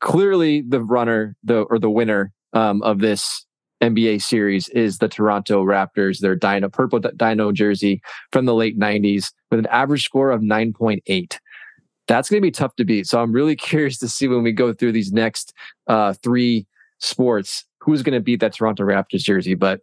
clearly 0.00 0.62
the 0.62 0.80
runner, 0.80 1.34
the 1.42 1.62
or 1.62 1.78
the 1.78 1.90
winner 1.90 2.32
um, 2.52 2.82
of 2.82 2.98
this 2.98 3.46
NBA 3.82 4.22
series 4.22 4.68
is 4.68 4.98
the 4.98 5.08
Toronto 5.08 5.64
Raptors, 5.64 6.18
their 6.18 6.36
Dino 6.36 6.68
purple 6.68 6.98
Dino 6.98 7.50
jersey 7.50 8.02
from 8.30 8.44
the 8.44 8.54
late 8.54 8.78
90s 8.78 9.32
with 9.50 9.60
an 9.60 9.66
average 9.66 10.04
score 10.04 10.30
of 10.30 10.42
9.8 10.42 11.38
that's 12.10 12.28
going 12.28 12.42
to 12.42 12.46
be 12.46 12.50
tough 12.50 12.74
to 12.74 12.84
beat. 12.84 13.06
So 13.06 13.20
I'm 13.20 13.32
really 13.32 13.54
curious 13.70 13.96
to 13.98 14.08
see 14.08 14.26
when 14.26 14.42
we 14.42 14.50
go 14.52 14.72
through 14.72 14.92
these 14.92 15.12
next 15.12 15.54
uh, 15.86 16.14
three 16.14 16.66
sports 16.98 17.64
who's 17.80 18.02
going 18.02 18.14
to 18.14 18.20
beat 18.20 18.40
that 18.40 18.54
Toronto 18.54 18.82
Raptors 18.82 19.22
jersey. 19.22 19.54
But 19.54 19.80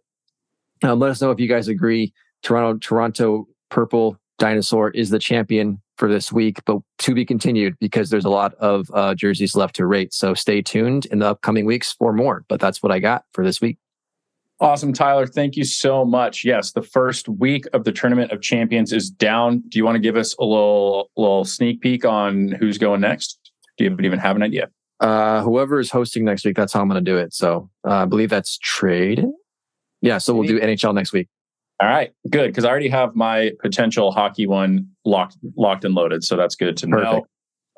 um, 0.82 0.98
let 0.98 1.10
us 1.10 1.22
know 1.22 1.30
if 1.30 1.40
you 1.40 1.48
guys 1.48 1.68
agree. 1.68 2.12
Toronto 2.42 2.78
Toronto 2.78 3.48
purple 3.70 4.16
dinosaur 4.38 4.90
is 4.90 5.10
the 5.10 5.18
champion 5.18 5.80
for 5.96 6.08
this 6.08 6.30
week, 6.30 6.60
but 6.64 6.78
to 6.98 7.14
be 7.14 7.24
continued 7.24 7.74
because 7.80 8.10
there's 8.10 8.26
a 8.26 8.30
lot 8.30 8.54
of 8.56 8.88
uh, 8.94 9.14
jerseys 9.14 9.56
left 9.56 9.74
to 9.76 9.86
rate. 9.86 10.14
So 10.14 10.34
stay 10.34 10.62
tuned 10.62 11.06
in 11.06 11.18
the 11.18 11.26
upcoming 11.26 11.64
weeks 11.64 11.92
for 11.94 12.12
more. 12.12 12.44
But 12.48 12.60
that's 12.60 12.82
what 12.82 12.92
I 12.92 13.00
got 13.00 13.24
for 13.32 13.42
this 13.42 13.60
week. 13.60 13.78
Awesome, 14.60 14.92
Tyler. 14.92 15.26
Thank 15.26 15.56
you 15.56 15.64
so 15.64 16.04
much. 16.04 16.44
Yes, 16.44 16.72
the 16.72 16.82
first 16.82 17.28
week 17.28 17.66
of 17.72 17.84
the 17.84 17.92
Tournament 17.92 18.32
of 18.32 18.40
Champions 18.40 18.92
is 18.92 19.08
down. 19.08 19.62
Do 19.68 19.78
you 19.78 19.84
want 19.84 19.94
to 19.94 20.00
give 20.00 20.16
us 20.16 20.34
a 20.38 20.44
little 20.44 21.10
little 21.16 21.44
sneak 21.44 21.80
peek 21.80 22.04
on 22.04 22.52
who's 22.52 22.76
going 22.76 23.00
next? 23.00 23.38
Do 23.76 23.84
you 23.84 23.96
even 24.00 24.18
have 24.18 24.34
an 24.34 24.42
idea? 24.42 24.68
Uh, 24.98 25.42
whoever 25.42 25.78
is 25.78 25.92
hosting 25.92 26.24
next 26.24 26.44
week, 26.44 26.56
that's 26.56 26.72
how 26.72 26.80
I'm 26.80 26.88
going 26.88 27.02
to 27.02 27.08
do 27.08 27.16
it. 27.16 27.32
So 27.32 27.70
uh, 27.86 27.92
I 27.92 28.04
believe 28.04 28.30
that's 28.30 28.58
trade. 28.58 29.24
Yeah, 30.02 30.18
so 30.18 30.34
we'll 30.34 30.48
do 30.48 30.58
NHL 30.58 30.92
next 30.92 31.12
week. 31.12 31.28
All 31.80 31.88
right, 31.88 32.12
good 32.28 32.48
because 32.48 32.64
I 32.64 32.70
already 32.70 32.88
have 32.88 33.14
my 33.14 33.52
potential 33.60 34.10
hockey 34.10 34.48
one 34.48 34.88
locked 35.04 35.36
locked 35.56 35.84
and 35.84 35.94
loaded. 35.94 36.24
So 36.24 36.36
that's 36.36 36.56
good 36.56 36.76
to 36.78 36.88
Perfect. 36.88 37.12
know. 37.12 37.26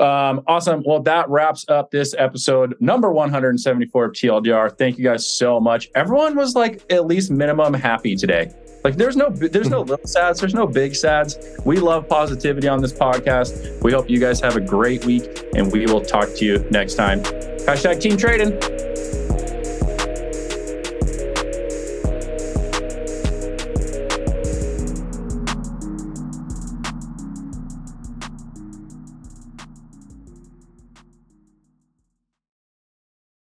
Um, 0.01 0.43
awesome. 0.47 0.83
Well, 0.87 1.01
that 1.03 1.29
wraps 1.29 1.67
up 1.69 1.91
this 1.91 2.15
episode 2.17 2.75
number 2.81 3.13
174 3.13 4.05
of 4.07 4.13
TLDR. 4.13 4.77
Thank 4.77 4.97
you 4.97 5.05
guys 5.05 5.27
so 5.27 5.61
much. 5.61 5.91
Everyone 5.95 6.37
was 6.37 6.55
like 6.55 6.83
at 6.91 7.07
least 7.07 7.31
minimum 7.31 7.75
happy 7.75 8.17
today. 8.17 8.51
Like 8.83 8.97
there's 8.97 9.15
no 9.15 9.29
there's 9.29 9.69
no 9.69 9.81
little 9.83 10.07
sads, 10.07 10.41
there's 10.41 10.55
no 10.55 10.67
big 10.67 10.95
sads. 10.95 11.39
We 11.67 11.77
love 11.77 12.09
positivity 12.09 12.67
on 12.67 12.81
this 12.81 12.95
podcast. 12.95 13.83
We 13.83 13.93
hope 13.93 14.09
you 14.09 14.19
guys 14.19 14.41
have 14.41 14.57
a 14.57 14.61
great 14.61 15.05
week 15.05 15.45
and 15.55 15.71
we 15.71 15.85
will 15.85 16.01
talk 16.01 16.29
to 16.37 16.45
you 16.47 16.67
next 16.71 16.95
time. 16.95 17.21
Hashtag 17.21 18.01
team 18.01 18.17
trading. 18.17 18.59